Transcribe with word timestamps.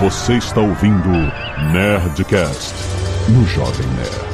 Você 0.00 0.38
está 0.38 0.62
ouvindo 0.62 1.10
Nerdcast 1.74 2.74
no 3.28 3.44
Jovem 3.44 3.86
Nerd. 3.88 4.30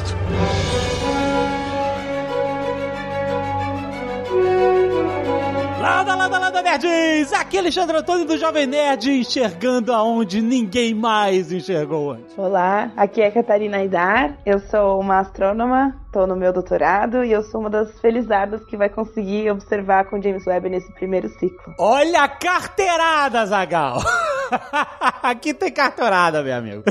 Lada, 5.81 6.15
lada, 6.15 6.39
lada, 6.39 6.61
nerds! 6.61 7.33
Aqui 7.33 7.57
é 7.57 7.59
Alexandre 7.59 7.97
Antônio 7.97 8.25
do 8.25 8.37
Jovem 8.37 8.65
Nerd, 8.65 9.11
enxergando 9.11 9.91
aonde 9.91 10.41
ninguém 10.41 10.93
mais 10.93 11.51
enxergou 11.51 12.11
antes. 12.11 12.37
Olá, 12.37 12.89
aqui 12.95 13.21
é 13.21 13.29
Catarina 13.29 13.75
Aidar, 13.75 14.37
eu 14.45 14.59
sou 14.59 15.01
uma 15.01 15.19
astrônoma, 15.19 15.95
tô 16.11 16.25
no 16.25 16.35
meu 16.35 16.53
doutorado 16.53 17.23
e 17.23 17.31
eu 17.31 17.43
sou 17.43 17.61
uma 17.61 17.69
das 17.69 17.99
felizadas 17.99 18.63
que 18.65 18.77
vai 18.77 18.89
conseguir 18.89 19.49
observar 19.51 20.05
com 20.05 20.21
James 20.21 20.45
Webb 20.45 20.69
nesse 20.69 20.91
primeiro 20.93 21.29
ciclo. 21.29 21.73
Olha 21.79 22.23
a 22.23 22.27
carteirada, 22.27 23.45
Zagal! 23.45 23.99
Aqui 25.21 25.53
tem 25.53 25.71
carteirada, 25.71 26.41
meu 26.41 26.55
amigo. 26.55 26.83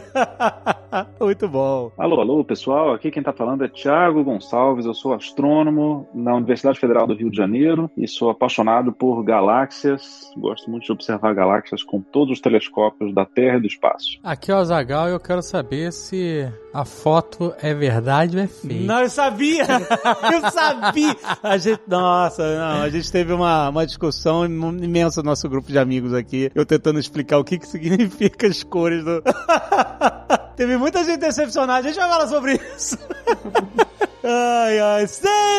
Muito 1.21 1.49
bom. 1.49 1.91
Alô, 1.97 2.21
alô, 2.21 2.45
pessoal. 2.45 2.93
Aqui 2.93 3.11
quem 3.11 3.23
tá 3.23 3.33
falando 3.33 3.65
é 3.65 3.69
Tiago 3.69 4.23
Gonçalves. 4.23 4.87
Eu 4.87 4.95
sou 4.95 5.15
astrônomo 5.15 6.09
na 6.15 6.35
Universidade 6.35 6.79
Federal 6.79 7.07
do 7.07 7.15
Rio 7.15 7.31
de 7.31 7.37
Janeiro 7.37 7.91
e 7.97 8.07
sou 8.07 8.31
apaixonado 8.31 8.93
por 8.93 9.23
galáxias. 9.23 10.31
Gosto 10.37 10.71
muito 10.71 10.85
de 10.85 10.93
observar 10.93 11.35
galáxias 11.35 11.83
com 11.83 12.01
todos 12.01 12.35
os 12.35 12.41
telescópios 12.41 13.15
da 13.15 13.25
Terra 13.25 13.57
e 13.57 13.61
do 13.61 13.67
espaço. 13.67 14.19
Aqui 14.23 14.51
é 14.51 14.57
o 14.57 14.65
Zagal 14.65 15.09
e 15.09 15.13
eu 15.13 15.21
quero 15.21 15.43
saber 15.43 15.93
se 15.93 16.47
a 16.73 16.85
foto 16.85 17.55
é 17.61 17.73
verdade 17.73 18.37
ou 18.37 18.43
é 18.43 18.47
fake. 18.47 18.85
Não, 18.85 19.03
eu 19.07 19.11
sabia! 19.11 19.67
Eu 20.33 20.51
sabia! 20.51 21.17
A 21.43 21.57
gente, 21.57 21.83
nossa, 21.87 22.43
não, 22.43 22.83
a 22.83 22.91
gente 22.91 23.11
teve 23.11 23.33
uma, 23.33 23.69
uma 23.69 23.87
discussão 23.87 24.45
imensa 24.45 25.23
no 25.23 25.31
nosso 25.31 25.49
grupo 25.49 25.71
de 25.71 25.79
amigos 25.79 26.13
aqui. 26.13 26.51
Eu 26.55 26.67
tentando 26.67 26.99
explicar 26.99 27.39
o 27.39 27.45
que, 27.45 27.59
que 27.59 27.67
significa 27.67 28.47
as 28.47 28.63
cores 28.63 29.05
do. 29.05 29.23
Teve 30.57 30.77
muita 30.77 31.05
gente 31.05 31.19
decepcionada, 31.19 31.81
a 31.81 31.83
gente 31.83 31.97
vai 31.97 32.09
falar 32.09 32.29
sobre 32.29 32.61
isso. 32.77 32.99
Ai, 34.29 34.81
ai. 34.81 35.07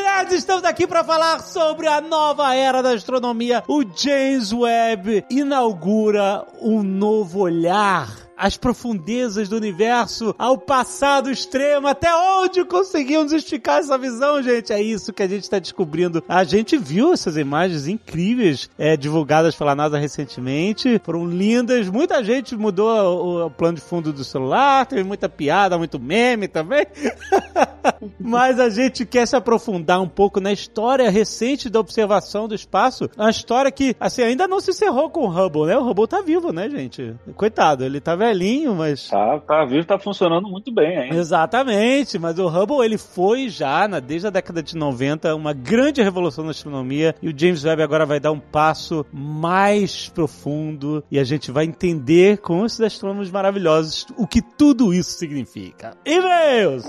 Nerds, 0.04 0.40
estamos 0.40 0.66
aqui 0.66 0.86
para 0.86 1.02
falar 1.02 1.40
sobre 1.40 1.88
a 1.88 2.02
nova 2.02 2.54
era 2.54 2.84
da 2.84 2.90
astronomia. 2.90 3.64
O 3.66 3.82
James 3.82 4.52
Webb 4.52 5.24
inaugura 5.30 6.46
um 6.60 6.84
novo 6.84 7.40
olhar 7.40 8.27
às 8.38 8.56
profundezas 8.56 9.50
do 9.50 9.56
universo, 9.56 10.36
ao 10.38 10.58
passado 10.58 11.32
extremo, 11.32 11.88
até 11.88 12.14
onde 12.16 12.64
conseguimos 12.64 13.32
esticar 13.32 13.80
essa 13.80 13.98
visão, 13.98 14.42
gente? 14.42 14.72
É 14.72 14.82
isso 14.82 15.12
que 15.12 15.24
a 15.24 15.28
gente 15.28 15.44
está 15.44 15.60
descobrindo. 15.60 16.24
A 16.28 16.44
gente 16.44 16.78
viu 16.78 17.14
essas 17.14 17.38
imagens 17.38 17.88
incríveis 17.88 18.70
é, 18.78 18.96
divulgadas 18.96 19.56
pela 19.56 19.76
NASA 19.76 19.98
recentemente, 19.98 21.02
foram 21.04 21.26
lindas. 21.26 21.90
Muita 21.90 22.24
gente 22.24 22.56
mudou 22.56 22.88
o, 22.90 23.46
o 23.46 23.52
plano 23.52 23.76
de 23.76 23.82
fundo 23.82 24.14
do 24.14 24.24
celular, 24.24 24.86
teve 24.86 25.04
muita 25.04 25.28
piada, 25.28 25.78
muito 25.78 26.00
meme 26.00 26.48
também. 26.48 26.86
Mas 28.20 28.60
a 28.60 28.70
gente 28.70 29.06
quer 29.06 29.26
se 29.28 29.36
aprofundar 29.36 30.02
um 30.02 30.08
pouco 30.08 30.40
na 30.40 30.52
história 30.52 31.10
recente 31.10 31.70
da 31.70 31.80
observação 31.80 32.48
do 32.48 32.56
espaço. 32.56 33.10
Uma 33.18 33.30
história 33.30 33.72
que, 33.72 33.96
assim, 34.00 34.22
ainda 34.22 34.48
não 34.48 34.60
se 34.60 34.72
encerrou 34.72 35.10
com 35.10 35.22
o 35.22 35.30
Hubble, 35.30 35.66
né? 35.66 35.78
O 35.78 35.90
Hubble 35.90 36.08
tá 36.08 36.22
vivo, 36.22 36.52
né, 36.52 36.70
gente? 36.70 37.16
Coitado, 37.36 37.84
ele 37.84 38.00
tá 38.00 38.16
velhinho, 38.28 38.76
mas. 38.76 39.10
Tá, 39.10 39.40
tá 39.40 39.66
vivo, 39.66 39.86
tá 39.86 39.98
funcionando 39.98 40.48
muito 40.48 40.72
bem 40.72 40.98
ainda. 40.98 41.16
Exatamente, 41.16 42.20
mas 42.20 42.38
o 42.40 42.48
Hubble, 42.48 42.84
ele 42.84 42.98
foi 42.98 43.50
já, 43.50 43.88
na, 43.88 44.00
desde 44.00 44.28
a 44.28 44.30
década 44.30 44.62
de 44.62 44.76
90, 44.76 45.34
uma 45.36 45.54
grande 45.54 46.02
revolução 46.02 46.44
na 46.44 46.52
astronomia. 46.52 47.16
E 47.22 47.30
o 47.30 47.34
James 47.38 47.64
Webb 47.64 47.82
agora 47.82 48.06
vai 48.06 48.20
dar 48.20 48.32
um 48.32 48.40
passo 48.40 49.06
mais 49.12 50.10
profundo 50.10 51.04
e 51.10 51.20
a 51.20 51.24
gente 51.24 51.52
vai 51.52 51.66
entender 51.66 52.38
com 52.40 52.66
esses 52.66 52.82
astrônomos 52.82 53.32
maravilhosos 53.32 54.06
o 54.18 54.28
que 54.28 54.42
tudo 54.42 54.94
isso 54.94 55.12
significa. 55.12 55.94
E-mails! 56.06 56.86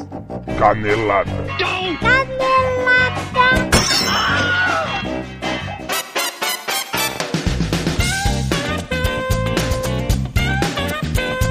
Canelada. 0.58 1.30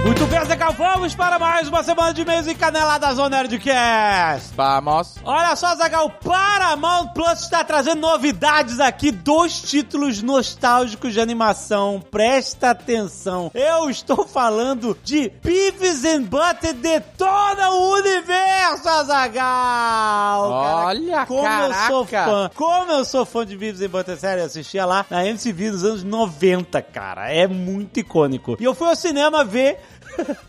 Muito 0.07 0.25
bem, 0.27 0.45
Zeca, 0.45 0.71
vamos 0.71 1.13
para 1.13 1.37
mais 1.37 1.67
uma 1.67 1.83
semana 1.83 2.13
de 2.13 2.23
mês 2.23 2.47
e 2.47 2.55
canelada 2.55 3.13
Zona 3.13 3.43
Nerdcast. 3.43 4.53
Vamos. 4.55 5.15
Olha 5.21 5.53
só, 5.57 5.75
Zagal, 5.75 6.09
Paramount 6.09 7.09
Plus 7.09 7.41
está 7.41 7.61
trazendo 7.61 7.99
novidades 7.99 8.79
aqui, 8.79 9.11
dois 9.11 9.61
títulos 9.61 10.21
nostálgicos 10.23 11.11
de 11.11 11.19
animação. 11.19 12.01
Presta 12.09 12.69
atenção. 12.69 13.51
Eu 13.53 13.89
estou 13.89 14.25
falando 14.25 14.97
de 15.03 15.29
Beavis 15.43 16.05
and 16.05 16.23
Butter 16.23 16.73
detona 16.73 17.71
o 17.71 17.95
universo, 17.95 19.03
Zagal. 19.03 20.49
Olha, 20.49 21.25
como 21.25 21.43
caraca. 21.43 21.83
eu 21.83 21.87
sou 21.87 22.05
fã. 22.05 22.51
Como 22.55 22.91
eu 22.93 23.03
sou 23.03 23.25
fã 23.25 23.45
de 23.45 23.57
Beavis 23.57 23.81
and 23.81 23.89
Butter, 23.89 24.17
sério, 24.17 24.41
eu 24.43 24.45
assistia 24.45 24.85
lá 24.85 25.05
na 25.09 25.25
MTV 25.25 25.71
nos 25.71 25.83
anos 25.83 26.03
90, 26.05 26.81
cara. 26.81 27.29
É 27.29 27.45
muito 27.45 27.99
icônico. 27.99 28.55
E 28.57 28.63
eu 28.63 28.73
fui 28.73 28.87
ao 28.87 28.95
cinema 28.95 29.43
ver 29.43 29.77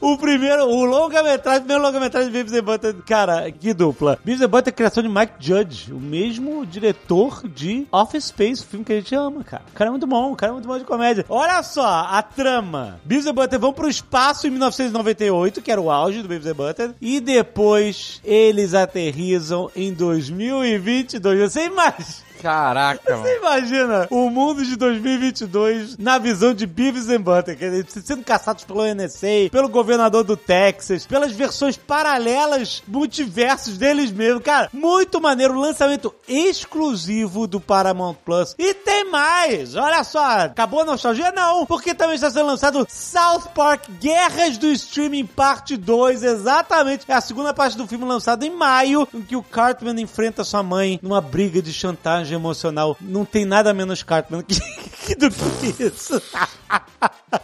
o 0.00 0.16
primeiro, 0.16 0.64
o 0.64 0.84
longa-metragem, 0.84 1.60
o 1.60 1.64
primeiro 1.64 1.82
longa-metragem 1.82 2.30
de 2.30 2.32
Beavis 2.32 2.52
and 2.52 2.64
Butter. 2.64 2.94
Cara, 3.06 3.50
que 3.50 3.72
dupla. 3.74 4.18
Beavis 4.24 4.42
and 4.42 4.48
Butter 4.48 4.72
é 4.72 4.76
criação 4.76 5.02
de 5.02 5.08
Mike 5.08 5.34
Judge, 5.38 5.92
o 5.92 6.00
mesmo 6.00 6.64
diretor 6.66 7.46
de 7.48 7.86
Office 7.92 8.26
Space, 8.26 8.62
o 8.62 8.66
filme 8.66 8.84
que 8.84 8.92
a 8.92 8.96
gente 8.96 9.14
ama, 9.14 9.44
cara. 9.44 9.62
O 9.70 9.74
cara 9.74 9.88
é 9.88 9.90
muito 9.90 10.06
bom, 10.06 10.32
o 10.32 10.36
cara 10.36 10.50
é 10.50 10.54
muito 10.54 10.68
bom 10.68 10.78
de 10.78 10.84
comédia. 10.84 11.24
Olha 11.28 11.62
só, 11.62 11.86
a 11.86 12.22
trama. 12.22 13.00
Beavis 13.04 13.26
and 13.26 13.34
Butter 13.34 13.58
vão 13.58 13.72
pro 13.72 13.88
espaço 13.88 14.46
em 14.46 14.50
1998, 14.50 15.62
que 15.62 15.70
era 15.70 15.80
o 15.80 15.90
auge 15.90 16.22
do 16.22 16.28
Beavis 16.28 16.46
and 16.46 16.54
Butter, 16.54 16.90
e 17.00 17.20
depois 17.20 18.20
eles 18.24 18.74
aterrizam 18.74 19.70
em 19.74 19.92
2022. 19.92 21.52
Você 21.52 21.66
imagina? 21.66 22.27
Caraca, 22.40 23.10
mano. 23.10 23.22
Você 23.22 23.36
imagina 23.36 24.06
o 24.10 24.30
mundo 24.30 24.64
de 24.64 24.76
2022 24.76 25.96
na 25.98 26.18
visão 26.18 26.54
de 26.54 26.66
Beavis 26.66 27.08
and 27.08 27.20
Butter, 27.20 27.56
quer 27.56 27.70
dizer, 27.70 27.86
sendo 28.02 28.24
caçados 28.24 28.64
pelo 28.64 28.82
NSA, 28.82 29.50
pelo 29.50 29.68
governador 29.68 30.24
do 30.24 30.36
Texas, 30.36 31.06
pelas 31.06 31.32
versões 31.32 31.76
paralelas, 31.76 32.82
multiversos 32.86 33.76
deles 33.76 34.10
mesmos. 34.10 34.42
Cara, 34.42 34.68
muito 34.72 35.20
maneiro. 35.20 35.58
Lançamento 35.58 36.14
exclusivo 36.26 37.46
do 37.46 37.60
Paramount 37.60 38.14
Plus. 38.24 38.54
E 38.58 38.74
tem 38.74 39.10
mais! 39.10 39.74
Olha 39.74 40.04
só, 40.04 40.40
acabou 40.40 40.80
a 40.80 40.84
nostalgia? 40.84 41.32
Não, 41.32 41.66
porque 41.66 41.94
também 41.94 42.14
está 42.14 42.30
sendo 42.30 42.46
lançado 42.46 42.86
South 42.88 43.48
Park 43.54 43.84
Guerras 44.00 44.56
do 44.56 44.68
Streaming 44.68 45.26
Parte 45.26 45.76
2. 45.76 46.22
Exatamente. 46.22 47.04
É 47.08 47.14
a 47.14 47.20
segunda 47.20 47.52
parte 47.52 47.76
do 47.76 47.86
filme 47.86 48.04
lançado 48.04 48.44
em 48.44 48.50
maio, 48.50 49.08
em 49.12 49.22
que 49.22 49.36
o 49.36 49.42
Cartman 49.42 50.00
enfrenta 50.00 50.44
sua 50.44 50.62
mãe 50.62 50.98
numa 51.02 51.20
briga 51.20 51.60
de 51.60 51.72
chantagem 51.72 52.27
emocional. 52.34 52.96
Não 53.00 53.24
tem 53.24 53.44
nada 53.44 53.72
menos 53.72 54.02
Cartman 54.02 54.42
que, 54.46 54.60
que 54.60 55.14
do 55.14 55.30
que 55.30 55.84
isso. 55.84 56.20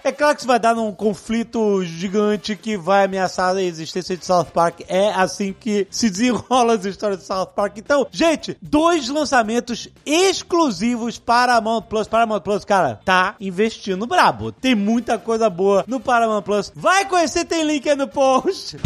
É 0.02 0.10
claro 0.10 0.34
que 0.34 0.40
isso 0.40 0.48
vai 0.48 0.58
dar 0.58 0.74
num 0.74 0.92
conflito 0.92 1.84
gigante 1.84 2.56
que 2.56 2.76
vai 2.76 3.04
ameaçar 3.04 3.54
a 3.54 3.62
existência 3.62 4.16
de 4.16 4.24
South 4.24 4.46
Park. 4.46 4.80
É 4.88 5.10
assim 5.12 5.52
que 5.52 5.86
se 5.90 6.08
desenrola 6.08 6.74
as 6.74 6.84
histórias 6.86 7.20
de 7.20 7.26
South 7.26 7.52
Park. 7.54 7.76
Então, 7.76 8.06
gente, 8.10 8.56
dois 8.62 9.08
lançamentos 9.08 9.88
exclusivos 10.06 11.18
para 11.18 11.54
Paramount 11.54 11.82
Plus. 11.82 12.08
Paramount 12.08 12.40
Plus, 12.40 12.64
cara, 12.64 13.00
tá 13.04 13.36
investindo 13.38 14.06
brabo. 14.06 14.50
Tem 14.50 14.74
muita 14.74 15.18
coisa 15.18 15.50
boa 15.50 15.84
no 15.86 16.00
Paramount 16.00 16.42
Plus. 16.42 16.72
Vai 16.74 17.04
conhecer, 17.04 17.44
tem 17.44 17.62
link 17.64 17.88
aí 17.88 17.96
no 17.96 18.08
post. 18.08 18.78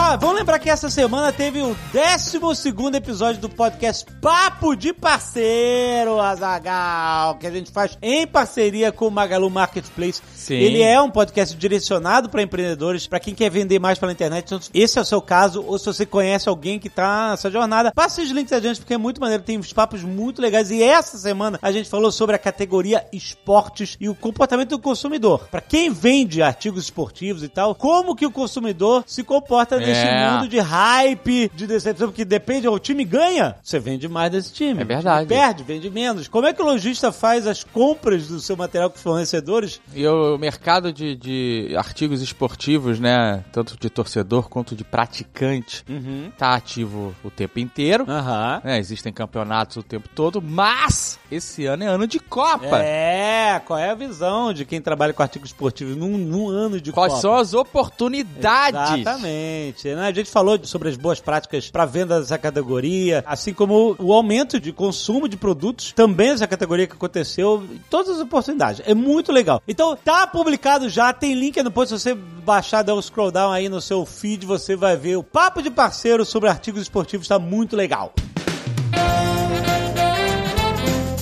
Ó, 0.00 0.16
vamos 0.16 0.36
lembrar 0.36 0.60
que 0.60 0.70
essa 0.70 0.88
semana 0.88 1.32
teve 1.32 1.60
o 1.60 1.76
12 1.92 2.96
episódio 2.96 3.40
do 3.40 3.48
podcast 3.48 4.06
Papo 4.22 4.76
de 4.76 4.92
Parceiro, 4.92 6.20
Azagal, 6.20 7.34
que 7.34 7.44
a 7.48 7.50
gente 7.50 7.72
faz 7.72 7.98
em 8.00 8.24
parceria 8.24 8.92
com 8.92 9.08
o 9.08 9.10
Magalu 9.10 9.50
Marketplace. 9.50 10.22
Sim. 10.36 10.54
Ele 10.54 10.82
é 10.82 11.00
um 11.02 11.10
podcast 11.10 11.56
direcionado 11.56 12.28
para 12.28 12.40
empreendedores, 12.40 13.08
para 13.08 13.18
quem 13.18 13.34
quer 13.34 13.50
vender 13.50 13.80
mais 13.80 13.98
pela 13.98 14.12
internet. 14.12 14.44
Então, 14.44 14.60
esse 14.72 14.98
é 15.00 15.02
o 15.02 15.04
seu 15.04 15.20
caso, 15.20 15.64
ou 15.66 15.76
se 15.76 15.86
você 15.86 16.06
conhece 16.06 16.48
alguém 16.48 16.78
que 16.78 16.88
tá 16.88 17.30
nessa 17.30 17.50
jornada, 17.50 17.90
passe 17.90 18.20
os 18.20 18.30
links 18.30 18.52
adiante, 18.52 18.78
porque 18.78 18.94
é 18.94 18.98
muito 18.98 19.20
maneiro. 19.20 19.42
Tem 19.42 19.58
uns 19.58 19.72
papos 19.72 20.04
muito 20.04 20.40
legais. 20.40 20.70
E 20.70 20.80
essa 20.80 21.18
semana 21.18 21.58
a 21.60 21.72
gente 21.72 21.88
falou 21.88 22.12
sobre 22.12 22.36
a 22.36 22.38
categoria 22.38 23.04
esportes 23.12 23.96
e 24.00 24.08
o 24.08 24.14
comportamento 24.14 24.70
do 24.70 24.78
consumidor. 24.78 25.48
Para 25.50 25.60
quem 25.60 25.90
vende 25.90 26.40
artigos 26.40 26.84
esportivos 26.84 27.42
e 27.42 27.48
tal, 27.48 27.74
como 27.74 28.14
que 28.14 28.24
o 28.24 28.30
consumidor 28.30 29.02
se 29.04 29.24
comporta 29.24 29.74
É, 29.74 29.87
nesse 29.88 30.00
É. 30.06 30.30
mundo 30.30 30.48
de 30.48 30.58
hype, 30.58 31.50
de 31.54 31.66
decepção, 31.66 32.08
porque 32.08 32.24
depende, 32.24 32.68
o 32.68 32.78
time 32.78 33.04
ganha, 33.04 33.56
você 33.62 33.78
vende 33.78 34.08
mais 34.08 34.30
desse 34.30 34.52
time. 34.52 34.80
É 34.80 34.84
verdade. 34.84 35.26
Perde, 35.28 35.62
vende 35.62 35.90
menos. 35.90 36.28
Como 36.28 36.46
é 36.46 36.52
que 36.52 36.62
o 36.62 36.64
lojista 36.64 37.10
faz 37.12 37.46
as 37.46 37.64
compras 37.64 38.28
do 38.28 38.40
seu 38.40 38.56
material 38.56 38.90
com 38.90 38.96
os 38.96 39.02
fornecedores? 39.02 39.80
E 39.94 40.06
o 40.06 40.36
mercado 40.38 40.92
de, 40.92 41.14
de 41.16 41.74
artigos 41.76 42.22
esportivos, 42.22 42.98
né? 43.00 43.44
Tanto 43.52 43.76
de 43.78 43.88
torcedor 43.90 44.48
quanto 44.48 44.74
de 44.76 44.84
praticante, 44.84 45.84
Uhum. 45.88 46.30
tá 46.36 46.54
ativo 46.54 47.14
o 47.24 47.30
tempo 47.30 47.58
inteiro. 47.58 48.04
Aham. 48.08 48.60
né, 48.64 48.78
existem 48.78 49.12
campeonatos 49.12 49.76
o 49.78 49.82
tempo 49.82 50.08
todo, 50.14 50.40
mas 50.42 51.18
esse 51.30 51.66
ano 51.66 51.84
é 51.84 51.86
ano 51.86 52.06
de 52.06 52.18
Copa. 52.18 52.78
É, 52.82 53.60
qual 53.64 53.78
é 53.78 53.90
a 53.90 53.94
visão 53.94 54.52
de 54.52 54.64
quem 54.64 54.80
trabalha 54.80 55.12
com 55.12 55.22
artigos 55.22 55.50
esportivos 55.50 55.96
num, 55.96 56.16
num 56.18 56.48
ano 56.48 56.80
de 56.80 56.92
Quais 56.92 57.12
Copa? 57.12 57.22
são 57.22 57.34
as 57.36 57.54
oportunidades? 57.54 58.98
Exatamente. 59.00 59.77
Né? 59.84 60.06
A 60.06 60.12
gente 60.12 60.30
falou 60.30 60.58
sobre 60.64 60.88
as 60.88 60.96
boas 60.96 61.20
práticas 61.20 61.70
para 61.70 61.84
venda 61.84 62.20
dessa 62.20 62.38
categoria, 62.38 63.22
assim 63.26 63.52
como 63.52 63.94
o 63.98 64.12
aumento 64.12 64.58
de 64.58 64.72
consumo 64.72 65.28
de 65.28 65.36
produtos 65.36 65.92
também 65.92 66.30
dessa 66.30 66.46
categoria 66.46 66.86
que 66.86 66.94
aconteceu, 66.94 67.66
todas 67.88 68.16
as 68.16 68.20
oportunidades. 68.20 68.82
É 68.86 68.94
muito 68.94 69.32
legal. 69.32 69.62
Então, 69.68 69.96
tá 69.96 70.26
publicado 70.26 70.88
já, 70.88 71.12
tem 71.12 71.34
link 71.34 71.62
no 71.62 71.70
post, 71.70 71.96
se 71.96 72.02
você 72.02 72.14
baixar, 72.14 72.82
dar 72.82 72.94
um 72.94 73.02
scroll 73.02 73.30
down 73.30 73.52
aí 73.52 73.68
no 73.68 73.80
seu 73.80 74.04
feed, 74.04 74.46
você 74.46 74.74
vai 74.74 74.96
ver 74.96 75.16
o 75.16 75.22
papo 75.22 75.62
de 75.62 75.70
parceiro 75.70 76.24
sobre 76.24 76.48
artigos 76.48 76.82
esportivos, 76.82 77.28
tá 77.28 77.38
muito 77.38 77.76
legal. 77.76 78.12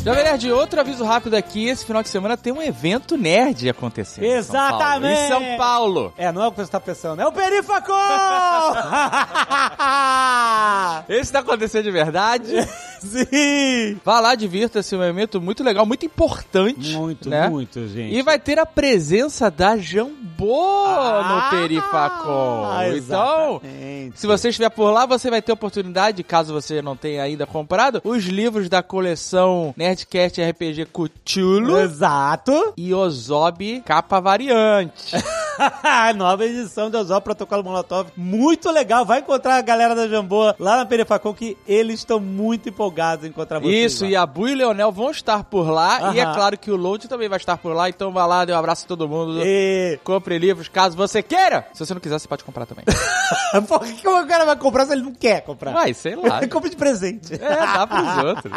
Jovem 0.06 0.22
Nerd, 0.22 0.52
outro 0.52 0.80
aviso 0.80 1.02
rápido 1.02 1.34
aqui, 1.34 1.66
esse 1.66 1.84
final 1.84 2.00
de 2.00 2.08
semana 2.08 2.36
tem 2.36 2.52
um 2.52 2.62
evento 2.62 3.16
nerd 3.16 3.68
acontecendo. 3.68 4.22
em 4.22 4.40
São 4.40 4.54
Paulo. 4.54 4.78
Exatamente. 4.78 5.20
Em 5.20 5.26
São 5.26 5.56
Paulo. 5.56 6.14
É, 6.16 6.30
não 6.30 6.44
é 6.44 6.46
o 6.46 6.52
que 6.52 6.58
você 6.58 6.70
tá 6.70 6.78
pensando, 6.78 7.20
é 7.20 7.26
o 7.26 7.32
Perifaco! 7.32 7.90
Esse 11.08 11.32
tá 11.32 11.40
acontecendo 11.40 11.82
de 11.82 11.90
verdade. 11.90 12.54
Sim! 13.00 14.00
Vá 14.04 14.20
lá, 14.20 14.34
divirta-se, 14.34 14.94
é 14.94 14.98
um 14.98 15.04
evento 15.04 15.40
muito 15.40 15.62
legal, 15.62 15.84
muito 15.86 16.04
importante. 16.06 16.92
Muito, 16.96 17.28
né? 17.28 17.48
muito, 17.48 17.86
gente. 17.88 18.14
E 18.14 18.22
vai 18.22 18.38
ter 18.38 18.58
a 18.58 18.66
presença 18.66 19.50
da 19.50 19.76
Jambô 19.76 20.84
Ah, 20.86 21.50
no 21.50 21.58
Perifacon. 21.58 22.66
Então, 22.96 23.60
exatamente. 23.64 24.20
se 24.20 24.26
você 24.26 24.48
estiver 24.48 24.70
por 24.70 24.90
lá, 24.90 25.06
você 25.06 25.30
vai 25.30 25.40
ter 25.42 25.52
oportunidade, 25.52 26.22
caso 26.22 26.52
você 26.52 26.80
não 26.82 26.96
tenha 26.96 27.22
ainda 27.22 27.46
comprado, 27.46 28.00
os 28.04 28.24
livros 28.24 28.68
da 28.68 28.82
coleção 28.82 29.74
Nerdcast 29.76 30.42
RPG 30.42 30.86
Cthulhu 30.86 31.78
Exato. 31.78 32.72
e 32.76 32.92
Ozob 32.94 33.82
capa 33.84 34.20
variante. 34.20 35.14
Nova 36.16 36.44
edição 36.44 36.90
de 36.90 36.96
Osó 36.96 37.20
Protocolo 37.20 37.62
Molotov. 37.64 38.08
Muito 38.16 38.70
legal. 38.70 39.04
Vai 39.04 39.20
encontrar 39.20 39.56
a 39.56 39.60
galera 39.60 39.94
da 39.94 40.08
Jambô 40.08 40.54
lá 40.58 40.76
na 40.76 40.86
Perifacon 40.86 41.34
que 41.34 41.56
eles 41.66 42.00
estão 42.00 42.20
muito 42.20 42.68
empolgados 42.68 43.24
em 43.24 43.28
encontrar 43.28 43.60
vocês. 43.60 43.92
Isso, 43.92 44.04
lá. 44.04 44.10
e 44.10 44.16
a 44.16 44.26
Bu 44.26 44.48
e 44.48 44.52
o 44.52 44.56
Leonel 44.56 44.92
vão 44.92 45.10
estar 45.10 45.44
por 45.44 45.68
lá. 45.68 46.14
E 46.14 46.20
é 46.20 46.24
claro 46.24 46.58
que 46.58 46.70
o 46.70 46.76
Load 46.76 47.08
também 47.08 47.28
vai 47.28 47.38
estar 47.38 47.56
por 47.56 47.74
lá. 47.74 47.88
Então 47.88 48.12
vá 48.12 48.26
lá, 48.26 48.44
dê 48.44 48.52
um 48.52 48.58
abraço 48.58 48.84
a 48.84 48.88
todo 48.88 49.08
mundo. 49.08 49.40
E... 49.44 49.98
Compre 50.04 50.38
livros 50.38 50.68
caso 50.68 50.96
você 50.96 51.22
queira. 51.22 51.66
Se 51.72 51.84
você 51.84 51.94
não 51.94 52.00
quiser, 52.00 52.18
você 52.18 52.28
pode 52.28 52.44
comprar 52.44 52.66
também. 52.66 52.84
Por 53.66 53.84
que 53.84 54.08
o 54.08 54.26
cara 54.26 54.44
vai 54.44 54.56
comprar 54.56 54.86
se 54.86 54.92
ele 54.92 55.02
não 55.02 55.14
quer 55.14 55.40
comprar? 55.42 55.72
Vai, 55.72 55.94
sei 55.94 56.16
lá. 56.16 56.38
Ele 56.38 56.48
compra 56.50 56.70
de 56.70 56.76
presente. 56.76 57.34
É, 57.34 57.38
dá 57.38 57.86
pros 57.86 58.24
outros. 58.24 58.52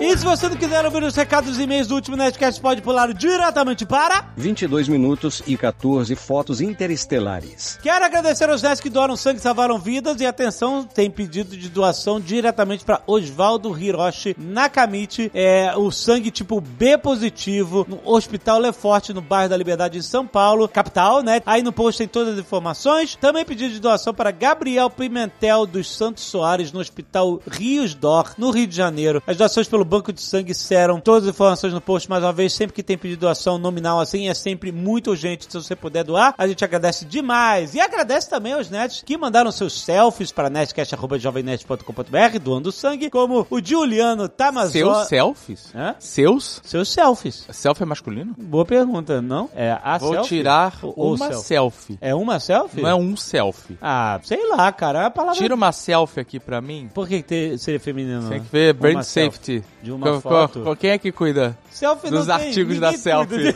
E 0.00 0.16
se 0.16 0.24
você 0.24 0.48
não 0.48 0.56
quiser 0.56 0.82
ouvir 0.86 1.02
os 1.02 1.14
recados 1.14 1.58
e 1.58 1.62
e-mails 1.62 1.86
do 1.86 1.94
último 1.94 2.16
Nerdcast, 2.16 2.58
pode 2.58 2.80
pular 2.80 3.12
diretamente 3.12 3.84
para... 3.84 4.30
22 4.34 4.88
minutos 4.88 5.42
e 5.46 5.58
14 5.58 6.16
fotos 6.16 6.62
interestelares. 6.62 7.78
Quero 7.82 8.02
agradecer 8.02 8.48
aos 8.48 8.62
nerds 8.62 8.80
que 8.80 8.88
doaram 8.88 9.14
sangue 9.14 9.40
e 9.40 9.42
salvaram 9.42 9.78
vidas. 9.78 10.18
E 10.18 10.24
atenção, 10.24 10.84
tem 10.84 11.10
pedido 11.10 11.54
de 11.54 11.68
doação 11.68 12.18
diretamente 12.18 12.82
para 12.82 13.02
Osvaldo 13.06 13.78
Hiroshi 13.78 14.34
Nakamichi. 14.38 15.30
É 15.34 15.74
o 15.76 15.90
sangue 15.90 16.30
tipo 16.30 16.62
B 16.62 16.96
positivo 16.96 17.84
no 17.86 18.00
Hospital 18.02 18.58
Leforte, 18.58 19.12
no 19.12 19.20
bairro 19.20 19.50
da 19.50 19.56
Liberdade, 19.58 19.98
em 19.98 20.02
São 20.02 20.26
Paulo, 20.26 20.66
capital, 20.66 21.22
né? 21.22 21.42
Aí 21.44 21.62
no 21.62 21.74
post 21.74 21.98
tem 21.98 22.08
todas 22.08 22.32
as 22.32 22.40
informações. 22.40 23.16
Também 23.16 23.44
pedido 23.44 23.74
de 23.74 23.80
doação 23.80 24.14
para 24.14 24.30
Gabriel 24.30 24.88
Pimentel 24.88 25.66
dos 25.66 25.94
Santos 25.94 26.24
Soares, 26.24 26.72
no 26.72 26.80
Hospital 26.80 27.42
Rios 27.46 27.92
Dor, 27.92 28.32
no 28.38 28.50
Rio 28.50 28.66
de 28.66 28.74
Janeiro. 28.74 29.22
As 29.26 29.36
doações 29.36 29.68
pelo 29.68 29.89
Banco 29.90 30.12
de 30.12 30.20
Sangue 30.22 30.54
serão 30.54 31.00
todas 31.00 31.24
as 31.28 31.34
informações 31.34 31.72
no 31.72 31.80
post. 31.80 32.08
Mais 32.08 32.22
uma 32.22 32.32
vez, 32.32 32.52
sempre 32.52 32.74
que 32.74 32.82
tem 32.82 32.96
pedido 32.96 33.20
doação 33.20 33.58
nominal 33.58 33.98
assim, 33.98 34.28
é 34.28 34.34
sempre 34.34 34.70
muito 34.70 35.10
urgente. 35.10 35.46
Se 35.50 35.52
você 35.60 35.74
puder 35.74 36.04
doar, 36.04 36.32
a 36.38 36.46
gente 36.46 36.64
agradece 36.64 37.04
demais. 37.04 37.74
E 37.74 37.80
agradece 37.80 38.30
também 38.30 38.52
aos 38.52 38.70
nerds 38.70 39.02
que 39.04 39.16
mandaram 39.18 39.50
seus 39.50 39.80
selfies 39.82 40.30
para 40.30 40.48
nerdcast.jovemnerd.com.br 40.48 42.38
doando 42.40 42.70
sangue, 42.72 43.10
como 43.10 43.46
o 43.50 43.60
Juliano 43.64 44.28
Tamazó. 44.28 44.70
Seus 44.72 45.08
selfies? 45.08 45.72
Hã? 45.74 45.94
Seus? 45.98 46.60
Seus 46.64 46.88
selfies. 46.88 47.46
Selfie 47.50 47.82
é 47.82 47.86
masculino? 47.86 48.34
Boa 48.38 48.64
pergunta, 48.64 49.20
não? 49.20 49.48
É 49.54 49.76
a 49.82 49.98
Vou 49.98 50.12
selfie? 50.14 50.28
tirar 50.36 50.78
Ou- 50.82 51.14
uma 51.14 51.28
selfie? 51.28 51.44
selfie. 51.44 51.98
É 52.00 52.14
uma 52.14 52.38
selfie? 52.40 52.80
Não 52.82 52.88
é 52.88 52.94
um 52.94 53.16
selfie. 53.16 53.76
Ah, 53.82 54.20
sei 54.22 54.48
lá, 54.50 54.70
cara. 54.72 55.02
É 55.02 55.04
a 55.06 55.10
palavra... 55.10 55.36
Tira 55.40 55.54
uma 55.54 55.72
selfie 55.72 56.20
aqui 56.20 56.38
pra 56.38 56.60
mim. 56.60 56.88
Por 56.94 57.08
que, 57.08 57.22
que 57.22 57.28
ter- 57.28 57.58
seria 57.58 57.80
feminino? 57.80 58.28
Tem 58.28 58.40
que 58.40 58.48
ver 58.50 58.72
brand 58.74 59.02
selfie. 59.02 59.62
De 59.82 59.90
uma 59.92 60.06
Co- 60.14 60.20
foto. 60.20 60.60
co- 60.62 60.76
Quem 60.76 60.90
é 60.90 60.98
que 60.98 61.10
cuida? 61.10 61.56
Selfie 61.70 62.10
Dos 62.10 62.26
tem, 62.26 62.34
artigos 62.34 62.78
da 62.78 62.92
selfie. 62.92 63.54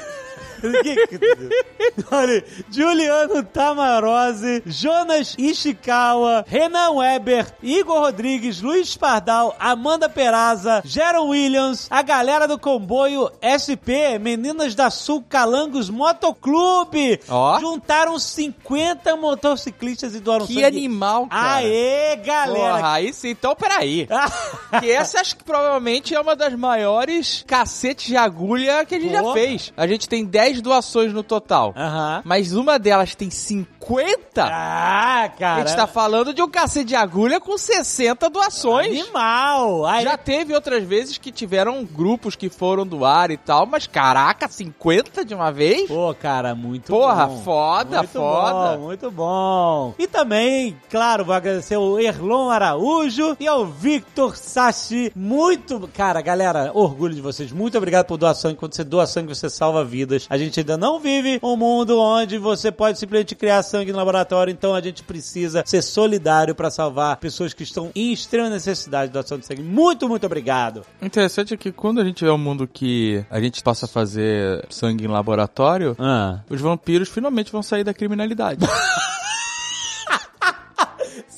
Olha, 2.11 2.45
Juliano 2.71 3.43
Tamarose, 3.43 4.63
Jonas 4.67 5.35
Ishikawa, 5.39 6.45
Renan 6.47 6.91
Weber, 6.93 7.47
Igor 7.63 8.01
Rodrigues, 8.01 8.61
Luiz 8.61 8.97
Pardal, 8.97 9.55
Amanda 9.59 10.09
Peraza, 10.09 10.83
Jaron 10.85 11.29
Williams, 11.29 11.87
a 11.91 12.03
galera 12.03 12.47
do 12.49 12.59
comboio 12.59 13.31
SP, 13.41 14.19
Meninas 14.21 14.75
da 14.75 14.91
Sul 14.91 15.23
Calangos 15.29 15.89
Motoclube. 15.91 17.21
Ó. 17.29 17.61
Juntaram 17.61 18.19
50 18.19 19.17
motociclistas 19.17 20.15
e 20.15 20.21
doaram 20.21 20.47
Que 20.47 20.55
sangue. 20.55 20.67
animal, 20.67 21.27
cara. 21.27 21.57
Aê, 21.59 22.17
galera! 22.17 22.77
Porra, 22.77 22.93
aí 22.93 23.13
sim. 23.13 23.31
Então, 23.31 23.55
peraí. 23.55 24.07
que 24.81 24.91
essa 24.91 25.21
acho 25.21 25.37
que 25.37 25.45
provavelmente 25.45 26.15
é 26.15 26.21
uma 26.21 26.37
das 26.37 26.55
maiores 26.55 27.45
cacetes 27.47 28.07
de 28.07 28.17
agulha 28.17 28.85
que 28.85 28.95
a 28.95 29.01
gente 29.01 29.13
já 29.13 29.23
Porra. 29.23 29.35
fez. 29.35 29.73
A 29.77 29.87
gente 29.87 30.09
tem 30.09 30.25
10 30.25 30.54
doações 30.61 31.13
no 31.13 31.23
total. 31.23 31.73
Aham. 31.77 32.23
Mas 32.25 32.53
uma 32.53 32.79
delas 32.79 33.15
tem 33.15 33.31
50? 33.31 34.43
Ah, 34.45 35.31
cara. 35.39 35.63
a 35.63 35.67
gente 35.67 35.77
tá 35.77 35.87
falando 35.87 36.33
de 36.33 36.43
um 36.43 36.49
cacete 36.49 36.87
de 36.87 36.95
agulha 36.95 37.41
com 37.41 37.57
60 37.57 38.29
doações. 38.31 38.89
Animal! 39.01 39.87
Aí, 39.87 40.05
Já 40.05 40.17
teve 40.17 40.55
outras 40.55 40.83
vezes 40.85 41.19
que 41.19 41.31
tiveram 41.31 41.85
grupos 41.85 42.35
que 42.37 42.49
foram 42.49 42.87
doar 42.87 43.31
e 43.31 43.37
tal, 43.37 43.67
mas 43.67 43.87
caraca, 43.87 44.49
50 44.49 45.25
de 45.25 45.35
uma 45.35 45.51
vez? 45.53 45.89
Pô, 45.89 46.15
cara, 46.15 46.55
muito 46.55 46.93
Porra, 46.93 47.27
bom. 47.27 47.43
foda, 47.43 47.99
muito 47.99 48.11
foda. 48.13 48.77
Bom, 48.77 48.83
muito 48.85 49.11
bom. 49.11 49.95
E 49.99 50.07
também, 50.07 50.77
claro, 50.91 51.25
vou 51.25 51.35
agradecer 51.35 51.75
ao 51.75 51.99
Erlon 52.01 52.51
Araújo 52.51 53.37
e 53.39 53.47
ao 53.47 53.67
Victor 53.67 54.37
Sachi. 54.37 55.13
Muito, 55.15 55.89
cara, 55.95 56.21
galera, 56.21 56.71
orgulho 56.75 57.15
de 57.15 57.21
vocês. 57.21 57.53
Muito 57.53 57.77
obrigado 57.79 58.07
por 58.07 58.17
doar 58.17 58.35
sangue. 58.35 58.57
Quando 58.57 58.75
você 58.75 58.85
doa 58.85 59.07
sangue, 59.07 59.29
você 59.35 59.49
salva 59.51 59.85
vidas. 59.85 60.27
A 60.35 60.37
gente 60.39 60.59
ainda 60.59 60.77
não 60.77 60.99
vive 60.99 61.39
um 61.41 61.57
mundo 61.57 61.97
onde 62.01 62.39
você 62.39 62.73
pode 62.73 62.99
simplesmente 62.99 63.37
criar 63.37 63.63
sangue 63.63 63.93
no 63.93 63.99
laboratório, 63.99 64.51
então 64.51 64.75
a 64.75 64.81
gente 64.81 65.01
precisa 65.05 65.63
ser 65.65 65.81
solidário 65.81 66.57
pra 66.57 66.73
salvar 66.73 67.17
pessoas 67.19 67.55
que 67.55 67.63
estão 67.63 67.93
em 67.95 68.13
extrema 68.13 68.51
necessidade 68.51 69.11
de 69.11 69.13
doação 69.13 69.39
de 69.39 69.47
sangue. 69.47 69.63
Muito, 69.63 70.09
muito 70.09 70.27
obrigado. 70.27 70.85
Interessante 71.01 71.55
é 71.55 71.57
que 71.57 71.71
quando 71.71 72.01
a 72.01 72.05
gente 72.05 72.17
tiver 72.17 72.33
um 72.33 72.39
mundo 72.39 72.67
que 72.67 73.25
a 73.31 73.41
gente 73.41 73.63
possa 73.63 73.87
fazer 73.87 74.67
sangue 74.71 75.05
em 75.05 75.07
laboratório, 75.07 75.95
Ah. 76.01 76.41
os 76.51 76.61
vampiros 76.61 77.09
finalmente 77.09 77.53
vão 77.53 77.63
sair 77.63 77.85
da 77.85 77.95
criminalidade. 77.95 78.67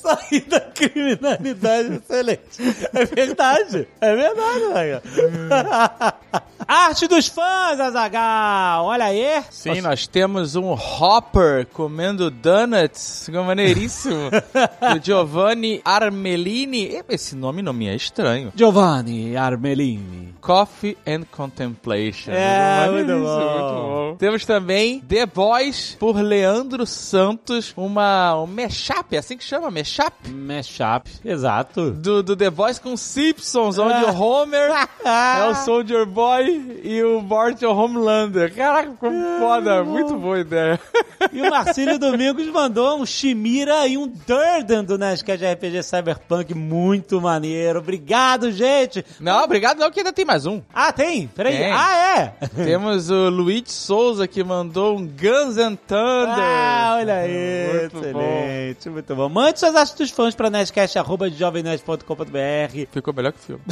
Sair 0.07 0.41
da 0.41 0.59
criminalidade 0.61 1.95
excelente. 1.95 2.61
É 2.93 3.05
verdade. 3.05 3.87
É 3.99 4.15
verdade, 4.15 4.63
Azaghal. 4.63 6.13
Arte 6.67 7.07
dos 7.07 7.27
fãs, 7.27 7.79
Azagal. 7.79 8.85
Olha 8.85 9.05
aí. 9.05 9.43
Sim, 9.49 9.81
nós 9.81 10.07
temos 10.07 10.55
um 10.55 10.71
Hopper 10.73 11.67
comendo 11.67 12.29
donuts, 12.31 13.23
ficou 13.25 13.43
maneiríssimo. 13.43 14.29
do 14.93 15.03
Giovanni 15.03 15.81
Armelini. 15.83 17.01
Esse 17.09 17.35
nome 17.35 17.61
não 17.61 17.73
me 17.73 17.87
é 17.87 17.95
estranho. 17.95 18.51
Giovanni 18.55 19.35
Armelini. 19.35 20.33
Coffee 20.41 20.97
and 21.05 21.23
Contemplation. 21.31 22.31
É, 22.31 22.87
Maneiríssimo, 22.87 23.19
muito 23.19 23.73
bom. 23.73 24.15
Temos 24.17 24.45
também 24.45 24.99
The 25.01 25.25
Boys 25.25 25.95
por 25.99 26.15
Leandro 26.17 26.85
Santos, 26.85 27.73
uma 27.75 28.41
um 28.41 28.47
mashup, 28.47 29.15
é 29.15 29.19
assim 29.19 29.37
que 29.37 29.43
chama, 29.43 29.69
mashup 29.69 29.96
mashup 29.97 30.27
Mashup, 30.29 31.09
exato. 31.25 31.91
do, 31.91 32.21
do 32.21 32.35
The 32.35 32.49
Voice 32.49 32.79
com 32.79 32.95
Simpsons, 32.95 33.77
onde 33.77 34.05
o 34.05 34.21
Homer 34.21 34.71
é 35.03 35.49
o 35.49 35.55
Soldier 35.55 36.05
Boy 36.05 36.81
e 36.83 37.03
o 37.03 37.21
Bart 37.21 37.61
é 37.61 37.67
o 37.67 37.75
Homelander. 37.75 38.53
Caraca, 38.53 38.91
ficou 38.91 39.11
foda. 39.39 39.83
Muito 39.83 40.15
boa 40.15 40.39
ideia. 40.39 40.79
E 41.33 41.41
o 41.41 41.49
Marcílio 41.49 41.97
Domingos 41.97 42.45
mandou 42.47 43.01
um 43.01 43.05
Shimira 43.05 43.87
e 43.87 43.97
um 43.97 44.07
Durden 44.07 44.83
do 44.83 44.99
Nerdcast 44.99 45.43
RPG 45.43 45.81
Cyberpunk 45.81 46.53
muito 46.53 47.19
maneiro. 47.19 47.79
Obrigado, 47.79 48.51
gente. 48.51 49.03
Não, 49.19 49.43
obrigado 49.43 49.79
não, 49.79 49.89
que 49.89 49.99
ainda 49.99 50.13
tem 50.13 50.23
mais 50.23 50.45
um. 50.45 50.61
Ah, 50.71 50.91
tem? 50.91 51.27
Peraí. 51.27 51.57
Tem. 51.57 51.71
Ah, 51.71 51.97
é? 52.19 52.47
Temos 52.63 53.09
o 53.09 53.29
Luigi 53.29 53.71
Souza 53.71 54.27
que 54.27 54.43
mandou 54.43 54.95
um 54.95 55.07
Guns 55.07 55.57
and 55.57 55.75
Thunder. 55.87 56.37
Ah, 56.37 56.97
olha 56.99 57.15
aí. 57.15 57.67
Muito 57.81 57.97
excelente, 57.97 58.89
muito 58.89 59.15
bom. 59.15 59.29
Mande 59.29 59.59
suas 59.59 59.75
achas 59.77 59.95
dos 59.95 60.11
fãs 60.11 60.35
pra 60.35 60.49
nerdcast.jovemnerd.com.br 60.49 62.87
Ficou 62.91 63.13
melhor 63.13 63.31
que 63.31 63.39
o 63.39 63.43
filme. 63.43 63.63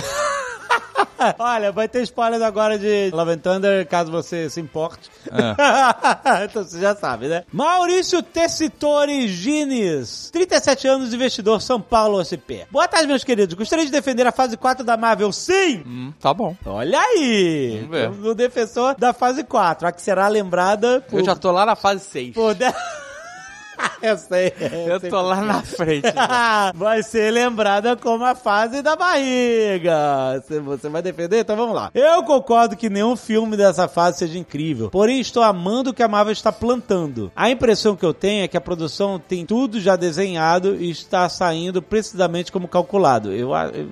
Olha, 1.39 1.71
vai 1.71 1.87
ter 1.87 2.01
spoilers 2.03 2.41
agora 2.41 2.77
de 2.77 3.09
Love 3.11 3.31
and 3.31 3.37
Thunder, 3.39 3.87
caso 3.87 4.11
você 4.11 4.49
se 4.49 4.59
importe. 4.59 5.09
então 6.43 6.63
você 6.63 6.79
já 6.79 6.95
sabe, 6.95 7.27
né? 7.27 7.43
Maurício 7.51 8.21
Tessitori 8.21 9.27
Gines, 9.27 10.29
37 10.31 10.87
anos, 10.87 11.13
investidor, 11.13 11.61
São 11.61 11.81
Paulo, 11.81 12.19
OCP. 12.19 12.67
Boa 12.69 12.87
tarde, 12.87 13.07
meus 13.07 13.23
queridos. 13.23 13.55
Gostaria 13.55 13.85
de 13.85 13.91
defender 13.91 14.27
a 14.27 14.31
fase 14.31 14.57
4 14.57 14.85
da 14.85 14.97
Marvel, 14.97 15.31
sim! 15.31 15.83
Hum, 15.85 16.13
tá 16.19 16.33
bom. 16.33 16.55
Olha 16.65 16.99
aí! 16.99 17.87
Vamos 17.89 18.17
ver. 18.21 18.29
O 18.29 18.35
defensor 18.35 18.95
da 18.95 19.13
fase 19.13 19.43
4, 19.43 19.87
a 19.87 19.91
que 19.91 20.01
será 20.01 20.27
lembrada 20.27 21.01
por... 21.09 21.19
Eu 21.19 21.25
já 21.25 21.35
tô 21.35 21.51
lá 21.51 21.65
na 21.65 21.75
fase 21.75 22.05
6. 22.05 22.33
por 22.33 22.55
Eu 24.09 24.17
sei. 24.17 24.53
Eu 24.87 24.99
tô 25.09 25.21
lá 25.21 25.41
na 25.41 25.61
frente. 25.61 26.05
vai 26.75 27.01
ser 27.03 27.31
lembrada 27.31 27.95
como 27.95 28.23
a 28.23 28.35
fase 28.35 28.81
da 28.81 28.95
barriga. 28.95 30.43
Você- 30.47 30.89
vai 30.89 31.01
defender? 31.01 31.39
Então 31.39 31.55
vamos 31.55 31.75
lá. 31.75 31.89
Eu 31.93 32.23
concordo 32.23 32.75
que 32.75 32.89
nenhum 32.89 33.15
filme 33.15 33.57
dessa 33.57 33.87
fase 33.87 34.19
seja 34.19 34.37
incrível. 34.37 34.89
Porém, 34.89 35.19
estou 35.19 35.41
amando 35.43 35.89
o 35.89 35.93
que 35.93 36.03
a 36.03 36.07
Marvel 36.07 36.33
está 36.33 36.51
plantando. 36.51 37.31
A 37.35 37.49
impressão 37.49 37.95
que 37.95 38.05
eu 38.05 38.13
tenho 38.13 38.43
é 38.43 38.47
que 38.47 38.57
a 38.57 38.61
produção 38.61 39.19
tem 39.19 39.45
tudo 39.45 39.79
já 39.79 39.95
desenhado 39.95 40.75
e 40.75 40.89
está 40.89 41.27
saindo 41.29 41.81
precisamente 41.81 42.51
como 42.51 42.67
calculado. 42.67 43.31
Eu, 43.31 43.53
eu 43.55 43.89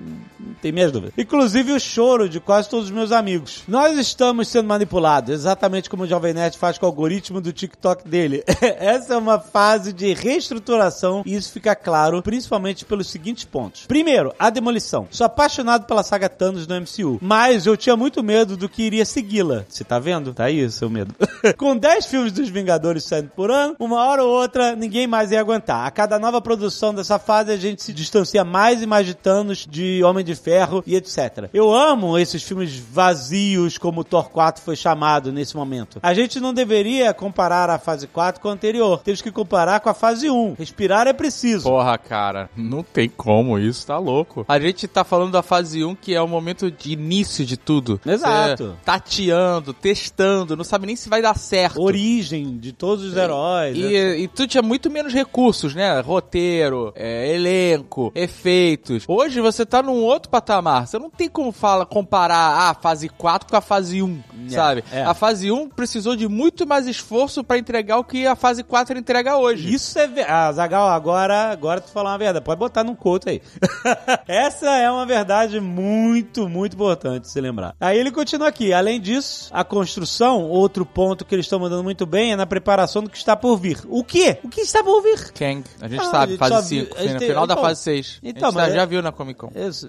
tenho 0.62 0.74
minhas 0.74 0.92
dúvidas. 0.92 1.14
Inclusive 1.18 1.72
o 1.72 1.80
choro 1.80 2.28
de 2.28 2.40
quase 2.40 2.68
todos 2.68 2.86
os 2.86 2.90
meus 2.90 3.12
amigos. 3.12 3.62
Nós 3.66 3.98
estamos 3.98 4.48
sendo 4.48 4.68
manipulados, 4.68 5.34
exatamente 5.34 5.90
como 5.90 6.04
o 6.04 6.06
Jovem 6.06 6.34
Nerd 6.34 6.56
faz 6.58 6.78
com 6.78 6.86
o 6.86 6.88
algoritmo 6.88 7.40
do 7.40 7.52
TikTok 7.52 8.08
dele. 8.08 8.44
Essa 8.78 9.14
é 9.14 9.16
uma 9.16 9.38
fase 9.38 9.92
de 9.92 10.03
reestruturação 10.12 11.22
e 11.24 11.34
isso 11.34 11.52
fica 11.52 11.74
claro, 11.74 12.22
principalmente 12.22 12.84
pelos 12.84 13.08
seguintes 13.08 13.44
pontos. 13.44 13.86
Primeiro, 13.86 14.34
a 14.38 14.50
demolição. 14.50 15.06
Sou 15.10 15.24
apaixonado 15.24 15.86
pela 15.86 16.02
saga 16.02 16.28
Thanos 16.28 16.66
no 16.66 16.80
MCU, 16.80 17.18
mas 17.22 17.66
eu 17.66 17.76
tinha 17.76 17.96
muito 17.96 18.22
medo 18.22 18.56
do 18.56 18.68
que 18.68 18.82
iria 18.82 19.04
segui-la. 19.04 19.64
Você 19.68 19.84
tá 19.84 19.98
vendo? 19.98 20.34
Tá 20.34 20.44
aí 20.44 20.64
o 20.64 20.70
seu 20.70 20.90
medo. 20.90 21.14
com 21.56 21.76
10 21.76 22.06
filmes 22.06 22.32
dos 22.32 22.48
Vingadores 22.48 23.04
saindo 23.04 23.30
por 23.30 23.50
ano, 23.50 23.76
uma 23.78 24.04
hora 24.04 24.24
ou 24.24 24.30
outra 24.30 24.74
ninguém 24.76 25.06
mais 25.06 25.30
ia 25.30 25.40
aguentar. 25.40 25.86
A 25.86 25.90
cada 25.90 26.18
nova 26.18 26.40
produção 26.40 26.94
dessa 26.94 27.18
fase 27.18 27.52
a 27.52 27.56
gente 27.56 27.82
se 27.82 27.92
distancia 27.92 28.44
mais 28.44 28.82
e 28.82 28.86
mais 28.86 29.06
de 29.06 29.14
Thanos, 29.14 29.66
de 29.68 30.02
Homem 30.02 30.24
de 30.24 30.34
Ferro 30.34 30.82
e 30.86 30.96
etc. 30.96 31.48
Eu 31.52 31.72
amo 31.72 32.18
esses 32.18 32.42
filmes 32.42 32.76
vazios 32.76 33.78
como 33.78 34.04
Thor 34.04 34.30
4 34.30 34.62
foi 34.62 34.76
chamado 34.76 35.32
nesse 35.32 35.56
momento. 35.56 35.98
A 36.02 36.14
gente 36.14 36.40
não 36.40 36.52
deveria 36.52 37.12
comparar 37.14 37.70
a 37.70 37.78
fase 37.78 38.06
4 38.06 38.40
com 38.40 38.48
a 38.48 38.52
anterior. 38.52 39.00
Temos 39.04 39.22
que 39.22 39.30
comparar 39.30 39.80
com 39.80 39.88
a 39.88 39.93
fase 39.94 40.28
1. 40.30 40.54
Respirar 40.58 41.06
é 41.06 41.12
preciso. 41.12 41.64
Porra, 41.68 41.96
cara, 41.98 42.50
não 42.56 42.82
tem 42.82 43.08
como 43.08 43.58
isso, 43.58 43.86
tá 43.86 43.98
louco. 43.98 44.44
A 44.48 44.58
gente 44.58 44.86
tá 44.88 45.04
falando 45.04 45.32
da 45.32 45.42
fase 45.42 45.84
1, 45.84 45.94
que 45.94 46.14
é 46.14 46.20
o 46.20 46.28
momento 46.28 46.70
de 46.70 46.92
início 46.92 47.44
de 47.44 47.56
tudo. 47.56 48.00
Exato. 48.04 48.76
Tateando, 48.84 49.72
testando, 49.72 50.56
não 50.56 50.64
sabe 50.64 50.86
nem 50.86 50.96
se 50.96 51.08
vai 51.08 51.20
dar 51.22 51.36
certo. 51.36 51.80
Origem 51.80 52.58
de 52.58 52.72
todos 52.72 53.04
os 53.04 53.16
heróis. 53.16 53.76
né? 53.76 53.84
E, 53.84 54.22
e 54.24 54.28
tu 54.28 54.46
tinha 54.46 54.62
muito 54.62 54.90
menos 54.90 55.12
recursos, 55.12 55.74
né? 55.74 56.00
Roteiro, 56.00 56.92
é, 56.96 57.34
elenco, 57.34 58.10
efeitos. 58.14 59.04
Hoje 59.06 59.40
você 59.40 59.64
tá 59.64 59.82
num 59.82 60.02
outro 60.02 60.28
patamar. 60.30 60.86
Você 60.86 60.98
não 60.98 61.10
tem 61.10 61.28
como 61.28 61.52
fala, 61.52 61.86
comparar 61.86 62.70
a 62.70 62.74
fase 62.74 63.08
4 63.08 63.48
com 63.48 63.56
a 63.56 63.60
fase 63.60 64.02
1, 64.02 64.20
sabe? 64.48 64.84
é. 64.92 65.02
A 65.02 65.14
fase 65.14 65.50
1 65.50 65.68
precisou 65.70 66.16
de 66.16 66.28
muito 66.28 66.66
mais 66.66 66.86
esforço 66.86 67.42
pra 67.44 67.58
entregar 67.58 67.98
o 67.98 68.04
que 68.04 68.26
a 68.26 68.34
fase 68.36 68.62
4 68.62 68.98
entrega 68.98 69.36
hoje. 69.36 69.73
Isso 69.74 69.98
é 69.98 70.06
verdade. 70.06 70.30
Ah, 70.32 70.52
Zagal, 70.52 70.88
agora, 70.88 71.50
agora 71.50 71.80
tu 71.80 71.90
falou 71.90 72.10
uma 72.10 72.18
verdade. 72.18 72.44
Pode 72.44 72.58
botar 72.58 72.84
num 72.84 72.94
quote 72.94 73.28
aí. 73.28 73.42
Essa 74.26 74.70
é 74.76 74.90
uma 74.90 75.04
verdade 75.06 75.60
muito, 75.60 76.48
muito 76.48 76.74
importante 76.74 77.28
se 77.28 77.40
lembrar. 77.40 77.74
Aí 77.80 77.98
ele 77.98 78.10
continua 78.10 78.48
aqui. 78.48 78.72
Além 78.72 79.00
disso, 79.00 79.48
a 79.52 79.64
construção, 79.64 80.42
outro 80.44 80.84
ponto 80.86 81.24
que 81.24 81.34
eles 81.34 81.46
estão 81.46 81.58
mandando 81.58 81.82
muito 81.84 82.06
bem 82.06 82.32
é 82.32 82.36
na 82.36 82.46
preparação 82.46 83.02
do 83.02 83.10
que 83.10 83.16
está 83.16 83.36
por 83.36 83.56
vir. 83.56 83.78
O 83.88 84.02
quê? 84.04 84.38
O 84.42 84.48
que 84.48 84.60
está 84.60 84.82
por 84.82 85.02
vir? 85.02 85.32
Kang, 85.32 85.64
a 85.80 85.88
gente 85.88 86.00
Ah, 86.00 86.02
a 86.02 86.10
sabe, 86.10 86.32
gente 86.32 86.38
só 86.40 86.48
fase 86.48 86.74
viu- 86.76 86.84
5, 86.86 86.96
a 86.98 87.02
gente 87.02 87.18
tem- 87.18 87.28
final 87.28 87.46
da 87.46 87.54
então- 87.54 87.64
fase 87.64 87.80
6. 87.82 88.18
então, 88.22 88.48
a 88.48 88.52
gente 88.52 88.60
mas 88.60 88.74
já 88.74 88.82
é- 88.82 88.86
viu 88.86 89.02
na 89.02 89.12
Comic 89.12 89.38
Con. 89.40 89.50
Isso. 89.54 89.88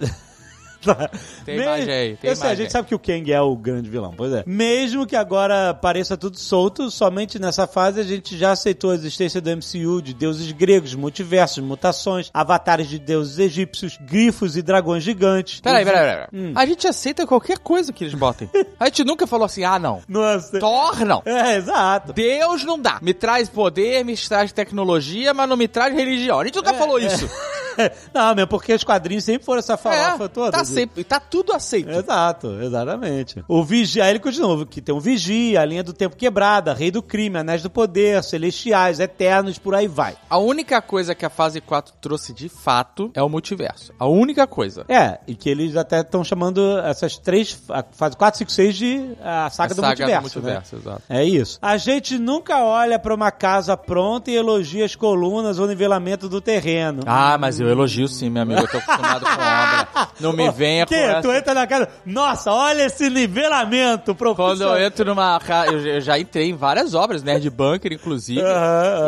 Tá. 0.85 1.09
Tem 1.43 1.57
Me- 1.57 1.63
imagem 1.63 1.93
aí, 1.93 2.15
tem 2.17 2.29
Eu 2.29 2.35
sei, 2.35 2.49
a 2.49 2.55
gente 2.55 2.71
sabe 2.71 2.87
que 2.87 2.93
o 2.95 2.99
Kang 2.99 3.31
é 3.31 3.41
o 3.41 3.55
grande 3.55 3.89
vilão, 3.89 4.13
pois 4.15 4.31
é. 4.31 4.43
Mesmo 4.45 5.05
que 5.07 5.15
agora 5.15 5.73
pareça 5.73 6.15
tudo 6.15 6.37
solto, 6.37 6.91
somente 6.91 7.39
nessa 7.39 7.65
fase 7.65 7.99
a 7.99 8.03
gente 8.03 8.37
já 8.37 8.51
aceitou 8.51 8.91
a 8.91 8.95
existência 8.95 9.41
do 9.41 9.49
MCU 9.49 10.01
de 10.01 10.13
deuses 10.13 10.51
gregos, 10.51 10.93
multiversos, 10.93 11.63
mutações, 11.63 12.29
avatares 12.33 12.87
de 12.87 12.99
deuses 12.99 13.39
egípcios, 13.39 13.97
grifos 14.01 14.55
e 14.55 14.61
dragões 14.61 15.03
gigantes. 15.03 15.59
Peraí, 15.59 15.83
peraí, 15.83 16.01
peraí. 16.01 16.27
Hum. 16.33 16.53
A 16.55 16.65
gente 16.65 16.87
aceita 16.87 17.25
qualquer 17.25 17.57
coisa 17.59 17.91
que 17.91 18.03
eles 18.03 18.13
botem. 18.13 18.49
A 18.79 18.85
gente 18.85 19.03
nunca 19.03 19.25
falou 19.25 19.45
assim, 19.45 19.63
ah, 19.63 19.79
não. 19.79 20.01
Nossa. 20.07 20.59
Thor, 20.59 21.05
não. 21.05 21.23
É, 21.25 21.55
exato. 21.55 22.13
Deus 22.13 22.63
não 22.63 22.79
dá. 22.79 22.99
Me 23.01 23.13
traz 23.13 23.47
poder, 23.49 24.03
me 24.03 24.15
traz 24.17 24.51
tecnologia, 24.51 25.33
mas 25.33 25.47
não 25.49 25.55
me 25.57 25.67
traz 25.67 25.93
religião. 25.93 26.39
A 26.39 26.45
gente 26.45 26.55
nunca 26.55 26.73
falou 26.73 26.99
isso. 26.99 27.29
Não, 28.13 28.35
mesmo 28.35 28.47
porque 28.47 28.73
os 28.73 28.83
quadrinhos 28.83 29.23
sempre 29.23 29.45
foram 29.45 29.59
essa 29.59 29.77
farofa 29.77 30.25
É, 30.25 30.27
toda. 30.27 30.51
tá, 30.51 30.65
sempre, 30.65 31.03
tá 31.03 31.19
tudo 31.19 31.53
aceito. 31.53 31.89
Exato, 31.89 32.47
exatamente. 32.61 33.43
O 33.47 33.63
Vigia, 33.63 34.03
aí 34.03 34.11
ele 34.11 34.19
continua, 34.19 34.65
que 34.65 34.81
tem 34.81 34.93
um 34.93 34.99
Vigia, 34.99 35.61
a 35.61 35.65
linha 35.65 35.83
do 35.83 35.93
tempo 35.93 36.15
quebrada, 36.15 36.73
Rei 36.73 36.91
do 36.91 37.01
Crime, 37.01 37.37
Anéis 37.37 37.61
do 37.61 37.69
Poder, 37.69 38.23
Celestiais, 38.23 38.99
Eternos, 38.99 39.57
por 39.57 39.73
aí 39.75 39.87
vai. 39.87 40.15
A 40.29 40.37
única 40.37 40.81
coisa 40.81 41.13
que 41.15 41.25
a 41.25 41.29
fase 41.29 41.61
4 41.61 41.93
trouxe 42.01 42.33
de 42.33 42.49
fato 42.49 43.11
é 43.13 43.21
o 43.21 43.29
multiverso. 43.29 43.93
A 43.99 44.05
única 44.07 44.45
coisa. 44.47 44.85
É, 44.87 45.19
e 45.27 45.35
que 45.35 45.49
eles 45.49 45.75
até 45.75 46.01
estão 46.01 46.23
chamando 46.23 46.77
essas 46.79 47.17
três, 47.17 47.61
a 47.69 47.83
fase 47.91 48.15
4, 48.17 48.37
5, 48.39 48.51
6 48.51 48.75
de 48.75 49.11
a 49.23 49.49
saga, 49.49 49.73
A 49.73 49.75
do, 49.75 49.81
saga 49.81 49.87
multiverso, 49.87 50.39
do 50.39 50.43
multiverso, 50.43 50.75
né? 50.75 50.81
exato. 50.81 51.01
É 51.09 51.23
isso. 51.23 51.59
A 51.61 51.77
gente 51.77 52.17
nunca 52.17 52.63
olha 52.63 52.97
pra 52.99 53.13
uma 53.13 53.31
casa 53.31 53.75
pronta 53.77 54.29
e 54.31 54.35
elogia 54.35 54.85
as 54.85 54.95
colunas 54.95 55.59
ou 55.59 55.67
nivelamento 55.67 56.27
do 56.29 56.39
terreno. 56.41 57.01
Ah, 57.05 57.37
mas 57.37 57.59
eu 57.59 57.64
elogio 57.69 58.07
sim, 58.07 58.29
meu 58.29 58.43
amigo. 58.43 58.61
Eu 58.61 58.67
tô 58.67 58.77
acostumado 58.77 59.25
com 59.25 59.31
obra. 59.31 60.07
Não 60.19 60.33
me 60.33 60.49
venha 60.51 60.85
com 60.85 60.93
que? 60.93 60.99
essa... 60.99 61.21
Tu 61.21 61.31
entra 61.31 61.53
na 61.53 61.67
casa, 61.67 61.89
nossa, 62.05 62.51
olha 62.51 62.83
esse 62.85 63.09
nivelamento 63.09 64.13
profissional. 64.15 64.55
Quando 64.55 64.61
eu 64.63 64.85
entro 64.85 65.05
numa 65.05 65.39
casa, 65.39 65.71
eu, 65.71 65.79
eu 65.85 66.01
já 66.01 66.17
entrei 66.19 66.49
em 66.49 66.55
várias 66.55 66.93
obras, 66.93 67.23
Nerd 67.23 67.49
Bunker, 67.49 67.91
inclusive, 67.93 68.41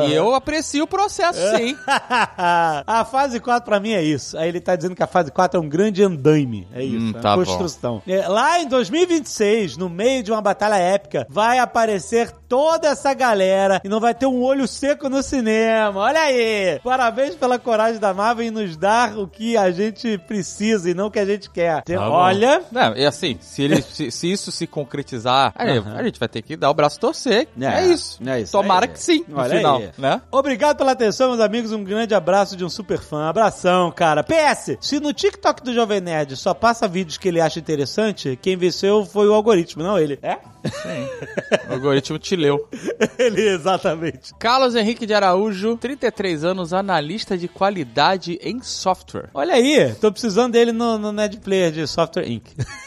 e 0.07 0.13
eu 0.13 0.33
aprecio 0.35 0.83
o 0.83 0.87
processo, 0.87 1.39
sim. 1.55 1.75
a 1.87 3.05
fase 3.09 3.39
4 3.39 3.63
pra 3.65 3.79
mim 3.79 3.91
é 3.93 4.03
isso. 4.03 4.37
Aí 4.37 4.49
ele 4.49 4.59
tá 4.59 4.75
dizendo 4.75 4.95
que 4.95 5.03
a 5.03 5.07
fase 5.07 5.31
4 5.31 5.59
é 5.59 5.63
um 5.63 5.69
grande 5.69 6.03
andaime. 6.03 6.67
É 6.73 6.83
isso, 6.83 6.97
Hum, 6.97 7.13
é 7.15 7.19
tá 7.21 7.35
bom. 7.35 7.43
construção. 7.45 8.01
É, 8.07 8.27
lá 8.27 8.59
em 8.59 8.67
2026, 8.67 9.77
no 9.77 9.89
meio 9.89 10.23
de 10.23 10.31
uma 10.31 10.41
batalha 10.41 10.75
épica, 10.75 11.25
vai 11.29 11.59
aparecer 11.59 12.31
toda 12.47 12.87
essa 12.89 13.13
galera 13.13 13.81
e 13.83 13.89
não 13.89 13.99
vai 13.99 14.13
ter 14.13 14.25
um 14.25 14.41
olho 14.41 14.67
seco 14.67 15.09
no 15.09 15.21
cinema. 15.21 15.99
Olha 15.99 16.21
aí! 16.21 16.79
Parabéns 16.83 17.35
pela 17.35 17.59
coragem 17.59 17.99
da 17.99 18.13
Marvel 18.13 18.45
em 18.47 18.51
nos 18.51 18.75
dar 18.77 19.17
o 19.17 19.27
que 19.27 19.55
a 19.57 19.69
gente 19.71 20.17
precisa 20.19 20.89
e 20.89 20.93
não 20.93 21.07
o 21.07 21.11
que 21.11 21.19
a 21.19 21.25
gente 21.25 21.49
quer. 21.49 21.83
Tá. 21.83 22.09
Olha... 22.09 22.61
Não, 22.71 22.95
e 22.95 23.05
assim, 23.05 23.37
se, 23.41 23.61
ele, 23.63 23.81
se, 23.81 24.09
se 24.11 24.31
isso 24.31 24.51
se 24.51 24.65
concretizar, 24.67 25.53
aí 25.55 25.77
Aham. 25.77 25.95
a 25.97 26.03
gente 26.03 26.19
vai 26.19 26.27
ter 26.29 26.41
que 26.41 26.55
dar 26.55 26.69
o 26.69 26.73
braço 26.73 26.99
torcer. 26.99 27.47
É, 27.59 27.65
É, 27.65 27.87
isso. 27.87 28.19
é 28.27 28.41
isso 28.41 28.51
Tomara 28.51 28.85
aí. 28.85 28.91
que 28.91 28.99
sim, 28.99 29.23
no 29.27 29.37
Olha 29.39 29.55
final, 29.57 29.77
aí. 29.77 29.89
né? 29.97 30.21
Obrigado 30.31 30.77
pela 30.77 30.91
atenção, 30.93 31.29
meus 31.29 31.41
amigos. 31.41 31.71
Um 31.71 31.83
grande 31.83 32.13
abraço 32.15 32.55
de 32.55 32.63
um 32.65 32.69
super 32.69 32.99
fã. 32.99 33.27
Abração, 33.29 33.91
cara. 33.91 34.23
PS, 34.23 34.77
se 34.81 34.99
no 34.99 35.13
TikTok 35.13 35.63
do 35.63 35.73
Jovem 35.73 36.01
Nerd 36.01 36.35
só 36.35 36.53
passa 36.53 36.87
vídeos 36.87 37.17
que 37.17 37.27
ele 37.27 37.41
acha 37.41 37.59
interessante, 37.59 38.37
quem 38.41 38.55
venceu 38.57 39.05
foi 39.05 39.27
o 39.27 39.33
algoritmo, 39.33 39.83
não 39.83 39.97
ele. 39.99 40.17
É? 40.21 40.37
O 41.69 41.73
algoritmo 41.73 42.17
te 42.19 42.35
leu. 42.35 42.67
ele, 43.17 43.41
exatamente. 43.49 44.33
Carlos 44.39 44.75
Henrique 44.75 45.05
de 45.05 45.13
Araújo, 45.13 45.77
33 45.77 46.43
anos, 46.43 46.73
analista 46.73 47.37
de 47.37 47.47
qualidade 47.47 48.36
em 48.41 48.61
software. 48.61 49.29
Olha 49.33 49.53
aí, 49.53 49.93
tô 49.95 50.11
precisando 50.11 50.53
dele 50.53 50.71
no, 50.71 50.97
no 50.97 51.11
Nerd 51.11 51.37
Player 51.39 51.71
de 51.71 51.87
Software 51.87 52.27
Inc. 52.29 52.45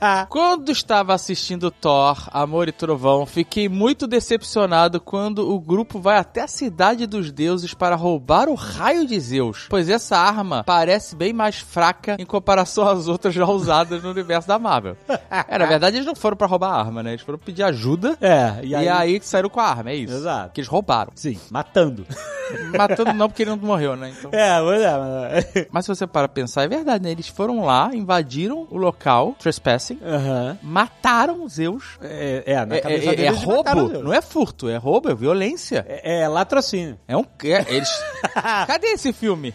Quando 0.28 0.70
estava 0.70 1.14
assistindo 1.14 1.70
Thor, 1.70 2.28
Amor 2.32 2.68
e 2.68 2.72
Trovão, 2.72 3.26
fiquei 3.26 3.68
muito 3.68 4.06
decepcionado 4.06 5.00
quando 5.00 5.50
o 5.50 5.58
grupo 5.60 6.00
vai 6.00 6.18
até 6.18 6.42
a 6.42 6.48
cidade 6.48 7.06
dos 7.06 7.32
deuses 7.32 7.74
para 7.74 7.96
roubar 7.96 8.48
o 8.48 8.54
raio 8.54 9.06
de 9.06 9.18
Zeus, 9.18 9.66
pois 9.68 9.88
essa 9.88 10.16
arma 10.16 10.62
parece 10.64 11.16
bem 11.16 11.32
mais 11.32 11.58
fraca 11.58 12.16
em 12.18 12.26
comparação 12.26 12.88
às 12.88 13.08
outras 13.08 13.34
já 13.34 13.46
usadas 13.46 14.02
no 14.02 14.10
universo 14.10 14.48
da 14.48 14.58
Marvel. 14.58 14.96
É, 15.48 15.58
na 15.58 15.66
verdade 15.66 15.96
eles 15.96 16.06
não 16.06 16.14
foram 16.14 16.36
para 16.36 16.46
roubar 16.46 16.70
a 16.70 16.78
arma, 16.78 17.02
né? 17.02 17.10
Eles 17.10 17.22
foram 17.22 17.38
pedir 17.38 17.62
ajuda 17.62 18.16
É, 18.20 18.64
e 18.64 18.74
aí, 18.74 19.18
que 19.18 19.26
saíram 19.26 19.48
com 19.48 19.60
a 19.60 19.64
arma, 19.64 19.90
é 19.90 19.96
isso. 19.96 20.14
Exato. 20.14 20.52
Que 20.52 20.60
eles 20.60 20.68
roubaram. 20.68 21.12
Sim, 21.14 21.38
matando. 21.50 22.06
Matando 22.76 23.12
não, 23.12 23.28
porque 23.28 23.42
ele 23.42 23.50
não 23.50 23.56
morreu, 23.56 23.96
né? 23.96 24.12
Então... 24.16 24.30
É, 24.32 24.60
mas 24.60 24.82
é, 25.54 25.66
mas... 25.70 25.84
Se 25.84 25.88
você 25.94 26.06
para 26.06 26.26
pensar, 26.28 26.64
é 26.64 26.68
verdade, 26.68 27.04
né? 27.04 27.10
Eles 27.10 27.28
foram 27.28 27.64
lá, 27.64 27.90
invadiram 27.94 28.66
o 28.70 28.76
local, 28.76 29.34
trespassing, 29.38 29.98
mataram 30.62 31.48
Zeus. 31.48 31.98
É, 32.00 32.42
é, 32.46 32.66
na 32.66 32.76
É, 32.76 32.80
cabeça 32.80 33.10
é- 33.10 33.24
é 33.26 33.30
mataram 33.30 33.80
roubo, 33.86 34.02
não 34.02 34.12
é 34.12 34.20
furto, 34.20 34.68
é 34.68 34.76
roubo, 34.76 35.08
é 35.10 35.14
violência. 35.14 35.84
É, 35.88 36.22
é 36.22 36.28
latrocínio. 36.28 36.98
É 37.06 37.16
um. 37.16 37.24
É, 37.44 37.64
eles. 37.74 37.88
Cadê 38.66 38.88
esse 38.88 39.12
filme? 39.12 39.54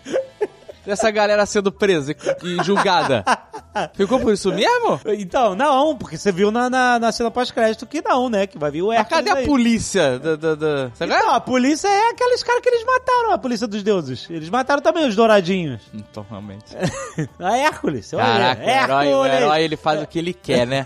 Dessa 0.85 1.11
galera 1.11 1.45
sendo 1.45 1.71
presa 1.71 2.15
e 2.43 2.63
julgada. 2.63 3.23
Ficou 3.93 4.19
por 4.19 4.33
isso 4.33 4.51
mesmo? 4.51 5.00
Então, 5.17 5.55
não, 5.55 5.95
porque 5.95 6.17
você 6.17 6.31
viu 6.31 6.51
na, 6.51 6.69
na, 6.69 7.00
na 7.00 7.11
cena 7.11 7.31
pós-crédito 7.31 7.85
que 7.85 8.01
não, 8.01 8.29
né? 8.29 8.45
Que 8.47 8.57
vai 8.57 8.69
vir 8.71 8.81
o 8.81 8.88
Mas 8.88 8.97
Hércules 9.00 9.17
cadê 9.25 9.29
a 9.31 9.35
aí. 9.41 9.45
polícia? 9.45 10.19
Da, 10.19 10.35
da, 10.35 10.55
da... 10.55 10.91
Sabe? 10.95 11.13
Então, 11.13 11.33
a 11.33 11.39
polícia 11.39 11.88
é 11.88 12.09
aqueles 12.09 12.43
caras 12.43 12.61
que 12.61 12.69
eles 12.69 12.85
mataram, 12.85 13.31
a 13.31 13.38
polícia 13.38 13.67
dos 13.67 13.81
deuses. 13.83 14.27
Eles 14.29 14.50
mataram 14.50 14.81
também 14.81 15.07
os 15.07 15.15
douradinhos. 15.15 15.81
Então, 15.93 16.25
realmente. 16.29 16.65
A 17.39 17.55
Hércules. 17.61 18.11
olha, 18.13 18.23
Caraca, 18.25 18.61
o 18.61 18.69
herói, 18.69 19.07
o 19.13 19.23
Hércules. 19.25 19.33
herói 19.43 19.63
ele 19.63 19.77
faz 19.77 20.01
o 20.01 20.07
que 20.07 20.19
ele 20.19 20.33
quer, 20.33 20.65
né? 20.67 20.83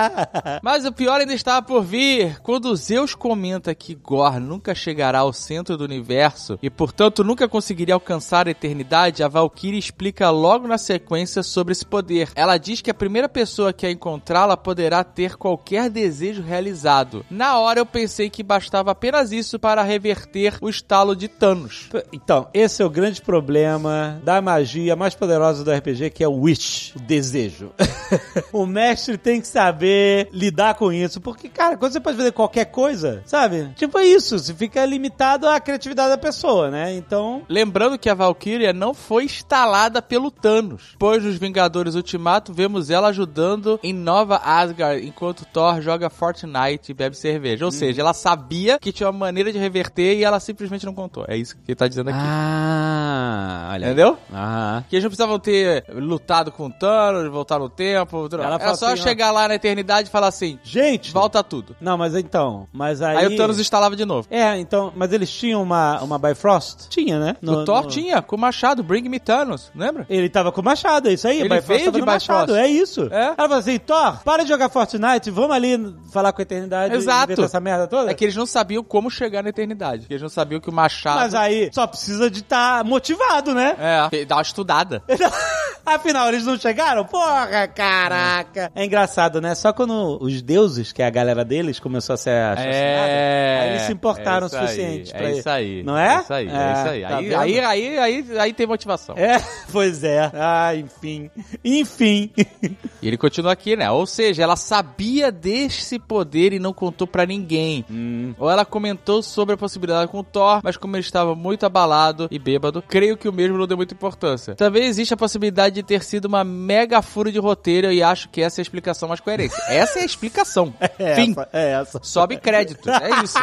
Mas 0.62 0.84
o 0.84 0.92
pior 0.92 1.20
ainda 1.20 1.34
estava 1.34 1.60
por 1.60 1.82
vir. 1.82 2.38
Quando 2.40 2.74
Zeus 2.76 3.14
comenta 3.14 3.74
que 3.74 3.94
Gor 3.94 4.38
nunca 4.40 4.74
chegará 4.74 5.20
ao 5.20 5.32
centro 5.32 5.76
do 5.76 5.84
universo 5.84 6.58
e, 6.62 6.70
portanto, 6.70 7.22
nunca 7.24 7.48
conseguiria 7.48 7.94
alcançar 7.94 8.46
a 8.46 8.50
eternidade, 8.50 9.22
a 9.24 9.28
Valkyrie 9.28 9.78
explica 9.78 10.30
logo 10.30 10.68
na 10.68 10.78
sequência 10.78 11.42
sobre 11.42 11.72
esse 11.72 11.84
poder. 11.84 12.30
Ela 12.34 12.58
diz 12.58 12.80
que 12.80 12.90
a 12.90 12.94
primeira 12.94 13.28
pessoa 13.28 13.72
que 13.72 13.86
a 13.86 13.90
encontrá-la 13.90 14.56
poderá 14.56 15.02
ter 15.02 15.36
qualquer 15.36 15.88
desejo 15.88 16.42
realizado. 16.42 17.24
Na 17.30 17.58
hora 17.58 17.80
eu 17.80 17.86
pensei 17.86 18.28
que 18.28 18.42
bastava 18.42 18.90
apenas 18.90 19.32
isso 19.32 19.58
para 19.58 19.82
reverter 19.82 20.58
o 20.60 20.68
estalo 20.68 21.16
de 21.16 21.28
Thanos. 21.28 21.88
Então, 22.12 22.48
esse 22.52 22.82
é 22.82 22.84
o 22.84 22.90
grande 22.90 23.22
problema 23.22 24.20
da 24.22 24.40
magia 24.42 24.96
mais 24.96 25.14
poderosa 25.14 25.64
do 25.64 25.72
RPG, 25.72 26.10
que 26.10 26.24
é 26.24 26.28
o 26.28 26.40
wish, 26.40 26.92
o 26.96 27.00
desejo. 27.00 27.72
o 28.52 28.66
mestre 28.66 29.16
tem 29.16 29.40
que 29.40 29.48
saber 29.48 30.28
lidar 30.32 30.74
com 30.74 30.92
isso, 30.92 31.20
porque, 31.20 31.48
cara, 31.48 31.76
quando 31.76 31.92
você 31.92 32.00
pode 32.00 32.16
fazer 32.16 32.32
qualquer 32.32 32.66
coisa, 32.66 33.22
sabe? 33.24 33.70
Tipo 33.76 33.98
é 33.98 34.04
isso, 34.04 34.38
você 34.38 34.52
fica 34.52 34.84
limitado 34.84 35.48
à 35.48 35.58
criatividade 35.60 36.10
da 36.10 36.18
pessoa, 36.18 36.70
né? 36.70 36.94
Então, 36.94 37.42
Lembrando 37.54 37.96
que 37.96 38.10
a 38.10 38.14
Valkyria 38.14 38.72
não 38.72 38.92
foi 38.92 39.13
instalada 39.20 40.00
pelo 40.02 40.30
Thanos, 40.30 40.94
pois 40.98 41.22
nos 41.22 41.36
Vingadores 41.36 41.94
Ultimato 41.94 42.52
vemos 42.52 42.90
ela 42.90 43.08
ajudando 43.08 43.78
em 43.82 43.92
Nova 43.92 44.40
Asgard, 44.44 45.06
enquanto 45.06 45.44
Thor 45.46 45.80
joga 45.80 46.10
Fortnite 46.10 46.90
e 46.90 46.94
bebe 46.94 47.16
cerveja. 47.16 47.64
Ou 47.64 47.70
seja, 47.70 48.00
ela 48.00 48.12
sabia 48.14 48.78
que 48.78 48.92
tinha 48.92 49.08
uma 49.08 49.18
maneira 49.18 49.52
de 49.52 49.58
reverter 49.58 50.18
e 50.18 50.24
ela 50.24 50.40
simplesmente 50.40 50.84
não 50.86 50.94
contou. 50.94 51.24
É 51.28 51.36
isso 51.36 51.54
que 51.56 51.62
ele 51.70 51.76
tá 51.76 51.86
dizendo 51.88 52.10
aqui. 52.10 52.18
Ah, 52.20 53.70
olha. 53.72 53.86
Entendeu? 53.86 54.18
Aham. 54.32 54.84
Que 54.88 54.96
eles 54.96 55.04
não 55.04 55.10
precisavam 55.10 55.38
ter 55.38 55.84
lutado 55.94 56.50
com 56.52 56.66
o 56.66 56.70
Thanos, 56.70 57.30
voltar 57.30 57.58
no 57.58 57.68
tempo. 57.68 58.28
Ela 58.32 58.54
Era 58.56 58.74
só 58.74 58.92
assim, 58.92 59.00
ó. 59.00 59.04
chegar 59.04 59.30
lá 59.30 59.48
na 59.48 59.54
eternidade 59.54 60.08
e 60.08 60.10
falar 60.10 60.28
assim: 60.28 60.58
Gente! 60.62 61.12
volta 61.12 61.42
tudo. 61.42 61.76
Não, 61.80 61.96
mas 61.98 62.14
então, 62.14 62.66
mas 62.72 63.00
aí... 63.02 63.16
Aí 63.16 63.26
o 63.26 63.36
Thanos 63.36 63.58
instalava 63.58 63.96
de 63.96 64.04
novo. 64.04 64.26
É, 64.30 64.58
então, 64.58 64.92
mas 64.96 65.12
eles 65.12 65.30
tinham 65.30 65.62
uma, 65.62 66.00
uma 66.02 66.18
Bifrost? 66.18 66.88
Tinha, 66.88 67.18
né? 67.18 67.36
No- 67.40 67.60
o 67.60 67.64
Thor 67.64 67.82
no- 67.84 67.88
tinha, 67.88 68.20
com 68.22 68.36
o 68.36 68.38
machado, 68.38 68.82
Bring 68.82 69.03
Thanos, 69.18 69.70
lembra? 69.74 70.06
Ele 70.08 70.28
tava 70.28 70.52
com 70.52 70.60
o 70.60 70.64
machado, 70.64 71.08
é 71.08 71.12
isso 71.12 71.26
aí. 71.26 71.40
Ele 71.40 71.48
Bifrost 71.48 71.68
veio 71.68 71.92
de 71.92 72.02
machado, 72.02 72.52
Bifrost. 72.52 72.64
é 72.64 72.68
isso. 72.68 73.08
É. 73.10 73.24
Ela 73.26 73.36
falou 73.36 73.58
assim, 73.58 73.78
Thor, 73.78 74.22
para 74.24 74.42
de 74.42 74.48
jogar 74.48 74.68
Fortnite, 74.68 75.30
vamos 75.30 75.54
ali 75.54 75.94
falar 76.12 76.32
com 76.32 76.40
a 76.40 76.42
eternidade 76.42 76.94
Exato. 76.94 77.40
e 77.40 77.44
essa 77.44 77.60
merda 77.60 77.86
toda. 77.86 78.10
É 78.10 78.14
que 78.14 78.24
eles 78.24 78.36
não 78.36 78.46
sabiam 78.46 78.82
como 78.82 79.10
chegar 79.10 79.42
na 79.42 79.50
eternidade. 79.50 80.06
Eles 80.08 80.22
não 80.22 80.28
sabiam 80.28 80.60
que 80.60 80.68
o 80.68 80.72
machado. 80.72 81.16
Mas 81.20 81.34
aí 81.34 81.70
só 81.72 81.86
precisa 81.86 82.30
de 82.30 82.40
estar 82.40 82.84
motivado, 82.84 83.54
né? 83.54 83.76
É, 83.78 84.24
dá 84.24 84.36
uma 84.36 84.42
estudada. 84.42 85.02
Afinal, 85.86 86.28
eles 86.28 86.46
não 86.46 86.56
chegaram? 86.56 87.04
Porra, 87.04 87.68
caraca. 87.68 88.72
É 88.74 88.84
engraçado, 88.84 89.40
né? 89.40 89.54
Só 89.54 89.70
quando 89.72 90.18
os 90.20 90.40
deuses, 90.40 90.92
que 90.92 91.02
é 91.02 91.06
a 91.06 91.10
galera 91.10 91.44
deles, 91.44 91.78
começou 91.78 92.14
a 92.14 92.16
ser 92.16 92.30
assassinada, 92.30 93.60
aí 93.60 93.68
eles 93.70 93.82
se 93.82 93.92
importaram 93.92 94.44
é 94.44 94.46
o 94.46 94.48
suficiente 94.48 95.12
aí, 95.14 95.18
pra 95.18 95.28
É 95.28 95.32
isso 95.32 95.50
aí. 95.50 95.82
Não 95.82 95.98
é? 95.98 96.14
É 96.14 96.20
isso 96.20 96.32
aí, 96.32 96.48
é, 96.48 96.50
É, 96.50 96.72
isso 96.72 96.88
aí. 96.88 97.02
tá 97.02 97.16
aí, 97.18 97.34
aí, 97.34 97.60
aí, 97.60 97.98
aí, 97.98 98.38
aí 98.38 98.52
tem 98.54 98.66
motivação. 98.66 98.93
É, 99.16 99.36
pois 99.72 100.04
é. 100.04 100.30
Ah, 100.34 100.74
enfim. 100.74 101.30
Enfim. 101.64 102.30
E 103.02 103.08
ele 103.08 103.18
continua 103.18 103.52
aqui, 103.52 103.76
né? 103.76 103.90
Ou 103.90 104.06
seja, 104.06 104.42
ela 104.42 104.56
sabia 104.56 105.30
desse 105.30 105.98
poder 105.98 106.54
e 106.54 106.58
não 106.58 106.72
contou 106.72 107.06
pra 107.06 107.26
ninguém. 107.26 107.84
Hum. 107.90 108.34
Ou 108.38 108.50
ela 108.50 108.64
comentou 108.64 109.22
sobre 109.22 109.54
a 109.54 109.58
possibilidade 109.58 110.10
com 110.10 110.20
o 110.20 110.22
Thor, 110.22 110.60
mas 110.62 110.78
como 110.78 110.96
ele 110.96 111.02
estava 111.02 111.34
muito 111.34 111.66
abalado 111.66 112.26
e 112.30 112.38
bêbado, 112.38 112.80
creio 112.80 113.16
que 113.18 113.28
o 113.28 113.32
mesmo 113.32 113.58
não 113.58 113.66
deu 113.66 113.76
muita 113.76 113.92
importância. 113.92 114.54
Também 114.54 114.84
existe 114.84 115.12
a 115.12 115.18
possibilidade 115.18 115.74
de 115.74 115.82
ter 115.82 116.02
sido 116.02 116.24
uma 116.24 116.42
mega 116.44 117.02
furo 117.02 117.30
de 117.30 117.38
roteiro 117.38 117.92
e 117.92 118.02
acho 118.02 118.30
que 118.30 118.40
essa 118.40 118.60
é 118.60 118.62
a 118.62 118.64
explicação 118.64 119.08
mais 119.08 119.20
coerente. 119.20 119.54
Essa 119.68 119.98
é 119.98 120.02
a 120.02 120.06
explicação. 120.06 120.72
É 120.80 121.14
Fim. 121.16 121.32
essa, 121.32 121.48
é 121.52 121.72
essa. 121.72 122.00
Sobe 122.02 122.36
crédito. 122.38 122.88
É 122.88 123.22
isso. 123.22 123.36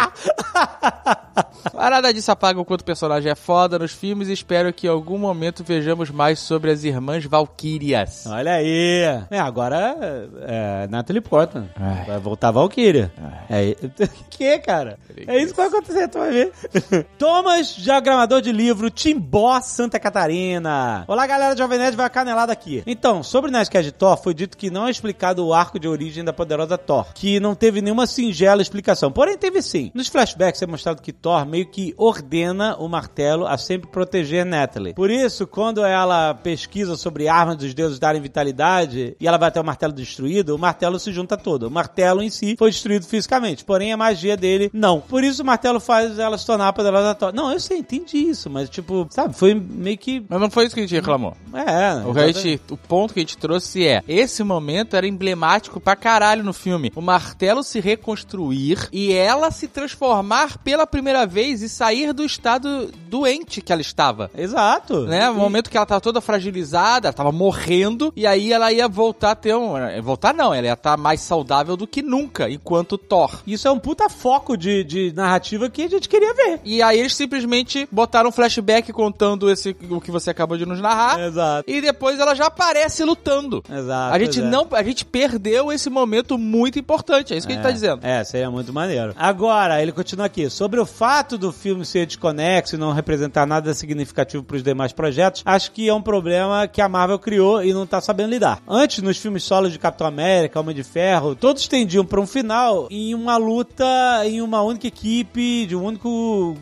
A 1.78 1.90
nada 1.90 2.12
disso 2.14 2.32
apaga 2.32 2.60
o 2.60 2.66
quanto 2.66 2.82
o 2.82 2.86
personagem 2.86 3.32
é 3.32 3.36
foda 3.36 3.78
nos 3.78 3.92
filmes 3.92 4.28
e 4.30 4.34
espero 4.34 4.72
que 4.74 4.88
em 4.88 4.90
algum 4.90 5.18
momento 5.18 5.41
vejamos 5.66 6.12
mais 6.12 6.40
sobre 6.40 6.70
as 6.70 6.84
irmãs 6.84 7.26
Valkyrias. 7.26 8.26
Olha 8.28 8.54
aí. 8.54 9.02
É, 9.32 9.40
agora 9.40 9.96
é, 10.42 10.88
Natalie 10.88 11.22
Portman. 11.22 11.70
Ai. 11.76 12.06
Vai 12.06 12.20
voltar 12.20 12.50
a 12.50 12.52
Valkyria. 12.52 13.12
É, 13.50 13.76
que, 14.30 14.60
cara? 14.60 15.00
É 15.28 15.38
isso 15.38 15.54
que 15.54 15.58
vai 15.58 15.68
acontecer, 15.68 16.08
tu 16.08 16.20
vai 16.20 16.32
ver. 16.32 16.52
Thomas, 17.18 17.76
diagramador 17.76 18.42
de 18.42 18.52
livro, 18.52 18.90
Timbó, 18.90 19.60
Santa 19.62 20.00
Catarina. 20.00 21.06
Olá, 21.08 21.26
galera, 21.26 21.58
Jovem 21.58 21.80
Nerd 21.80 21.96
vai 21.96 22.06
a 22.06 22.10
canelada 22.10 22.54
aqui. 22.54 22.84
Então, 22.86 23.24
sobre 23.24 23.50
Nerdcast 23.50 23.92
de 23.92 23.92
Thor, 23.92 24.18
foi 24.18 24.34
dito 24.34 24.58
que 24.58 24.70
não 24.70 24.88
é 24.88 24.92
explicado 24.92 25.46
o 25.46 25.54
arco 25.54 25.80
de 25.80 25.88
origem 25.88 26.24
da 26.24 26.32
poderosa 26.34 26.78
Thor, 26.78 27.14
que 27.14 27.40
não 27.40 27.56
teve 27.56 27.82
nenhuma 27.82 28.06
singela 28.06 28.62
explicação. 28.62 29.12
Porém, 29.12 29.38
teve 29.38 29.62
sim. 29.62 29.92
Nos 29.94 30.08
flashbacks 30.08 30.62
é 30.62 30.68
mostrado 30.68 31.02
que 31.02 31.12
Thor 31.12 31.46
meio 31.46 31.66
que 31.66 31.94
ordena 31.98 32.76
o 32.78 32.88
martelo 32.88 33.48
a 33.48 33.58
sempre 33.58 33.90
proteger 33.90 34.46
Natalie. 34.46 34.94
Por 34.94 35.10
isso, 35.10 35.31
quando 35.48 35.84
ela 35.84 36.34
pesquisa 36.34 36.96
sobre 36.96 37.28
armas 37.28 37.58
dos 37.58 37.74
deuses 37.74 38.00
darem 38.00 38.22
vitalidade 38.22 39.16
e 39.20 39.28
ela 39.28 39.38
vai 39.38 39.48
até 39.50 39.60
o 39.60 39.64
martelo 39.64 39.94
destruído, 39.94 40.56
o 40.56 40.60
martelo 40.60 41.00
se 41.00 41.12
junta 41.12 41.38
todo. 41.38 41.68
O 41.68 41.72
martelo 41.72 42.22
em 42.22 42.30
si 42.30 42.56
foi 42.58 42.70
destruído 42.72 43.06
fisicamente, 43.06 43.64
porém 43.64 43.92
a 43.94 43.98
magia 43.98 44.36
dele 44.38 44.70
não. 44.74 45.00
Por 45.02 45.24
isso 45.24 45.42
o 45.42 45.46
martelo 45.46 45.80
faz 45.80 46.18
ela 46.20 46.38
se 46.38 46.46
tornar 46.46 46.68
a 46.70 46.74
poderosa. 46.74 47.18
Não, 47.34 47.52
eu 47.52 47.60
sei, 47.60 47.78
entendi 47.80 48.18
isso, 48.18 48.50
mas 48.50 48.70
tipo, 48.70 49.08
sabe, 49.10 49.34
foi 49.36 49.54
meio 49.54 49.98
que. 49.98 50.24
Mas 50.30 50.40
não 50.40 50.50
foi 50.50 50.66
isso 50.66 50.76
que 50.76 50.82
a 50.82 50.84
gente 50.84 50.96
reclamou. 50.96 51.36
É, 51.54 52.08
O, 52.08 52.14
que 52.14 52.20
a 52.20 52.28
gente- 52.32 52.62
o 52.70 52.78
ponto 52.78 53.14
que 53.14 53.20
a 53.20 53.24
gente 53.24 53.38
trouxe 53.38 53.86
é: 53.86 54.04
esse 54.08 54.44
momento 54.44 54.96
era 54.96 55.08
emblemático 55.08 55.80
pra 55.80 55.96
caralho 55.96 56.44
no 56.44 56.54
filme. 56.54 56.92
O 56.96 57.02
martelo 57.02 57.64
se 57.64 57.80
reconstruir 57.80 58.90
e 58.92 59.12
ela 59.14 59.52
se 59.52 59.68
transformar 59.68 60.58
pela 60.60 60.86
primeira 60.88 61.26
vez 61.26 61.62
e 61.62 61.70
sair 61.70 62.14
do 62.14 62.24
estado 62.24 62.92
doente 63.08 63.62
que 63.62 63.72
ela 63.72 63.82
estava. 63.82 64.30
Exato. 64.38 65.02
Né? 65.06 65.21
O 65.30 65.34
E- 65.34 65.38
momento 65.38 65.70
que 65.70 65.78
ela 65.78 65.86
tava 65.86 66.02
toda 66.02 66.22
fragilizada, 66.22 67.08
ela 67.08 67.14
tava 67.14 67.32
morrendo, 67.32 68.12
e 68.16 68.26
aí 68.26 68.52
ela 68.52 68.72
ia 68.72 68.88
voltar 68.88 69.32
a 69.32 69.36
ter 69.36 69.56
um. 69.56 69.74
Voltar 70.02 70.34
não, 70.34 70.54
ela 70.54 70.68
ia 70.68 70.74
estar 70.74 70.98
mais 70.98 71.22
saudável 71.22 71.76
do 71.78 71.88
que 71.88 72.02
nunca, 72.02 72.50
enquanto 72.50 72.98
Thor. 72.98 73.42
Isso 73.46 73.68
é 73.68 73.72
um 73.72 73.80
puta 73.80 74.10
foco 74.10 74.56
de, 74.58 74.84
de 74.84 75.14
narrativa 75.14 75.70
que 75.70 75.84
a 75.84 75.90
gente 75.90 76.08
queria 76.10 76.34
ver. 76.34 76.60
E 76.64 76.82
aí 76.82 77.00
eles 77.00 77.16
simplesmente 77.16 77.88
botaram 77.92 78.30
um 78.30 78.32
flashback 78.32 78.92
contando 78.94 79.50
esse, 79.50 79.76
o 79.90 80.02
que 80.02 80.12
você 80.12 80.30
acabou 80.30 80.58
de 80.58 80.66
nos 80.66 80.80
narrar. 80.80 81.20
Exato. 81.20 81.70
E 81.70 81.82
depois 81.82 82.20
ela 82.20 82.36
já 82.36 82.46
aparece 82.48 83.04
lutando. 83.04 83.64
Exato. 83.70 84.16
A 84.16 84.20
gente 84.20 84.40
é. 84.40 84.44
não, 84.44 84.68
a 84.72 84.84
gente 84.84 85.06
perdeu 85.06 85.72
esse 85.72 85.90
momento 85.90 86.38
muito 86.38 86.80
importante. 86.80 87.34
É 87.34 87.38
isso 87.38 87.48
que 87.48 87.54
a 87.54 87.56
gente 87.56 87.64
tá 87.64 87.72
dizendo. 87.72 88.06
É, 88.06 88.24
seria 88.24 88.50
muito 88.50 88.72
maneiro. 88.74 89.14
Agora, 89.18 89.82
ele 89.82 89.92
continua 89.92 90.26
aqui. 90.26 90.50
Sobre 90.50 90.80
o 90.80 90.86
fato 90.86 91.38
do 91.38 91.52
filme 91.52 91.86
ser 91.86 92.06
desconexo 92.06 92.76
e 92.76 92.78
não 92.78 92.92
representar 92.92 93.46
nada 93.46 93.74
significativo 93.74 94.44
para 94.44 94.58
os 94.58 94.64
demais 94.64 94.92
projetos, 94.92 95.11
acho 95.46 95.72
que 95.72 95.88
é 95.88 95.94
um 95.94 96.02
problema 96.02 96.68
que 96.68 96.82
a 96.82 96.90
Marvel 96.90 97.20
criou 97.20 97.64
e 97.64 97.74
não 97.74 97.86
tá 97.86 98.00
sabendo 98.02 98.30
lidar. 98.32 98.62
Antes, 98.68 99.02
nos 99.02 99.18
filmes 99.18 99.44
solos 99.44 99.72
de 99.72 99.80
Capitão 99.80 100.08
América, 100.08 100.60
Homem 100.60 100.76
de 100.76 100.84
Ferro, 100.84 101.36
todos 101.36 101.68
tendiam 101.68 102.06
para 102.06 102.20
um 102.20 102.28
final 102.28 102.88
em 102.90 103.14
uma 103.14 103.38
luta 103.38 103.86
em 104.26 104.42
uma 104.42 104.62
única 104.62 104.88
equipe, 104.88 105.66
de 105.66 105.76
um 105.76 105.84
único 105.84 106.58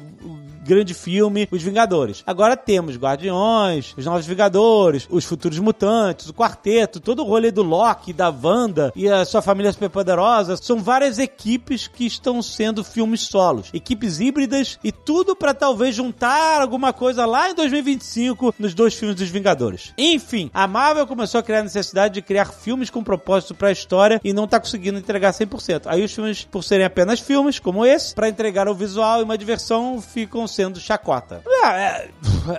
grande 0.69 0.93
filme, 0.93 1.47
Os 1.51 1.63
Vingadores. 1.63 2.21
Agora 2.27 2.55
temos 2.55 2.95
Guardiões, 2.95 3.95
Os 3.97 4.05
Novos 4.05 4.27
Vingadores, 4.27 5.07
Os 5.09 5.25
Futuros 5.25 5.57
Mutantes, 5.57 6.29
o 6.29 6.33
Quarteto, 6.33 6.99
todo 6.99 7.23
o 7.23 7.25
rolê 7.25 7.49
do 7.49 7.63
Loki, 7.63 8.13
da 8.13 8.29
Wanda 8.29 8.93
e 8.95 9.09
a 9.09 9.25
sua 9.25 9.41
família 9.41 9.71
superpoderosa. 9.71 10.57
São 10.57 10.77
várias 10.77 11.17
equipes 11.17 11.87
que 11.87 12.05
estão 12.05 12.39
sendo 12.43 12.83
filmes 12.83 13.21
solos. 13.21 13.71
Equipes 13.73 14.19
híbridas 14.19 14.77
e 14.83 14.91
tudo 14.91 15.35
pra 15.35 15.55
talvez 15.55 15.95
juntar 15.95 16.61
alguma 16.61 16.93
coisa 16.93 17.25
lá 17.25 17.49
em 17.49 17.55
2025 17.55 18.53
nos 18.59 18.75
dois 18.75 18.93
filmes 18.93 19.15
dos 19.15 19.29
Vingadores. 19.29 19.91
Enfim, 19.97 20.51
a 20.53 20.67
Marvel 20.67 21.07
começou 21.07 21.39
a 21.39 21.43
criar 21.43 21.61
a 21.61 21.63
necessidade 21.63 22.13
de 22.13 22.21
criar 22.21 22.45
filmes 22.45 22.91
com 22.91 23.03
propósito 23.03 23.55
pra 23.55 23.71
história 23.71 24.21
e 24.23 24.33
não 24.33 24.47
tá 24.47 24.59
conseguindo 24.59 24.99
entregar 24.99 25.33
100%. 25.33 25.87
Aí 25.87 26.03
os 26.03 26.13
filmes, 26.13 26.43
por 26.43 26.63
serem 26.63 26.85
apenas 26.85 27.19
filmes, 27.19 27.57
como 27.57 27.83
esse, 27.83 28.13
pra 28.13 28.29
entregar 28.29 28.67
o 28.67 28.75
visual 28.75 29.19
e 29.19 29.23
uma 29.23 29.37
diversão, 29.37 29.99
ficam 29.99 30.45
sendo 30.59 30.77
chacota. 30.77 31.41
É, 31.47 31.67
é, 31.69 32.09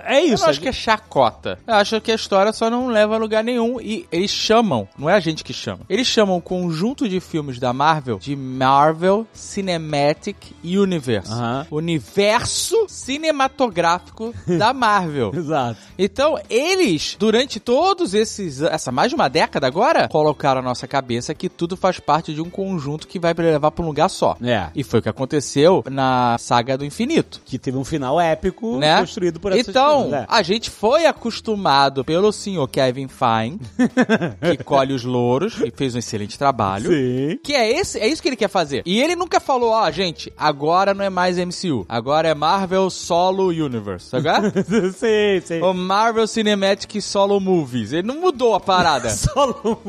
é 0.05 0.21
Eu 0.23 0.33
isso. 0.33 0.43
não 0.43 0.49
acho 0.49 0.59
que 0.59 0.67
é 0.67 0.71
chacota. 0.71 1.59
Eu 1.67 1.75
acho 1.75 2.01
que 2.01 2.11
a 2.11 2.15
história 2.15 2.51
só 2.51 2.67
não 2.67 2.87
leva 2.87 3.13
a 3.13 3.17
lugar 3.19 3.43
nenhum. 3.43 3.79
E 3.79 4.07
eles 4.11 4.31
chamam, 4.31 4.87
não 4.97 5.07
é 5.07 5.13
a 5.13 5.19
gente 5.19 5.43
que 5.43 5.53
chama, 5.53 5.81
eles 5.87 6.07
chamam 6.07 6.37
o 6.37 6.41
conjunto 6.41 7.07
de 7.07 7.19
filmes 7.19 7.59
da 7.59 7.71
Marvel 7.71 8.17
de 8.17 8.35
Marvel 8.35 9.27
Cinematic 9.33 10.35
Universe. 10.63 11.31
Universo 11.69 12.87
cinematográfico 12.87 14.33
da 14.57 14.73
Marvel. 14.73 15.31
Exato. 15.37 15.77
Então, 15.97 16.39
eles, 16.49 17.15
durante 17.19 17.59
todos 17.59 18.15
esses. 18.15 18.63
essa 18.63 18.91
mais 18.91 19.09
de 19.09 19.15
uma 19.15 19.27
década 19.27 19.67
agora, 19.67 20.07
colocaram 20.07 20.61
na 20.63 20.69
nossa 20.69 20.87
cabeça 20.87 21.35
que 21.35 21.47
tudo 21.49 21.77
faz 21.77 21.99
parte 21.99 22.33
de 22.33 22.41
um 22.41 22.49
conjunto 22.49 23.07
que 23.07 23.19
vai 23.19 23.33
levar 23.33 23.69
pra 23.69 23.83
um 23.83 23.87
lugar 23.87 24.09
só. 24.09 24.35
É. 24.41 24.69
E 24.73 24.83
foi 24.83 24.99
o 24.99 25.03
que 25.03 25.09
aconteceu 25.09 25.83
na 25.87 26.35
saga 26.39 26.75
do 26.75 26.83
infinito. 26.83 27.41
Que 27.45 27.59
teve 27.59 27.77
um 27.77 27.83
final 27.91 28.19
épico 28.19 28.77
Né? 28.77 28.99
construído 28.99 29.39
por 29.39 29.51
essas 29.51 29.67
Então, 29.67 30.13
é. 30.13 30.25
a 30.27 30.41
gente 30.41 30.69
foi 30.69 31.05
acostumado 31.05 32.05
pelo 32.05 32.31
senhor 32.31 32.67
Kevin 32.67 33.07
Feige, 33.07 33.59
que 34.57 34.63
colhe 34.63 34.93
os 34.93 35.03
louros 35.03 35.59
e 35.65 35.71
fez 35.71 35.93
um 35.93 35.99
excelente 35.99 36.37
trabalho. 36.37 36.89
Sim. 36.89 37.39
Que 37.43 37.53
é 37.53 37.69
esse, 37.69 37.99
é 37.99 38.07
isso 38.07 38.21
que 38.21 38.29
ele 38.29 38.35
quer 38.35 38.47
fazer. 38.47 38.81
E 38.85 39.01
ele 39.01 39.15
nunca 39.15 39.39
falou, 39.39 39.71
ó, 39.71 39.91
gente, 39.91 40.31
agora 40.37 40.93
não 40.93 41.03
é 41.03 41.09
mais 41.09 41.37
MCU, 41.37 41.85
agora 41.89 42.29
é 42.29 42.33
Marvel 42.33 42.89
Solo 42.89 43.47
Universe, 43.47 44.15
é? 44.15 44.21
sim, 44.91 45.45
sim. 45.45 45.61
o 45.61 45.73
Marvel 45.73 46.27
Cinematic 46.27 47.01
Solo 47.01 47.39
Movies. 47.39 47.91
Ele 47.91 48.07
não 48.07 48.21
mudou 48.21 48.55
a 48.55 48.59
parada. 48.59 49.09
Solo. 49.11 49.79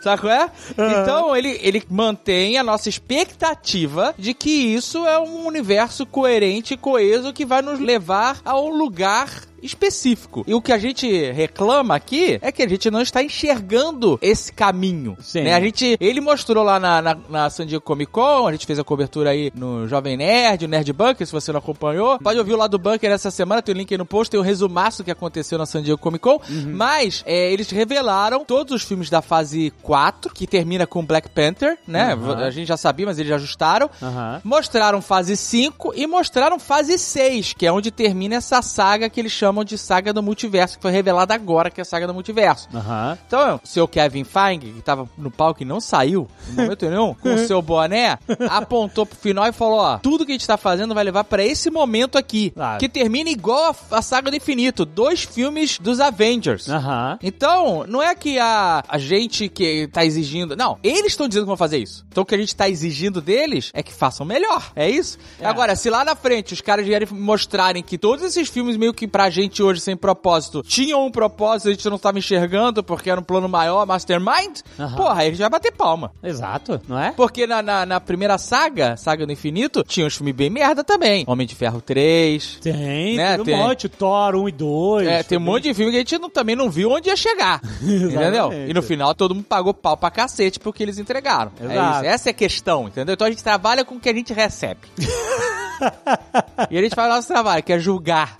Sabe 0.00 0.22
qual 0.22 0.32
é? 0.32 0.50
Então 0.72 1.34
ele, 1.34 1.58
ele 1.62 1.82
mantém 1.88 2.56
a 2.56 2.62
nossa 2.62 2.88
expectativa 2.88 4.14
de 4.16 4.34
que 4.34 4.50
isso 4.50 5.06
é 5.06 5.18
um 5.18 5.46
universo 5.46 6.06
coerente 6.06 6.74
e 6.74 6.76
coeso 6.76 7.32
que 7.38 7.46
vai 7.46 7.62
nos 7.62 7.78
levar 7.78 8.40
a 8.44 8.58
um 8.58 8.76
lugar 8.76 9.30
específico. 9.62 10.44
E 10.46 10.54
o 10.54 10.62
que 10.62 10.72
a 10.72 10.78
gente 10.78 11.30
reclama 11.32 11.94
aqui 11.94 12.38
é 12.42 12.50
que 12.52 12.62
a 12.62 12.68
gente 12.68 12.90
não 12.90 13.00
está 13.00 13.22
enxergando 13.22 14.18
esse 14.22 14.52
caminho. 14.52 15.16
Sim. 15.20 15.42
né? 15.42 15.54
A 15.54 15.60
gente, 15.60 15.96
ele 16.00 16.20
mostrou 16.20 16.64
lá 16.64 16.78
na, 16.78 17.02
na, 17.02 17.18
na 17.28 17.50
San 17.50 17.66
Diego 17.66 17.84
Comic 17.84 18.12
Con, 18.12 18.46
a 18.46 18.52
gente 18.52 18.66
fez 18.66 18.78
a 18.78 18.84
cobertura 18.84 19.30
aí 19.30 19.52
no 19.54 19.86
Jovem 19.86 20.16
Nerd, 20.16 20.64
o 20.64 20.68
Nerd 20.68 20.92
Bunker, 20.92 21.26
se 21.26 21.32
você 21.32 21.52
não 21.52 21.58
acompanhou. 21.58 22.18
Pode 22.18 22.38
ouvir 22.38 22.52
o 22.52 22.56
lado 22.56 22.72
do 22.72 22.78
Bunker 22.78 23.10
essa 23.10 23.30
semana, 23.30 23.62
tem 23.62 23.74
o 23.74 23.78
link 23.78 23.92
aí 23.92 23.98
no 23.98 24.06
post, 24.06 24.30
tem 24.30 24.40
o 24.40 24.42
resumaço 24.42 25.04
que 25.04 25.10
aconteceu 25.10 25.58
na 25.58 25.66
San 25.66 25.82
Diego 25.82 26.00
Comic 26.00 26.22
Con. 26.22 26.40
Mas 26.68 27.22
é, 27.26 27.52
eles 27.52 27.70
revelaram 27.70 28.44
todos 28.44 28.74
os 28.74 28.82
filmes 28.82 29.10
da 29.10 29.20
fase 29.20 29.72
4, 29.82 30.32
que 30.32 30.46
termina 30.46 30.86
com 30.86 31.04
Black 31.04 31.28
Panther, 31.28 31.78
né? 31.86 32.12
Aham. 32.12 32.38
A 32.38 32.50
gente 32.50 32.68
já 32.68 32.76
sabia, 32.76 33.06
mas 33.06 33.18
eles 33.18 33.32
ajustaram. 33.32 33.90
Aham. 34.02 34.40
Mostraram 34.44 35.00
fase 35.02 35.36
5 35.36 35.92
e 35.94 36.06
mostraram 36.06 36.58
fase 36.58 36.98
6, 36.98 37.54
que 37.54 37.66
é 37.66 37.72
onde 37.72 37.90
termina 37.90 38.36
essa 38.36 38.62
saga 38.62 39.08
que 39.08 39.20
eles 39.20 39.32
chamam 39.32 39.47
de 39.64 39.76
saga 39.78 40.12
do 40.12 40.22
multiverso, 40.22 40.76
que 40.76 40.82
foi 40.82 40.90
revelada 40.92 41.34
agora 41.34 41.70
que 41.70 41.80
é 41.80 41.82
a 41.82 41.84
saga 41.84 42.06
do 42.06 42.14
multiverso. 42.14 42.68
Aham. 42.74 43.18
Então, 43.26 43.60
o 43.62 43.66
seu 43.66 43.86
Kevin 43.88 44.24
Feige, 44.24 44.72
que 44.72 44.82
tava 44.82 45.08
no 45.16 45.30
palco 45.30 45.62
e 45.62 45.66
não 45.66 45.80
saiu, 45.80 46.28
no 46.50 46.62
momento 46.62 46.88
nenhum, 46.88 47.14
com 47.14 47.34
o 47.34 47.38
seu 47.46 47.60
boné, 47.62 48.18
apontou 48.48 49.04
pro 49.06 49.16
final 49.18 49.46
e 49.46 49.52
falou, 49.52 49.78
ó, 49.78 49.98
tudo 49.98 50.24
que 50.24 50.32
a 50.32 50.34
gente 50.34 50.46
tá 50.46 50.56
fazendo 50.56 50.94
vai 50.94 51.04
levar 51.04 51.24
pra 51.24 51.44
esse 51.44 51.70
momento 51.70 52.16
aqui, 52.18 52.50
Claro. 52.50 52.78
que 52.78 52.88
termina 52.88 53.30
igual 53.30 53.74
a, 53.90 53.98
a 53.98 54.02
saga 54.02 54.30
do 54.30 54.36
infinito, 54.36 54.84
dois 54.84 55.22
filmes 55.24 55.78
dos 55.78 56.00
Avengers. 56.00 56.68
Aham. 56.68 57.18
Então, 57.22 57.84
não 57.88 58.02
é 58.02 58.14
que 58.14 58.38
a, 58.38 58.82
a 58.88 58.98
gente 58.98 59.48
que 59.48 59.88
tá 59.92 60.04
exigindo. 60.04 60.56
Não, 60.56 60.78
eles 60.82 61.12
estão 61.12 61.28
dizendo 61.28 61.44
que 61.44 61.48
vão 61.48 61.56
fazer 61.56 61.78
isso. 61.78 62.04
Então, 62.10 62.22
o 62.22 62.26
que 62.26 62.34
a 62.34 62.38
gente 62.38 62.54
tá 62.54 62.68
exigindo 62.68 63.20
deles 63.20 63.70
é 63.74 63.82
que 63.82 63.92
façam 63.92 64.24
melhor. 64.26 64.72
É 64.74 64.88
isso? 64.88 65.18
É. 65.40 65.46
Agora, 65.46 65.74
se 65.76 65.88
lá 65.90 66.04
na 66.04 66.14
frente 66.16 66.52
os 66.54 66.60
caras 66.60 66.84
vierem 66.86 67.08
mostrarem 67.10 67.82
que 67.82 67.96
todos 67.98 68.24
esses 68.24 68.48
filmes, 68.48 68.76
meio 68.76 68.92
que 68.92 69.06
pra 69.06 69.30
gente 69.30 69.37
hoje 69.62 69.80
sem 69.80 69.96
propósito, 69.96 70.62
tinham 70.62 71.04
um 71.06 71.10
propósito, 71.10 71.68
a 71.68 71.72
gente 71.72 71.88
não 71.88 71.98
tava 71.98 72.18
enxergando 72.18 72.82
porque 72.82 73.10
era 73.10 73.20
um 73.20 73.22
plano 73.22 73.48
maior, 73.48 73.86
mastermind, 73.86 74.60
Aham. 74.78 74.96
porra, 74.96 75.20
aí 75.20 75.28
a 75.28 75.30
gente 75.30 75.40
vai 75.40 75.50
bater 75.50 75.72
palma. 75.72 76.12
Exato, 76.22 76.80
não 76.88 76.98
é? 76.98 77.12
Porque 77.12 77.46
na, 77.46 77.62
na, 77.62 77.86
na 77.86 78.00
primeira 78.00 78.36
saga, 78.38 78.96
Saga 78.96 79.24
do 79.26 79.32
Infinito, 79.32 79.82
tinha 79.86 80.06
uns 80.06 80.16
filmes 80.16 80.34
bem 80.34 80.50
merda 80.50 80.82
também. 80.82 81.24
Homem 81.26 81.46
de 81.46 81.54
Ferro 81.54 81.80
3. 81.80 82.58
Tem, 82.60 83.16
Né, 83.16 83.38
tem 83.38 83.54
um 83.54 83.58
monte. 83.58 83.88
Thor 83.88 84.34
1 84.34 84.48
e 84.48 84.52
2. 84.52 85.08
É, 85.08 85.22
tem 85.22 85.38
um 85.38 85.40
monte 85.40 85.64
de 85.64 85.74
filme 85.74 85.90
que 85.92 85.96
a 85.96 86.00
gente 86.00 86.18
não- 86.18 86.30
também 86.30 86.56
não 86.56 86.70
viu 86.70 86.90
onde 86.90 87.08
ia 87.08 87.16
chegar. 87.16 87.60
entendeu? 87.82 88.50
E 88.52 88.72
no 88.74 88.82
final 88.82 89.14
todo 89.14 89.34
mundo 89.34 89.44
pagou 89.44 89.72
pau 89.74 89.96
pra 89.96 90.10
cacete 90.10 90.58
porque 90.58 90.82
eles 90.82 90.98
entregaram. 90.98 91.52
É 91.60 91.64
Exato. 91.64 91.96
isso. 91.96 92.04
Essa 92.06 92.28
é 92.28 92.32
a 92.32 92.34
questão, 92.34 92.88
entendeu? 92.88 93.14
Então 93.14 93.26
a 93.26 93.30
gente 93.30 93.42
trabalha 93.44 93.84
com 93.84 93.94
o 93.96 94.00
que 94.00 94.08
a 94.08 94.14
gente 94.14 94.32
recebe. 94.32 94.80
e 96.70 96.76
a 96.78 96.82
gente 96.82 96.94
faz 96.94 97.10
o 97.12 97.14
nosso 97.16 97.28
trabalho, 97.28 97.62
que 97.62 97.72
é 97.72 97.78
julgar, 97.78 98.38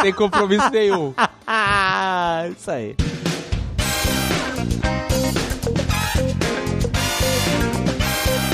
sem 0.00 0.12
compromisso 0.12 0.39
nenhum. 0.70 1.14
Ah, 1.52 2.46
isso 2.48 2.70
aí. 2.70 2.94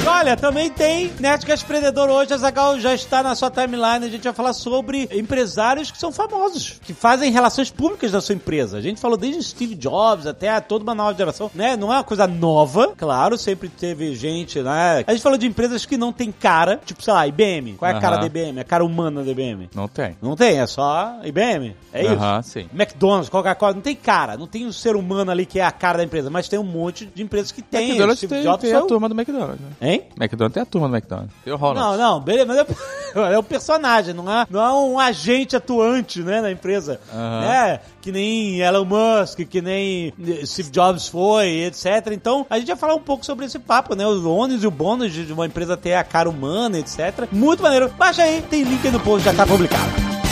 Olha, 0.08 0.36
também 0.36 0.70
tem 0.70 1.12
Nerdcast 1.18 1.66
Predador 1.66 2.08
hoje. 2.08 2.32
A 2.32 2.36
Zagal 2.36 2.78
já 2.78 2.94
está 2.94 3.24
na 3.24 3.34
sua 3.34 3.50
timeline. 3.50 4.06
A 4.06 4.08
gente 4.08 4.22
vai 4.22 4.32
falar 4.32 4.52
sobre 4.52 5.08
empresários 5.12 5.90
que 5.90 5.98
são 5.98 6.12
famosos, 6.12 6.80
que 6.84 6.94
fazem 6.94 7.32
relações 7.32 7.72
públicas 7.72 8.12
da 8.12 8.20
sua 8.20 8.36
empresa. 8.36 8.78
A 8.78 8.80
gente 8.80 9.00
falou 9.00 9.16
desde 9.16 9.42
Steve 9.42 9.74
Jobs 9.74 10.24
até 10.24 10.60
toda 10.60 10.84
uma 10.84 10.94
nova 10.94 11.12
geração, 11.16 11.50
né? 11.52 11.76
Não 11.76 11.92
é 11.92 11.96
uma 11.96 12.04
coisa 12.04 12.24
nova, 12.28 12.94
claro, 12.96 13.36
sempre 13.36 13.68
teve 13.68 14.14
gente, 14.14 14.62
né? 14.62 15.02
A 15.04 15.12
gente 15.12 15.22
falou 15.22 15.36
de 15.36 15.46
empresas 15.46 15.84
que 15.84 15.96
não 15.96 16.12
tem 16.12 16.30
cara, 16.30 16.80
tipo, 16.86 17.02
sei 17.02 17.12
lá, 17.12 17.26
IBM. 17.26 17.74
Qual 17.74 17.90
é 17.90 17.94
a 17.94 18.00
cara 18.00 18.16
da 18.18 18.26
IBM? 18.26 18.60
A 18.60 18.64
cara 18.64 18.84
humana 18.84 19.24
da 19.24 19.30
IBM? 19.30 19.68
Não 19.74 19.88
tem. 19.88 20.16
Não 20.22 20.36
tem, 20.36 20.60
é 20.60 20.66
só 20.68 21.16
IBM. 21.24 21.74
É 21.92 22.04
isso. 22.04 22.12
Aham, 22.12 22.42
sim. 22.42 22.68
McDonald's, 22.72 23.28
Coca-Cola, 23.28 23.74
não 23.74 23.80
tem 23.80 23.96
cara, 23.96 24.36
não 24.36 24.46
tem 24.46 24.66
um 24.66 24.72
ser 24.72 24.94
humano 24.94 25.32
ali 25.32 25.44
que 25.44 25.58
é 25.58 25.64
a 25.64 25.72
cara 25.72 25.98
da 25.98 26.04
empresa, 26.04 26.30
mas 26.30 26.48
tem 26.48 26.60
um 26.60 26.64
monte 26.64 27.06
de 27.06 27.22
empresas 27.24 27.50
que 27.50 27.60
tem. 27.60 27.88
McDonald's 27.88 28.18
Steve 28.18 28.34
tem, 28.34 28.42
Jobs 28.44 28.60
tem 28.60 28.70
foi 28.70 28.80
a 28.80 28.84
turma 28.84 29.08
do 29.08 29.14
McDonald's. 29.14 29.60
Né? 29.60 29.70
Hein? 29.80 29.95
McDonald's 30.18 30.54
tem 30.54 30.62
a 30.62 30.66
turma 30.66 30.88
do 30.88 30.96
McDonald's. 30.96 31.34
Tem 31.44 31.52
o 31.52 31.56
Ronald. 31.56 31.98
Não, 31.98 32.12
não, 32.12 32.20
beleza, 32.20 32.46
mas 32.46 32.58
é, 32.58 33.34
é 33.34 33.38
o 33.38 33.42
personagem, 33.42 34.14
não 34.14 34.30
é, 34.30 34.46
não 34.50 34.60
é 34.60 34.72
um 34.72 34.98
agente 34.98 35.56
atuante, 35.56 36.22
né, 36.22 36.40
na 36.40 36.50
empresa. 36.50 37.00
Aham. 37.12 37.40
Né? 37.40 37.80
Que 38.00 38.12
nem 38.12 38.60
Elon 38.60 38.84
Musk, 38.84 39.40
que 39.40 39.60
nem 39.60 40.12
Steve 40.44 40.70
Jobs 40.70 41.08
foi, 41.08 41.64
etc. 41.64 42.12
Então, 42.12 42.46
a 42.48 42.58
gente 42.58 42.68
vai 42.68 42.76
falar 42.76 42.94
um 42.94 43.00
pouco 43.00 43.26
sobre 43.26 43.46
esse 43.46 43.58
papo, 43.58 43.96
né? 43.96 44.06
Os 44.06 44.24
ônus 44.24 44.62
e 44.62 44.66
o 44.66 44.70
bônus 44.70 45.12
de 45.12 45.32
uma 45.32 45.46
empresa 45.46 45.76
ter 45.76 45.94
a 45.94 46.04
cara 46.04 46.30
humana, 46.30 46.78
etc. 46.78 47.26
Muito 47.32 47.62
maneiro. 47.62 47.88
Baixa 47.98 48.22
aí, 48.22 48.42
tem 48.42 48.62
link 48.62 48.86
aí 48.86 48.92
no 48.92 49.00
post, 49.00 49.24
já 49.24 49.34
tá 49.34 49.44
publicado. 49.44 50.25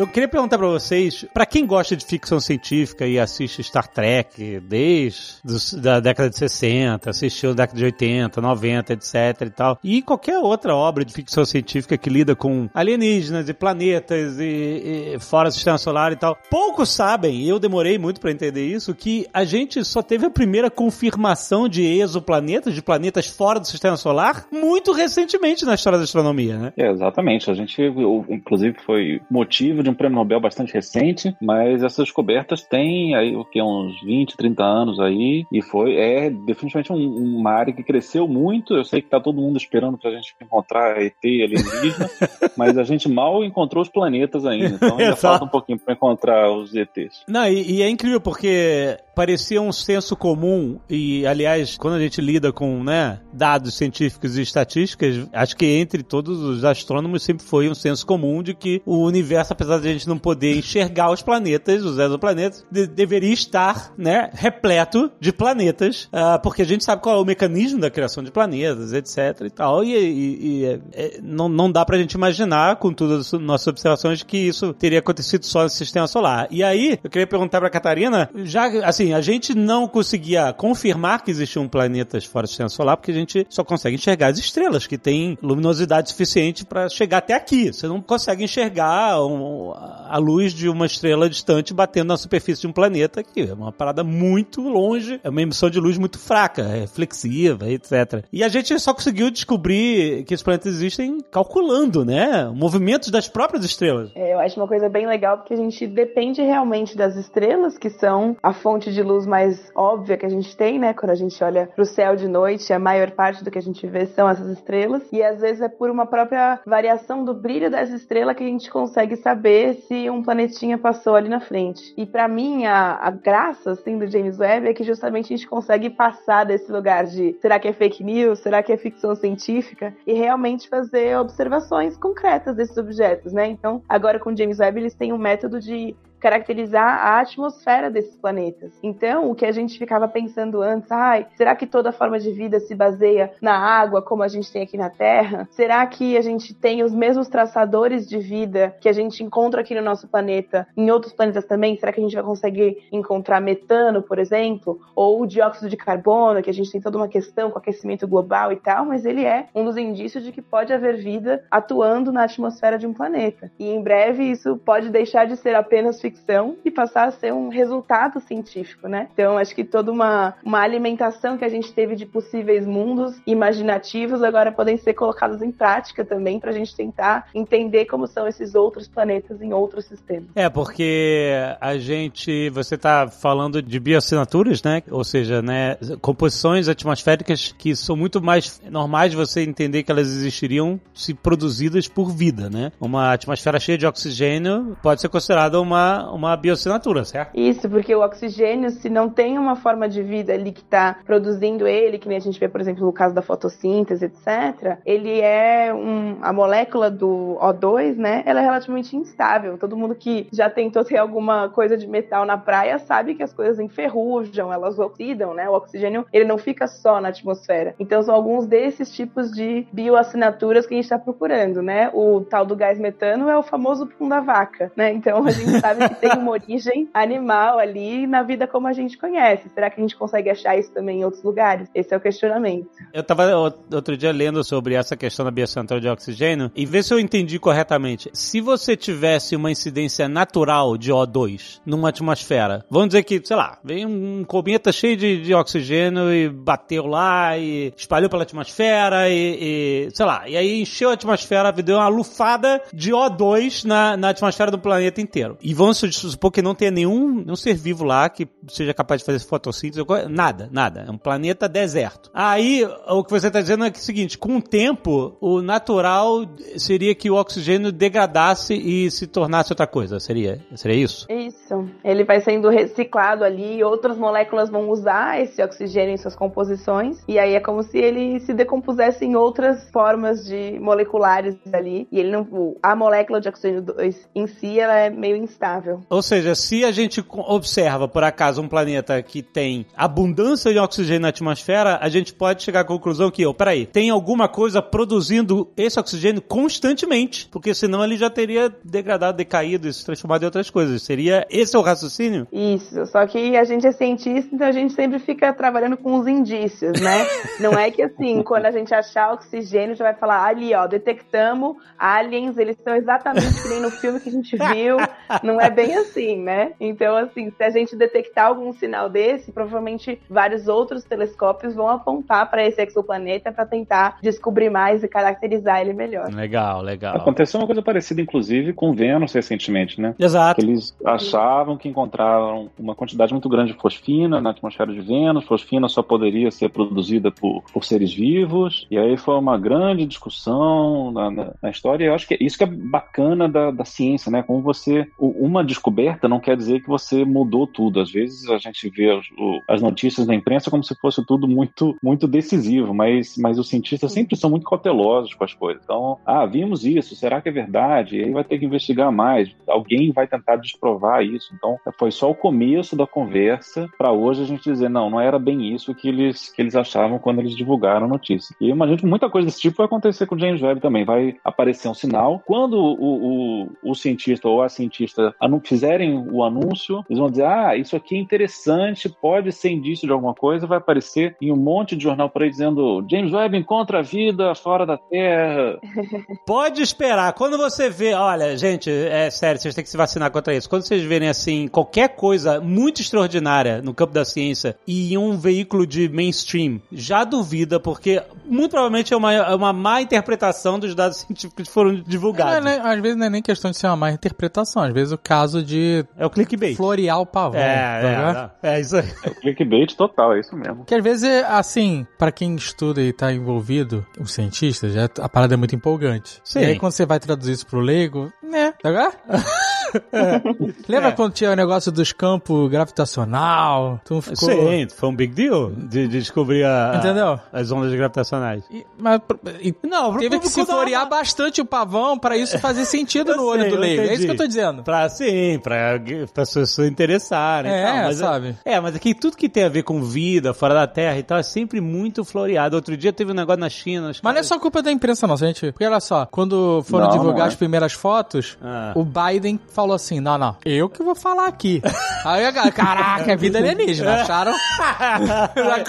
Eu 0.00 0.06
queria 0.06 0.26
perguntar 0.28 0.56
pra 0.56 0.66
vocês, 0.66 1.26
pra 1.34 1.44
quem 1.44 1.66
gosta 1.66 1.94
de 1.94 2.06
ficção 2.06 2.40
científica 2.40 3.06
e 3.06 3.18
assiste 3.18 3.62
Star 3.62 3.86
Trek 3.86 4.58
desde 4.60 5.34
dos- 5.44 5.74
da 5.74 6.00
década 6.00 6.30
de 6.30 6.38
60, 6.38 7.10
assistiu 7.10 7.50
da 7.54 7.64
década 7.64 7.78
de 7.78 7.84
80, 7.84 8.40
90, 8.40 8.94
etc 8.94 9.14
e 9.42 9.50
tal, 9.50 9.78
e 9.84 10.00
qualquer 10.00 10.38
outra 10.38 10.74
obra 10.74 11.04
de 11.04 11.12
ficção 11.12 11.44
científica 11.44 11.98
que 11.98 12.08
lida 12.08 12.34
com 12.34 12.66
alienígenas 12.72 13.46
e 13.50 13.52
planetas 13.52 14.38
e, 14.40 15.16
e 15.16 15.18
fora 15.20 15.50
do 15.50 15.54
sistema 15.54 15.76
solar 15.76 16.12
e 16.12 16.16
tal, 16.16 16.34
poucos 16.48 16.88
sabem, 16.88 17.42
e 17.42 17.48
eu 17.50 17.58
demorei 17.58 17.98
muito 17.98 18.22
pra 18.22 18.30
entender 18.30 18.66
isso, 18.66 18.94
que 18.94 19.26
a 19.34 19.44
gente 19.44 19.84
só 19.84 20.00
teve 20.00 20.24
a 20.24 20.30
primeira 20.30 20.70
confirmação 20.70 21.68
de 21.68 21.82
exoplanetas, 21.84 22.72
de 22.74 22.80
planetas 22.80 23.26
fora 23.26 23.60
do 23.60 23.66
sistema 23.66 23.98
solar, 23.98 24.46
muito 24.50 24.92
recentemente 24.92 25.66
na 25.66 25.74
história 25.74 25.98
da 25.98 26.04
astronomia, 26.04 26.56
né? 26.56 26.72
É, 26.78 26.90
exatamente. 26.90 27.50
A 27.50 27.54
gente, 27.54 27.82
inclusive, 28.30 28.76
foi 28.86 29.20
motivo 29.30 29.82
de 29.82 29.89
de 29.90 29.94
um 29.94 29.98
prêmio 29.98 30.16
Nobel 30.16 30.40
bastante 30.40 30.72
recente, 30.72 31.34
mas 31.40 31.82
essas 31.82 32.06
descobertas 32.06 32.62
têm 32.62 33.14
aí 33.14 33.36
o 33.36 33.44
que 33.44 33.60
uns 33.60 34.00
20, 34.02 34.36
30 34.36 34.62
anos 34.62 35.00
aí 35.00 35.44
e 35.52 35.62
foi 35.62 35.96
é 35.96 36.30
definitivamente 36.30 36.92
um, 36.92 37.38
uma 37.38 37.50
área 37.50 37.72
que 37.72 37.82
cresceu 37.82 38.26
muito. 38.26 38.74
Eu 38.74 38.84
sei 38.84 39.02
que 39.02 39.08
tá 39.08 39.20
todo 39.20 39.40
mundo 39.40 39.56
esperando 39.56 39.98
pra 39.98 40.10
gente 40.10 40.34
encontrar 40.40 41.00
ET 41.02 41.14
alienígena, 41.24 42.10
mas 42.56 42.78
a 42.78 42.84
gente 42.84 43.08
mal 43.08 43.44
encontrou 43.44 43.82
os 43.82 43.88
planetas 43.88 44.44
ainda, 44.46 44.74
então 44.74 44.98
ainda 44.98 45.16
falta 45.16 45.44
um 45.44 45.48
pouquinho 45.48 45.78
para 45.78 45.94
encontrar 45.94 46.50
os 46.50 46.74
ETs. 46.74 47.24
Não, 47.28 47.46
e, 47.46 47.78
e 47.78 47.82
é 47.82 47.88
incrível 47.88 48.20
porque 48.20 48.98
parecia 49.14 49.60
um 49.60 49.72
senso 49.72 50.16
comum 50.16 50.78
e, 50.88 51.26
aliás, 51.26 51.76
quando 51.76 51.94
a 51.94 52.00
gente 52.00 52.20
lida 52.20 52.52
com 52.52 52.82
né, 52.82 53.20
dados 53.32 53.74
científicos 53.74 54.38
e 54.38 54.42
estatísticas, 54.42 55.28
acho 55.32 55.56
que 55.56 55.66
entre 55.66 56.02
todos 56.02 56.40
os 56.40 56.64
astrônomos 56.64 57.22
sempre 57.22 57.44
foi 57.44 57.68
um 57.68 57.74
senso 57.74 58.06
comum 58.06 58.42
de 58.42 58.54
que 58.54 58.80
o 58.86 59.04
universo, 59.04 59.52
apesar 59.52 59.78
de 59.80 59.88
a 59.88 59.92
gente 59.92 60.08
não 60.08 60.18
poder 60.18 60.56
enxergar 60.56 61.10
os 61.10 61.22
planetas, 61.22 61.84
os 61.84 61.98
exoplanetas, 61.98 62.64
de 62.70 62.86
deveria 62.86 63.32
estar 63.32 63.92
né, 63.96 64.30
repleto 64.32 65.10
de 65.20 65.32
planetas, 65.32 66.04
uh, 66.04 66.40
porque 66.42 66.62
a 66.62 66.66
gente 66.66 66.84
sabe 66.84 67.02
qual 67.02 67.16
é 67.16 67.20
o 67.20 67.24
mecanismo 67.24 67.80
da 67.80 67.90
criação 67.90 68.22
de 68.22 68.30
planetas, 68.30 68.92
etc 68.92 69.40
e 69.46 69.50
tal, 69.50 69.84
e, 69.84 69.94
e, 69.94 70.46
e 70.46 70.64
é, 70.64 70.80
é, 70.92 71.20
não, 71.22 71.48
não 71.48 71.70
dá 71.70 71.84
pra 71.84 71.98
gente 71.98 72.12
imaginar, 72.12 72.76
com 72.76 72.92
todas 72.92 73.32
as 73.32 73.40
nossas 73.40 73.66
observações, 73.68 74.22
que 74.22 74.36
isso 74.36 74.72
teria 74.74 74.98
acontecido 74.98 75.44
só 75.44 75.62
no 75.62 75.70
sistema 75.70 76.06
solar. 76.06 76.46
E 76.50 76.62
aí, 76.62 76.98
eu 77.02 77.10
queria 77.10 77.26
perguntar 77.26 77.60
pra 77.60 77.70
Catarina, 77.70 78.30
já, 78.44 78.66
assim, 78.86 79.12
a 79.12 79.20
gente 79.20 79.54
não 79.54 79.88
conseguia 79.88 80.52
confirmar 80.52 81.22
que 81.22 81.30
existiam 81.30 81.68
planetas 81.68 82.24
fora 82.24 82.46
do 82.46 82.48
sistema 82.48 82.68
solar 82.68 82.96
porque 82.96 83.10
a 83.10 83.14
gente 83.14 83.46
só 83.48 83.64
consegue 83.64 83.96
enxergar 83.96 84.28
as 84.28 84.38
estrelas, 84.38 84.86
que 84.86 84.98
têm 84.98 85.38
luminosidade 85.42 86.10
suficiente 86.10 86.64
para 86.64 86.88
chegar 86.88 87.18
até 87.18 87.34
aqui. 87.34 87.72
Você 87.72 87.86
não 87.86 88.00
consegue 88.00 88.44
enxergar 88.44 89.24
um, 89.24 89.69
a 89.74 90.16
luz 90.18 90.52
de 90.52 90.68
uma 90.68 90.86
estrela 90.86 91.28
distante 91.28 91.74
batendo 91.74 92.08
na 92.08 92.16
superfície 92.16 92.60
de 92.60 92.66
um 92.68 92.72
planeta, 92.72 93.22
que 93.22 93.42
é 93.42 93.52
uma 93.52 93.72
parada 93.72 94.04
muito 94.04 94.60
longe, 94.62 95.20
é 95.24 95.28
uma 95.28 95.42
emissão 95.42 95.68
de 95.68 95.80
luz 95.80 95.98
muito 95.98 96.18
fraca, 96.18 96.62
reflexiva, 96.62 97.68
etc. 97.68 98.24
E 98.32 98.44
a 98.44 98.48
gente 98.48 98.78
só 98.78 98.94
conseguiu 98.94 99.30
descobrir 99.30 100.24
que 100.24 100.34
esses 100.34 100.44
planetas 100.44 100.74
existem 100.74 101.18
calculando, 101.30 102.04
né? 102.04 102.48
Movimentos 102.54 103.10
das 103.10 103.28
próprias 103.28 103.64
estrelas. 103.64 104.10
É, 104.14 104.34
eu 104.34 104.38
acho 104.38 104.58
uma 104.58 104.68
coisa 104.68 104.88
bem 104.88 105.06
legal 105.06 105.38
porque 105.38 105.54
a 105.54 105.56
gente 105.56 105.86
depende 105.86 106.40
realmente 106.42 106.96
das 106.96 107.16
estrelas, 107.16 107.76
que 107.76 107.90
são 107.90 108.36
a 108.42 108.52
fonte 108.52 108.92
de 108.92 109.00
de 109.00 109.02
luz 109.02 109.26
mais 109.26 109.72
óbvia 109.74 110.16
que 110.18 110.26
a 110.26 110.28
gente 110.28 110.54
tem, 110.54 110.78
né? 110.78 110.92
Quando 110.92 111.10
a 111.10 111.14
gente 111.14 111.42
olha 111.42 111.70
pro 111.74 111.86
céu 111.86 112.14
de 112.14 112.28
noite, 112.28 112.70
a 112.72 112.78
maior 112.78 113.10
parte 113.12 113.42
do 113.42 113.50
que 113.50 113.58
a 113.58 113.62
gente 113.62 113.86
vê 113.86 114.06
são 114.06 114.28
essas 114.28 114.46
estrelas. 114.50 115.02
E 115.10 115.22
às 115.22 115.40
vezes 115.40 115.62
é 115.62 115.68
por 115.68 115.90
uma 115.90 116.06
própria 116.06 116.60
variação 116.66 117.24
do 117.24 117.32
brilho 117.32 117.70
dessa 117.70 117.96
estrela 117.96 118.34
que 118.34 118.44
a 118.44 118.46
gente 118.46 118.70
consegue 118.70 119.16
saber 119.16 119.49
se 119.86 120.08
um 120.10 120.22
planetinha 120.22 120.78
passou 120.78 121.14
ali 121.14 121.28
na 121.28 121.40
frente. 121.40 121.94
E 121.96 122.06
para 122.06 122.26
mim, 122.28 122.66
a, 122.66 122.98
a 123.00 123.10
graça, 123.10 123.72
assim, 123.72 123.98
do 123.98 124.06
James 124.06 124.38
Webb 124.38 124.68
é 124.68 124.74
que 124.74 124.84
justamente 124.84 125.32
a 125.32 125.36
gente 125.36 125.48
consegue 125.48 125.90
passar 125.90 126.44
desse 126.44 126.70
lugar 126.70 127.04
de 127.06 127.36
será 127.40 127.58
que 127.58 127.68
é 127.68 127.72
fake 127.72 128.02
news, 128.02 128.38
será 128.40 128.62
que 128.62 128.72
é 128.72 128.76
ficção 128.76 129.14
científica 129.14 129.94
e 130.06 130.12
realmente 130.12 130.68
fazer 130.68 131.16
observações 131.18 131.96
concretas 131.96 132.54
desses 132.56 132.76
objetos, 132.76 133.32
né? 133.32 133.46
Então, 133.46 133.82
agora 133.88 134.18
com 134.18 134.32
o 134.32 134.36
James 134.36 134.58
Webb 134.58 134.80
eles 134.80 134.94
têm 134.94 135.12
um 135.12 135.18
método 135.18 135.60
de 135.60 135.96
caracterizar 136.20 137.06
a 137.06 137.20
atmosfera 137.20 137.90
desses 137.90 138.16
planetas. 138.16 138.72
Então, 138.82 139.30
o 139.30 139.34
que 139.34 139.46
a 139.46 139.52
gente 139.52 139.78
ficava 139.78 140.06
pensando 140.06 140.60
antes, 140.62 140.90
ai, 140.92 141.26
será 141.34 141.56
que 141.56 141.66
toda 141.66 141.92
forma 141.92 142.18
de 142.18 142.30
vida 142.30 142.60
se 142.60 142.74
baseia 142.74 143.32
na 143.40 143.56
água 143.56 144.02
como 144.02 144.22
a 144.22 144.28
gente 144.28 144.52
tem 144.52 144.62
aqui 144.62 144.76
na 144.76 144.90
Terra? 144.90 145.48
Será 145.50 145.84
que 145.86 146.16
a 146.16 146.20
gente 146.20 146.54
tem 146.54 146.82
os 146.82 146.94
mesmos 146.94 147.28
traçadores 147.28 148.08
de 148.08 148.18
vida 148.18 148.76
que 148.80 148.88
a 148.88 148.92
gente 148.92 149.22
encontra 149.24 149.60
aqui 149.60 149.74
no 149.74 149.82
nosso 149.82 150.06
planeta 150.08 150.66
em 150.76 150.90
outros 150.90 151.12
planetas 151.12 151.44
também? 151.44 151.76
Será 151.76 151.92
que 151.92 152.00
a 152.00 152.02
gente 152.02 152.14
vai 152.14 152.24
conseguir 152.24 152.84
encontrar 152.92 153.40
metano, 153.40 154.02
por 154.02 154.18
exemplo, 154.18 154.80
ou 154.94 155.26
dióxido 155.26 155.68
de 155.68 155.76
carbono, 155.76 156.42
que 156.42 156.50
a 156.50 156.54
gente 156.54 156.70
tem 156.70 156.80
toda 156.80 156.98
uma 156.98 157.08
questão 157.08 157.50
com 157.50 157.58
aquecimento 157.58 158.06
global 158.06 158.52
e 158.52 158.56
tal, 158.56 158.84
mas 158.84 159.04
ele 159.04 159.24
é 159.24 159.48
um 159.54 159.64
dos 159.64 159.76
indícios 159.76 160.22
de 160.22 160.32
que 160.32 160.42
pode 160.42 160.72
haver 160.72 160.96
vida 160.96 161.44
atuando 161.50 162.12
na 162.12 162.24
atmosfera 162.24 162.78
de 162.78 162.86
um 162.86 162.92
planeta. 162.92 163.50
E 163.58 163.68
em 163.68 163.82
breve 163.82 164.24
isso 164.24 164.56
pode 164.58 164.90
deixar 164.90 165.26
de 165.26 165.36
ser 165.36 165.54
apenas 165.54 166.00
ficção 166.10 166.56
e 166.64 166.70
passar 166.70 167.08
a 167.08 167.10
ser 167.10 167.32
um 167.32 167.48
resultado 167.48 168.20
científico, 168.20 168.88
né? 168.88 169.08
Então, 169.12 169.38
acho 169.38 169.54
que 169.54 169.64
toda 169.64 169.92
uma, 169.92 170.34
uma 170.44 170.60
alimentação 170.60 171.38
que 171.38 171.44
a 171.44 171.48
gente 171.48 171.72
teve 171.72 171.94
de 171.94 172.04
possíveis 172.04 172.66
mundos 172.66 173.20
imaginativos 173.26 174.22
agora 174.22 174.50
podem 174.50 174.76
ser 174.76 174.94
colocados 174.94 175.40
em 175.42 175.52
prática 175.52 176.04
também 176.04 176.40
para 176.40 176.50
a 176.50 176.52
gente 176.52 176.74
tentar 176.74 177.28
entender 177.34 177.86
como 177.86 178.06
são 178.06 178.26
esses 178.26 178.54
outros 178.54 178.88
planetas 178.88 179.40
em 179.40 179.52
outros 179.52 179.84
sistemas. 179.84 180.28
É, 180.34 180.48
porque 180.48 181.30
a 181.60 181.78
gente, 181.78 182.50
você 182.50 182.74
está 182.74 183.08
falando 183.08 183.62
de 183.62 183.80
bioassinaturas, 183.80 184.62
né? 184.62 184.82
Ou 184.90 185.04
seja, 185.04 185.40
né, 185.40 185.76
composições 186.00 186.68
atmosféricas 186.68 187.52
que 187.56 187.76
são 187.76 187.96
muito 187.96 188.20
mais 188.20 188.60
normais 188.70 189.10
de 189.10 189.16
você 189.16 189.42
entender 189.42 189.82
que 189.82 189.90
elas 189.90 190.08
existiriam 190.08 190.80
se 190.94 191.14
produzidas 191.14 191.86
por 191.88 192.10
vida, 192.10 192.50
né? 192.50 192.72
Uma 192.80 193.12
atmosfera 193.12 193.60
cheia 193.60 193.78
de 193.78 193.86
oxigênio 193.86 194.76
pode 194.82 195.00
ser 195.00 195.08
considerada 195.08 195.60
uma 195.60 195.99
uma, 196.10 196.36
bioassinatura, 196.36 197.04
certo? 197.04 197.32
Isso, 197.34 197.68
porque 197.68 197.94
o 197.94 198.00
oxigênio, 198.00 198.70
se 198.70 198.88
não 198.88 199.08
tem 199.08 199.38
uma 199.38 199.56
forma 199.56 199.88
de 199.88 200.02
vida 200.02 200.32
ali 200.32 200.52
que 200.52 200.62
está 200.62 200.96
produzindo 201.04 201.66
ele, 201.66 201.98
que 201.98 202.08
nem 202.08 202.16
a 202.16 202.20
gente 202.20 202.38
vê, 202.38 202.48
por 202.48 202.60
exemplo, 202.60 202.84
no 202.84 202.92
caso 202.92 203.14
da 203.14 203.22
fotossíntese, 203.22 204.06
etc., 204.06 204.78
ele 204.84 205.20
é 205.20 205.72
um, 205.74 206.18
a 206.22 206.32
molécula 206.32 206.90
do 206.90 207.38
O2, 207.40 207.96
né? 207.96 208.22
Ela 208.26 208.40
é 208.40 208.44
relativamente 208.44 208.96
instável. 208.96 209.58
Todo 209.58 209.76
mundo 209.76 209.94
que 209.94 210.26
já 210.32 210.48
tentou 210.48 210.84
ter 210.84 210.96
alguma 210.96 211.48
coisa 211.48 211.76
de 211.76 211.86
metal 211.86 212.24
na 212.24 212.38
praia 212.38 212.78
sabe 212.78 213.14
que 213.14 213.22
as 213.22 213.32
coisas 213.32 213.58
enferrujam, 213.58 214.52
elas 214.52 214.78
oxidam, 214.78 215.34
né? 215.34 215.48
O 215.48 215.54
oxigênio, 215.54 216.06
ele 216.12 216.24
não 216.24 216.38
fica 216.38 216.66
só 216.66 217.00
na 217.00 217.08
atmosfera. 217.08 217.74
Então, 217.78 218.02
são 218.02 218.14
alguns 218.14 218.46
desses 218.46 218.94
tipos 218.94 219.30
de 219.32 219.66
bioassinaturas 219.72 220.66
que 220.66 220.74
a 220.74 220.76
gente 220.76 220.84
está 220.84 220.98
procurando, 220.98 221.62
né? 221.62 221.90
O 221.92 222.20
tal 222.20 222.44
do 222.44 222.56
gás 222.56 222.78
metano 222.78 223.28
é 223.28 223.36
o 223.36 223.42
famoso 223.42 223.86
pum 223.86 224.08
da 224.08 224.20
vaca, 224.20 224.70
né? 224.76 224.92
Então, 224.92 225.24
a 225.26 225.30
gente 225.30 225.60
sabe 225.60 225.80
tem 225.94 226.12
uma 226.12 226.30
origem 226.32 226.88
animal 226.92 227.58
ali 227.58 228.06
na 228.06 228.22
vida 228.22 228.46
como 228.46 228.66
a 228.66 228.72
gente 228.72 228.96
conhece. 228.98 229.48
Será 229.54 229.70
que 229.70 229.80
a 229.80 229.82
gente 229.82 229.96
consegue 229.96 230.30
achar 230.30 230.58
isso 230.58 230.72
também 230.72 231.00
em 231.00 231.04
outros 231.04 231.22
lugares? 231.22 231.68
Esse 231.74 231.94
é 231.94 231.96
o 231.96 232.00
questionamento. 232.00 232.68
Eu 232.92 233.00
estava 233.00 233.34
outro 233.36 233.96
dia 233.96 234.12
lendo 234.12 234.42
sobre 234.44 234.74
essa 234.74 234.96
questão 234.96 235.24
da 235.24 235.30
biocentralidade 235.30 235.80
de 235.80 235.88
oxigênio 235.88 236.50
e 236.54 236.66
ver 236.66 236.84
se 236.84 236.92
eu 236.92 237.00
entendi 237.00 237.38
corretamente. 237.38 238.10
Se 238.12 238.40
você 238.40 238.76
tivesse 238.76 239.34
uma 239.34 239.50
incidência 239.50 240.08
natural 240.08 240.76
de 240.76 240.92
O2 240.92 241.60
numa 241.64 241.88
atmosfera, 241.88 242.64
vamos 242.70 242.88
dizer 242.88 243.02
que, 243.02 243.20
sei 243.24 243.36
lá, 243.36 243.58
vem 243.64 243.86
um 243.86 244.24
cometa 244.24 244.72
cheio 244.72 244.96
de, 244.96 245.22
de 245.22 245.34
oxigênio 245.34 246.12
e 246.12 246.28
bateu 246.28 246.86
lá 246.86 247.36
e 247.36 247.72
espalhou 247.76 248.10
pela 248.10 248.22
atmosfera 248.22 249.08
e, 249.08 249.86
e, 249.88 249.88
sei 249.94 250.06
lá, 250.06 250.28
e 250.28 250.36
aí 250.36 250.62
encheu 250.62 250.90
a 250.90 250.94
atmosfera, 250.94 251.52
deu 251.52 251.76
uma 251.76 251.88
lufada 251.88 252.62
de 252.72 252.92
O2 252.92 253.64
na, 253.64 253.96
na 253.96 254.10
atmosfera 254.10 254.50
do 254.50 254.58
planeta 254.58 255.00
inteiro. 255.00 255.36
E 255.40 255.54
vamos 255.54 255.78
supor 255.88 256.30
que 256.30 256.42
não 256.42 256.54
tenha 256.54 256.70
nenhum, 256.70 257.16
nenhum 257.16 257.36
ser 257.36 257.54
vivo 257.54 257.84
lá 257.84 258.08
que 258.08 258.28
seja 258.48 258.74
capaz 258.74 259.00
de 259.00 259.06
fazer 259.06 259.18
fotossíntese, 259.20 259.84
nada, 260.08 260.48
nada. 260.52 260.84
É 260.86 260.90
um 260.90 260.98
planeta 260.98 261.48
deserto. 261.48 262.10
Aí, 262.12 262.64
o 262.88 263.04
que 263.04 263.10
você 263.10 263.28
está 263.28 263.40
dizendo 263.40 263.64
é 263.64 263.70
que 263.70 263.78
é 263.78 263.80
o 263.80 263.84
seguinte, 263.84 264.18
com 264.18 264.36
o 264.36 264.42
tempo, 264.42 265.16
o 265.20 265.40
natural 265.40 266.26
seria 266.56 266.94
que 266.94 267.10
o 267.10 267.14
oxigênio 267.14 267.72
degradasse 267.72 268.54
e 268.54 268.90
se 268.90 269.06
tornasse 269.06 269.52
outra 269.52 269.66
coisa, 269.66 270.00
seria, 270.00 270.40
seria 270.54 270.76
isso? 270.76 271.06
Isso. 271.10 271.68
Ele 271.84 272.04
vai 272.04 272.20
sendo 272.20 272.48
reciclado 272.48 273.24
ali 273.24 273.62
outras 273.62 273.96
moléculas 273.96 274.50
vão 274.50 274.68
usar 274.68 275.20
esse 275.20 275.42
oxigênio 275.42 275.94
em 275.94 275.96
suas 275.96 276.16
composições 276.16 277.02
e 277.06 277.18
aí 277.18 277.34
é 277.34 277.40
como 277.40 277.62
se 277.62 277.78
ele 277.78 278.20
se 278.20 278.34
decompusesse 278.34 279.04
em 279.04 279.16
outras 279.16 279.70
formas 279.70 280.24
de 280.24 280.58
moleculares 280.58 281.36
ali 281.52 281.86
e 281.90 282.00
ele 282.00 282.10
não, 282.10 282.56
a 282.62 282.74
molécula 282.74 283.20
de 283.20 283.28
oxigênio 283.28 283.62
2 283.62 284.10
em 284.14 284.26
si, 284.26 284.58
ela 284.58 284.76
é 284.76 284.90
meio 284.90 285.16
instável. 285.16 285.69
Ou 285.88 286.02
seja, 286.02 286.34
se 286.34 286.64
a 286.64 286.70
gente 286.70 287.04
observa, 287.10 287.86
por 287.88 288.04
acaso, 288.04 288.42
um 288.42 288.48
planeta 288.48 289.02
que 289.02 289.22
tem 289.22 289.66
abundância 289.76 290.52
de 290.52 290.58
oxigênio 290.58 291.02
na 291.02 291.08
atmosfera, 291.08 291.78
a 291.80 291.88
gente 291.88 292.12
pode 292.12 292.42
chegar 292.42 292.60
à 292.60 292.64
conclusão 292.64 293.10
que, 293.10 293.24
oh, 293.26 293.34
peraí, 293.34 293.66
tem 293.66 293.90
alguma 293.90 294.28
coisa 294.28 294.62
produzindo 294.62 295.48
esse 295.56 295.78
oxigênio 295.78 296.22
constantemente, 296.22 297.28
porque 297.30 297.54
senão 297.54 297.84
ele 297.84 297.96
já 297.96 298.10
teria 298.10 298.52
degradado, 298.64 299.16
decaído 299.16 299.68
e 299.68 299.72
se 299.72 299.84
transformado 299.84 300.22
em 300.22 300.26
outras 300.26 300.50
coisas. 300.50 300.82
Seria 300.82 301.26
esse 301.30 301.56
o 301.56 301.60
raciocínio? 301.60 302.26
Isso, 302.32 302.86
só 302.86 303.06
que 303.06 303.36
a 303.36 303.44
gente 303.44 303.66
é 303.66 303.72
cientista, 303.72 304.34
então 304.34 304.46
a 304.46 304.52
gente 304.52 304.72
sempre 304.72 304.98
fica 304.98 305.32
trabalhando 305.32 305.76
com 305.76 305.98
os 305.98 306.06
indícios, 306.06 306.80
né? 306.80 307.06
Não 307.40 307.52
é 307.52 307.70
que 307.70 307.82
assim, 307.82 308.22
quando 308.22 308.46
a 308.46 308.50
gente 308.50 308.74
achar 308.74 309.12
oxigênio, 309.12 309.74
já 309.74 309.84
vai 309.84 309.94
falar 309.94 310.24
ali, 310.24 310.54
ó, 310.54 310.66
detectamos 310.66 311.56
aliens, 311.78 312.36
eles 312.36 312.56
são 312.62 312.74
exatamente 312.74 313.42
que 313.42 313.48
nem 313.48 313.60
no 313.60 313.70
filme 313.70 314.00
que 314.00 314.08
a 314.08 314.12
gente 314.12 314.36
viu. 314.36 314.76
Não 315.22 315.40
é 315.40 315.49
é 315.50 315.54
bem 315.54 315.74
assim, 315.76 316.22
né? 316.22 316.52
Então, 316.60 316.96
assim, 316.96 317.30
se 317.30 317.42
a 317.42 317.50
gente 317.50 317.76
detectar 317.76 318.26
algum 318.26 318.52
sinal 318.52 318.88
desse, 318.88 319.32
provavelmente 319.32 320.00
vários 320.08 320.46
outros 320.48 320.84
telescópios 320.84 321.54
vão 321.54 321.68
apontar 321.68 322.30
para 322.30 322.46
esse 322.46 322.62
exoplaneta 322.62 323.32
para 323.32 323.44
tentar 323.44 323.98
descobrir 324.00 324.48
mais 324.48 324.82
e 324.84 324.88
caracterizar 324.88 325.60
ele 325.60 325.72
melhor. 325.72 326.12
Legal, 326.12 326.62
legal. 326.62 326.96
Aconteceu 326.96 327.40
uma 327.40 327.46
coisa 327.46 327.62
parecida, 327.62 328.00
inclusive, 328.00 328.52
com 328.52 328.72
Vênus 328.72 329.12
recentemente, 329.12 329.80
né? 329.80 329.94
Exato. 329.98 330.40
Que 330.40 330.46
eles 330.46 330.76
achavam 330.84 331.56
que 331.56 331.68
encontraram 331.68 332.50
uma 332.58 332.74
quantidade 332.74 333.12
muito 333.12 333.28
grande 333.28 333.52
de 333.52 333.58
fosfina 333.58 334.20
na 334.20 334.30
atmosfera 334.30 334.72
de 334.72 334.80
Vênus. 334.80 335.24
Fosfina 335.24 335.68
só 335.68 335.82
poderia 335.82 336.30
ser 336.30 336.50
produzida 336.50 337.10
por, 337.10 337.42
por 337.52 337.64
seres 337.64 337.92
vivos. 337.92 338.66
E 338.70 338.78
aí 338.78 338.96
foi 338.96 339.16
uma 339.16 339.36
grande 339.36 339.86
discussão 339.86 340.92
na, 340.92 341.10
na, 341.10 341.32
na 341.42 341.50
história. 341.50 341.84
E 341.84 341.88
eu 341.88 341.94
acho 341.94 342.06
que 342.06 342.16
isso 342.20 342.38
que 342.38 342.44
é 342.44 342.46
bacana 342.46 343.28
da, 343.28 343.50
da 343.50 343.64
ciência, 343.64 344.10
né? 344.10 344.22
Como 344.22 344.40
você. 344.40 344.86
Uma 344.98 345.39
descoberta 345.42 346.08
não 346.08 346.20
quer 346.20 346.36
dizer 346.36 346.60
que 346.60 346.68
você 346.68 347.04
mudou 347.04 347.46
tudo. 347.46 347.80
Às 347.80 347.90
vezes 347.90 348.28
a 348.28 348.38
gente 348.38 348.68
vê 348.70 348.90
as, 348.90 349.06
as 349.48 349.62
notícias 349.62 350.06
na 350.06 350.14
imprensa 350.14 350.50
como 350.50 350.64
se 350.64 350.74
fosse 350.76 351.04
tudo 351.06 351.26
muito, 351.28 351.76
muito 351.82 352.06
decisivo, 352.06 352.74
mas, 352.74 353.16
mas 353.16 353.38
os 353.38 353.48
cientistas 353.48 353.92
sempre 353.92 354.16
são 354.16 354.30
muito 354.30 354.46
cautelosos 354.46 355.14
com 355.14 355.24
as 355.24 355.34
coisas. 355.34 355.62
Então, 355.64 355.98
ah, 356.04 356.26
vimos 356.26 356.64
isso, 356.64 356.94
será 356.96 357.20
que 357.20 357.28
é 357.28 357.32
verdade? 357.32 357.96
E 357.96 358.04
aí 358.04 358.10
vai 358.10 358.24
ter 358.24 358.38
que 358.38 358.44
investigar 358.44 358.92
mais. 358.92 359.34
Alguém 359.46 359.92
vai 359.92 360.06
tentar 360.06 360.36
desprovar 360.36 361.04
isso. 361.04 361.32
Então, 361.34 361.58
foi 361.78 361.90
só 361.90 362.10
o 362.10 362.14
começo 362.14 362.76
da 362.76 362.86
conversa 362.86 363.68
para 363.78 363.92
hoje 363.92 364.22
a 364.22 364.26
gente 364.26 364.44
dizer, 364.44 364.68
não, 364.68 364.90
não 364.90 365.00
era 365.00 365.18
bem 365.18 365.54
isso 365.54 365.74
que 365.74 365.88
eles, 365.88 366.30
que 366.30 366.42
eles 366.42 366.56
achavam 366.56 366.98
quando 366.98 367.20
eles 367.20 367.36
divulgaram 367.36 367.86
a 367.86 367.88
notícia. 367.88 368.34
E 368.40 368.48
eu 368.48 368.54
imagino 368.54 368.78
que 368.78 368.86
muita 368.86 369.10
coisa 369.10 369.26
desse 369.26 369.40
tipo 369.40 369.58
vai 369.58 369.66
acontecer 369.66 370.06
com 370.06 370.14
o 370.14 370.18
James 370.18 370.42
Webb 370.42 370.60
também. 370.60 370.84
Vai 370.84 371.16
aparecer 371.24 371.68
um 371.68 371.74
sinal. 371.74 372.22
Quando 372.26 372.54
o, 372.54 373.42
o, 373.42 373.70
o 373.70 373.74
cientista 373.74 374.28
ou 374.28 374.42
a 374.42 374.48
cientista 374.48 375.14
fizerem 375.38 375.96
o 376.10 376.24
anúncio, 376.24 376.82
eles 376.88 376.98
vão 376.98 377.10
dizer, 377.10 377.26
ah, 377.26 377.56
isso 377.56 377.76
aqui 377.76 377.96
é 377.96 378.00
interessante, 378.00 378.88
pode 378.88 379.30
ser 379.32 379.50
indício 379.50 379.86
de 379.86 379.92
alguma 379.92 380.14
coisa, 380.14 380.46
vai 380.46 380.58
aparecer 380.58 381.16
em 381.20 381.30
um 381.30 381.36
monte 381.36 381.76
de 381.76 381.84
jornal 381.84 382.08
por 382.08 382.22
aí 382.22 382.30
dizendo 382.30 382.84
James 382.90 383.12
Webb 383.12 383.36
encontra 383.36 383.82
vida 383.82 384.34
fora 384.34 384.64
da 384.64 384.76
Terra. 384.76 385.58
Pode 386.26 386.62
esperar. 386.62 387.12
Quando 387.12 387.36
você 387.36 387.68
vê, 387.68 387.92
olha, 387.94 388.36
gente, 388.36 388.70
é 388.70 389.10
sério, 389.10 389.40
vocês 389.40 389.54
têm 389.54 389.64
que 389.64 389.70
se 389.70 389.76
vacinar 389.76 390.10
contra 390.10 390.34
isso. 390.34 390.48
Quando 390.48 390.62
vocês 390.62 390.82
verem 390.82 391.08
assim 391.08 391.48
qualquer 391.48 391.90
coisa 391.90 392.40
muito 392.40 392.80
extraordinária 392.80 393.60
no 393.62 393.74
campo 393.74 393.92
da 393.92 394.04
ciência 394.04 394.56
e 394.66 394.94
em 394.94 394.98
um 394.98 395.16
veículo 395.18 395.66
de 395.66 395.88
mainstream, 395.88 396.60
já 396.72 397.04
duvida, 397.04 397.60
porque 397.60 398.02
muito 398.24 398.50
provavelmente 398.50 398.92
é 398.92 398.96
uma, 398.96 399.12
é 399.12 399.34
uma 399.34 399.52
má 399.52 399.82
interpretação 399.82 400.58
dos 400.58 400.74
dados 400.74 400.98
científicos 401.06 401.48
que 401.48 401.52
foram 401.52 401.74
divulgados. 401.74 402.46
É, 402.46 402.60
às 402.60 402.80
vezes 402.80 402.96
não 402.96 403.06
é 403.06 403.10
nem 403.10 403.22
questão 403.22 403.50
de 403.50 403.56
ser 403.56 403.66
uma 403.66 403.76
má 403.76 403.90
interpretação, 403.90 404.62
às 404.62 404.72
vezes 404.72 404.92
o 404.92 404.98
caso 405.20 405.42
de 405.42 405.84
é 405.96 406.06
o 406.06 406.10
clickbait. 406.10 406.56
florear 406.56 407.00
o 407.00 407.06
pavão. 407.06 407.40
É, 407.40 408.30
é, 408.42 408.48
é, 408.48 408.54
é, 408.54 408.60
isso 408.60 408.76
aí. 408.76 408.88
É 409.04 409.10
o 409.10 409.14
clickbait 409.14 409.74
total, 409.76 410.14
é 410.14 410.20
isso 410.20 410.34
mesmo. 410.36 410.64
Que 410.64 410.74
às 410.74 410.82
vezes, 410.82 411.24
assim, 411.24 411.86
para 411.98 412.10
quem 412.10 412.34
estuda 412.34 412.80
e 412.80 412.92
tá 412.92 413.12
envolvido, 413.12 413.86
os 413.98 414.12
cientistas, 414.12 414.72
já, 414.72 414.88
a 414.98 415.08
parada 415.08 415.34
é 415.34 415.36
muito 415.36 415.54
empolgante. 415.54 416.20
Sim. 416.24 416.40
E 416.40 416.44
aí 416.44 416.58
quando 416.58 416.72
você 416.72 416.86
vai 416.86 416.98
traduzir 416.98 417.32
isso 417.32 417.46
pro 417.46 417.60
leigo, 417.60 418.12
né, 418.22 418.52
tá 418.62 418.70
ligado? 418.70 418.96
É. 419.92 420.20
Lembra 420.68 420.88
É. 420.88 420.92
quando 420.92 421.12
tinha 421.12 421.30
o 421.30 421.36
negócio 421.36 421.70
dos 421.72 421.92
campos 421.92 422.50
gravitacional? 422.50 423.80
Tu 423.84 424.00
ficou... 424.00 424.28
Sim, 424.28 424.66
foi 424.68 424.88
um 424.88 424.94
big 424.94 425.14
deal 425.14 425.50
de, 425.50 425.88
de 425.88 425.98
descobrir 425.98 426.44
a, 426.44 426.74
Entendeu? 426.76 427.18
as 427.32 427.50
ondas 427.50 427.72
gravitacionais. 427.72 428.42
E- 428.50 428.64
mas 428.78 429.00
e- 429.40 429.54
Não, 429.64 429.90
pro 429.92 430.00
teve 430.00 430.18
que 430.18 430.28
se 430.28 430.44
florear 430.44 430.82
uma- 430.82 430.90
bastante 430.90 431.40
o 431.40 431.44
pavão 431.44 431.98
pra 431.98 432.16
isso 432.16 432.38
fazer 432.38 432.64
sentido 432.64 433.12
Eu 433.12 433.16
no 433.16 433.24
olho 433.24 433.42
sei, 433.42 433.50
do 433.50 433.56
leigo. 433.56 433.82
É 433.82 433.94
isso 433.94 434.04
que 434.06 434.10
eu 434.12 434.16
tô 434.16 434.26
dizendo. 434.26 434.62
Pra, 434.62 434.88
sim, 434.88 435.38
pra, 435.42 435.78
pra 436.12 436.22
as 436.22 436.30
pessoas 436.30 436.50
se 436.50 436.66
interessarem. 436.66 437.50
É, 437.52 437.64
tal, 437.66 437.76
mas 437.84 437.96
sabe? 437.96 438.36
É, 438.44 438.60
mas 438.60 438.74
aqui 438.76 438.94
tudo 438.94 439.16
que 439.16 439.28
tem 439.28 439.44
a 439.44 439.48
ver 439.48 439.62
com 439.62 439.82
vida, 439.82 440.32
fora 440.34 440.54
da 440.54 440.66
Terra 440.66 440.98
e 440.98 441.02
tal, 441.02 441.18
é 441.18 441.22
sempre 441.22 441.60
muito 441.60 442.04
floreado. 442.04 442.56
Outro 442.56 442.76
dia 442.76 442.92
teve 442.92 443.12
um 443.12 443.14
negócio 443.14 443.40
na 443.40 443.48
China. 443.48 443.88
Mas 443.88 444.00
não 444.02 444.10
é 444.10 444.14
caras- 444.14 444.26
só 444.26 444.38
culpa 444.38 444.62
da 444.62 444.70
imprensa, 444.72 445.06
não, 445.06 445.16
gente. 445.16 445.52
Porque 445.52 445.64
olha 445.64 445.80
só, 445.80 446.06
quando 446.06 446.62
foram 446.64 446.86
Não, 446.86 446.92
divulgar 446.92 447.18
não 447.18 447.24
é. 447.24 447.28
as 447.28 447.34
primeiras 447.34 447.72
fotos, 447.72 448.36
Ah. 448.42 448.72
o 448.74 448.84
Biden 448.84 449.38
falou 449.48 449.59
assim: 449.74 450.00
não, 450.00 450.16
não, 450.18 450.36
eu 450.44 450.68
que 450.68 450.82
vou 450.82 450.94
falar 450.94 451.26
aqui. 451.26 451.62
Aí 452.04 452.24
caraca, 452.52 453.12
é 453.12 453.16
vida 453.16 453.38
alienígena. 453.38 454.02
Acharam? 454.02 454.34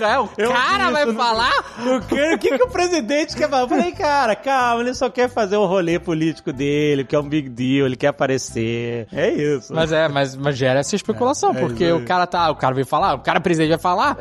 É, 0.01 0.19
o 0.19 0.29
Eu 0.37 0.51
cara 0.51 0.87
vi 0.87 0.93
vai 0.93 1.13
falar? 1.13 1.51
Eu 1.85 2.01
quero- 2.01 2.35
O 2.35 2.39
que, 2.39 2.57
que 2.57 2.63
o 2.63 2.69
presidente 2.69 3.35
quer 3.35 3.49
falar? 3.49 3.63
Eu 3.63 3.67
falei, 3.69 3.91
cara, 3.91 4.35
calma, 4.35 4.81
ele 4.81 4.93
só 4.93 5.09
quer 5.09 5.29
fazer 5.29 5.57
o 5.57 5.65
rolê 5.65 5.99
político 5.99 6.51
dele, 6.53 7.03
que 7.03 7.15
é 7.15 7.19
um 7.19 7.27
big 7.27 7.49
deal, 7.49 7.85
ele 7.85 7.95
quer 7.95 8.07
aparecer. 8.07 9.07
É 9.11 9.29
isso. 9.29 9.73
Mas 9.73 9.91
é, 9.91 10.07
mas, 10.07 10.35
mas 10.35 10.55
gera 10.57 10.79
essa 10.79 10.95
especulação, 10.95 11.53
É, 11.53 11.57
é 11.57 11.59
porque 11.59 11.85
isso 11.85 11.95
o 11.97 12.05
cara 12.05 12.25
tá, 12.27 12.49
o 12.51 12.55
cara 12.55 12.73
veio 12.73 12.85
falar, 12.87 13.15
o 13.15 13.19
cara 13.19 13.39
presidente 13.39 13.69
vai 13.69 13.79
falar. 13.79 14.17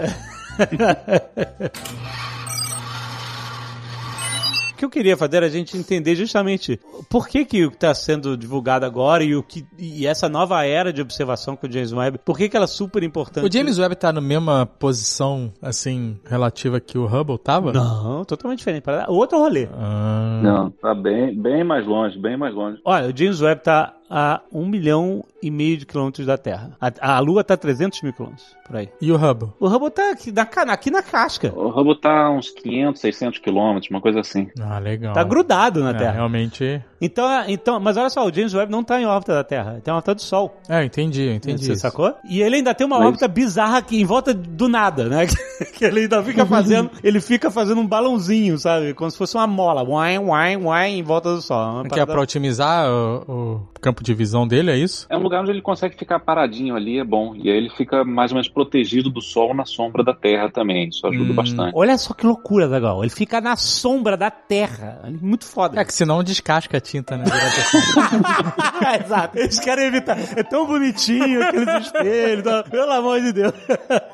O 4.80 4.82
que 4.82 4.86
eu 4.86 4.90
queria 4.90 5.14
fazer 5.14 5.36
era 5.36 5.44
a 5.46 5.50
gente 5.50 5.76
entender 5.76 6.14
justamente 6.16 6.80
por 7.10 7.28
que 7.28 7.44
que 7.44 7.66
o 7.66 7.70
que 7.70 7.76
está 7.76 7.92
sendo 7.92 8.34
divulgado 8.34 8.86
agora 8.86 9.22
e 9.22 9.36
o 9.36 9.42
que 9.42 9.62
e 9.78 10.06
essa 10.06 10.26
nova 10.26 10.64
era 10.64 10.90
de 10.90 11.02
observação 11.02 11.54
com 11.54 11.66
o 11.66 11.70
James 11.70 11.92
Webb, 11.92 12.20
por 12.24 12.38
que 12.38 12.48
que 12.48 12.56
ela 12.56 12.64
é 12.64 12.66
super 12.66 13.02
importante? 13.02 13.46
O 13.46 13.52
James 13.52 13.78
Webb 13.78 13.94
tá 13.96 14.10
na 14.10 14.22
mesma 14.22 14.64
posição, 14.64 15.52
assim, 15.60 16.18
relativa 16.24 16.80
que 16.80 16.96
o 16.96 17.04
Hubble 17.04 17.36
tava? 17.36 17.74
Não, 17.74 18.24
totalmente 18.24 18.60
diferente. 18.60 18.82
Para 18.82 19.04
outro 19.10 19.36
rolê. 19.38 19.68
Ah, 19.74 20.40
Não, 20.42 20.70
tá 20.70 20.94
bem, 20.94 21.38
bem 21.38 21.62
mais 21.62 21.86
longe, 21.86 22.18
bem 22.18 22.38
mais 22.38 22.54
longe. 22.54 22.80
Olha, 22.82 23.12
o 23.12 23.14
James 23.14 23.42
Webb 23.42 23.58
está 23.60 23.92
a 24.08 24.40
um 24.50 24.66
milhão 24.66 25.22
e 25.42 25.50
meio 25.50 25.76
de 25.76 25.86
quilômetros 25.86 26.26
da 26.26 26.36
Terra. 26.38 26.72
A, 26.80 27.16
a 27.16 27.18
Lua 27.20 27.40
está 27.42 27.54
a 27.54 27.56
300 27.56 28.02
mil 28.02 28.12
quilômetros, 28.12 28.46
por 28.66 28.76
aí. 28.76 28.88
E 29.00 29.10
o 29.12 29.16
Hubble? 29.16 29.50
O 29.58 29.68
Hubble 29.68 29.88
está 29.88 30.10
aqui 30.12 30.32
na, 30.32 30.42
aqui 30.72 30.90
na 30.90 31.02
casca. 31.02 31.52
O 31.54 31.68
Hubble 31.68 31.98
tá 32.00 32.26
a 32.26 32.30
uns 32.30 32.50
500, 32.50 33.00
600 33.00 33.38
quilômetros, 33.38 33.90
uma 33.90 34.00
coisa 34.00 34.20
assim. 34.20 34.48
Ah, 34.60 34.78
legal. 34.78 35.12
Tá 35.14 35.22
grudado 35.24 35.82
na 35.82 35.90
É, 35.90 35.94
Terra. 35.94 36.12
realmente. 36.12 36.82
Então, 37.00 37.26
então, 37.48 37.80
mas 37.80 37.96
olha 37.96 38.10
só, 38.10 38.26
o 38.26 38.32
James 38.32 38.52
Webb 38.54 38.70
não 38.70 38.80
está 38.80 39.00
em 39.00 39.06
órbita 39.06 39.32
da 39.34 39.42
Terra, 39.44 39.72
ele 39.72 39.80
tem 39.80 39.92
uma 39.92 39.98
órbita 39.98 40.14
do 40.14 40.20
Sol. 40.20 40.56
É, 40.68 40.84
entendi, 40.84 41.28
entendi. 41.30 41.64
Você 41.64 41.72
isso. 41.72 41.80
sacou? 41.80 42.14
E 42.28 42.42
ele 42.42 42.56
ainda 42.56 42.74
tem 42.74 42.86
uma 42.86 42.98
Mas- 42.98 43.06
órbita 43.08 43.26
bizarra 43.28 43.78
aqui 43.78 44.00
em 44.00 44.04
volta 44.04 44.34
do 44.34 44.68
nada, 44.68 45.04
né? 45.08 45.26
que 45.74 45.84
ele 45.84 46.00
ainda 46.00 46.22
fica 46.22 46.44
fazendo, 46.44 46.90
ele 47.02 47.20
fica 47.20 47.50
fazendo 47.50 47.80
um 47.80 47.86
balãozinho, 47.86 48.58
sabe? 48.58 48.92
Como 48.94 49.10
se 49.10 49.16
fosse 49.16 49.34
uma 49.36 49.46
mola, 49.46 49.82
uai, 49.82 50.18
uai, 50.18 50.56
uai, 50.56 50.90
em 50.90 51.02
volta 51.02 51.34
do 51.34 51.40
Sol. 51.40 51.84
Que 51.84 51.98
é 52.00 52.04
pra 52.04 52.20
otimizar 52.20 52.86
o, 52.90 53.24
o 53.28 53.60
campo 53.80 54.04
de 54.04 54.12
visão 54.12 54.46
dele, 54.46 54.70
é 54.70 54.76
isso? 54.76 55.06
É 55.08 55.16
um 55.16 55.22
lugar 55.30 55.42
onde 55.42 55.50
ele 55.50 55.62
consegue 55.62 55.96
ficar 55.96 56.18
paradinho 56.20 56.74
ali, 56.76 56.98
é 56.98 57.04
bom. 57.04 57.34
E 57.34 57.48
aí 57.50 57.56
ele 57.56 57.70
fica 57.70 58.04
mais 58.04 58.30
ou 58.32 58.36
menos 58.36 58.48
protegido 58.48 59.08
do 59.10 59.20
sol 59.20 59.54
na 59.54 59.64
sombra 59.64 60.02
da 60.04 60.12
terra 60.14 60.50
também. 60.50 60.88
Isso 60.88 61.06
ajuda 61.06 61.32
Hum. 61.32 61.36
bastante. 61.36 61.72
Olha 61.74 61.96
só 61.98 62.12
que 62.14 62.26
loucura, 62.26 62.66
legal. 62.66 63.02
Ele 63.02 63.10
fica 63.10 63.40
na 63.40 63.56
sombra 63.56 64.16
da 64.16 64.30
Terra. 64.30 65.00
Muito 65.20 65.44
foda. 65.46 65.80
É 65.80 65.84
que 65.84 65.92
senão 65.94 66.22
descasca 66.22 66.76
a 66.78 66.80
tinta, 66.80 67.16
né? 67.16 67.24
Exato. 69.04 69.38
Eles 69.38 69.58
querem 69.60 69.86
evitar. 69.86 70.16
É 70.36 70.42
tão 70.42 70.66
bonitinho 70.66 71.42
aqueles 71.44 71.86
espelhos. 71.86 72.44
tá? 72.44 72.62
Pelo 72.64 72.90
amor 72.92 73.20
de 73.20 73.32
Deus. 73.32 73.52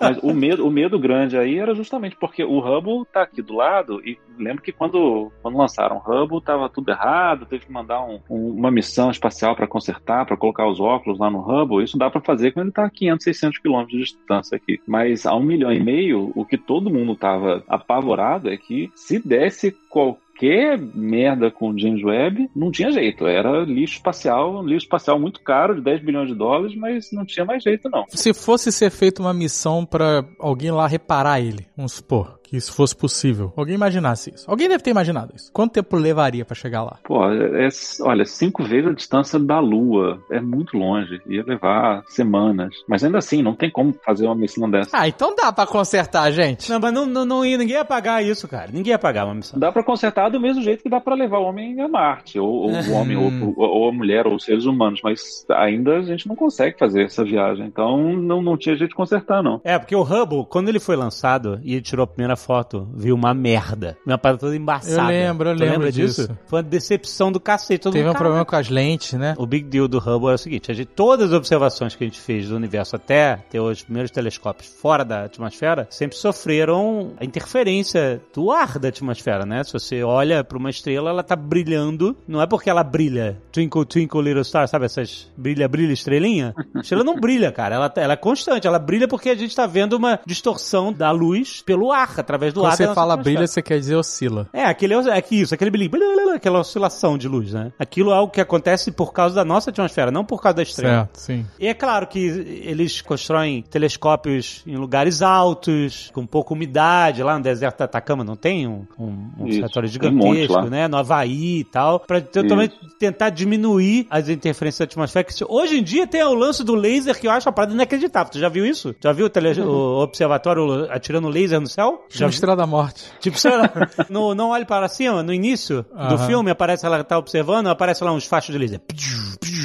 Mas 0.01 0.19
o 0.23 0.33
medo, 0.35 0.67
o 0.67 0.71
medo 0.71 0.99
grande 0.99 1.37
aí 1.39 1.59
era 1.59 1.75
justamente 1.75 2.17
porque 2.17 2.45
o 2.45 2.59
Hubble 2.59 3.05
tá 3.13 3.23
aqui 3.23 3.43
do 3.43 3.55
lado 3.55 4.01
e 4.05 4.19
lembro 4.39 4.63
que 4.63 4.73
quando, 4.73 5.31
quando 5.43 5.57
lançaram 5.57 5.97
o 5.97 6.01
Hubble 6.01 6.41
tava 6.43 6.69
tudo 6.69 6.91
errado, 6.91 7.47
teve 7.47 7.67
que 7.67 7.73
mandar 7.73 8.03
um- 8.05 8.21
um- 8.29 8.51
uma 8.51 8.71
missão 8.71 9.11
espacial 9.11 9.55
para 9.57 9.67
consertar, 9.67 10.27
para 10.27 10.37
colocar 10.37 10.67
os 10.69 10.81
óculos 10.81 11.06
lá 11.15 11.31
no 11.31 11.41
Hubble. 11.41 11.85
Isso 11.85 11.99
dá 11.99 12.11
para 12.11 12.21
fazer 12.21 12.53
quando 12.53 12.67
ele 12.67 12.73
tá 12.73 12.85
a 12.85 12.91
500, 12.91 13.25
600 13.25 13.59
quilômetros 13.59 13.99
de 13.99 14.05
distância 14.05 14.57
aqui. 14.57 14.81
Mas 14.87 15.27
a 15.27 15.35
um 15.35 15.43
milhão 15.43 15.73
e 15.73 15.83
meio, 15.83 16.33
o 16.35 16.45
que 16.45 16.59
todo 16.59 16.91
mundo 16.91 17.15
tava 17.15 17.63
apavorado 17.69 18.49
é 18.49 18.57
que 18.57 18.91
se 18.95 19.19
desse 19.19 19.73
qualquer 19.89 20.79
merda 20.79 21.51
com 21.51 21.71
o 21.71 21.79
James 21.79 22.05
Webb, 22.05 22.51
não 22.55 22.71
tinha 22.71 22.91
jeito. 22.91 23.27
Era 23.27 23.65
lixo 23.65 23.95
espacial, 23.95 24.61
um 24.61 24.63
lixo 24.63 24.85
espacial 24.85 25.19
muito 25.19 25.41
caro, 25.41 25.75
de 25.75 25.81
10 25.81 26.03
bilhões 26.03 26.29
de 26.29 26.35
dólares, 26.35 26.77
mas 26.77 27.11
não 27.13 27.25
tinha 27.25 27.45
mais 27.45 27.63
jeito 27.63 27.89
não. 27.89 28.05
Se 28.09 28.35
fosse 28.35 28.71
ser 28.71 28.91
feita 28.91 29.23
uma 29.23 29.33
missão 29.33 29.87
pra 29.87 30.25
alguém 30.39 30.71
lá 30.71 30.87
reparar 30.87 31.41
ele, 31.41 31.67
vamos 31.77 31.93
supor 31.93 32.39
que 32.49 32.57
isso 32.57 32.73
fosse 32.73 32.95
possível. 32.95 33.53
Alguém 33.57 33.75
imaginasse 33.75 34.33
isso. 34.35 34.51
Alguém 34.51 34.69
deve 34.69 34.83
ter 34.83 34.91
imaginado 34.91 35.33
isso. 35.35 35.51
Quanto 35.53 35.73
tempo 35.73 35.97
levaria 35.97 36.45
pra 36.45 36.55
chegar 36.55 36.83
lá? 36.83 36.99
Pô, 37.05 37.25
é, 37.31 37.67
é- 37.67 37.69
olha, 38.03 38.25
cinco 38.25 38.63
vezes 38.65 38.91
a 38.91 38.95
distância 38.95 39.39
da 39.39 39.59
Lua. 39.61 40.19
É 40.31 40.41
muito 40.41 40.77
longe. 40.77 41.21
Ia 41.27 41.43
levar 41.45 42.03
semanas. 42.09 42.75
Mas 42.89 43.03
ainda 43.05 43.19
assim, 43.19 43.43
não 43.43 43.55
tem 43.55 43.71
como 43.71 43.95
fazer 44.05 44.27
uma 44.27 44.35
missão 44.35 44.71
dessa. 44.71 44.91
Ah, 44.97 45.09
então 45.09 45.35
dá 45.35 45.53
pra 45.53 45.67
consertar, 45.67 46.31
gente. 46.31 46.71
Não, 46.71 46.79
mas 46.81 46.93
não, 46.93 47.07
não, 47.07 47.25
não 47.25 47.45
ia, 47.45 47.59
ninguém 47.59 47.77
ia 47.77 47.85
pagar 47.85 48.23
isso, 48.23 48.47
cara. 48.49 48.71
Ninguém 48.73 48.93
ia 48.93 48.99
pagar 48.99 49.25
uma 49.27 49.35
missão. 49.35 49.59
Dá 49.59 49.71
pra 49.73 49.83
consertar 49.83 50.31
do 50.31 50.41
mesmo 50.41 50.63
jeito 50.63 50.83
que 50.83 50.89
dá 50.89 51.01
pra 51.01 51.15
levar 51.15 51.39
o 51.39 51.45
homem 51.45 51.81
a 51.81 51.89
Marte, 51.89 52.39
ou, 52.39 52.49
ou 52.49 52.71
o 52.71 52.93
homem, 52.93 53.17
ou, 53.17 53.25
ou- 53.57 53.69
ou 53.77 53.89
a 53.89 53.93
mulher, 53.93 54.27
ou 54.27 54.35
os 54.37 54.45
seres 54.45 54.65
humanos, 54.67 55.01
mas 55.03 55.45
ainda 55.51 55.97
a 55.99 56.03
gente 56.03 56.29
não 56.29 56.37
consegue 56.37 56.79
fazer 56.79 57.05
essa 57.05 57.25
viagem, 57.25 57.67
então 57.67 58.13
não, 58.15 58.41
não 58.43 58.57
tinha 58.57 58.77
jeito 58.77 58.91
de 58.91 58.97
consertar, 58.97 59.43
não. 59.43 59.61
É, 59.65 59.79
porque 59.79 59.95
o 59.97 60.03
Hubble, 60.03 60.47
quando 60.49 60.69
ele 60.69 60.79
foi 60.79 60.97
lançado 60.97 61.61
e 61.63 61.73
ele 61.75 61.83
tirou 61.83 62.05
a 62.05 62.07
primeira 62.07 62.36
a 62.37 62.39
foto, 62.39 62.89
viu 62.95 63.15
uma 63.15 63.33
merda. 63.35 63.97
Uma 64.07 64.19
parada 64.19 64.41
toda 64.41 64.57
embaçada. 64.57 65.13
Eu 65.13 65.27
lembro, 65.29 65.49
eu 65.51 65.57
Tu 65.57 65.61
lembro 65.61 65.75
lembra 65.75 65.93
disso. 65.93 66.29
Foi 66.47 66.59
uma 66.59 66.63
decepção 66.63 67.33
do 67.33 67.41
cacete. 67.41 67.83
Todo 67.83 67.93
Teve 67.93 68.09
um 68.09 68.15
problema 68.15 68.45
com 68.45 68.57
as 68.57 68.69
lentes, 68.69 69.15
né? 69.15 69.35
O 69.39 69.47
big 69.47 69.69
deal 69.69 69.89
do 69.89 69.99
Hubble 69.99 70.31
é 70.31 70.35
o 70.35 70.39
seguinte: 70.39 70.71
a 70.71 70.75
gente, 70.75 70.89
todas 70.89 71.29
as 71.31 71.37
observações 71.37 71.95
que 71.95 72.05
a 72.05 72.07
gente 72.07 72.21
fez 72.21 72.49
do 72.49 72.57
universo 72.57 72.97
até 72.97 73.37
ter 73.51 73.61
os 73.61 73.83
primeiros 73.83 74.11
telescópios 74.11 74.69
fora 74.69 75.05
da 75.05 75.25
atmosfera 75.25 75.87
sempre 75.91 76.17
sofreram 76.17 77.13
a 77.19 77.25
interferência 77.25 78.21
do 78.35 78.51
ar 78.51 78.79
da 78.79 78.89
atmosfera, 78.89 79.45
né? 79.45 79.65
Se 79.65 79.73
você 79.73 80.03
olha 80.03 80.45
para 80.45 80.59
uma 80.59 80.71
estrela, 80.71 81.11
ela 81.11 81.23
tá 81.23 81.35
brilhando. 81.37 82.17
Não 82.29 82.41
é 82.41 82.47
porque 82.47 82.69
ela 82.71 82.85
brilha, 82.85 83.41
twinkle, 83.53 83.85
twinkle, 83.85 84.23
little 84.23 84.45
star, 84.45 84.69
sabe 84.69 84.85
essas 84.87 85.31
brilha, 85.37 85.67
brilha, 85.69 85.93
estrelinha? 85.93 86.55
A 86.75 86.81
estrela 86.81 87.03
não 87.05 87.19
brilha, 87.19 87.51
cara. 87.51 87.75
Ela, 87.77 87.89
tá- 87.89 88.01
ela 88.03 88.13
é 88.13 88.17
constante. 88.17 88.67
Ela 88.67 88.79
brilha 88.79 89.09
porque 89.09 89.31
a 89.31 89.35
gente 89.35 89.55
tá 89.55 89.67
vendo 89.67 89.95
uma 89.95 90.21
distorção 90.27 90.93
da 90.93 91.11
luz 91.11 91.63
pelo 91.63 91.91
ar, 91.93 92.23
através 92.27 92.53
do 92.53 92.61
Quando 92.61 92.73
ar. 92.73 92.77
você 92.77 92.83
da 92.83 92.89
nossa 92.89 93.01
fala 93.01 93.15
atmosfera. 93.15 93.35
brilha, 93.37 93.47
você 93.47 93.63
quer 93.63 93.79
dizer 93.79 93.95
oscila. 93.97 94.49
É, 94.53 94.65
aquele 94.65 94.95
é 94.95 95.23
que 95.23 95.41
isso, 95.41 95.55
aquele 95.55 95.71
brilho, 95.71 95.91
aquela 96.35 96.59
oscilação 96.61 97.17
de 97.17 97.29
luz, 97.29 97.53
né? 97.53 97.73
Aquilo 97.79 98.11
é 98.11 98.15
algo 98.15 98.33
que 98.33 98.41
acontece 98.41 98.91
por 98.91 99.13
causa 99.13 99.35
da 99.35 99.45
nossa 99.45 99.71
atmosfera, 99.71 100.11
não 100.11 100.25
por 100.25 100.43
causa 100.43 100.57
da 100.57 100.63
estrela. 100.63 100.97
Certo, 101.13 101.17
sim. 101.17 101.47
E 101.59 101.67
é 101.69 101.75
claro 101.75 102.07
que 102.07 102.19
eles 102.65 103.01
constroem 103.01 103.63
telescópios 103.63 104.63
em 104.67 104.77
lugares 104.77 105.23
altos, 105.23 106.11
com 106.13 106.27
pouca 106.27 106.53
umidade, 106.53 107.23
lá 107.23 107.37
no 107.37 107.43
deserto 107.43 107.79
da 107.79 107.85
Atacama 107.85 108.25
não 108.25 108.37
tem 108.37 108.67
um, 108.67 108.85
um, 108.99 109.31
um 109.39 109.45
observatório 109.45 109.89
um 109.89 109.93
gigantesco, 109.93 110.53
lá. 110.55 110.65
né? 110.69 110.89
No 110.89 110.97
Havaí 110.97 111.61
e 111.61 111.65
tal, 111.65 112.01
pra 112.01 112.21
também 112.21 112.71
tentar 112.99 113.31
diminuir 113.31 114.07
as 114.11 114.29
interferências 114.29 114.87
atmosféricas. 114.87 115.41
Hoje 115.49 115.79
em 115.79 115.83
dia 115.83 116.07
tem 116.07 116.23
o 116.23 116.35
lance 116.35 116.65
do 116.65 116.75
laser 116.75 117.19
que 117.19 117.27
eu 117.27 117.31
acho 117.31 117.49
uma 117.49 117.53
parada 117.53 117.73
inacreditável. 117.73 118.33
Tu 118.33 118.39
já 118.39 118.49
viu 118.49 118.67
isso? 118.67 118.95
Já 119.01 119.13
viu 119.13 119.27
o, 119.27 119.31
tele- 119.31 119.61
o 119.61 120.03
observatório 120.03 120.91
atirando 120.91 121.29
laser 121.29 121.61
no 121.61 121.67
céu? 121.67 122.05
Já 122.19 122.29
Estrela 122.29 122.57
da 122.57 122.67
Morte. 122.67 123.05
Tipo, 123.21 123.37
no 124.11 124.35
Não 124.35 124.51
Olhe 124.51 124.65
Para 124.65 124.89
Cima, 124.89 125.23
no 125.23 125.33
início 125.33 125.85
do 125.93 126.15
Aham. 126.15 126.27
filme, 126.27 126.51
aparece 126.51 126.85
ela 126.87 127.03
tá 127.05 127.19
observando, 127.19 127.69
aparece 127.69 128.03
lá 128.03 128.13
uns 128.13 128.27
fachos 128.27 128.53
de 128.53 128.59
laser. 128.59 128.81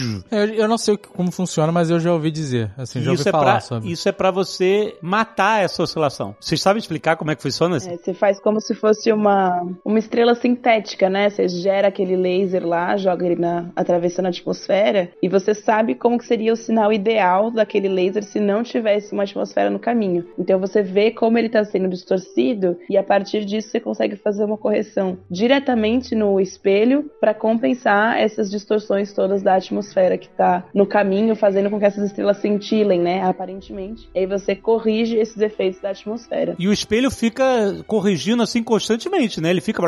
Pdiu, 0.02 0.24
pdiu. 0.24 0.40
Eu, 0.40 0.46
eu 0.64 0.68
não 0.68 0.78
sei 0.78 0.98
como 0.98 1.32
funciona, 1.32 1.72
mas 1.72 1.90
eu 1.90 2.00
já 2.00 2.12
ouvi 2.12 2.32
dizer. 2.32 2.72
Assim, 2.78 3.02
já 3.02 3.12
ouvi 3.12 3.22
Isso 3.22 3.30
é, 3.30 3.32
falar 3.32 3.52
pra, 3.52 3.60
sobre. 3.62 3.92
isso 3.92 4.10
é 4.10 4.12
pra 4.12 4.32
você 4.32 4.98
matar 5.02 5.64
essa 5.64 5.84
oscilação. 5.84 6.36
Vocês 6.40 6.62
sabem 6.62 6.80
explicar 6.80 7.16
como 7.16 7.32
é 7.32 7.36
que 7.36 7.42
funciona? 7.42 7.78
É, 7.78 7.98
você 7.98 8.14
faz 8.14 8.40
como 8.40 8.60
se 8.60 8.74
fosse 8.74 9.12
uma, 9.12 9.66
uma 9.86 10.00
estrela 10.00 10.36
sintética, 10.36 11.10
né? 11.10 11.30
Você 11.30 11.48
gera 11.48 11.88
aquele 11.88 12.16
laser 12.16 12.66
lá, 12.66 12.98
joga 12.98 13.26
ele 13.26 13.40
na, 13.40 13.70
atravessando 13.76 14.26
a 14.26 14.30
atmosfera 14.30 15.12
e 15.22 15.30
você 15.30 15.54
sabe 15.54 15.96
como 15.96 16.18
que 16.18 16.26
seria 16.26 16.54
o 16.54 16.56
sinal 16.56 16.92
ideal 16.92 17.52
daquele 17.52 17.88
laser 17.88 18.24
se 18.24 18.40
não 18.40 18.64
tivesse 18.64 19.14
uma 19.14 19.24
atmosfera 19.24 19.70
no 19.70 19.80
caminho. 19.80 20.26
Então 20.38 20.60
você 20.60 20.82
vê 20.82 21.12
como 21.12 21.38
ele 21.38 21.48
está 21.48 21.64
sendo 21.64 21.90
distorcido 21.90 22.78
e 22.90 22.98
a 22.98 23.04
partir 23.04 23.46
disso 23.46 23.70
você 23.70 23.80
consegue 23.80 24.16
fazer 24.16 24.44
uma 24.44 24.58
correção 24.58 25.18
diretamente 25.30 26.16
no 26.16 26.40
espelho 26.40 27.10
para 27.20 27.34
compensar 27.34 28.18
essas 28.18 28.50
distorções 28.50 29.14
todas 29.14 29.42
da 29.42 29.56
atmosfera 29.56 29.91
que 30.18 30.28
está 30.28 30.64
no 30.74 30.86
caminho, 30.86 31.36
fazendo 31.36 31.70
com 31.70 31.80
que 31.80 31.86
essas 31.86 32.06
estrelas 32.06 32.38
cintilem, 32.38 33.00
né? 33.00 33.24
Aparentemente. 33.24 34.10
E 34.14 34.20
aí 34.20 34.26
você 34.26 34.56
corrige 34.56 35.18
esses 35.18 35.38
efeitos 35.40 35.82
da 35.82 35.92
atmosfera. 35.92 36.56
E 36.58 36.68
o 36.68 36.74
espelho 36.74 37.12
fica 37.12 37.44
corrigindo 37.88 38.44
assim 38.44 38.64
constantemente, 38.64 39.40
né? 39.42 39.50
Ele 39.50 39.62
fica 39.62 39.82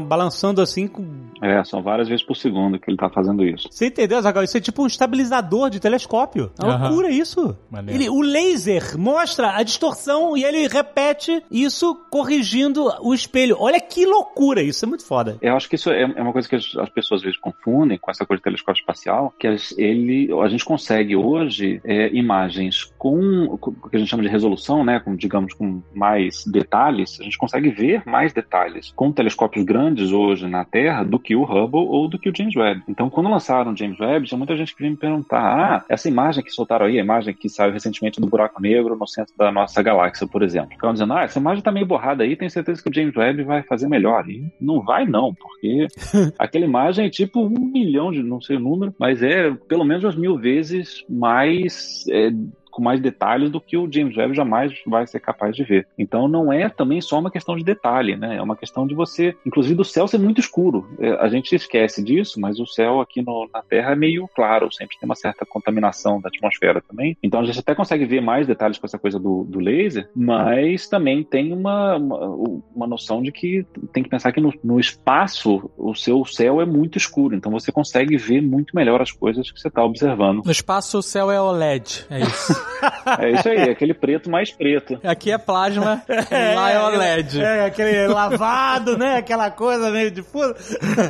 balançando 0.00 0.60
assim 0.60 0.86
com. 0.86 1.04
É, 1.42 1.62
são 1.64 1.82
várias 1.82 2.08
vezes 2.08 2.24
por 2.24 2.36
segundo 2.36 2.78
que 2.78 2.90
ele 2.90 2.96
tá 2.96 3.08
fazendo 3.08 3.44
isso. 3.44 3.68
Você 3.70 3.86
entendeu, 3.86 4.20
Zagal? 4.20 4.44
Isso 4.44 4.56
é 4.56 4.60
tipo 4.60 4.82
um 4.82 4.86
estabilizador 4.86 5.70
de 5.70 5.80
telescópio. 5.80 6.50
É 6.58 6.64
uma 6.64 6.74
Aham. 6.74 6.88
loucura 6.88 7.10
isso. 7.10 7.56
Ele, 7.86 8.08
o 8.08 8.20
laser 8.20 8.98
mostra 8.98 9.56
a 9.56 9.62
distorção 9.62 10.36
e 10.36 10.44
ele 10.44 10.66
repete 10.66 11.42
isso 11.50 11.94
corrigindo 12.10 12.88
o 13.02 13.14
espelho. 13.14 13.56
Olha 13.58 13.80
que 13.80 14.04
loucura, 14.06 14.62
isso 14.62 14.84
é 14.84 14.88
muito 14.88 15.04
foda. 15.04 15.36
Eu 15.40 15.56
acho 15.56 15.68
que 15.68 15.76
isso 15.76 15.90
é 15.90 16.02
é 16.02 16.22
uma 16.22 16.32
coisa 16.32 16.48
que 16.48 16.56
as 16.56 16.76
as 16.76 16.88
pessoas 16.88 17.20
às 17.20 17.24
vezes 17.24 17.38
confundem 17.38 17.98
com 17.98 18.10
essa 18.10 18.24
coisa 18.24 18.38
de 18.38 18.44
telescópio 18.44 18.80
espacial, 18.80 19.34
que 19.38 19.46
as- 19.48 19.76
ele, 19.78 20.28
a 20.42 20.48
gente 20.48 20.64
consegue 20.64 21.16
hoje 21.16 21.80
é, 21.84 22.08
imagens 22.14 22.84
com, 22.98 23.56
com 23.60 23.70
o 23.70 23.88
que 23.90 23.96
a 23.96 23.98
gente 23.98 24.08
chama 24.08 24.22
de 24.22 24.28
resolução, 24.28 24.84
né, 24.84 25.00
com, 25.00 25.14
digamos, 25.16 25.54
com 25.54 25.80
mais 25.94 26.44
detalhes, 26.46 27.18
a 27.20 27.24
gente 27.24 27.38
consegue 27.38 27.70
ver 27.70 28.02
mais 28.06 28.32
detalhes 28.32 28.92
com 28.94 29.12
telescópios 29.12 29.64
grandes 29.64 30.12
hoje 30.12 30.46
na 30.46 30.64
Terra 30.64 31.02
do 31.04 31.18
que 31.18 31.34
o 31.36 31.42
Hubble 31.44 31.80
ou 31.88 32.08
do 32.08 32.18
que 32.18 32.28
o 32.28 32.32
James 32.36 32.54
Webb. 32.56 32.82
Então, 32.88 33.08
quando 33.10 33.28
lançaram 33.30 33.72
o 33.72 33.76
James 33.76 33.98
Webb, 33.98 34.26
tinha 34.26 34.38
muita 34.38 34.56
gente 34.56 34.72
que 34.74 34.78
vinha 34.80 34.90
me 34.90 34.96
perguntar, 34.96 35.38
ah, 35.40 35.84
essa 35.88 36.08
imagem 36.08 36.42
que 36.42 36.50
soltaram 36.50 36.86
aí, 36.86 36.98
a 36.98 37.02
imagem 37.02 37.34
que 37.34 37.48
saiu 37.48 37.72
recentemente 37.72 38.20
do 38.20 38.26
buraco 38.26 38.60
negro 38.60 38.96
no 38.96 39.06
centro 39.06 39.34
da 39.36 39.50
nossa 39.52 39.82
galáxia, 39.82 40.26
por 40.26 40.42
exemplo. 40.42 40.70
Ficavam 40.70 40.92
dizendo, 40.94 41.12
ah, 41.14 41.22
essa 41.22 41.38
imagem 41.38 41.62
tá 41.62 41.70
meio 41.72 41.86
borrada 41.86 42.24
aí, 42.24 42.36
tenho 42.36 42.50
certeza 42.50 42.82
que 42.82 42.90
o 42.90 42.94
James 42.94 43.16
Webb 43.16 43.42
vai 43.44 43.62
fazer 43.62 43.88
melhor. 43.88 44.28
E 44.28 44.44
não 44.60 44.80
vai 44.82 45.06
não, 45.06 45.34
porque 45.34 45.86
aquela 46.38 46.64
imagem 46.64 47.06
é 47.06 47.10
tipo 47.10 47.40
um 47.44 47.48
milhão 47.72 48.10
de, 48.10 48.22
não 48.22 48.40
sei 48.40 48.56
o 48.56 48.60
número, 48.60 48.94
mas 48.98 49.22
é 49.22 49.37
pelo 49.68 49.84
menos 49.84 50.04
umas 50.04 50.16
mil 50.16 50.36
vezes 50.38 51.04
mais 51.08 52.04
é, 52.08 52.30
com 52.70 52.82
mais 52.82 53.00
detalhes 53.00 53.50
do 53.50 53.60
que 53.60 53.76
o 53.76 53.90
James 53.90 54.16
Webb 54.16 54.34
jamais 54.34 54.72
vai 54.86 55.06
ser 55.06 55.20
capaz 55.20 55.54
de 55.56 55.64
ver. 55.64 55.86
Então 55.98 56.28
não 56.28 56.52
é 56.52 56.68
também 56.68 57.00
só 57.00 57.18
uma 57.18 57.30
questão 57.30 57.56
de 57.56 57.64
detalhe, 57.64 58.16
né? 58.16 58.36
É 58.36 58.42
uma 58.42 58.56
questão 58.56 58.86
de 58.86 58.94
você, 58.94 59.34
inclusive 59.46 59.74
do 59.74 59.84
céu 59.84 60.06
ser 60.06 60.18
muito 60.18 60.40
escuro. 60.40 60.88
É, 60.98 61.10
a 61.20 61.28
gente 61.28 61.54
esquece 61.54 62.02
disso, 62.02 62.40
mas 62.40 62.58
o 62.60 62.66
céu 62.66 63.00
aqui 63.00 63.22
no- 63.22 63.48
na 63.52 63.62
Terra 63.62 63.92
é 63.92 63.96
meio 63.96 64.28
claro, 64.34 64.72
sempre 64.72 64.96
tem 64.98 65.06
uma 65.08 65.14
certa 65.14 65.44
contaminação 65.46 66.20
da 66.20 66.28
atmosfera 66.28 66.80
também. 66.80 67.16
Então 67.22 67.40
a 67.40 67.44
gente 67.44 67.58
até 67.60 67.74
consegue 67.74 68.04
ver 68.04 68.20
mais 68.20 68.46
detalhes 68.46 68.78
com 68.78 68.86
essa 68.86 68.98
coisa 68.98 69.18
do, 69.18 69.44
do 69.44 69.58
laser, 69.60 70.08
mas 70.14 70.88
também 70.88 71.22
tem 71.22 71.52
uma, 71.52 71.96
uma, 71.96 72.26
uma 72.74 72.86
noção 72.86 73.22
de 73.22 73.32
que 73.32 73.64
tem 73.92 74.02
que 74.02 74.08
pensar 74.08 74.32
que 74.32 74.40
no, 74.40 74.52
no 74.62 74.78
espaço 74.80 75.70
o 75.76 75.94
seu 75.94 76.24
céu 76.24 76.60
é 76.60 76.66
muito 76.66 76.98
escuro, 76.98 77.34
então 77.34 77.50
você 77.52 77.72
consegue 77.72 78.16
ver 78.16 78.40
muito 78.42 78.74
melhor 78.74 79.00
as 79.00 79.10
coisas 79.12 79.50
que 79.50 79.58
você 79.60 79.68
está 79.68 79.84
observando. 79.84 80.42
No 80.44 80.50
espaço, 80.50 80.98
o 80.98 81.02
céu 81.02 81.30
é 81.30 81.40
OLED. 81.40 82.06
É 82.10 82.20
isso. 82.20 82.52
É 83.18 83.30
isso 83.32 83.48
aí, 83.48 83.56
é 83.56 83.70
aquele 83.70 83.94
preto 83.94 84.30
mais 84.30 84.52
preto. 84.52 85.00
Aqui 85.02 85.30
é 85.30 85.38
plasma, 85.38 86.02
lá 86.08 86.70
é 86.70 86.80
OLED. 86.80 87.40
É, 87.40 87.64
aquele 87.64 88.06
lavado, 88.06 88.98
né? 88.98 89.16
Aquela 89.16 89.50
coisa 89.50 89.90
meio 89.90 90.10
difusa. 90.10 90.54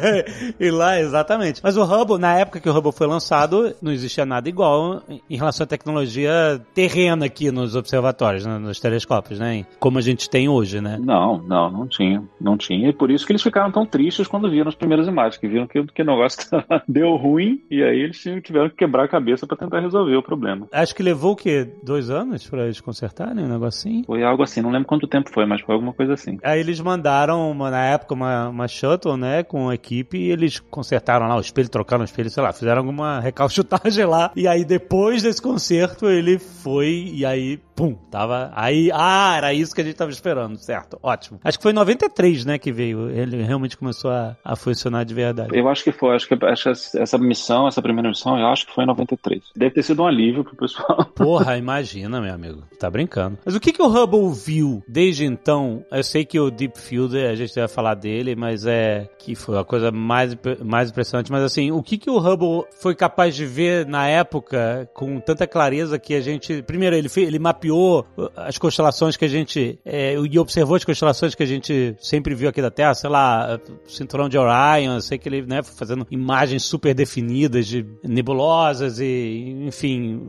e 0.58 0.70
lá, 0.70 0.98
exatamente. 1.00 1.60
Mas 1.62 1.76
o 1.76 1.82
Hubble, 1.82 2.18
na 2.18 2.38
época 2.38 2.60
que 2.60 2.68
o 2.68 2.72
Hubble 2.72 2.92
foi 2.92 3.06
lançado, 3.06 3.74
não 3.82 3.92
existia 3.92 4.24
nada 4.24 4.48
igual 4.48 5.02
em 5.08 5.36
relação 5.36 5.64
à 5.64 5.66
tecnologia 5.66 6.60
terrena 6.74 7.26
aqui 7.26 7.50
nos 7.50 7.74
observatórios, 7.74 8.46
né, 8.46 8.58
nos 8.58 8.78
telescópios, 8.78 9.38
né? 9.38 9.66
Como 9.78 9.98
a 9.98 10.02
gente 10.02 10.30
tem 10.30 10.48
hoje, 10.48 10.80
né? 10.80 10.98
Não, 11.00 11.38
não, 11.38 11.70
não 11.70 11.86
tinha. 11.86 12.22
Não 12.40 12.56
tinha. 12.56 12.88
E 12.88 12.92
por 12.92 13.10
isso 13.10 13.26
que 13.26 13.32
eles 13.32 13.42
ficaram 13.42 13.70
tão 13.70 13.84
tristes 13.84 14.26
quando 14.26 14.50
viram 14.50 14.68
as 14.68 14.74
primeiras 14.74 15.06
imagens, 15.06 15.36
que 15.36 15.48
viram 15.48 15.66
que, 15.66 15.82
que 15.84 16.02
o 16.02 16.06
negócio 16.06 16.38
deu 16.86 17.16
ruim 17.16 17.60
e 17.70 17.82
aí 17.82 18.00
eles 18.00 18.22
tiveram 18.42 18.68
que 18.70 18.76
quebrar 18.76 19.04
a 19.04 19.08
cabeça 19.08 19.46
para 19.46 19.56
tentar 19.56 19.80
resolver 19.80 20.16
o 20.16 20.22
problema. 20.22 20.66
Acho 20.72 20.94
que 20.94 21.02
levou 21.02 21.32
o 21.32 21.36
quê? 21.38 21.66
Dois 21.82 22.10
anos 22.10 22.46
pra 22.46 22.64
eles 22.64 22.80
consertarem 22.80 23.44
um 23.44 23.48
negocinho? 23.48 24.04
Foi 24.04 24.22
algo 24.22 24.42
assim, 24.42 24.60
não 24.60 24.70
lembro 24.70 24.86
quanto 24.86 25.06
tempo 25.06 25.30
foi, 25.32 25.46
mas 25.46 25.60
foi 25.62 25.74
alguma 25.74 25.92
coisa 25.92 26.12
assim. 26.14 26.38
Aí 26.42 26.60
eles 26.60 26.80
mandaram, 26.80 27.50
uma- 27.50 27.70
na 27.70 27.84
época, 27.84 28.14
uma, 28.14 28.48
uma 28.48 28.68
shuttle, 28.68 29.16
né, 29.16 29.42
com 29.42 29.68
a 29.70 29.74
equipe, 29.74 30.18
e 30.18 30.30
eles 30.30 30.58
consertaram 30.60 31.26
lá 31.28 31.36
o 31.36 31.40
espelho, 31.40 31.68
trocaram 31.68 32.02
o 32.02 32.04
espelho, 32.04 32.28
sei 32.30 32.42
lá, 32.42 32.52
fizeram 32.52 32.78
alguma 32.78 33.20
recalchutagem 33.22 34.04
lá. 34.04 34.30
E 34.36 34.46
aí, 34.46 34.64
depois 34.64 35.22
desse 35.22 35.40
concerto, 35.40 36.06
ele 36.08 36.38
foi, 36.38 37.10
e 37.14 37.24
aí, 37.24 37.56
pum, 37.74 37.94
tava. 38.10 38.50
Aí, 38.54 38.90
ah, 38.92 39.34
era 39.36 39.52
isso 39.54 39.74
que 39.74 39.80
a 39.80 39.84
gente 39.84 39.96
tava 39.96 40.10
esperando, 40.10 40.56
certo? 40.58 40.98
Ótimo. 41.02 41.38
Acho 41.44 41.58
que 41.58 41.62
foi 41.62 41.72
em 41.72 41.74
93, 41.76 42.44
né, 42.44 42.58
que 42.58 42.72
veio. 42.72 43.08
Ele 43.10 43.42
realmente 43.42 43.76
começou 43.76 44.10
a, 44.10 44.36
a 44.44 44.56
funcionar 44.56 45.04
de 45.04 45.14
verdade. 45.14 45.56
Eu 45.56 45.68
acho 45.68 45.84
que 45.84 45.92
foi, 45.92 46.14
acho 46.16 46.26
que 46.28 46.34
acho 46.44 46.62
que 46.90 46.98
essa 46.98 47.18
missão, 47.18 47.68
essa 47.68 47.80
primeira 47.80 48.08
missão, 48.08 48.38
eu 48.38 48.46
acho 48.48 48.66
que 48.66 48.74
foi 48.74 48.84
em 48.84 48.86
93. 48.86 49.42
Deve 49.56 49.74
ter 49.74 49.82
sido 49.82 50.02
um 50.02 50.06
alívio 50.06 50.42
pro 50.44 50.56
pessoal. 50.56 51.04
Porra, 51.28 51.58
imagina, 51.58 52.22
meu 52.22 52.32
amigo. 52.32 52.62
Tá 52.78 52.88
brincando. 52.88 53.38
Mas 53.44 53.54
o 53.54 53.60
que, 53.60 53.70
que 53.70 53.82
o 53.82 53.86
Hubble 53.86 54.32
viu 54.32 54.82
desde 54.88 55.26
então? 55.26 55.84
Eu 55.92 56.02
sei 56.02 56.24
que 56.24 56.40
o 56.40 56.50
Deep 56.50 56.78
Field, 56.80 57.18
a 57.18 57.34
gente 57.34 57.54
vai 57.54 57.68
falar 57.68 57.94
dele, 57.94 58.34
mas 58.34 58.64
é 58.64 59.06
que 59.18 59.34
foi 59.34 59.58
a 59.58 59.64
coisa 59.64 59.90
mais, 59.90 60.34
mais 60.64 60.88
impressionante. 60.88 61.30
Mas 61.30 61.42
assim, 61.42 61.70
o 61.70 61.82
que, 61.82 61.98
que 61.98 62.08
o 62.08 62.16
Hubble 62.16 62.64
foi 62.80 62.94
capaz 62.94 63.36
de 63.36 63.44
ver 63.44 63.84
na 63.84 64.08
época 64.08 64.88
com 64.94 65.20
tanta 65.20 65.46
clareza 65.46 65.98
que 65.98 66.14
a 66.14 66.20
gente. 66.22 66.62
Primeiro, 66.62 66.96
ele, 66.96 67.10
ele 67.18 67.38
mapeou 67.38 68.06
as 68.34 68.56
constelações 68.56 69.14
que 69.14 69.26
a 69.26 69.28
gente. 69.28 69.78
é, 69.84 70.14
e 70.14 70.38
observou 70.38 70.76
as 70.76 70.84
constelações 70.84 71.34
que 71.34 71.42
a 71.42 71.46
gente 71.46 71.94
sempre 72.00 72.34
viu 72.34 72.48
aqui 72.48 72.62
da 72.62 72.70
Terra, 72.70 72.94
sei 72.94 73.10
lá, 73.10 73.60
o 73.86 73.90
cinturão 73.90 74.30
de 74.30 74.38
Orion. 74.38 74.94
Eu 74.94 75.02
sei 75.02 75.18
que 75.18 75.28
ele 75.28 75.42
né, 75.42 75.62
foi 75.62 75.76
fazendo 75.76 76.06
imagens 76.10 76.62
super 76.62 76.94
definidas 76.94 77.66
de 77.66 77.84
nebulosas 78.02 78.98
e, 78.98 79.64
enfim, 79.66 80.22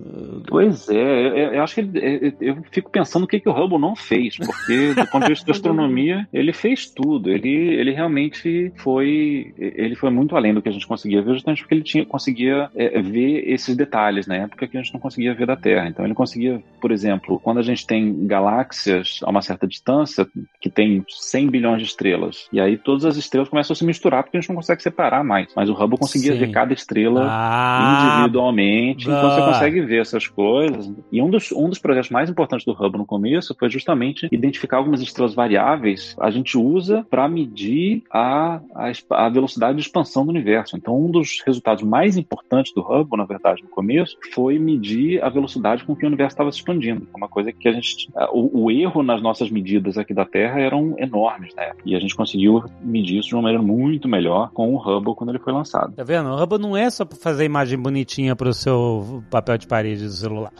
Pois 0.49 0.88
Pois 0.89 0.97
é, 0.97 1.27
eu, 1.27 1.53
eu 1.53 1.63
acho 1.63 1.75
que 1.75 1.81
ele, 1.81 2.35
eu 2.41 2.57
fico 2.71 2.89
pensando 2.89 3.23
o 3.23 3.27
que, 3.27 3.39
que 3.39 3.47
o 3.47 3.51
Hubble 3.51 3.79
não 3.79 3.95
fez, 3.95 4.37
porque 4.37 4.93
do 4.93 5.07
ponto 5.07 5.23
de 5.23 5.29
vista 5.29 5.45
da 5.45 5.51
astronomia, 5.51 6.27
ele 6.33 6.51
fez 6.51 6.89
tudo. 6.89 7.29
Ele, 7.29 7.49
ele 7.49 7.91
realmente 7.91 8.73
foi, 8.77 9.53
ele 9.57 9.95
foi 9.95 10.09
muito 10.09 10.35
além 10.35 10.53
do 10.53 10.61
que 10.61 10.69
a 10.69 10.71
gente 10.71 10.87
conseguia 10.87 11.21
ver, 11.21 11.33
justamente 11.33 11.61
porque 11.61 11.75
ele 11.75 11.83
tinha, 11.83 12.05
conseguia 12.05 12.69
é, 12.75 13.01
ver 13.01 13.49
esses 13.49 13.75
detalhes 13.75 14.25
na 14.25 14.35
época 14.35 14.67
que 14.67 14.77
a 14.77 14.81
gente 14.81 14.93
não 14.93 14.99
conseguia 14.99 15.33
ver 15.33 15.45
da 15.45 15.55
Terra. 15.55 15.87
Então 15.87 16.05
ele 16.05 16.15
conseguia, 16.15 16.61
por 16.81 16.91
exemplo, 16.91 17.39
quando 17.39 17.59
a 17.59 17.63
gente 17.63 17.85
tem 17.85 18.25
galáxias 18.25 19.19
a 19.23 19.29
uma 19.29 19.41
certa 19.41 19.67
distância, 19.67 20.27
que 20.59 20.69
tem 20.69 21.03
100 21.07 21.49
bilhões 21.49 21.81
de 21.81 21.87
estrelas, 21.87 22.47
e 22.51 22.59
aí 22.59 22.77
todas 22.77 23.05
as 23.05 23.17
estrelas 23.17 23.49
começam 23.49 23.73
a 23.73 23.77
se 23.77 23.85
misturar 23.85 24.23
porque 24.23 24.37
a 24.37 24.41
gente 24.41 24.49
não 24.49 24.57
consegue 24.57 24.81
separar 24.81 25.23
mais. 25.23 25.47
Mas 25.55 25.69
o 25.69 25.73
Hubble 25.73 25.99
conseguia 25.99 26.33
Sim. 26.33 26.39
ver 26.39 26.51
cada 26.51 26.73
estrela 26.73 27.27
Ah, 27.29 27.77
individualmente, 27.79 29.09
então 29.09 29.29
você 29.29 29.41
consegue 29.41 29.81
ver 29.81 30.01
essas 30.01 30.27
coisas. 30.27 30.78
E 31.11 31.21
um 31.21 31.29
dos, 31.29 31.51
um 31.51 31.69
dos 31.69 31.79
projetos 31.79 32.09
mais 32.09 32.29
importantes 32.29 32.65
do 32.65 32.73
Hubble 32.73 32.99
no 32.99 33.05
começo 33.05 33.55
foi 33.57 33.69
justamente 33.69 34.27
identificar 34.31 34.77
algumas 34.77 35.01
estrelas 35.01 35.33
variáveis 35.33 36.15
a 36.19 36.29
gente 36.29 36.57
usa 36.57 37.05
para 37.09 37.27
medir 37.27 38.03
a, 38.11 38.61
a, 38.75 39.25
a 39.25 39.29
velocidade 39.29 39.77
de 39.77 39.83
expansão 39.83 40.25
do 40.25 40.29
universo. 40.29 40.77
Então, 40.77 40.97
um 40.97 41.09
dos 41.09 41.41
resultados 41.45 41.83
mais 41.83 42.17
importantes 42.17 42.73
do 42.73 42.81
Hubble, 42.81 43.17
na 43.17 43.25
verdade, 43.25 43.63
no 43.63 43.69
começo, 43.69 44.17
foi 44.33 44.59
medir 44.59 45.23
a 45.23 45.29
velocidade 45.29 45.83
com 45.83 45.95
que 45.95 46.05
o 46.05 46.07
universo 46.07 46.33
estava 46.33 46.51
se 46.51 46.59
expandindo. 46.59 47.07
Uma 47.15 47.27
coisa 47.27 47.51
que 47.51 47.67
a 47.67 47.71
gente. 47.71 48.09
O, 48.31 48.65
o 48.65 48.71
erro 48.71 49.03
nas 49.03 49.21
nossas 49.21 49.49
medidas 49.49 49.97
aqui 49.97 50.13
da 50.13 50.25
Terra 50.25 50.59
eram 50.59 50.95
enormes, 50.97 51.53
né? 51.55 51.71
E 51.85 51.95
a 51.95 51.99
gente 51.99 52.15
conseguiu 52.15 52.63
medir 52.81 53.19
isso 53.19 53.29
de 53.29 53.35
uma 53.35 53.43
maneira 53.43 53.63
muito 53.63 54.07
melhor 54.07 54.51
com 54.51 54.73
o 54.73 54.77
Hubble 54.77 55.15
quando 55.15 55.29
ele 55.29 55.39
foi 55.39 55.53
lançado. 55.53 55.93
Tá 55.93 56.03
vendo? 56.03 56.29
O 56.29 56.41
Hubble 56.41 56.59
não 56.59 56.75
é 56.75 56.89
só 56.89 57.05
pra 57.05 57.17
fazer 57.17 57.45
imagem 57.45 57.79
bonitinha 57.79 58.35
pro 58.35 58.53
seu 58.53 59.23
papel 59.29 59.57
de 59.57 59.67
parede 59.67 60.03
do 60.03 60.11
celular. 60.11 60.51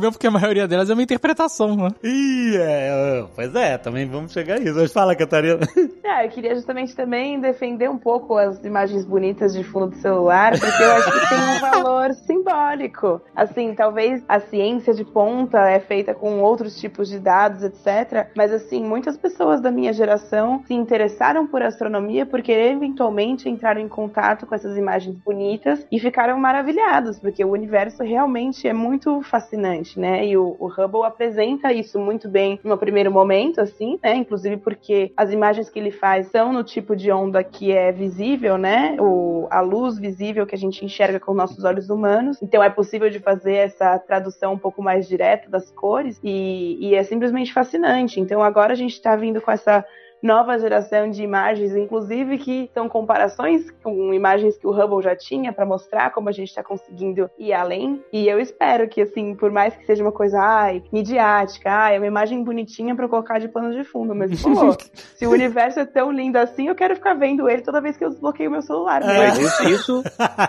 Mesmo 0.00 0.12
porque 0.12 0.26
a 0.26 0.30
maioria 0.30 0.66
delas 0.66 0.88
é 0.88 0.94
uma 0.94 1.02
interpretação, 1.02 1.76
né? 1.76 1.88
Ih, 2.02 2.56
é, 2.56 3.24
pois 3.34 3.54
é, 3.54 3.78
também 3.78 4.06
vamos 4.06 4.32
chegar 4.32 4.56
a 4.56 4.58
isso. 4.58 4.74
Mas 4.74 4.92
fala, 4.92 5.14
Catarina. 5.14 5.60
É, 6.02 6.26
eu 6.26 6.30
queria 6.30 6.56
justamente 6.56 6.96
também 6.96 7.38
defender 7.38 7.88
um 7.88 7.96
pouco 7.96 8.36
as 8.36 8.64
imagens 8.64 9.04
bonitas 9.04 9.54
de 9.54 9.62
fundo 9.62 9.90
do 9.90 9.96
celular, 9.96 10.58
porque 10.58 10.82
eu 10.82 10.92
acho 10.92 11.12
que 11.12 11.28
tem 11.28 11.38
um 11.38 11.60
valor 11.60 12.12
simbólico. 12.14 13.20
Assim, 13.34 13.74
talvez 13.76 14.20
a 14.28 14.40
ciência 14.40 14.92
de 14.92 15.04
ponta 15.04 15.70
é 15.70 15.78
feita 15.78 16.12
com 16.12 16.40
outros 16.40 16.80
tipos 16.80 17.08
de 17.08 17.20
dados, 17.20 17.62
etc. 17.62 18.28
Mas 18.36 18.52
assim, 18.52 18.82
muitas 18.82 19.16
pessoas 19.16 19.60
da 19.60 19.70
minha 19.70 19.92
geração 19.92 20.64
se 20.66 20.74
interessaram 20.74 21.46
por 21.46 21.62
astronomia 21.62 22.26
porque 22.26 22.50
eventualmente 22.50 23.48
entraram 23.48 23.80
em 23.80 23.88
contato 23.88 24.46
com 24.46 24.54
essas 24.54 24.76
imagens 24.76 25.16
bonitas 25.16 25.86
e 25.92 26.00
ficaram 26.00 26.38
maravilhados, 26.40 27.20
porque 27.20 27.44
o 27.44 27.52
universo 27.52 28.02
realmente 28.02 28.66
é 28.66 28.72
muito 28.72 29.22
fascinante, 29.22 29.89
né? 29.98 30.26
E 30.26 30.36
o, 30.36 30.56
o 30.58 30.66
Hubble 30.66 31.04
apresenta 31.04 31.72
isso 31.72 31.98
muito 31.98 32.28
bem 32.28 32.60
no 32.62 32.76
primeiro 32.76 33.10
momento, 33.10 33.60
assim, 33.60 33.98
né? 34.02 34.14
Inclusive 34.14 34.56
porque 34.58 35.12
as 35.16 35.32
imagens 35.32 35.68
que 35.68 35.78
ele 35.78 35.90
faz 35.90 36.28
são 36.28 36.52
no 36.52 36.62
tipo 36.62 36.94
de 36.94 37.10
onda 37.10 37.42
que 37.42 37.72
é 37.72 37.90
visível, 37.90 38.58
né? 38.58 38.96
O, 39.00 39.48
a 39.50 39.60
luz 39.60 39.98
visível 39.98 40.46
que 40.46 40.54
a 40.54 40.58
gente 40.58 40.84
enxerga 40.84 41.18
com 41.18 41.34
nossos 41.34 41.64
olhos 41.64 41.90
humanos. 41.90 42.40
Então 42.42 42.62
é 42.62 42.70
possível 42.70 43.10
de 43.10 43.18
fazer 43.18 43.54
essa 43.54 43.98
tradução 43.98 44.54
um 44.54 44.58
pouco 44.58 44.82
mais 44.82 45.08
direta 45.08 45.48
das 45.48 45.70
cores 45.70 46.20
e, 46.22 46.78
e 46.80 46.94
é 46.94 47.02
simplesmente 47.02 47.52
fascinante. 47.52 48.20
Então 48.20 48.42
agora 48.42 48.72
a 48.72 48.76
gente 48.76 48.92
está 48.92 49.16
vindo 49.16 49.40
com 49.40 49.50
essa 49.50 49.84
nova 50.22 50.58
geração 50.58 51.10
de 51.10 51.22
imagens, 51.22 51.74
inclusive 51.74 52.38
que 52.38 52.70
são 52.74 52.88
comparações 52.88 53.70
com 53.82 54.12
imagens 54.12 54.56
que 54.58 54.66
o 54.66 54.70
Hubble 54.70 55.02
já 55.02 55.16
tinha 55.16 55.52
para 55.52 55.64
mostrar 55.66 56.10
como 56.12 56.28
a 56.28 56.32
gente 56.32 56.48
está 56.48 56.62
conseguindo 56.62 57.30
ir 57.38 57.52
além. 57.52 58.02
E 58.12 58.28
eu 58.28 58.38
espero 58.38 58.88
que, 58.88 59.00
assim, 59.00 59.34
por 59.34 59.50
mais 59.50 59.74
que 59.74 59.84
seja 59.86 60.02
uma 60.02 60.12
coisa, 60.12 60.38
ai, 60.38 60.82
midiática, 60.92 61.70
ai, 61.70 61.96
é 61.96 61.98
uma 61.98 62.06
imagem 62.06 62.42
bonitinha 62.44 62.94
para 62.94 63.08
colocar 63.08 63.38
de 63.38 63.48
pano 63.48 63.72
de 63.72 63.84
fundo, 63.84 64.14
mas 64.14 64.42
pô, 64.42 64.76
se 65.16 65.26
o 65.26 65.30
universo 65.30 65.80
é 65.80 65.84
tão 65.86 66.10
lindo 66.12 66.36
assim, 66.38 66.68
eu 66.68 66.74
quero 66.74 66.94
ficar 66.94 67.14
vendo 67.14 67.48
ele 67.48 67.62
toda 67.62 67.80
vez 67.80 67.96
que 67.96 68.04
eu 68.04 68.10
desbloqueio 68.10 68.50
meu 68.50 68.62
celular. 68.62 69.00
né? 69.00 69.28
Mas 69.30 69.38
isso, 69.38 69.68
isso- 69.68 70.02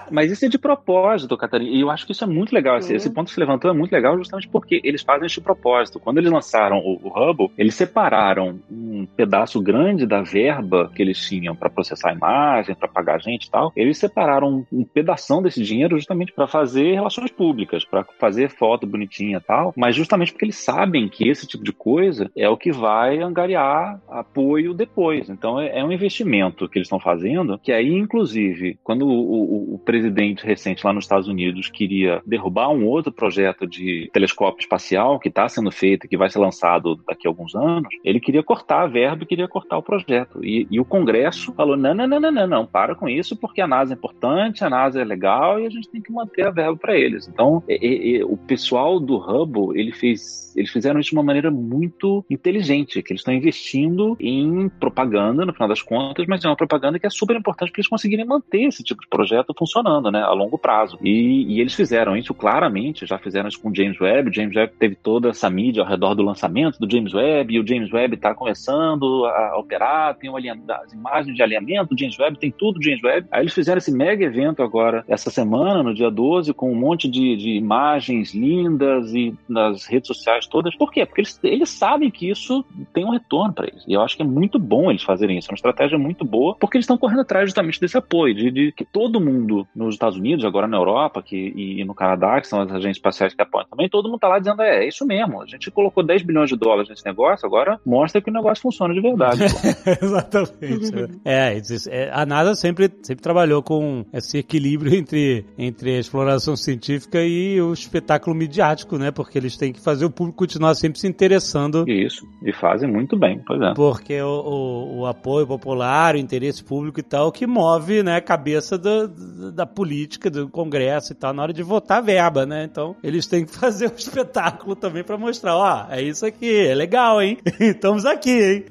mas 0.10 0.32
isso 0.32 0.46
é 0.46 0.50
de 0.50 0.58
propósito, 0.58 1.38
Catarina. 1.38 1.72
E 1.72 1.82
eu 1.82 1.90
acho 1.90 2.06
que 2.06 2.12
isso 2.12 2.24
é 2.24 2.28
muito 2.28 2.54
legal. 2.54 2.78
Esse, 2.78 2.94
esse 2.94 3.10
ponto 3.10 3.28
que 3.28 3.34
você 3.34 3.40
levantou 3.40 3.70
é 3.72 3.74
muito 3.74 3.92
legal 3.92 4.18
justamente 4.18 4.48
porque 4.50 4.82
eles 4.84 5.02
fazem 5.02 5.26
isso 5.28 5.36
de 5.36 5.42
propósito. 5.42 6.00
Quando 6.00 6.18
eles 6.18 6.32
lançaram 6.32 6.78
o, 6.80 7.00
o 7.04 7.10
Hubble, 7.10 7.52
eles 7.58 7.76
separaram 7.76 8.60
um 8.70 9.06
pedaço 9.16 9.61
grande 9.62 10.06
da 10.06 10.22
verba 10.22 10.92
que 10.96 11.02
eles 11.02 11.20
tinham 11.28 11.56
para 11.56 11.70
processar 11.70 12.10
a 12.12 12.14
imagem, 12.14 12.76
para 12.76 12.88
pagar 12.88 13.22
gente 13.22 13.46
e 13.46 13.52
tal. 13.52 13.72
Eles 13.76 13.98
separaram 13.98 14.66
um, 14.72 14.84
pedação 14.84 15.42
desse 15.42 15.62
dinheiro 15.64 15.98
justamente 15.98 16.32
para 16.34 16.48
fazer 16.48 16.94
relações 16.94 17.32
públicas, 17.32 17.86
para 17.86 18.04
fazer 18.20 18.50
foto 18.50 18.86
bonitinha 18.88 19.38
e 19.38 19.42
tal. 19.42 19.74
Mas 19.78 19.96
justamente 19.96 20.32
porque 20.32 20.46
eles 20.46 20.58
sabem 20.58 21.08
que 21.08 21.28
esse 21.30 21.48
tipo 21.48 21.64
de 21.64 21.72
coisa 21.72 22.30
é 22.36 22.48
o 22.50 22.58
que 22.58 22.72
vai 22.72 23.20
angariar 23.20 24.00
apoio 24.10 24.74
depois. 24.74 25.30
Então 25.30 25.60
é, 25.60 25.80
é 25.80 25.84
um 25.84 25.92
investimento 25.92 26.68
que 26.70 26.78
eles 26.78 26.88
estão 26.88 27.00
fazendo, 27.00 27.58
que 27.60 27.72
aí, 27.72 27.94
inclusive, 27.94 28.78
quando 28.84 29.08
o, 29.08 29.12
o- 29.12 29.76
o 29.76 29.80
presidente 29.80 30.46
recente 30.46 30.86
lá 30.86 30.94
nos 30.94 31.06
Estados 31.06 31.28
Unidos 31.28 31.70
queria 31.70 32.22
derrubar 32.26 32.70
um 32.70 32.86
outro 32.86 33.12
projeto 33.12 33.68
de 33.68 34.10
telescópio 34.14 34.62
espacial 34.62 35.20
que 35.20 35.30
está 35.30 35.48
sendo 35.48 35.72
feito 35.72 36.08
que 36.08 36.18
vai 36.18 36.30
ser 36.30 36.40
lançado 36.40 36.96
daqui 37.08 37.28
a 37.28 37.30
alguns 37.30 37.56
anos, 37.56 37.88
ele 38.04 38.20
queria 38.20 38.44
cortar 38.44 38.84
a 38.84 38.88
verba 38.88 39.24
e 39.24 39.28
queria 39.28 39.48
cortar 39.52 39.78
o 39.78 39.84
projeto. 39.84 40.44
E, 40.44 40.68
e 40.72 40.80
o 40.80 40.86
Congresso 40.86 41.54
falou: 41.54 41.76
não, 41.78 41.94
não, 41.94 42.08
não, 42.08 42.20
não, 42.20 42.32
não, 42.32 42.48
não, 42.48 42.66
para 42.66 42.96
com 42.96 43.08
isso, 43.08 43.36
porque 43.36 43.62
a 43.62 43.68
NASA 43.68 43.94
é 43.94 43.96
importante, 43.96 44.64
a 44.64 44.70
NASA 44.70 45.02
é 45.02 45.04
legal 45.04 45.60
e 45.60 45.66
a 45.66 45.70
gente 45.70 45.90
tem 45.90 46.02
que 46.02 46.12
manter 46.12 46.48
a 46.48 46.52
verba 46.52 46.78
para 46.78 46.98
eles. 46.98 47.28
Então, 47.28 47.64
é- 47.68 47.86
é- 47.86 48.18
é, 48.18 48.26
o 48.26 48.38
pessoal 48.38 49.00
do 49.00 49.18
Hubble, 49.18 49.80
ele 49.80 49.92
fez, 49.92 50.54
eles 50.56 50.72
fizeram 50.72 51.00
isso 51.00 51.10
de 51.10 51.16
uma 51.16 51.24
maneira 51.24 51.52
muito 51.52 52.26
inteligente, 52.30 53.02
que 53.04 53.12
eles 53.12 53.22
estão 53.22 53.34
investindo 53.34 54.16
em 54.20 54.70
propaganda, 54.70 55.46
no 55.46 55.54
final 55.54 55.68
das 55.68 55.82
contas, 55.82 56.26
mas 56.28 56.44
é 56.44 56.48
uma 56.48 56.56
propaganda 56.56 57.00
que 57.00 57.06
é 57.06 57.10
super 57.10 57.36
importante 57.36 57.72
para 57.72 57.80
eles 57.80 57.90
conseguirem 57.90 58.26
manter 58.26 58.64
esse 58.64 58.84
tipo 58.84 59.02
de 59.02 59.08
projeto 59.08 59.54
funcionando, 59.58 60.12
né, 60.12 60.22
a 60.22 60.32
longo 60.32 60.58
prazo. 60.58 60.98
E, 61.02 61.56
e 61.56 61.60
eles 61.60 61.74
fizeram 61.74 62.16
isso 62.16 62.34
claramente, 62.34 63.06
já 63.06 63.18
fizeram 63.18 63.50
isso 63.50 63.62
com 63.62 63.70
o 63.70 63.76
James 63.76 64.00
Webb. 64.00 64.30
O 64.30 64.34
James 64.34 64.56
Webb 64.56 64.74
teve 64.80 64.96
toda 64.96 65.30
essa 65.30 65.50
mídia 65.50 65.84
ao 65.84 65.90
redor 65.90 66.16
do 66.16 66.24
lançamento 66.24 66.80
do 66.80 66.90
James 66.90 67.14
Webb, 67.14 67.54
e 67.54 67.60
o 67.60 67.68
James 67.68 67.92
Webb 67.92 68.16
está 68.16 68.34
começando 68.34 69.26
a 69.26 69.41
operar, 69.56 70.16
tem 70.16 70.30
as 70.30 70.94
imagens 70.94 71.36
de 71.36 71.44
alinhamento 71.44 71.98
James 71.98 72.18
Webb, 72.18 72.40
tem 72.40 72.52
tudo 72.52 72.80
do 72.80 72.84
James 72.84 73.04
Webb. 73.04 73.28
Aí 73.32 73.42
eles 73.42 73.54
fizeram 73.54 73.78
esse 73.78 73.92
mega 73.92 74.26
evento 74.26 74.64
agora, 74.64 75.04
essa 75.08 75.30
semana, 75.30 75.84
no 75.84 75.94
dia 75.94 76.10
12, 76.10 76.54
com 76.54 76.72
um 76.72 76.76
monte 76.76 77.08
de, 77.08 77.36
de 77.36 77.50
imagens 77.52 78.34
lindas 78.34 79.14
e 79.14 79.34
nas 79.48 79.86
redes 79.86 80.08
sociais 80.08 80.48
todas. 80.48 80.76
Por 80.76 80.92
quê? 80.92 81.06
Porque 81.06 81.22
eles, 81.22 81.40
eles 81.44 81.70
sabem 81.70 82.10
que 82.10 82.30
isso 82.30 82.66
tem 82.94 83.06
um 83.06 83.12
retorno 83.12 83.54
para 83.54 83.68
eles. 83.68 83.84
E 83.88 83.94
eu 83.94 84.02
acho 84.02 84.16
que 84.16 84.22
é 84.22 84.26
muito 84.26 84.58
bom 84.58 84.90
eles 84.90 85.04
fazerem 85.04 85.38
isso. 85.38 85.50
É 85.50 85.52
uma 85.52 85.56
estratégia 85.56 85.98
muito 85.98 86.26
boa, 86.26 86.56
porque 86.60 86.78
eles 86.78 86.84
estão 86.84 86.98
correndo 86.98 87.22
atrás 87.22 87.46
justamente 87.46 87.80
desse 87.80 87.98
apoio, 87.98 88.34
de, 88.34 88.52
de 88.52 88.72
que 88.72 88.86
todo 88.86 89.22
mundo 89.22 89.68
nos 89.76 89.96
Estados 89.96 90.18
Unidos, 90.18 90.46
agora 90.46 90.68
na 90.68 90.78
Europa 90.78 91.22
que, 91.22 91.36
e 91.56 91.84
no 91.86 91.94
Canadá, 91.94 92.40
que 92.40 92.48
são 92.48 92.62
as 92.62 92.72
agências 92.72 92.98
espaciais 92.98 93.34
que 93.34 93.42
apoiam 93.42 93.68
também, 93.68 93.90
todo 93.90 94.10
mundo 94.10 94.20
tá 94.20 94.28
lá 94.28 94.40
dizendo: 94.40 94.62
é, 94.62 94.84
é 94.84 94.88
isso 94.88 95.06
mesmo. 95.06 95.42
A 95.42 95.46
gente 95.46 95.70
colocou 95.72 96.04
10 96.04 96.24
bilhões 96.24 96.50
de 96.50 96.56
dólares 96.56 96.90
nesse 96.90 97.06
negócio, 97.06 97.46
agora 97.46 97.80
mostra 97.86 98.22
que 98.22 98.30
o 98.30 98.34
negócio 98.34 98.62
funciona 98.62 98.94
de 98.94 99.02
verdade. 99.02 99.31
Exatamente. 100.02 101.20
é, 101.26 101.58
isso- 101.58 101.90
é, 101.90 102.10
a 102.14 102.26
NASA 102.26 102.56
sempre, 102.56 102.90
sempre 103.04 103.22
trabalhou 103.24 103.62
com 103.64 104.06
esse 104.14 104.38
equilíbrio 104.38 104.94
entre, 104.96 105.46
entre 105.58 105.96
a 105.96 106.00
exploração 106.00 106.56
científica 106.56 107.22
e 107.24 107.62
o 107.62 107.74
espetáculo 107.74 108.36
midiático, 108.36 108.98
né? 108.98 109.12
Porque 109.12 109.38
eles 109.38 109.58
têm 109.58 109.74
que 109.74 109.80
fazer 109.82 110.06
o 110.06 110.10
público 110.10 110.40
continuar 110.40 110.74
sempre 110.76 111.00
se 111.00 111.08
interessando 111.08 111.86
Isso. 111.88 112.26
E 112.44 112.52
fazem 112.54 112.90
muito 112.92 113.18
bem, 113.18 113.42
pois 113.46 113.62
é. 113.62 113.74
Porque 113.74 114.22
o, 114.22 114.28
o, 114.28 115.00
o 115.00 115.06
apoio 115.06 115.46
popular, 115.48 116.16
o 116.16 116.18
interesse 116.18 116.64
público 116.64 117.00
e 117.00 117.04
tal, 117.04 117.32
que 117.32 117.46
move 117.48 118.04
né, 118.04 118.16
a 118.16 118.22
cabeça 118.22 118.78
da, 118.78 119.08
da 119.54 119.66
política, 119.66 120.30
do 120.30 120.48
Congresso 120.50 121.12
e 121.14 121.16
tal, 121.16 121.34
na 121.34 121.44
hora 121.44 121.54
de 121.54 121.64
votar 121.64 122.02
verba, 122.02 122.46
né? 122.46 122.64
Então, 122.70 122.96
eles 123.04 123.28
têm 123.28 123.46
que 123.46 123.52
fazer 123.56 123.88
o 123.88 123.96
espetáculo 123.96 124.76
também 124.76 125.04
pra 125.04 125.18
mostrar, 125.18 125.56
ó, 125.56 125.86
é 125.90 126.02
isso 126.02 126.26
aqui, 126.26 126.68
é 126.68 126.74
legal, 126.76 127.22
hein? 127.22 127.38
Estamos 127.60 128.06
aqui, 128.06 128.32
hein? 128.32 128.66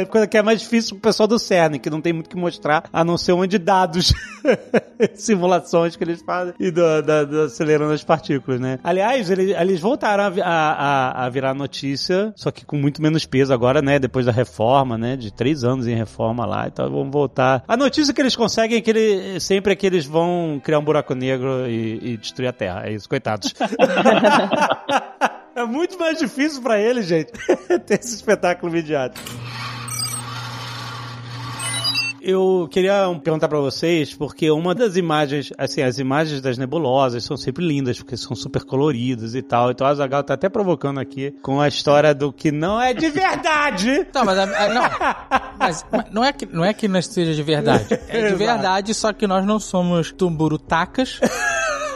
É 0.00 0.04
coisa 0.04 0.26
que 0.26 0.36
é 0.36 0.42
mais 0.42 0.60
difícil 0.60 0.96
pro 0.96 1.08
pessoal 1.08 1.26
do 1.26 1.38
CERN, 1.38 1.78
que 1.78 1.90
não 1.90 2.00
tem 2.00 2.12
muito 2.12 2.26
o 2.26 2.30
que 2.30 2.36
mostrar, 2.36 2.84
a 2.92 3.04
não 3.04 3.18
ser 3.18 3.32
onde 3.32 3.58
dados, 3.58 4.12
simulações 5.14 5.96
que 5.96 6.04
eles 6.04 6.22
fazem 6.22 6.54
e 6.58 6.70
do, 6.70 7.02
da, 7.02 7.24
do 7.24 7.42
acelerando 7.42 7.92
as 7.92 8.04
partículas, 8.04 8.60
né? 8.60 8.78
Aliás, 8.82 9.30
eles, 9.30 9.56
eles 9.56 9.80
voltaram 9.80 10.24
a, 10.24 10.50
a, 10.50 11.24
a, 11.24 11.28
virar 11.28 11.54
notícia, 11.54 12.32
só 12.36 12.50
que 12.50 12.64
com 12.64 12.76
muito 12.76 13.02
menos 13.02 13.24
peso 13.26 13.52
agora, 13.52 13.82
né? 13.82 13.98
Depois 13.98 14.26
da 14.26 14.32
reforma, 14.32 14.96
né? 14.96 15.16
De 15.16 15.32
três 15.32 15.64
anos 15.64 15.86
em 15.86 15.94
reforma 15.94 16.46
lá, 16.46 16.68
então 16.68 16.90
vamos 16.90 17.12
voltar. 17.12 17.62
A 17.66 17.76
notícia 17.76 18.14
que 18.14 18.20
eles 18.20 18.36
conseguem 18.36 18.78
é 18.78 18.80
que 18.80 18.90
ele, 18.90 19.40
sempre 19.40 19.72
é 19.72 19.76
que 19.76 19.86
eles 19.86 20.04
vão 20.04 20.60
criar 20.62 20.78
um 20.78 20.84
buraco 20.84 21.14
negro 21.14 21.66
e, 21.66 22.12
e 22.12 22.16
destruir 22.16 22.48
a 22.48 22.52
Terra. 22.52 22.82
É 22.86 22.92
isso, 22.92 23.08
coitados. 23.08 23.54
É 25.58 25.64
muito 25.64 25.98
mais 25.98 26.16
difícil 26.18 26.62
pra 26.62 26.78
eles, 26.80 27.06
gente, 27.06 27.32
ter 27.84 27.98
esse 27.98 28.14
espetáculo 28.14 28.70
midiático. 28.70 29.28
Eu 32.28 32.68
queria 32.70 33.08
perguntar 33.24 33.48
pra 33.48 33.58
vocês, 33.58 34.12
porque 34.12 34.50
uma 34.50 34.74
das 34.74 34.96
imagens, 34.96 35.50
assim, 35.56 35.80
as 35.80 35.98
imagens 35.98 36.42
das 36.42 36.58
nebulosas 36.58 37.24
são 37.24 37.38
sempre 37.38 37.66
lindas, 37.66 37.96
porque 37.96 38.18
são 38.18 38.36
super 38.36 38.64
coloridas 38.64 39.34
e 39.34 39.40
tal. 39.40 39.70
Então 39.70 39.86
a 39.86 39.94
Zagal 39.94 40.22
tá 40.22 40.34
até 40.34 40.46
provocando 40.48 41.00
aqui 41.00 41.30
com 41.40 41.58
a 41.58 41.66
história 41.66 42.14
do 42.14 42.30
que 42.30 42.52
não 42.52 42.78
é 42.78 42.92
de 42.92 43.08
verdade. 43.08 44.06
Não, 44.14 44.24
mas, 44.24 44.36
não, 44.36 44.82
mas, 45.58 45.86
mas 45.90 46.04
não, 46.10 46.24
é 46.24 46.32
que, 46.32 46.46
não 46.46 46.64
é 46.64 46.72
que 46.72 46.88
não 46.88 47.00
seja 47.00 47.32
de 47.32 47.42
verdade. 47.42 47.86
É 48.08 48.28
de 48.28 48.34
verdade, 48.34 48.92
só 48.92 49.12
que 49.12 49.26
nós 49.26 49.44
não 49.46 49.60
somos 49.60 50.10
tumburutacas, 50.10 51.20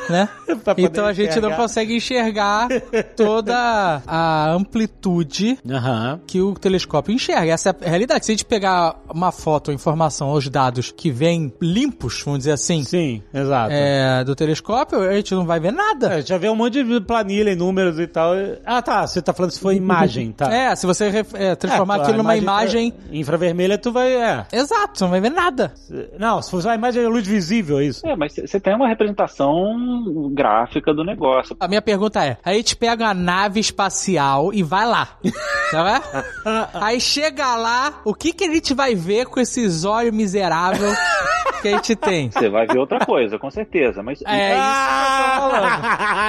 né? 0.08 0.28
Então 0.78 1.06
a 1.06 1.12
gente 1.12 1.30
não 1.40 1.48
enxergar. 1.48 1.56
consegue 1.56 1.96
enxergar 1.96 2.68
toda 3.16 4.02
a 4.06 4.50
amplitude 4.52 5.58
Aham. 5.68 6.20
que 6.26 6.40
o 6.40 6.54
telescópio 6.54 7.12
enxerga. 7.14 7.52
Essa 7.52 7.70
é 7.80 7.86
a 7.86 7.90
realidade. 7.90 8.24
Se 8.24 8.32
a 8.32 8.34
gente 8.34 8.44
pegar 8.44 8.96
uma 9.12 9.32
foto, 9.32 9.72
informação, 9.72 10.32
os 10.32 10.48
dados 10.48 10.92
que 10.94 11.10
vêm 11.10 11.52
limpos, 11.60 12.22
vamos 12.24 12.40
dizer 12.40 12.52
assim, 12.52 12.82
Sim, 12.84 13.22
exato. 13.32 13.72
é, 13.72 14.22
do 14.24 14.34
telescópio, 14.34 15.00
a 15.00 15.12
gente 15.14 15.34
não 15.34 15.44
vai 15.46 15.58
ver 15.60 15.72
nada. 15.72 16.18
É, 16.18 16.22
já 16.22 16.36
vê 16.38 16.48
um 16.48 16.56
monte 16.56 16.82
de 16.82 17.00
planilha 17.00 17.50
e 17.50 17.56
números 17.56 17.98
e 17.98 18.06
tal. 18.06 18.32
Ah, 18.64 18.82
tá. 18.82 19.06
Você 19.06 19.20
tá 19.22 19.32
falando 19.32 19.50
se 19.52 19.60
for 19.60 19.72
imagem, 19.72 20.32
tá? 20.32 20.52
É, 20.52 20.74
se 20.76 20.86
você 20.86 21.24
é, 21.34 21.54
transformar 21.54 21.98
É, 21.98 22.02
aquilo 22.02 22.18
numa 22.18 22.36
imagem. 22.36 22.88
infra- 23.10 23.32
Infravermelha, 23.32 23.78
tu 23.78 23.90
vai. 23.92 24.12
É. 24.14 24.46
Exato, 24.52 24.98
você 24.98 25.04
não 25.04 25.10
vai 25.10 25.20
ver 25.20 25.30
nada. 25.30 25.72
Não, 26.18 26.40
se 26.42 26.50
for 26.50 26.62
uma 26.64 26.74
imagem 26.74 27.02
é 27.02 27.08
luz 27.08 27.26
visível, 27.26 27.78
é 27.78 27.84
isso. 27.84 28.06
É, 28.06 28.14
mas 28.14 28.34
você 28.34 28.60
tem 28.60 28.74
uma 28.74 28.86
representação 28.88 29.91
gráfica 30.32 30.92
do 30.92 31.04
negócio. 31.04 31.56
A 31.58 31.68
minha 31.68 31.82
pergunta 31.82 32.24
é: 32.24 32.38
a 32.44 32.52
gente 32.52 32.76
pega 32.76 33.04
uma 33.04 33.14
nave 33.14 33.60
espacial 33.60 34.52
e 34.52 34.62
vai 34.62 34.86
lá. 34.86 35.18
Tá 35.72 35.82
vendo? 35.84 36.68
Aí 36.74 37.00
chega 37.00 37.56
lá, 37.56 38.02
o 38.04 38.12
que, 38.12 38.34
que 38.34 38.44
a 38.44 38.52
gente 38.52 38.74
vai 38.74 38.94
ver 38.94 39.24
com 39.24 39.40
esses 39.40 39.86
olhos 39.86 40.12
miseráveis 40.12 40.98
que 41.62 41.68
a 41.68 41.72
gente 41.72 41.96
tem? 41.96 42.30
Você 42.30 42.48
vai 42.48 42.66
ver 42.66 42.78
outra 42.78 42.98
coisa, 43.04 43.38
com 43.38 43.50
certeza. 43.50 44.02
Mas, 44.02 44.22
É 44.26 44.52
isso 44.52 44.86
que 45.16 45.22
eu 45.22 45.34
tô 45.34 45.50
falando. 45.50 45.82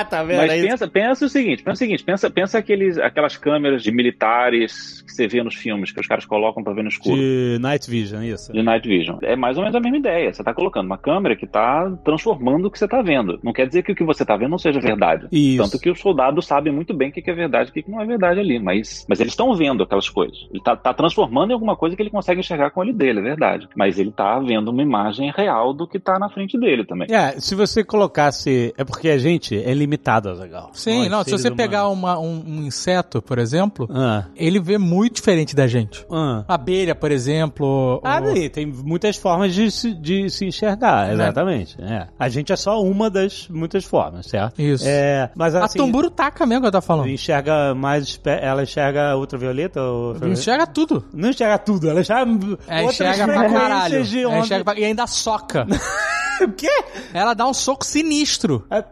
tá 0.09 0.23
vendo? 0.23 0.37
mas 0.37 0.51
É 0.51 0.61
pensa, 0.61 0.87
pensa 0.87 1.25
o 1.25 1.29
seguinte, 1.29 1.63
pensa 1.63 1.73
o 1.73 1.77
seguinte, 1.77 2.03
pensa, 2.03 2.29
pensa 2.29 2.57
aqueles, 2.59 2.97
aquelas 2.97 3.35
câmeras 3.37 3.81
de 3.83 3.91
militares 3.91 5.01
que 5.01 5.11
você 5.11 5.27
vê 5.27 5.43
nos 5.43 5.55
filmes, 5.55 5.91
que 5.91 5.99
os 5.99 6.07
caras 6.07 6.25
colocam 6.25 6.63
pra 6.63 6.73
ver 6.73 6.83
no 6.83 6.89
escuro. 6.89 7.15
De 7.15 7.57
Night 7.59 7.89
Vision, 7.89 8.23
isso. 8.23 8.53
De 8.53 8.61
Night 8.61 8.87
Vision. 8.87 9.17
É 9.21 9.35
mais 9.35 9.57
ou 9.57 9.63
menos 9.63 9.75
a 9.75 9.79
mesma 9.79 9.97
ideia. 9.97 10.31
Você 10.33 10.43
tá 10.43 10.53
colocando 10.53 10.85
uma 10.85 10.97
câmera 10.97 11.35
que 11.35 11.47
tá 11.47 11.91
transformando 12.03 12.67
o 12.67 12.71
que 12.71 12.79
você 12.79 12.87
tá 12.87 13.01
vendo. 13.01 13.39
Não 13.43 13.53
quer 13.53 13.67
dizer 13.67 13.83
que 13.83 13.91
o 13.91 13.95
que 13.95 14.03
você 14.03 14.25
tá 14.25 14.37
vendo 14.37 14.51
não 14.51 14.57
seja 14.57 14.79
verdade. 14.79 15.27
Isso. 15.31 15.63
Tanto 15.63 15.81
que 15.81 15.89
os 15.89 15.99
soldados 15.99 16.45
sabem 16.45 16.71
muito 16.71 16.93
bem 16.93 17.09
o 17.09 17.11
que 17.11 17.29
é 17.29 17.33
verdade 17.33 17.69
e 17.69 17.71
o 17.71 17.73
que 17.73 17.83
que 17.83 17.91
não 17.91 18.01
é 18.01 18.05
verdade 18.05 18.39
ali. 18.39 18.59
Mas, 18.59 19.05
mas 19.07 19.19
eles 19.19 19.33
estão 19.33 19.53
vendo 19.55 19.83
aquelas 19.83 20.09
coisas. 20.09 20.47
Ele 20.51 20.61
tá, 20.63 20.75
tá 20.75 20.93
transformando 20.93 21.51
em 21.51 21.53
alguma 21.53 21.75
coisa 21.75 21.95
que 21.95 22.01
ele 22.01 22.09
consegue 22.09 22.39
enxergar 22.39 22.69
com 22.71 22.79
o 22.79 22.83
olho 22.83 22.93
dele, 22.93 23.19
é 23.19 23.23
verdade. 23.23 23.67
Mas 23.75 23.99
ele 23.99 24.11
tá 24.11 24.39
vendo 24.39 24.69
uma 24.69 24.81
imagem 24.81 25.22
real 25.31 25.73
do 25.73 25.87
que 25.87 25.99
tá 25.99 26.17
na 26.19 26.29
frente 26.29 26.59
dele 26.59 26.85
também. 26.85 27.07
É, 27.11 27.39
se 27.39 27.55
você 27.55 27.83
colocasse. 27.83 28.73
É 28.77 28.83
porque 28.83 29.09
a 29.09 29.17
gente 29.17 29.55
é 29.61 29.73
limitado, 29.73 30.31
legal. 30.33 30.69
Sim, 30.73 31.09
não, 31.09 31.23
se 31.23 31.31
você 31.31 31.49
pegar 31.51 31.87
uma- 31.89 32.17
um, 32.19 32.43
um 32.47 32.61
inseto, 32.63 33.21
por 33.21 33.37
exemplo, 33.37 33.87
Ah, 33.93 34.25
ele 34.35 34.59
vê 34.59 34.77
muito 34.77 35.15
diferente 35.15 35.55
da 35.55 35.67
gente. 35.67 36.05
ah. 36.11 36.43
Abelha, 36.47 36.95
por 36.95 37.11
exemplo. 37.11 37.99
Ah, 38.03 38.19
o- 38.19 38.25
daí, 38.33 38.49
tem 38.49 38.65
muitas 38.65 39.15
formas 39.17 39.53
de 39.53 39.69
se, 39.71 39.93
de 39.93 40.29
se 40.29 40.45
enxergar, 40.45 41.11
exatamente. 41.13 41.75
É. 41.81 42.07
A 42.19 42.29
gente 42.29 42.51
é 42.51 42.55
só 42.55 42.81
uma 42.81 43.09
das 43.09 43.47
muitas 43.49 43.83
formas, 43.83 44.27
certo? 44.27 44.61
Isso. 44.61 44.85
É, 44.87 45.29
mas 45.35 45.55
a 45.55 45.65
assim, 45.65 45.79
tumburutaca 45.79 46.45
mesmo 46.45 46.61
que 46.61 46.67
eu 46.67 46.71
tava 46.71 46.85
falando. 46.85 47.09
enxerga 47.09 47.73
mais. 47.75 48.19
Ela 48.25 48.63
enxerga 48.63 49.15
ultravioleta? 49.17 49.81
Ou... 49.81 50.15
Enxerga 50.27 50.65
tudo. 50.67 51.03
Não 51.13 51.29
enxerga 51.29 51.57
tudo, 51.57 51.89
ela 51.89 52.01
enxerga. 52.01 52.31
É, 52.67 52.83
enxerga 52.83 53.25
pra 53.25 53.49
caralho. 53.49 54.03
De 54.03 54.21
É, 54.21 54.27
onda. 54.27 54.39
enxerga 54.39 54.63
pra- 54.65 54.79
E 54.79 54.83
ainda 54.85 55.05
soca. 55.13 55.65
O 56.41 56.51
quê? 56.51 56.67
Ela 57.13 57.33
dá 57.35 57.47
um 57.47 57.53
soco 57.53 57.85
sinistro. 57.85 58.65
Ah, 58.69 58.83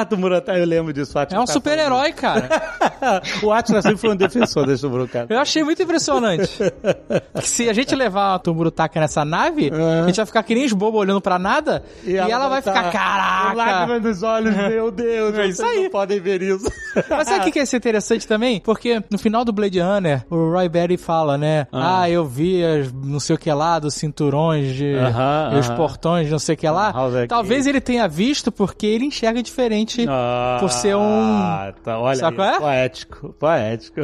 Ah, 0.00 0.04
Tumurata, 0.04 0.52
eu 0.52 0.66
lembro 0.66 0.92
disso. 0.92 1.18
É 1.18 1.38
um 1.40 1.44
tá 1.44 1.52
super-herói, 1.52 2.12
cara. 2.12 2.46
o 3.42 3.50
Atlas 3.52 3.82
sempre 3.82 3.98
foi 3.98 4.10
um 4.10 4.16
defensor 4.16 4.66
desse 4.66 4.82
Tumurata. 4.82 5.26
Eu 5.28 5.38
achei 5.38 5.64
muito 5.64 5.82
impressionante. 5.82 6.58
Que 7.40 7.48
se 7.48 7.68
a 7.68 7.72
gente 7.72 7.94
levar 7.94 8.34
a 8.34 8.38
Tumburutaca 8.38 9.00
nessa 9.00 9.24
nave, 9.24 9.70
a 9.72 10.06
gente 10.06 10.16
vai 10.16 10.26
ficar 10.26 10.42
que 10.42 10.54
nem 10.54 10.66
os 10.66 10.72
bobos 10.72 11.00
olhando 11.00 11.20
pra 11.22 11.38
nada 11.38 11.82
e, 12.04 12.16
ela, 12.16 12.48
vai 12.48 12.60
tá 12.62 12.72
ficar, 12.74 12.92
caraca. 12.92 13.54
Lágrima 13.54 13.98
nos 13.98 14.22
olhos, 14.22 14.54
meu 14.54 14.90
Deus. 14.90 15.38
É 15.38 15.46
isso 15.46 15.62
vocês 15.62 15.76
aí. 15.78 15.84
não 15.84 15.90
podem 15.90 16.20
ver 16.20 16.42
isso. 16.42 16.70
Mas 17.08 17.28
sabe 17.28 17.40
o 17.40 17.44
que 17.44 17.52
que 17.52 17.58
ia 17.58 17.66
ser 17.66 17.78
interessante 17.78 18.26
também? 18.28 18.60
Porque 18.60 19.02
no 19.10 19.18
final 19.18 19.44
do 19.44 19.52
Blade 19.52 19.80
Runner, 19.80 20.24
o 20.30 20.52
Roy 20.52 20.68
Batty 20.68 20.96
fala, 20.96 21.38
né? 21.38 21.66
Ah. 21.72 22.02
Ah, 22.02 22.10
eu 22.10 22.24
vi 22.26 22.62
as 22.64 22.92
não 22.92 23.18
sei 23.18 23.36
o 23.36 23.38
que 23.38 23.50
lá, 23.50 23.78
dos 23.78 23.94
cinturões 23.94 24.74
de. 24.74 24.94
Aham, 24.94 25.50
e 25.54 25.58
os 25.60 25.68
portões 25.70 26.30
não 26.30 26.38
sei 26.38 26.54
o 26.54 26.58
que 26.58 26.68
lá. 26.68 26.92
Talvez 27.28 27.66
ele 27.66 27.80
tenha 27.80 28.06
visto 28.08 28.50
porque 28.52 28.86
ele 28.86 29.04
enxerga 29.06 29.42
diferente. 29.42 30.06
por 30.60 30.70
ser 30.70 30.94
um- 30.96 31.00
Ah, 31.00 31.72
tá, 31.82 31.98
olha 31.98 32.16
Sabe 32.16 32.36
qual 32.36 32.48
é? 32.48 32.58
Poético, 32.58 33.32
poético. 33.38 34.00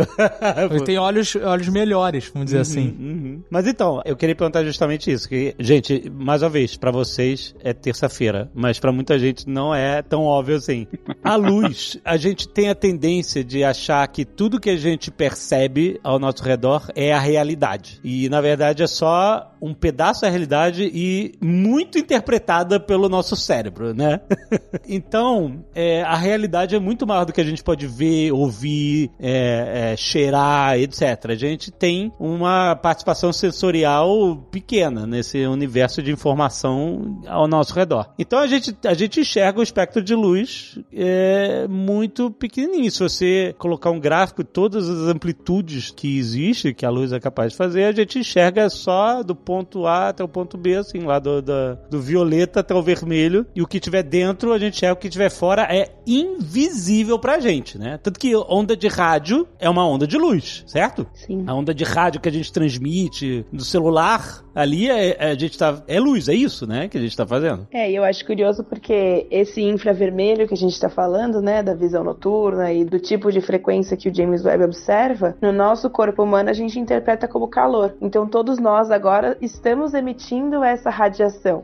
Ele 0.70 0.80
tem 0.84 0.98
olhos, 0.98 1.34
olhos 1.36 1.68
melhores, 1.68 2.30
vamos 2.32 2.46
dizer 2.46 2.60
assim. 2.60 2.96
Uhum. 2.98 3.42
Mas 3.50 3.66
então, 3.66 4.00
eu 4.04 4.16
queria 4.16 4.34
perguntar 4.34 4.64
justamente 4.64 5.10
isso, 5.10 5.28
que, 5.28 5.54
gente, 5.58 6.10
mais 6.10 6.42
uma 6.42 6.48
vez, 6.50 6.76
pra 6.76 6.90
vocês 6.90 7.54
é 7.62 7.72
terça-feira, 7.72 8.50
mas 8.54 8.78
pra 8.78 8.92
muita 8.92 9.18
gente 9.18 9.48
não 9.48 9.74
é 9.74 10.02
tão 10.02 10.22
óbvio 10.24 10.56
assim. 10.56 10.86
A 11.22 11.34
luz, 11.36 11.98
a 12.04 12.16
gente 12.16 12.48
tem 12.48 12.68
a 12.68 12.74
tendência 12.74 13.42
de 13.44 13.62
achar 13.64 14.06
que 14.08 14.24
tudo 14.24 14.60
que 14.60 14.70
a 14.70 14.76
gente 14.76 15.10
percebe 15.10 15.98
ao 16.02 16.18
nosso 16.18 16.42
redor 16.42 16.90
é 16.94 17.12
a 17.12 17.18
realidade. 17.18 18.00
E 18.04 18.28
na 18.28 18.40
verdade 18.40 18.82
é 18.82 18.86
só 18.86 19.50
um 19.60 19.74
pedaço 19.74 20.22
da 20.22 20.28
realidade 20.28 20.90
e 20.92 21.34
muito 21.40 21.98
interpretada 21.98 22.78
pelo 22.78 23.08
nosso 23.08 23.36
cérebro, 23.36 23.94
né? 23.94 24.20
então, 24.88 25.64
é, 25.74 26.02
a 26.02 26.16
realidade 26.16 26.74
é 26.74 26.78
muito 26.78 27.06
maior 27.06 27.24
do 27.24 27.32
que 27.32 27.40
a 27.40 27.44
gente 27.44 27.62
pode 27.62 27.86
ver, 27.86 28.32
ouvir, 28.32 29.10
é, 29.18 29.92
é, 29.92 29.96
cheirar, 29.96 30.78
etc. 30.78 31.02
A 31.28 31.34
gente 31.34 31.70
tem 31.70 32.12
uma 32.18 32.76
participação 32.76 33.32
sensorial 33.32 34.36
pequena 34.50 35.06
nesse 35.06 35.46
universo 35.46 36.02
de 36.02 36.12
informação 36.12 37.20
ao 37.26 37.46
nosso 37.46 37.74
redor. 37.74 38.12
Então 38.18 38.38
a 38.38 38.46
gente, 38.46 38.76
a 38.84 38.94
gente 38.94 39.20
enxerga 39.20 39.60
o 39.60 39.62
espectro 39.62 40.02
de 40.02 40.14
luz 40.14 40.78
é, 40.92 41.66
muito 41.68 42.30
pequenininho. 42.30 42.90
Se 42.90 43.00
você 43.00 43.54
colocar 43.58 43.90
um 43.90 44.00
gráfico, 44.00 44.42
todas 44.42 44.88
as 44.88 45.08
amplitudes 45.08 45.90
que 45.90 46.18
existe, 46.18 46.74
que 46.74 46.84
a 46.84 46.90
luz 46.90 47.12
é 47.12 47.20
capaz 47.20 47.52
de 47.52 47.56
fazer, 47.56 47.84
a 47.84 47.92
gente 47.92 48.18
enxerga 48.18 48.68
só 48.68 49.22
do 49.22 49.34
ponto 49.34 49.86
A 49.86 50.08
até 50.08 50.24
o 50.24 50.28
ponto 50.28 50.58
B, 50.58 50.76
assim, 50.76 51.00
lá 51.00 51.18
do, 51.20 51.40
da- 51.42 51.74
do 51.90 52.00
violeta 52.00 52.60
até 52.60 52.74
o 52.74 52.82
vermelho. 52.82 53.46
E 53.54 53.62
o 53.62 53.66
que 53.66 53.78
tiver 53.78 54.02
dentro, 54.02 54.52
a 54.52 54.58
gente 54.58 54.74
enxerga. 54.76 54.94
O 54.94 54.96
que 54.96 55.08
tiver 55.08 55.30
fora 55.30 55.62
é 55.70 55.88
invisível 56.06 57.18
pra 57.18 57.38
gente, 57.38 57.78
né? 57.78 57.98
Tanto 58.02 58.18
que 58.18 58.34
onda 58.36 58.76
de 58.76 58.88
rádio 58.88 59.46
é 59.58 59.68
uma 59.68 59.86
onda 59.86 60.06
de 60.06 60.16
luz, 60.16 60.64
certo? 60.66 61.06
Sim. 61.14 61.44
A 61.46 61.54
onda 61.54 61.74
de 61.74 61.84
rádio 61.84 62.20
que 62.20 62.28
a 62.28 62.32
gente 62.32 62.52
transmite 62.52 63.44
do 63.52 63.64
celular, 63.64 64.42
ali 64.54 64.88
é, 64.90 65.16
é- 65.18 65.30
a 65.30 65.34
gente 65.38 65.56
tá. 65.58 65.82
É 65.86 65.98
luz, 66.00 66.28
é 66.28 66.34
isso, 66.34 66.66
né? 66.66 66.88
Que 66.88 66.98
a 66.98 67.00
gente 67.00 67.16
tá 67.16 67.26
fazendo. 67.26 67.66
É, 67.72 67.90
e 67.90 67.96
eu 67.96 68.04
acho 68.04 68.24
curioso 68.24 68.64
porque 68.64 69.26
esse 69.30 69.62
infravermelho 69.62 70.46
que 70.48 70.54
a 70.54 70.56
gente 70.56 70.72
está 70.72 70.88
falando, 70.88 71.40
né, 71.40 71.62
da 71.62 71.74
visão 71.74 72.02
noturna 72.04 72.72
e 72.72 72.84
do 72.84 72.98
tipo 72.98 73.30
de 73.30 73.40
frequência 73.40 73.96
que 73.96 74.08
o 74.08 74.14
James 74.14 74.44
Webb 74.44 74.64
observa, 74.64 75.36
no 75.40 75.52
nosso 75.52 75.88
corpo 75.90 76.22
humano 76.22 76.50
a 76.50 76.54
gente 76.54 76.78
interpreta 76.78 77.28
como 77.28 77.48
calor. 77.48 77.94
Então 78.00 78.26
todos 78.26 78.58
nós 78.58 78.90
agora 78.90 79.36
estamos 79.40 79.94
emitindo 79.94 80.62
essa 80.64 80.90
radiação. 80.90 81.09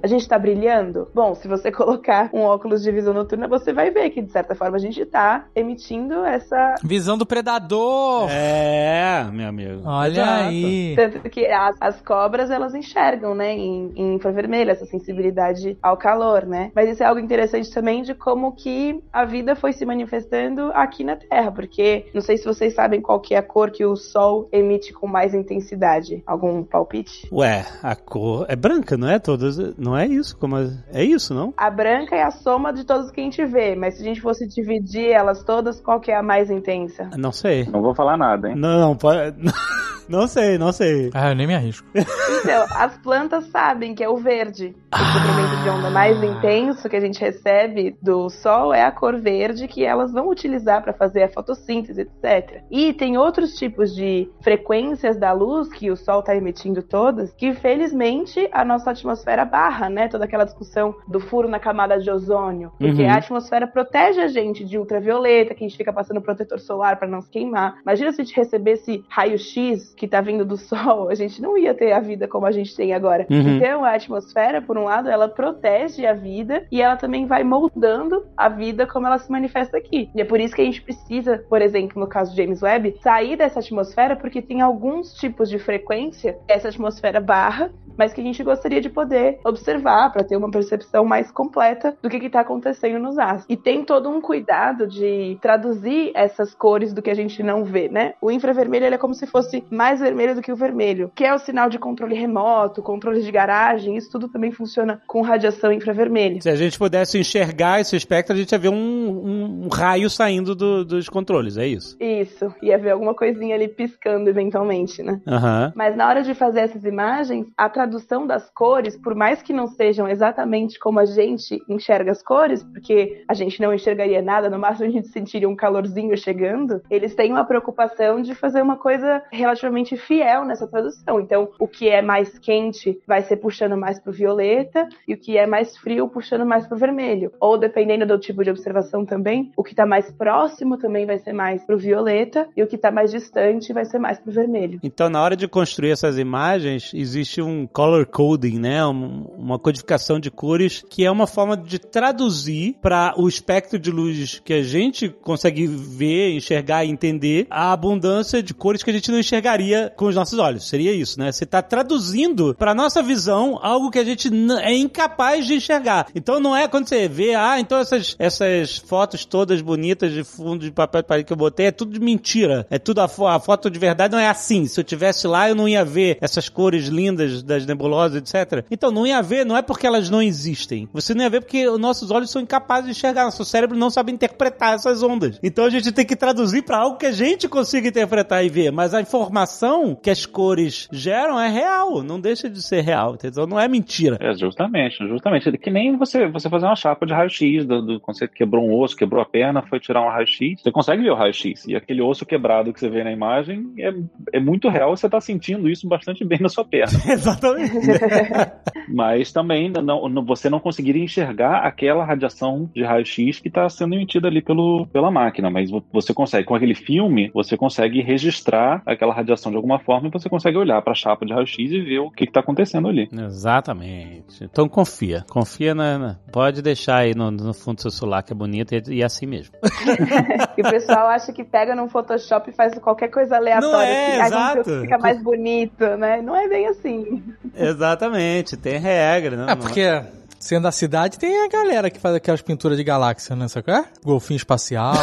A 0.02 0.06
gente 0.06 0.22
está 0.22 0.38
brilhando? 0.38 1.08
Bom, 1.14 1.34
se 1.34 1.48
você 1.48 1.70
colocar 1.72 2.30
um 2.32 2.40
óculos 2.40 2.82
de 2.82 2.90
visão 2.90 3.12
noturna, 3.12 3.48
você 3.48 3.72
vai 3.72 3.90
ver 3.90 4.10
que 4.10 4.22
de 4.22 4.30
certa 4.30 4.54
forma 4.54 4.76
a 4.76 4.80
gente 4.80 5.00
está 5.00 5.46
emitindo 5.54 6.24
essa 6.24 6.74
Visão 6.82 7.18
do 7.18 7.26
predador. 7.26 8.28
É, 8.30 9.24
meu 9.32 9.48
amigo. 9.48 9.82
Olha 9.84 10.22
Exato. 10.22 10.48
aí. 10.48 10.96
Tanto 10.96 11.30
que 11.30 11.46
as, 11.46 11.76
as 11.80 12.00
cobras, 12.00 12.50
elas 12.50 12.74
enxergam, 12.74 13.34
né, 13.34 13.52
em, 13.52 13.92
em 13.94 14.14
infravermelho, 14.14 14.70
essa 14.70 14.86
sensibilidade 14.86 15.76
ao 15.82 15.96
calor, 15.96 16.46
né? 16.46 16.70
Mas 16.74 16.90
isso 16.90 17.02
é 17.02 17.06
algo 17.06 17.20
interessante 17.20 17.70
também 17.72 18.02
de 18.02 18.14
como 18.14 18.52
que 18.52 19.02
a 19.12 19.24
vida 19.24 19.56
foi 19.56 19.72
se 19.72 19.84
manifestando 19.84 20.70
aqui 20.74 21.04
na 21.04 21.16
Terra, 21.16 21.50
porque 21.50 22.06
não 22.14 22.20
sei 22.20 22.36
se 22.36 22.44
vocês 22.44 22.74
sabem 22.74 23.00
qual 23.00 23.20
que 23.20 23.34
é 23.34 23.38
a 23.38 23.42
cor 23.42 23.70
que 23.70 23.84
o 23.84 23.96
Sol 23.96 24.48
emite 24.52 24.92
com 24.92 25.06
mais 25.06 25.34
intensidade. 25.34 26.22
Algum 26.26 26.62
palpite? 26.62 27.28
Ué, 27.32 27.64
a 27.82 27.94
cor 27.94 28.46
é 28.48 28.56
branca, 28.56 28.96
não 28.96 29.08
é? 29.08 29.18
Todas. 29.36 29.76
Não 29.76 29.96
é 29.96 30.06
isso? 30.06 30.36
Como 30.36 30.56
é, 30.56 30.70
é 30.92 31.04
isso, 31.04 31.34
não? 31.34 31.52
A 31.56 31.70
branca 31.70 32.16
é 32.16 32.22
a 32.22 32.30
soma 32.30 32.72
de 32.72 32.84
todas 32.84 33.10
que 33.10 33.20
a 33.20 33.24
gente 33.24 33.44
vê, 33.44 33.76
mas 33.76 33.94
se 33.94 34.02
a 34.02 34.04
gente 34.04 34.20
fosse 34.20 34.46
dividir 34.46 35.10
elas 35.10 35.44
todas, 35.44 35.78
qual 35.80 36.00
que 36.00 36.10
é 36.10 36.16
a 36.16 36.22
mais 36.22 36.50
intensa? 36.50 37.10
Não 37.16 37.32
sei. 37.32 37.66
Não 37.66 37.82
vou 37.82 37.94
falar 37.94 38.16
nada, 38.16 38.48
hein? 38.48 38.56
Não, 38.56 38.78
não, 38.80 38.96
pode. 38.96 39.36
Não 40.08 40.28
sei, 40.28 40.56
não 40.56 40.70
sei. 40.70 41.10
Ah, 41.12 41.30
eu 41.30 41.34
nem 41.34 41.46
me 41.46 41.54
arrisco. 41.54 41.86
Então, 41.94 42.64
as 42.70 42.96
plantas 42.98 43.46
sabem 43.46 43.92
que 43.92 44.04
é 44.04 44.08
o 44.08 44.16
verde. 44.16 44.74
O 44.94 44.98
comprimento 44.98 45.62
de 45.62 45.68
onda 45.68 45.90
mais 45.90 46.22
intenso 46.22 46.88
que 46.88 46.94
a 46.94 47.00
gente 47.00 47.20
recebe 47.20 47.96
do 48.00 48.30
Sol 48.30 48.72
é 48.72 48.84
a 48.84 48.92
cor 48.92 49.20
verde 49.20 49.66
que 49.66 49.84
elas 49.84 50.12
vão 50.12 50.28
utilizar 50.28 50.80
para 50.80 50.92
fazer 50.92 51.24
a 51.24 51.28
fotossíntese, 51.28 52.02
etc. 52.02 52.62
E 52.70 52.92
tem 52.92 53.18
outros 53.18 53.54
tipos 53.54 53.92
de 53.94 54.30
frequências 54.42 55.18
da 55.18 55.32
luz 55.32 55.68
que 55.68 55.90
o 55.90 55.96
Sol 55.96 56.20
está 56.20 56.36
emitindo 56.36 56.82
todas, 56.82 57.32
que 57.32 57.52
felizmente 57.54 58.48
a 58.52 58.64
nossa 58.64 58.92
atmosfera 58.92 59.25
barra, 59.44 59.88
né? 59.88 60.08
Toda 60.08 60.24
aquela 60.24 60.44
discussão 60.44 60.94
do 61.08 61.18
furo 61.20 61.48
na 61.48 61.58
camada 61.58 61.98
de 61.98 62.10
ozônio. 62.10 62.72
Porque 62.78 63.02
Uhum. 63.02 63.10
a 63.10 63.14
atmosfera 63.16 63.66
protege 63.66 64.20
a 64.20 64.28
gente 64.28 64.64
de 64.64 64.78
ultravioleta, 64.78 65.54
que 65.54 65.64
a 65.64 65.68
gente 65.68 65.76
fica 65.76 65.92
passando 65.92 66.20
protetor 66.20 66.60
solar 66.60 66.96
para 66.98 67.08
não 67.08 67.20
se 67.20 67.30
queimar. 67.30 67.78
Imagina 67.82 68.12
se 68.12 68.20
a 68.20 68.24
gente 68.24 68.36
recebesse 68.36 69.04
raio-x 69.08 69.94
que 69.94 70.06
tá 70.08 70.20
vindo 70.20 70.44
do 70.44 70.56
Sol, 70.66 71.08
a 71.08 71.14
gente 71.14 71.40
não 71.42 71.56
ia 71.56 71.74
ter 71.74 71.92
a 71.92 72.00
vida 72.00 72.28
como 72.28 72.46
a 72.46 72.52
gente 72.52 72.74
tem 72.76 72.92
agora. 72.94 73.26
Uhum. 73.30 73.56
Então, 73.56 73.84
a 73.84 73.94
atmosfera, 73.94 74.62
por 74.62 74.76
um 74.78 74.84
lado, 74.84 75.08
ela 75.08 75.28
protege 75.28 76.06
a 76.06 76.12
vida 76.12 76.64
e 76.70 76.80
ela 76.80 76.96
também 76.96 77.26
vai 77.26 77.42
moldando 77.44 78.26
a 78.36 78.48
vida 78.48 78.86
como 78.86 79.06
ela 79.06 79.18
se 79.18 79.30
manifesta 79.30 79.76
aqui. 79.76 80.10
E 80.14 80.20
é 80.20 80.24
por 80.24 80.40
isso 80.40 80.54
que 80.54 80.62
a 80.62 80.64
gente 80.64 80.82
precisa, 80.82 81.44
por 81.48 81.60
exemplo, 81.62 82.00
no 82.00 82.06
caso 82.06 82.34
de 82.34 82.42
James 82.42 82.62
Webb, 82.62 82.96
sair 83.02 83.36
dessa 83.36 83.60
atmosfera 83.60 84.16
porque 84.16 84.40
tem 84.42 84.60
alguns 84.60 85.14
tipos 85.14 85.48
de 85.48 85.58
frequência 85.58 86.38
essa 86.48 86.68
atmosfera 86.68 87.20
barra, 87.20 87.70
mas 87.96 88.12
que 88.12 88.20
a 88.20 88.24
gente 88.24 88.42
gostaria 88.42 88.80
de 88.80 88.90
poder 88.90 89.15
observar 89.44 90.10
para 90.12 90.24
ter 90.24 90.36
uma 90.36 90.50
percepção 90.50 91.04
mais 91.04 91.30
completa 91.30 91.96
do 92.02 92.08
que 92.08 92.16
está 92.18 92.40
acontecendo 92.40 92.98
nos 92.98 93.18
astros. 93.18 93.46
E 93.48 93.56
tem 93.56 93.84
todo 93.84 94.08
um 94.08 94.20
cuidado 94.20 94.86
de 94.86 95.38
traduzir 95.40 96.10
essas 96.14 96.54
cores 96.54 96.92
do 96.92 97.02
que 97.02 97.10
a 97.10 97.14
gente 97.14 97.42
não 97.42 97.64
vê, 97.64 97.88
né? 97.88 98.14
O 98.20 98.30
infravermelho 98.30 98.86
ele 98.86 98.94
é 98.94 98.98
como 98.98 99.14
se 99.14 99.26
fosse 99.26 99.64
mais 99.70 100.00
vermelho 100.00 100.34
do 100.34 100.42
que 100.42 100.52
o 100.52 100.56
vermelho, 100.56 101.10
que 101.14 101.24
é 101.24 101.34
o 101.34 101.38
sinal 101.38 101.68
de 101.68 101.78
controle 101.78 102.14
remoto, 102.14 102.82
controle 102.82 103.22
de 103.22 103.30
garagem, 103.30 103.96
isso 103.96 104.10
tudo 104.10 104.28
também 104.28 104.50
funciona 104.52 105.00
com 105.06 105.20
radiação 105.22 105.72
infravermelha. 105.72 106.40
Se 106.40 106.48
a 106.50 106.56
gente 106.56 106.78
pudesse 106.78 107.18
enxergar 107.18 107.80
esse 107.80 107.96
espectro, 107.96 108.34
a 108.34 108.36
gente 108.38 108.52
ia 108.52 108.58
ver 108.58 108.68
um, 108.68 108.74
um- 108.74 109.64
um 109.64 109.68
raio 109.68 110.08
saindo 110.10 110.54
do- 110.54 110.84
dos 110.84 111.08
controles, 111.08 111.56
é 111.56 111.66
isso? 111.66 111.96
Isso, 112.00 112.52
ia 112.62 112.78
ver 112.78 112.90
alguma 112.90 113.14
coisinha 113.14 113.54
ali 113.54 113.68
piscando 113.68 114.28
eventualmente, 114.28 115.02
né? 115.02 115.20
Aham. 115.26 115.72
Mas 115.74 115.96
na 115.96 116.08
hora 116.08 116.22
de 116.22 116.34
fazer 116.34 116.60
essas 116.60 116.84
imagens, 116.84 117.46
a 117.56 117.68
tradução 117.68 118.26
das 118.26 118.48
cores, 118.50 118.96
por 119.06 119.14
mais 119.14 119.40
que 119.40 119.52
não 119.52 119.68
sejam 119.68 120.08
exatamente 120.08 120.80
como 120.80 120.98
a 120.98 121.04
gente 121.04 121.62
enxerga 121.68 122.10
as 122.10 122.24
cores, 122.24 122.64
porque 122.64 123.22
a 123.28 123.34
gente 123.34 123.60
não 123.60 123.72
enxergaria 123.72 124.20
nada, 124.20 124.50
no 124.50 124.58
máximo 124.58 124.88
a 124.88 124.90
gente 124.90 125.06
sentiria 125.06 125.48
um 125.48 125.54
calorzinho 125.54 126.16
chegando, 126.16 126.82
eles 126.90 127.14
têm 127.14 127.30
uma 127.30 127.44
preocupação 127.44 128.20
de 128.20 128.34
fazer 128.34 128.60
uma 128.60 128.76
coisa 128.76 129.22
relativamente 129.30 129.96
fiel 129.96 130.44
nessa 130.44 130.66
tradução. 130.66 131.20
Então, 131.20 131.50
o 131.60 131.68
que 131.68 131.88
é 131.88 132.02
mais 132.02 132.36
quente 132.36 132.98
vai 133.06 133.22
ser 133.22 133.36
puxando 133.36 133.76
mais 133.76 134.00
pro 134.00 134.12
violeta 134.12 134.88
e 135.06 135.14
o 135.14 135.16
que 135.16 135.38
é 135.38 135.46
mais 135.46 135.76
frio 135.76 136.08
puxando 136.08 136.44
mais 136.44 136.66
pro 136.66 136.76
vermelho. 136.76 137.30
Ou 137.38 137.56
dependendo 137.56 138.06
do 138.06 138.18
tipo 138.18 138.42
de 138.42 138.50
observação 138.50 139.04
também, 139.04 139.52
o 139.56 139.62
que 139.62 139.72
tá 139.72 139.86
mais 139.86 140.10
próximo 140.10 140.78
também 140.78 141.06
vai 141.06 141.20
ser 141.20 141.32
mais 141.32 141.64
pro 141.64 141.78
violeta 141.78 142.48
e 142.56 142.62
o 142.64 142.66
que 142.66 142.76
tá 142.76 142.90
mais 142.90 143.12
distante 143.12 143.72
vai 143.72 143.84
ser 143.84 144.00
mais 144.00 144.18
pro 144.18 144.32
vermelho. 144.32 144.80
Então, 144.82 145.08
na 145.08 145.22
hora 145.22 145.36
de 145.36 145.46
construir 145.46 145.92
essas 145.92 146.18
imagens, 146.18 146.90
existe 146.92 147.40
um 147.40 147.68
color 147.68 148.04
coding, 148.04 148.58
né? 148.58 148.84
Um- 148.84 148.95
uma 148.96 149.58
codificação 149.58 150.18
de 150.18 150.30
cores 150.30 150.84
que 150.88 151.04
é 151.04 151.10
uma 151.10 151.26
forma 151.26 151.56
de 151.56 151.78
traduzir 151.78 152.76
para 152.80 153.14
o 153.16 153.28
espectro 153.28 153.78
de 153.78 153.90
luz 153.90 154.40
que 154.44 154.52
a 154.52 154.62
gente 154.62 155.08
consegue 155.08 155.66
ver, 155.66 156.32
enxergar 156.32 156.84
e 156.84 156.90
entender 156.90 157.46
a 157.50 157.72
abundância 157.72 158.42
de 158.42 158.54
cores 158.54 158.82
que 158.82 158.90
a 158.90 158.92
gente 158.92 159.10
não 159.10 159.18
enxergaria 159.18 159.92
com 159.96 160.06
os 160.06 160.14
nossos 160.14 160.38
olhos. 160.38 160.68
Seria 160.68 160.92
isso, 160.92 161.18
né? 161.18 161.30
Você 161.32 161.44
está 161.44 161.60
traduzindo 161.62 162.54
para 162.54 162.74
nossa 162.74 163.02
visão 163.02 163.58
algo 163.62 163.90
que 163.90 163.98
a 163.98 164.04
gente 164.04 164.30
é 164.62 164.74
incapaz 164.76 165.46
de 165.46 165.54
enxergar. 165.54 166.06
Então, 166.14 166.40
não 166.40 166.56
é 166.56 166.66
quando 166.68 166.88
você 166.88 167.08
vê, 167.08 167.34
ah, 167.34 167.58
então 167.60 167.78
essas, 167.78 168.14
essas 168.18 168.76
fotos 168.78 169.24
todas 169.24 169.60
bonitas 169.60 170.12
de 170.12 170.24
fundo 170.24 170.64
de 170.64 170.70
papel 170.70 171.02
de 171.02 171.08
parede 171.08 171.26
que 171.26 171.32
eu 171.32 171.36
botei 171.36 171.66
é 171.66 171.70
tudo 171.72 171.92
de 171.92 172.00
mentira. 172.00 172.66
É 172.70 172.78
tudo 172.78 173.00
a, 173.00 173.08
fo- 173.08 173.26
a 173.26 173.38
foto 173.40 173.70
de 173.70 173.78
verdade 173.78 174.12
não 174.12 174.20
é 174.20 174.28
assim. 174.28 174.66
Se 174.66 174.78
eu 174.80 174.84
tivesse 174.84 175.26
lá, 175.26 175.48
eu 175.48 175.54
não 175.54 175.68
ia 175.68 175.84
ver 175.84 176.18
essas 176.20 176.48
cores 176.48 176.86
lindas 176.86 177.42
das 177.42 177.66
nebulosas, 177.66 178.16
etc. 178.16 178.64
Então, 178.70 178.85
não 178.90 179.06
ia 179.06 179.20
ver, 179.22 179.44
não 179.44 179.56
é 179.56 179.62
porque 179.62 179.86
elas 179.86 180.08
não 180.10 180.20
existem. 180.22 180.88
Você 180.92 181.14
não 181.14 181.22
ia 181.24 181.30
ver 181.30 181.40
porque 181.40 181.68
os 181.68 181.78
nossos 181.78 182.10
olhos 182.10 182.30
são 182.30 182.40
incapazes 182.42 182.86
de 182.86 182.90
enxergar. 182.92 183.24
Nosso 183.24 183.44
cérebro 183.44 183.76
não 183.76 183.90
sabe 183.90 184.12
interpretar 184.12 184.74
essas 184.74 185.02
ondas. 185.02 185.38
Então, 185.42 185.64
a 185.64 185.70
gente 185.70 185.92
tem 185.92 186.04
que 186.04 186.16
traduzir 186.16 186.62
para 186.62 186.78
algo 186.78 186.96
que 186.98 187.06
a 187.06 187.12
gente 187.12 187.48
consiga 187.48 187.88
interpretar 187.88 188.44
e 188.44 188.48
ver. 188.48 188.70
Mas 188.72 188.94
a 188.94 189.00
informação 189.00 189.94
que 189.94 190.10
as 190.10 190.24
cores 190.26 190.88
geram 190.92 191.38
é 191.40 191.48
real. 191.48 192.02
Não 192.02 192.20
deixa 192.20 192.48
de 192.48 192.62
ser 192.62 192.80
real. 192.82 193.16
Então, 193.22 193.46
não 193.46 193.58
é 193.58 193.68
mentira. 193.68 194.16
É, 194.20 194.34
justamente, 194.34 194.98
justamente. 195.08 195.50
Que 195.58 195.70
nem 195.70 195.96
você, 195.96 196.26
você 196.28 196.48
fazer 196.48 196.66
uma 196.66 196.76
chapa 196.76 197.06
de 197.06 197.12
raio-x, 197.12 197.64
do, 197.66 197.82
do- 197.82 198.02
você 198.06 198.26
quebrou 198.28 198.64
um 198.66 198.74
osso, 198.80 198.96
quebrou 198.96 199.20
a 199.22 199.26
perna, 199.26 199.62
foi 199.62 199.78
tirar 199.80 200.02
um 200.02 200.08
raio-x, 200.08 200.60
você 200.62 200.70
consegue 200.72 201.02
ver 201.02 201.10
o 201.10 201.14
raio-x. 201.14 201.64
E 201.66 201.74
aquele 201.76 202.02
osso 202.02 202.24
quebrado 202.26 202.72
que 202.72 202.80
você 202.80 202.88
vê 202.88 203.02
na 203.04 203.12
imagem 203.12 203.72
é, 203.78 203.92
é 204.34 204.40
muito 204.40 204.68
real, 204.68 204.96
você 204.96 205.06
está 205.06 205.20
sentindo 205.20 205.68
isso 205.68 205.86
bastante 205.88 206.24
bem 206.24 206.38
na 206.40 206.48
sua 206.48 206.64
perna. 206.64 206.98
Exatamente. 207.10 207.72
Mas 208.88 209.32
também 209.32 209.70
não, 209.70 210.08
não- 210.08 210.24
você 210.24 210.48
não 210.50 210.60
conseguiria 210.60 211.02
enxergar 211.04 211.58
aquela 211.66 212.04
radiação 212.04 212.70
de 212.74 212.82
raio-x 212.82 213.40
que 213.40 213.48
está 213.48 213.68
sendo 213.68 213.94
emitida 213.94 214.28
ali 214.28 214.42
pelo, 214.42 214.86
pela 214.92 215.10
máquina. 215.10 215.50
Mas 215.50 215.70
vo- 215.70 215.84
você 215.92 216.12
consegue, 216.14 216.46
com 216.46 216.54
aquele 216.54 216.74
filme, 216.74 217.30
você 217.34 217.56
consegue 217.56 218.00
registrar 218.02 218.82
aquela 218.86 219.14
radiação 219.14 219.50
de 219.50 219.56
alguma 219.56 219.78
forma 219.78 220.08
e 220.08 220.10
você 220.10 220.28
consegue 220.28 220.56
olhar 220.56 220.80
para 220.82 220.92
a 220.92 220.96
chapa 220.96 221.24
de 221.26 221.32
raio-x 221.32 221.70
e 221.72 221.80
ver 221.80 221.98
o 222.00 222.10
que 222.10 222.24
está 222.24 222.40
acontecendo 222.40 222.88
ali. 222.88 223.08
Exatamente. 223.12 224.44
Então 224.44 224.68
confia. 224.68 225.24
Confia 225.28 225.74
na. 225.74 225.98
na- 225.98 226.16
Pode 226.32 226.60
deixar 226.62 226.98
aí 226.98 227.14
no, 227.14 227.30
no 227.30 227.54
fundo 227.54 227.76
do 227.76 227.82
seu 227.82 227.90
celular 227.90 228.22
que 228.22 228.32
é 228.32 228.36
bonito 228.36 228.74
e, 228.74 228.82
e 228.96 229.02
é 229.02 229.04
assim 229.04 229.26
mesmo. 229.26 229.54
E 230.56 230.62
o 230.62 230.70
pessoal 230.70 231.08
acha 231.08 231.32
que 231.34 231.44
pega 231.44 231.74
num 231.74 231.86
Photoshop 231.88 232.48
e 232.50 232.52
faz 232.54 232.78
qualquer 232.78 233.08
coisa 233.10 233.36
aleatória. 233.36 233.70
Não 233.76 233.80
é, 233.80 234.20
assim, 234.20 234.20
"Ai, 234.22 234.30
vamos 234.30 234.46
ver 234.54 234.58
o 234.58 234.60
exato. 234.60 234.70
que 234.70 234.80
fica 234.82 234.98
mais 234.98 235.22
bonito, 235.22 235.84
né? 235.98 236.22
Não 236.22 236.34
é 236.34 236.48
bem 236.48 236.66
assim. 236.66 237.22
Exatamente. 237.54 238.55
Tem 238.62 238.78
regra, 238.78 239.36
não 239.36 239.48
É, 239.48 239.54
porque 239.54 240.02
sendo 240.38 240.64
da 240.64 240.72
cidade 240.72 241.18
tem 241.18 241.44
a 241.44 241.48
galera 241.48 241.90
que 241.90 241.98
faz 241.98 242.14
aquelas 242.14 242.40
pinturas 242.40 242.76
de 242.78 242.84
galáxia, 242.84 243.34
né? 243.34 243.48
Sabe 243.48 243.64
qual 243.64 243.78
é? 243.78 243.84
Golfinho 244.04 244.36
espacial. 244.36 244.94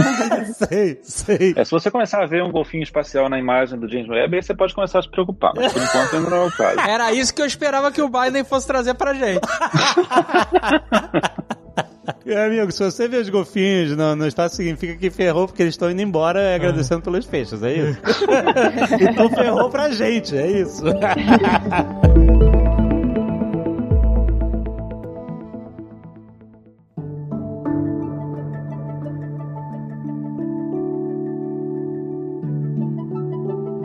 sei, 0.54 0.98
sei. 1.02 1.54
É, 1.56 1.64
se 1.64 1.70
você 1.70 1.90
começar 1.90 2.22
a 2.22 2.26
ver 2.26 2.42
um 2.42 2.50
golfinho 2.50 2.82
espacial 2.82 3.28
na 3.28 3.38
imagem 3.38 3.78
do 3.78 3.88
James 3.88 4.08
Webb, 4.08 4.36
aí 4.36 4.42
você 4.42 4.54
pode 4.54 4.74
começar 4.74 5.00
a 5.00 5.02
se 5.02 5.10
preocupar. 5.10 5.52
Mas 5.54 5.72
por 5.72 5.82
enquanto 5.82 6.16
ainda 6.16 6.30
não 6.30 6.36
é 6.36 6.46
o 6.46 6.50
caso. 6.50 6.80
Era 6.80 7.12
isso 7.12 7.34
que 7.34 7.42
eu 7.42 7.46
esperava 7.46 7.92
que 7.92 8.00
o 8.00 8.08
Biden 8.08 8.44
fosse 8.44 8.66
trazer 8.66 8.94
pra 8.94 9.12
gente. 9.12 9.40
Meu 12.24 12.42
amigo, 12.46 12.72
se 12.72 12.82
você 12.82 13.06
vê 13.08 13.18
os 13.18 13.28
golfinhos 13.28 13.96
no, 13.96 14.16
no 14.16 14.26
espaço, 14.26 14.56
significa 14.56 14.96
que 14.96 15.10
ferrou 15.10 15.46
porque 15.46 15.62
eles 15.62 15.74
estão 15.74 15.90
indo 15.90 16.00
embora 16.00 16.40
e 16.40 16.54
agradecendo 16.54 17.02
pelos 17.02 17.26
peixes, 17.26 17.62
é 17.62 17.72
isso? 17.74 18.00
então 19.10 19.28
ferrou 19.30 19.68
pra 19.68 19.90
gente, 19.90 20.36
é 20.36 20.46
isso. 20.46 20.84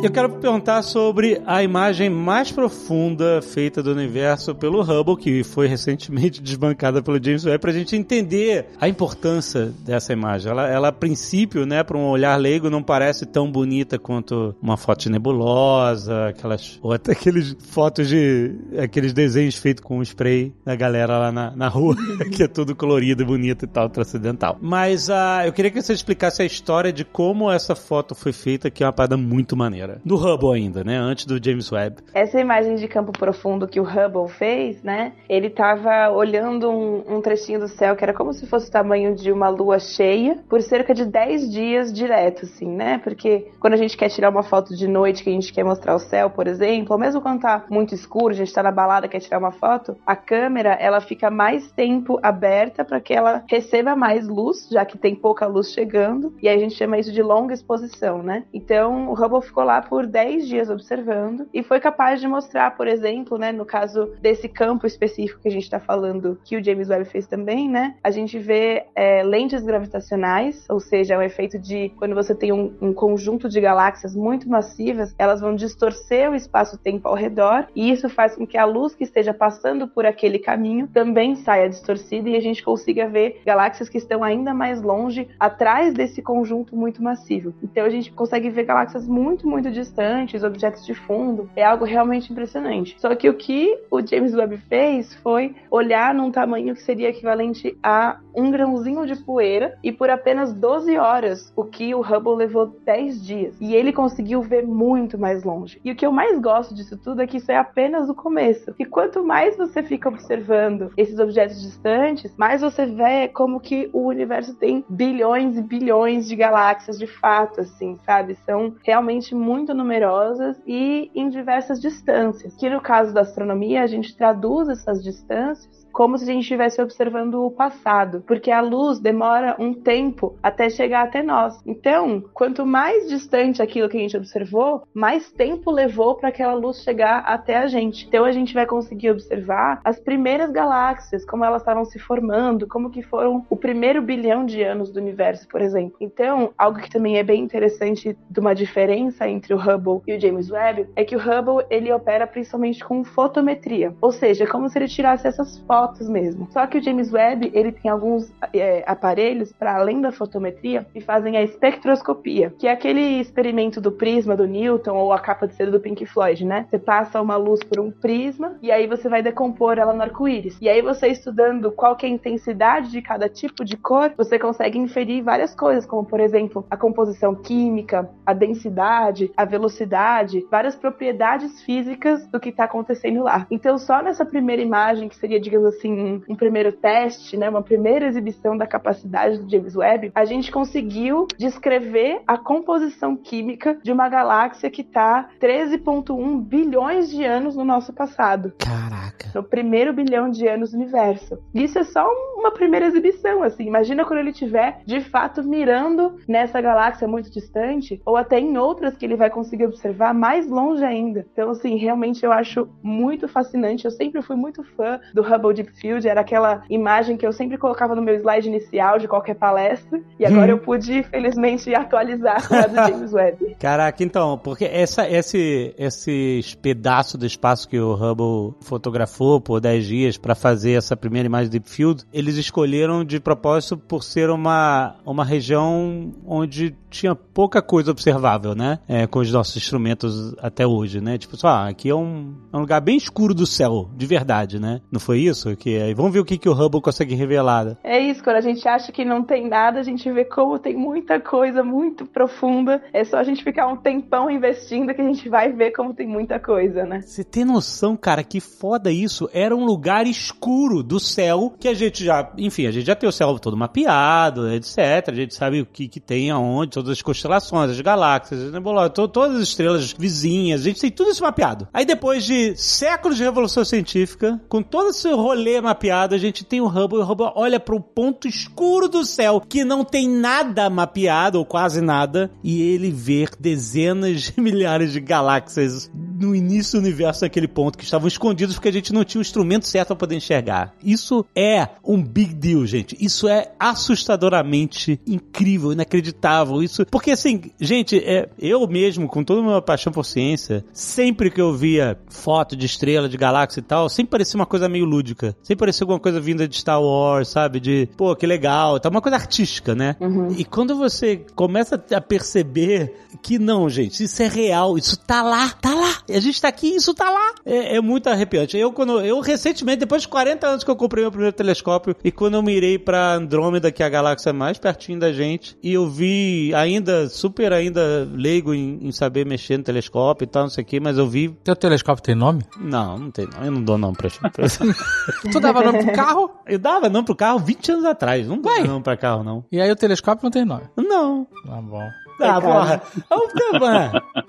Eu 0.03 0.09
quero 0.09 0.29
perguntar 0.29 0.81
sobre 0.81 1.39
a 1.45 1.61
imagem 1.61 2.09
mais 2.09 2.51
profunda 2.51 3.39
feita 3.39 3.83
do 3.83 3.91
universo 3.91 4.55
pelo 4.55 4.81
Hubble, 4.81 5.15
que 5.15 5.43
foi 5.43 5.67
recentemente 5.67 6.41
desbancada 6.43 7.03
pelo 7.03 7.23
James 7.23 7.45
Webb, 7.45 7.59
pra 7.59 7.71
gente 7.71 7.95
entender 7.95 8.65
a 8.79 8.89
importância 8.89 9.71
dessa 9.85 10.11
imagem. 10.11 10.51
Ela, 10.51 10.67
ela 10.67 10.87
a 10.87 10.91
princípio, 10.91 11.67
né, 11.67 11.83
para 11.83 11.95
um 11.95 12.09
olhar 12.09 12.35
leigo, 12.35 12.67
não 12.67 12.81
parece 12.81 13.27
tão 13.27 13.51
bonita 13.51 13.99
quanto 13.99 14.55
uma 14.59 14.75
foto 14.75 15.01
de 15.01 15.11
nebulosa, 15.11 16.29
aquelas, 16.29 16.79
ou 16.81 16.93
até 16.93 17.11
aqueles 17.11 17.55
fotos 17.59 18.09
de, 18.09 18.55
aqueles 18.81 19.13
desenhos 19.13 19.55
feitos 19.55 19.83
com 19.83 20.01
spray 20.01 20.51
da 20.65 20.75
galera 20.75 21.19
lá 21.19 21.31
na, 21.31 21.55
na 21.55 21.67
rua, 21.67 21.95
que 22.33 22.41
é 22.41 22.47
tudo 22.47 22.75
colorido 22.75 23.23
bonito 23.23 23.65
e 23.65 23.67
tal, 23.67 23.87
transcendental. 23.87 24.57
Mas 24.59 25.11
ah, 25.11 25.45
eu 25.45 25.53
queria 25.53 25.69
que 25.69 25.79
você 25.79 25.93
explicasse 25.93 26.41
a 26.41 26.45
história 26.45 26.91
de 26.91 27.05
como 27.05 27.51
essa 27.51 27.75
foto 27.75 28.15
foi 28.15 28.33
feita, 28.33 28.71
que 28.71 28.83
é 28.83 28.87
uma 28.87 28.93
parada 28.93 29.15
muito 29.15 29.55
maneira. 29.55 29.90
Do 30.03 30.15
Hubble 30.15 30.53
ainda, 30.53 30.83
né? 30.83 30.97
Antes 30.97 31.25
do 31.25 31.43
James 31.43 31.71
Webb. 31.71 31.97
Essa 32.13 32.39
imagem 32.39 32.75
de 32.75 32.87
campo 32.87 33.11
profundo 33.11 33.67
que 33.67 33.79
o 33.79 33.83
Hubble 33.83 34.29
fez, 34.29 34.81
né? 34.83 35.13
Ele 35.29 35.49
tava 35.49 36.09
olhando 36.11 36.69
um, 36.69 37.17
um 37.17 37.21
trechinho 37.21 37.59
do 37.59 37.67
céu 37.67 37.95
que 37.95 38.03
era 38.03 38.13
como 38.13 38.33
se 38.33 38.45
fosse 38.47 38.69
o 38.69 38.71
tamanho 38.71 39.15
de 39.15 39.31
uma 39.31 39.49
lua 39.49 39.79
cheia 39.79 40.39
por 40.49 40.61
cerca 40.61 40.93
de 40.93 41.05
10 41.05 41.51
dias 41.51 41.93
direto, 41.93 42.45
assim, 42.45 42.67
né? 42.67 42.97
Porque 42.99 43.47
quando 43.59 43.73
a 43.73 43.77
gente 43.77 43.97
quer 43.97 44.09
tirar 44.09 44.29
uma 44.29 44.43
foto 44.43 44.75
de 44.75 44.87
noite 44.87 45.23
que 45.23 45.29
a 45.29 45.33
gente 45.33 45.53
quer 45.53 45.63
mostrar 45.63 45.95
o 45.95 45.99
céu, 45.99 46.29
por 46.29 46.47
exemplo, 46.47 46.93
ou 46.93 46.99
mesmo 46.99 47.21
quando 47.21 47.41
tá 47.41 47.65
muito 47.69 47.93
escuro, 47.93 48.33
a 48.33 48.37
gente 48.37 48.53
tá 48.53 48.63
na 48.63 48.71
balada 48.71 49.07
quer 49.07 49.19
tirar 49.19 49.39
uma 49.39 49.51
foto, 49.51 49.97
a 50.05 50.15
câmera 50.15 50.73
ela 50.73 51.01
fica 51.01 51.29
mais 51.29 51.71
tempo 51.71 52.19
aberta 52.23 52.83
para 52.83 52.99
que 52.99 53.13
ela 53.13 53.43
receba 53.47 53.95
mais 53.95 54.27
luz, 54.27 54.67
já 54.71 54.85
que 54.85 54.97
tem 54.97 55.15
pouca 55.15 55.45
luz 55.45 55.71
chegando, 55.71 56.33
e 56.41 56.47
aí 56.47 56.55
a 56.55 56.59
gente 56.59 56.75
chama 56.75 56.97
isso 56.97 57.11
de 57.11 57.21
longa 57.21 57.53
exposição, 57.53 58.23
né? 58.23 58.43
Então 58.53 59.09
o 59.09 59.13
Hubble 59.13 59.41
ficou 59.41 59.63
lá 59.63 59.80
por 59.81 60.05
10 60.05 60.47
dias 60.47 60.69
observando 60.69 61.47
e 61.53 61.63
foi 61.63 61.79
capaz 61.79 62.19
de 62.19 62.27
mostrar, 62.27 62.71
por 62.75 62.87
exemplo, 62.87 63.37
né, 63.37 63.51
no 63.51 63.65
caso 63.65 64.11
desse 64.21 64.47
campo 64.47 64.85
específico 64.85 65.41
que 65.41 65.47
a 65.47 65.51
gente 65.51 65.63
está 65.63 65.79
falando, 65.79 66.39
que 66.43 66.57
o 66.57 66.63
James 66.63 66.89
Webb 66.89 67.05
fez 67.05 67.27
também, 67.27 67.69
né, 67.69 67.95
a 68.03 68.11
gente 68.11 68.37
vê 68.37 68.85
é, 68.95 69.23
lentes 69.23 69.63
gravitacionais, 69.63 70.65
ou 70.69 70.79
seja, 70.79 71.15
é 71.15 71.17
um 71.17 71.21
efeito 71.21 71.59
de 71.59 71.89
quando 71.97 72.15
você 72.15 72.33
tem 72.35 72.51
um, 72.51 72.73
um 72.81 72.93
conjunto 72.93 73.49
de 73.49 73.59
galáxias 73.59 74.15
muito 74.15 74.49
massivas, 74.49 75.13
elas 75.17 75.41
vão 75.41 75.55
distorcer 75.55 76.29
o 76.29 76.35
espaço-tempo 76.35 77.07
ao 77.07 77.15
redor 77.15 77.67
e 77.75 77.91
isso 77.91 78.09
faz 78.09 78.35
com 78.35 78.45
que 78.45 78.57
a 78.57 78.65
luz 78.65 78.95
que 78.95 79.03
esteja 79.03 79.33
passando 79.33 79.87
por 79.87 80.05
aquele 80.05 80.39
caminho 80.39 80.87
também 80.87 81.35
saia 81.35 81.69
distorcida 81.69 82.29
e 82.29 82.35
a 82.35 82.41
gente 82.41 82.63
consiga 82.63 83.07
ver 83.07 83.41
galáxias 83.45 83.89
que 83.89 83.97
estão 83.97 84.23
ainda 84.23 84.53
mais 84.53 84.81
longe 84.81 85.27
atrás 85.39 85.93
desse 85.93 86.21
conjunto 86.21 86.75
muito 86.75 87.01
massivo. 87.01 87.53
Então 87.63 87.85
a 87.85 87.89
gente 87.89 88.11
consegue 88.11 88.49
ver 88.49 88.65
galáxias 88.65 89.07
muito, 89.07 89.47
muito 89.47 89.70
distantes, 89.73 90.43
objetos 90.43 90.85
de 90.85 90.93
fundo. 90.93 91.49
É 91.55 91.63
algo 91.63 91.85
realmente 91.85 92.31
impressionante. 92.31 92.95
Só 92.99 93.15
que 93.15 93.29
o 93.29 93.33
que 93.33 93.77
o 93.89 94.05
James 94.05 94.33
Webb 94.33 94.57
fez 94.69 95.13
foi 95.15 95.55
olhar 95.69 96.13
num 96.13 96.31
tamanho 96.31 96.73
que 96.73 96.81
seria 96.81 97.09
equivalente 97.09 97.77
a 97.81 98.19
um 98.35 98.49
grãozinho 98.49 99.05
de 99.05 99.15
poeira 99.15 99.77
e 99.83 99.91
por 99.91 100.09
apenas 100.09 100.53
12 100.53 100.97
horas, 100.97 101.51
o 101.55 101.63
que 101.63 101.93
o 101.93 102.01
Hubble 102.01 102.35
levou 102.35 102.67
10 102.85 103.25
dias. 103.25 103.55
E 103.59 103.75
ele 103.75 103.91
conseguiu 103.91 104.41
ver 104.41 104.65
muito 104.65 105.17
mais 105.17 105.43
longe. 105.43 105.79
E 105.83 105.91
o 105.91 105.95
que 105.95 106.05
eu 106.05 106.11
mais 106.11 106.39
gosto 106.39 106.73
disso 106.73 106.97
tudo 106.97 107.21
é 107.21 107.27
que 107.27 107.37
isso 107.37 107.51
é 107.51 107.57
apenas 107.57 108.09
o 108.09 108.15
começo. 108.15 108.73
E 108.79 108.85
quanto 108.85 109.23
mais 109.23 109.57
você 109.57 109.83
fica 109.83 110.09
observando 110.09 110.91
esses 110.97 111.19
objetos 111.19 111.61
distantes, 111.61 112.35
mais 112.37 112.61
você 112.61 112.85
vê 112.85 113.27
como 113.27 113.59
que 113.59 113.89
o 113.93 114.07
universo 114.07 114.55
tem 114.55 114.83
bilhões 114.89 115.57
e 115.57 115.61
bilhões 115.61 116.27
de 116.27 116.35
galáxias 116.35 116.97
de 116.97 117.07
fato, 117.07 117.61
assim, 117.61 117.97
sabe? 118.05 118.35
São 118.45 118.75
realmente 118.83 119.35
muito 119.35 119.60
numerosas 119.73 120.61
e 120.65 121.11
em 121.13 121.29
diversas 121.29 121.79
distâncias. 121.79 122.55
Que 122.55 122.69
no 122.69 122.81
caso 122.81 123.13
da 123.13 123.21
astronomia, 123.21 123.83
a 123.83 123.87
gente 123.87 124.15
traduz 124.15 124.67
essas 124.69 125.03
distâncias 125.03 125.80
como 125.91 126.17
se 126.17 126.23
a 126.23 126.33
gente 126.33 126.43
estivesse 126.43 126.81
observando 126.81 127.45
o 127.45 127.51
passado, 127.51 128.23
porque 128.25 128.51
a 128.51 128.61
luz 128.61 128.99
demora 128.99 129.55
um 129.59 129.73
tempo 129.73 130.35
até 130.41 130.69
chegar 130.69 131.03
até 131.03 131.21
nós. 131.21 131.59
Então, 131.65 132.23
quanto 132.33 132.65
mais 132.65 133.07
distante 133.09 133.61
aquilo 133.61 133.89
que 133.89 133.97
a 133.97 133.99
gente 133.99 134.17
observou, 134.17 134.83
mais 134.93 135.31
tempo 135.31 135.71
levou 135.71 136.15
para 136.15 136.29
aquela 136.29 136.53
luz 136.53 136.81
chegar 136.83 137.19
até 137.19 137.57
a 137.57 137.67
gente. 137.67 138.07
Então, 138.07 138.25
a 138.25 138.31
gente 138.31 138.53
vai 138.53 138.65
conseguir 138.65 139.11
observar 139.11 139.79
as 139.83 139.99
primeiras 139.99 140.51
galáxias, 140.51 141.25
como 141.25 141.45
elas 141.45 141.61
estavam 141.61 141.85
se 141.85 141.99
formando, 141.99 142.67
como 142.67 142.89
que 142.89 143.01
foram 143.01 143.45
o 143.49 143.55
primeiro 143.55 144.01
bilhão 144.01 144.45
de 144.45 144.61
anos 144.63 144.91
do 144.91 144.99
universo, 144.99 145.47
por 145.47 145.61
exemplo. 145.61 145.97
Então, 145.99 146.53
algo 146.57 146.79
que 146.79 146.89
também 146.89 147.17
é 147.17 147.23
bem 147.23 147.43
interessante 147.43 148.17
de 148.29 148.39
uma 148.39 148.55
diferença 148.55 149.27
entre 149.27 149.53
o 149.53 149.57
Hubble 149.57 150.01
e 150.07 150.15
o 150.15 150.19
James 150.19 150.49
Webb 150.49 150.87
é 150.95 151.03
que 151.03 151.15
o 151.15 151.19
Hubble 151.19 151.65
ele 151.69 151.91
opera 151.91 152.25
principalmente 152.25 152.83
com 152.83 153.03
fotometria, 153.03 153.93
ou 154.01 154.11
seja, 154.11 154.47
como 154.47 154.69
se 154.69 154.77
ele 154.77 154.87
tirasse 154.87 155.27
essas 155.27 155.59
fotos 155.59 155.80
fotos 155.81 156.07
mesmo. 156.07 156.47
Só 156.51 156.67
que 156.67 156.77
o 156.77 156.83
James 156.83 157.11
Webb 157.11 157.51
ele 157.53 157.71
tem 157.71 157.89
alguns 157.89 158.31
é, 158.53 158.83
aparelhos 158.85 159.51
para 159.51 159.75
além 159.75 159.99
da 159.99 160.11
fotometria 160.11 160.85
que 160.93 161.01
fazem 161.01 161.35
a 161.37 161.41
espectroscopia, 161.41 162.53
que 162.59 162.67
é 162.67 162.71
aquele 162.71 163.19
experimento 163.19 163.81
do 163.81 163.91
prisma 163.91 164.35
do 164.35 164.45
Newton 164.45 164.95
ou 164.95 165.11
a 165.11 165.19
capa 165.19 165.47
de 165.47 165.55
seda 165.55 165.71
do 165.71 165.79
Pink 165.79 166.05
Floyd, 166.05 166.45
né? 166.45 166.67
Você 166.69 166.77
passa 166.77 167.19
uma 167.19 167.35
luz 167.35 167.63
por 167.63 167.79
um 167.79 167.89
prisma 167.89 168.57
e 168.61 168.71
aí 168.71 168.85
você 168.85 169.09
vai 169.09 169.23
decompor 169.23 169.79
ela 169.79 169.93
no 169.93 170.03
arco-íris. 170.03 170.57
E 170.61 170.69
aí 170.69 170.81
você 170.83 171.07
estudando 171.07 171.71
qual 171.71 171.95
que 171.95 172.05
é 172.05 172.09
a 172.09 172.11
intensidade 172.11 172.91
de 172.91 173.01
cada 173.01 173.27
tipo 173.27 173.65
de 173.65 173.75
cor, 173.75 174.13
você 174.15 174.37
consegue 174.37 174.77
inferir 174.77 175.23
várias 175.23 175.55
coisas, 175.55 175.85
como 175.85 176.05
por 176.05 176.19
exemplo 176.19 176.63
a 176.69 176.77
composição 176.77 177.33
química, 177.33 178.07
a 178.23 178.33
densidade, 178.33 179.31
a 179.35 179.45
velocidade, 179.45 180.45
várias 180.51 180.75
propriedades 180.75 181.63
físicas 181.63 182.27
do 182.27 182.39
que 182.39 182.49
está 182.49 182.65
acontecendo 182.65 183.23
lá. 183.23 183.47
Então 183.49 183.79
só 183.79 184.03
nessa 184.03 184.23
primeira 184.23 184.61
imagem 184.61 185.09
que 185.09 185.15
seria 185.15 185.39
digamos 185.39 185.70
assim, 185.71 186.21
um 186.27 186.35
primeiro 186.35 186.71
teste, 186.71 187.35
né, 187.35 187.49
uma 187.49 187.61
primeira 187.61 188.05
exibição 188.05 188.57
da 188.57 188.67
capacidade 188.67 189.39
do 189.39 189.49
James 189.49 189.75
Webb, 189.75 190.11
a 190.13 190.25
gente 190.25 190.51
conseguiu 190.51 191.27
descrever 191.37 192.21
a 192.27 192.37
composição 192.37 193.15
química 193.15 193.77
de 193.83 193.91
uma 193.91 194.07
galáxia 194.07 194.69
que 194.69 194.81
está 194.81 195.29
13,1 195.39 196.41
bilhões 196.41 197.09
de 197.09 197.23
anos 197.23 197.55
no 197.55 197.63
nosso 197.63 197.93
passado. 197.93 198.53
Caraca. 198.57 199.31
No 199.33 199.43
primeiro 199.43 199.93
bilhão 199.93 200.29
de 200.29 200.47
anos 200.47 200.71
do 200.71 200.77
universo. 200.77 201.39
Isso 201.53 201.79
é 201.79 201.83
só 201.83 202.07
uma 202.35 202.51
primeira 202.51 202.85
exibição, 202.85 203.43
assim. 203.43 203.65
Imagina 203.65 204.03
quando 204.03 204.19
ele 204.19 204.31
estiver, 204.31 204.81
de 204.85 204.99
fato, 205.01 205.43
mirando 205.43 206.15
nessa 206.27 206.59
galáxia 206.59 207.07
muito 207.07 207.31
distante, 207.31 208.01
ou 208.05 208.17
até 208.17 208.39
em 208.39 208.57
outras 208.57 208.97
que 208.97 209.05
ele 209.05 209.15
vai 209.15 209.29
conseguir 209.29 209.65
observar 209.65 210.13
mais 210.13 210.49
longe 210.49 210.83
ainda. 210.83 211.25
Então, 211.31 211.51
assim, 211.51 211.77
realmente 211.77 212.25
eu 212.25 212.31
acho 212.31 212.67
muito 212.81 213.27
fascinante. 213.27 213.85
Eu 213.85 213.91
sempre 213.91 214.21
fui 214.21 214.35
muito 214.35 214.63
fã 214.63 214.99
do 215.13 215.21
Hubble 215.21 215.53
Deep 215.63 215.71
Field, 215.79 216.07
era 216.07 216.21
aquela 216.21 216.63
imagem 216.69 217.17
que 217.17 217.25
eu 217.25 217.31
sempre 217.31 217.57
colocava 217.57 217.95
no 217.95 218.01
meu 218.01 218.15
slide 218.15 218.47
inicial 218.47 218.97
de 218.97 219.07
qualquer 219.07 219.35
palestra, 219.35 219.99
e 220.19 220.25
agora 220.25 220.47
hum. 220.47 220.57
eu 220.57 220.59
pude, 220.59 221.03
felizmente, 221.03 221.73
atualizar 221.75 222.47
com 222.47 222.55
a 222.55 222.67
do 222.67 222.75
James 222.75 223.13
Webb. 223.13 223.55
Caraca, 223.59 224.03
então, 224.03 224.37
porque 224.37 224.65
essa, 224.65 225.09
esse, 225.09 225.73
esses 225.77 226.55
pedaços 226.55 227.19
do 227.19 227.25
espaço 227.25 227.67
que 227.67 227.79
o 227.79 227.93
Hubble 227.93 228.55
fotografou 228.61 229.39
por 229.39 229.59
10 229.59 229.85
dias 229.85 230.17
para 230.17 230.35
fazer 230.35 230.73
essa 230.73 230.95
primeira 230.95 231.25
imagem 231.25 231.49
Deep 231.49 231.69
Field, 231.69 232.03
eles 232.13 232.37
escolheram 232.37 233.03
de 233.03 233.19
propósito 233.19 233.77
por 233.77 234.03
ser 234.03 234.29
uma, 234.29 234.95
uma 235.05 235.23
região 235.23 236.11
onde 236.25 236.75
tinha 236.89 237.15
pouca 237.15 237.61
coisa 237.61 237.91
observável, 237.91 238.53
né? 238.53 238.79
É, 238.87 239.07
com 239.07 239.19
os 239.19 239.31
nossos 239.31 239.55
instrumentos 239.57 240.35
até 240.39 240.67
hoje, 240.67 240.99
né? 240.99 241.17
Tipo, 241.17 241.37
só, 241.37 241.47
ah, 241.47 241.67
aqui 241.69 241.89
é 241.89 241.95
um, 241.95 242.33
é 242.51 242.57
um 242.57 242.59
lugar 242.59 242.81
bem 242.81 242.97
escuro 242.97 243.33
do 243.33 243.45
céu, 243.45 243.89
de 243.95 244.05
verdade, 244.05 244.59
né? 244.59 244.81
Não 244.91 244.99
foi 244.99 245.19
isso? 245.19 245.50
Que 245.55 245.81
aí 245.81 245.93
vamos 245.93 246.13
ver 246.13 246.19
o 246.19 246.25
que, 246.25 246.37
que 246.37 246.49
o 246.49 246.53
Hubble 246.53 246.81
consegue 246.81 247.15
revelar. 247.15 247.77
É 247.83 247.99
isso, 247.99 248.23
quando 248.23 248.37
a 248.37 248.41
gente 248.41 248.67
acha 248.67 248.91
que 248.91 249.05
não 249.05 249.23
tem 249.23 249.47
nada, 249.47 249.79
a 249.79 249.83
gente 249.83 250.09
vê 250.11 250.25
como 250.25 250.57
tem 250.57 250.75
muita 250.75 251.19
coisa 251.19 251.63
muito 251.63 252.05
profunda. 252.05 252.81
É 252.93 253.03
só 253.03 253.17
a 253.17 253.23
gente 253.23 253.43
ficar 253.43 253.67
um 253.67 253.77
tempão 253.77 254.29
investindo 254.29 254.93
que 254.93 255.01
a 255.01 255.05
gente 255.05 255.27
vai 255.29 255.51
ver 255.51 255.71
como 255.71 255.93
tem 255.93 256.07
muita 256.07 256.39
coisa, 256.39 256.83
né? 256.85 257.01
Você 257.01 257.23
tem 257.23 257.45
noção, 257.45 257.95
cara, 257.95 258.23
que 258.23 258.39
foda 258.39 258.91
isso? 258.91 259.29
Era 259.33 259.55
um 259.55 259.65
lugar 259.65 260.07
escuro 260.07 260.81
do 260.81 260.99
céu 260.99 261.53
que 261.59 261.67
a 261.67 261.73
gente 261.73 262.03
já, 262.03 262.31
enfim, 262.37 262.67
a 262.67 262.71
gente 262.71 262.85
já 262.85 262.95
tem 262.95 263.07
o 263.07 263.11
céu 263.11 263.37
todo 263.39 263.57
mapeado, 263.57 264.51
etc. 264.51 264.77
A 265.07 265.13
gente 265.13 265.35
sabe 265.35 265.61
o 265.61 265.65
que, 265.65 265.87
que 265.87 265.99
tem 265.99 266.31
aonde, 266.31 266.71
todas 266.71 266.91
as 266.91 267.01
constelações, 267.01 267.71
as 267.71 267.81
galáxias, 267.81 268.41
as 268.41 268.51
nebulosas, 268.51 268.93
to 268.93 269.07
todas 269.07 269.37
as 269.37 269.43
estrelas 269.43 269.93
vizinhas, 269.93 270.61
a 270.61 270.63
gente 270.63 270.81
tem 270.81 270.91
tudo 270.91 271.11
isso 271.11 271.23
mapeado. 271.23 271.67
Aí 271.73 271.85
depois 271.85 272.23
de 272.23 272.55
séculos 272.55 273.17
de 273.17 273.23
revolução 273.23 273.63
científica, 273.65 274.39
com 274.47 274.61
todo 274.61 274.89
esse 274.89 275.09
rolê 275.11 275.40
mapeado, 275.61 276.15
a 276.15 276.17
gente 276.17 276.43
tem 276.43 276.61
o 276.61 276.67
Hubble 276.67 276.99
e 276.99 277.01
o 277.01 277.05
Hubble 277.05 277.31
olha 277.35 277.59
para 277.59 277.75
o 277.75 277.81
ponto 277.81 278.27
escuro 278.27 278.87
do 278.87 279.05
céu 279.05 279.41
que 279.41 279.63
não 279.63 279.83
tem 279.83 280.07
nada 280.07 280.69
mapeado 280.69 281.39
ou 281.39 281.45
quase 281.45 281.81
nada 281.81 282.31
e 282.43 282.61
ele 282.61 282.91
vê 282.91 283.27
dezenas 283.39 284.21
de 284.21 284.33
milhares 284.41 284.91
de 284.91 284.99
galáxias 284.99 285.91
no 286.21 286.35
início 286.35 286.79
do 286.79 286.85
universo 286.85 287.23
naquele 287.23 287.47
ponto 287.47 287.77
que 287.77 287.83
estavam 287.83 288.07
escondidos 288.07 288.55
porque 288.55 288.69
a 288.69 288.73
gente 288.73 288.93
não 288.93 289.03
tinha 289.03 289.19
o 289.19 289.21
instrumento 289.21 289.67
certo 289.67 289.87
para 289.87 289.95
poder 289.95 290.15
enxergar. 290.15 290.73
Isso 290.83 291.25
é 291.35 291.67
um 291.83 292.01
big 292.01 292.33
deal, 292.33 292.65
gente. 292.65 292.95
Isso 292.99 293.27
é 293.27 293.51
assustadoramente 293.59 294.99
incrível, 295.07 295.71
inacreditável. 295.71 296.61
Isso 296.61 296.85
porque 296.85 297.11
assim, 297.11 297.41
gente, 297.59 297.97
é, 297.97 298.29
eu 298.37 298.67
mesmo 298.67 299.07
com 299.07 299.23
toda 299.23 299.41
a 299.41 299.43
minha 299.43 299.61
paixão 299.61 299.91
por 299.91 300.05
ciência, 300.05 300.63
sempre 300.71 301.31
que 301.31 301.41
eu 301.41 301.53
via 301.53 301.97
foto 302.09 302.55
de 302.55 302.65
estrela, 302.65 303.09
de 303.09 303.17
galáxia 303.17 303.59
e 303.59 303.63
tal, 303.63 303.89
sempre 303.89 304.11
parecia 304.11 304.39
uma 304.39 304.45
coisa 304.45 304.69
meio 304.69 304.85
lúdica. 304.85 305.35
Sempre 305.41 305.61
parecia 305.61 305.83
alguma 305.83 305.99
coisa 305.99 306.19
vinda 306.19 306.47
de 306.47 306.55
Star 306.55 306.81
Wars, 306.81 307.29
sabe? 307.29 307.59
De, 307.59 307.89
pô, 307.97 308.15
que 308.15 308.27
legal. 308.27 308.79
Tá 308.79 308.89
uma 308.89 309.01
coisa 309.01 309.17
artística, 309.17 309.73
né? 309.73 309.95
Uhum. 309.99 310.29
E 310.37 310.45
quando 310.45 310.75
você 310.75 311.25
começa 311.35 311.83
a 311.91 312.01
perceber 312.01 312.93
que 313.21 313.39
não, 313.39 313.69
gente, 313.69 314.03
isso 314.03 314.21
é 314.21 314.27
real, 314.27 314.77
isso 314.77 314.97
tá 314.97 315.23
lá, 315.23 315.49
tá 315.49 315.73
lá. 315.73 315.97
A 316.15 316.19
gente 316.19 316.41
tá 316.41 316.47
aqui, 316.47 316.75
isso 316.75 316.93
tá 316.93 317.09
lá. 317.09 317.33
É, 317.45 317.77
é 317.77 317.81
muito 317.81 318.07
arrepiante. 318.07 318.57
Eu, 318.57 318.71
quando, 318.71 318.99
eu 319.01 319.19
recentemente, 319.19 319.79
depois 319.79 320.03
de 320.03 320.07
40 320.07 320.47
anos 320.47 320.63
que 320.63 320.71
eu 320.71 320.75
comprei 320.75 321.03
meu 321.03 321.11
primeiro 321.11 321.35
telescópio, 321.35 321.95
e 322.03 322.11
quando 322.11 322.35
eu 322.35 322.43
mirei 322.43 322.77
pra 322.77 323.15
Andrômeda, 323.15 323.71
que 323.71 323.83
é 323.83 323.85
a 323.85 323.89
galáxia 323.89 324.33
mais 324.33 324.57
pertinho 324.57 324.99
da 324.99 325.11
gente, 325.11 325.57
e 325.61 325.73
eu 325.73 325.89
vi 325.89 326.53
ainda, 326.55 327.09
super 327.09 327.53
ainda 327.53 328.07
leigo 328.13 328.53
em, 328.53 328.79
em 328.81 328.91
saber 328.91 329.25
mexer 329.25 329.57
no 329.57 329.63
telescópio 329.63 330.25
e 330.25 330.27
tal, 330.27 330.43
não 330.43 330.49
sei 330.49 330.63
o 330.63 330.67
que, 330.67 330.79
mas 330.79 330.97
eu 330.97 331.07
vi. 331.07 331.29
Teu 331.43 331.55
telescópio 331.55 332.03
tem 332.03 332.15
nome? 332.15 332.43
Não, 332.59 332.97
não 332.97 333.11
tem 333.11 333.25
nome. 333.25 333.45
Eu 333.45 333.51
não 333.51 333.63
dou 333.63 333.77
nome 333.77 333.95
pra 333.97 334.09
Tu 335.31 335.39
dava 335.39 335.63
nome 335.63 335.83
pro 335.83 335.93
carro? 335.93 336.31
Eu 336.47 336.59
dava 336.59 336.89
nome 336.89 337.05
pro 337.05 337.15
carro 337.15 337.39
20 337.39 337.71
anos 337.71 337.85
atrás. 337.85 338.27
Não 338.27 338.41
dava 338.41 338.63
nome 338.65 338.83
pra 338.83 338.97
carro, 338.97 339.23
não. 339.23 339.45
E 339.51 339.59
aí 339.59 339.71
o 339.71 339.75
telescópio 339.75 340.23
não 340.23 340.31
tem 340.31 340.45
nome? 340.45 340.63
Não. 340.75 341.27
Tá 341.45 341.61
bom. 341.61 341.87
Ah, 342.21 342.41
porra. 342.41 342.81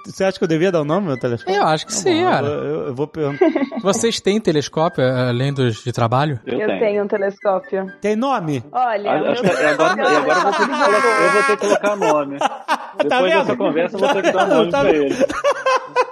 Você 0.06 0.24
acha 0.24 0.38
que 0.38 0.44
eu 0.44 0.48
devia 0.48 0.70
dar 0.72 0.80
o 0.80 0.84
nome 0.84 1.00
ao 1.02 1.08
meu 1.08 1.18
telescópio? 1.18 1.54
Eu 1.60 1.66
acho 1.66 1.86
que 1.86 1.92
Tá 1.92 1.98
sim, 1.98 2.22
bom, 2.24 2.30
cara. 2.30 2.46
Eu, 2.46 2.52
eu- 2.64 2.86
eu 2.88 2.94
vou 2.94 3.06
perguntar. 3.06 3.46
Vocês 3.82 4.20
têm 4.20 4.40
telescópio 4.40 5.02
eh, 5.02 5.28
além 5.28 5.52
dos 5.52 5.82
de 5.82 5.92
trabalho? 5.92 6.40
Eu, 6.46 6.58
Eu 6.60 6.66
tenho. 6.68 6.80
tenho 6.80 7.04
um 7.04 7.08
telescópio. 7.08 7.92
Tem 8.00 8.16
nome? 8.16 8.62
Olha, 8.72 9.12
Acho 9.12 9.42
meu 9.42 9.54
que 9.54 9.64
agora, 9.64 10.02
e 10.02 10.16
agora 10.16 10.38
eu, 10.38 10.42
vou 10.42 10.52
ter 10.52 10.66
que 10.66 10.66
colocar, 10.66 11.22
eu 11.22 11.30
vou 11.32 11.42
ter 11.42 11.56
que 11.56 11.66
colocar 11.66 11.96
nome. 11.96 12.38
Depois 12.98 13.22
vendo? 13.22 13.38
dessa 13.40 13.56
conversa, 13.56 13.96
eu 13.96 14.00
vou 14.00 14.08
ter 14.12 14.22
que 14.22 14.32
dar 14.32 14.44
um 14.44 14.48
nome 14.48 14.70
Tá 14.70 14.80
pra 14.80 14.90
ele. 14.92 15.14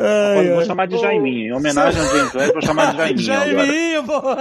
Ai, 0.00 0.48
vou 0.48 0.58
ai. 0.60 0.64
chamar 0.64 0.86
de 0.86 0.98
Jaiminho. 0.98 1.48
Em 1.48 1.52
homenagem 1.52 2.00
ao 2.00 2.08
James 2.08 2.34
Webb, 2.34 2.52
vou 2.52 2.62
chamar 2.62 2.90
de 2.92 2.96
Jaiminho. 2.96 3.18
Jaiminho, 3.66 4.02
boa! 4.02 4.36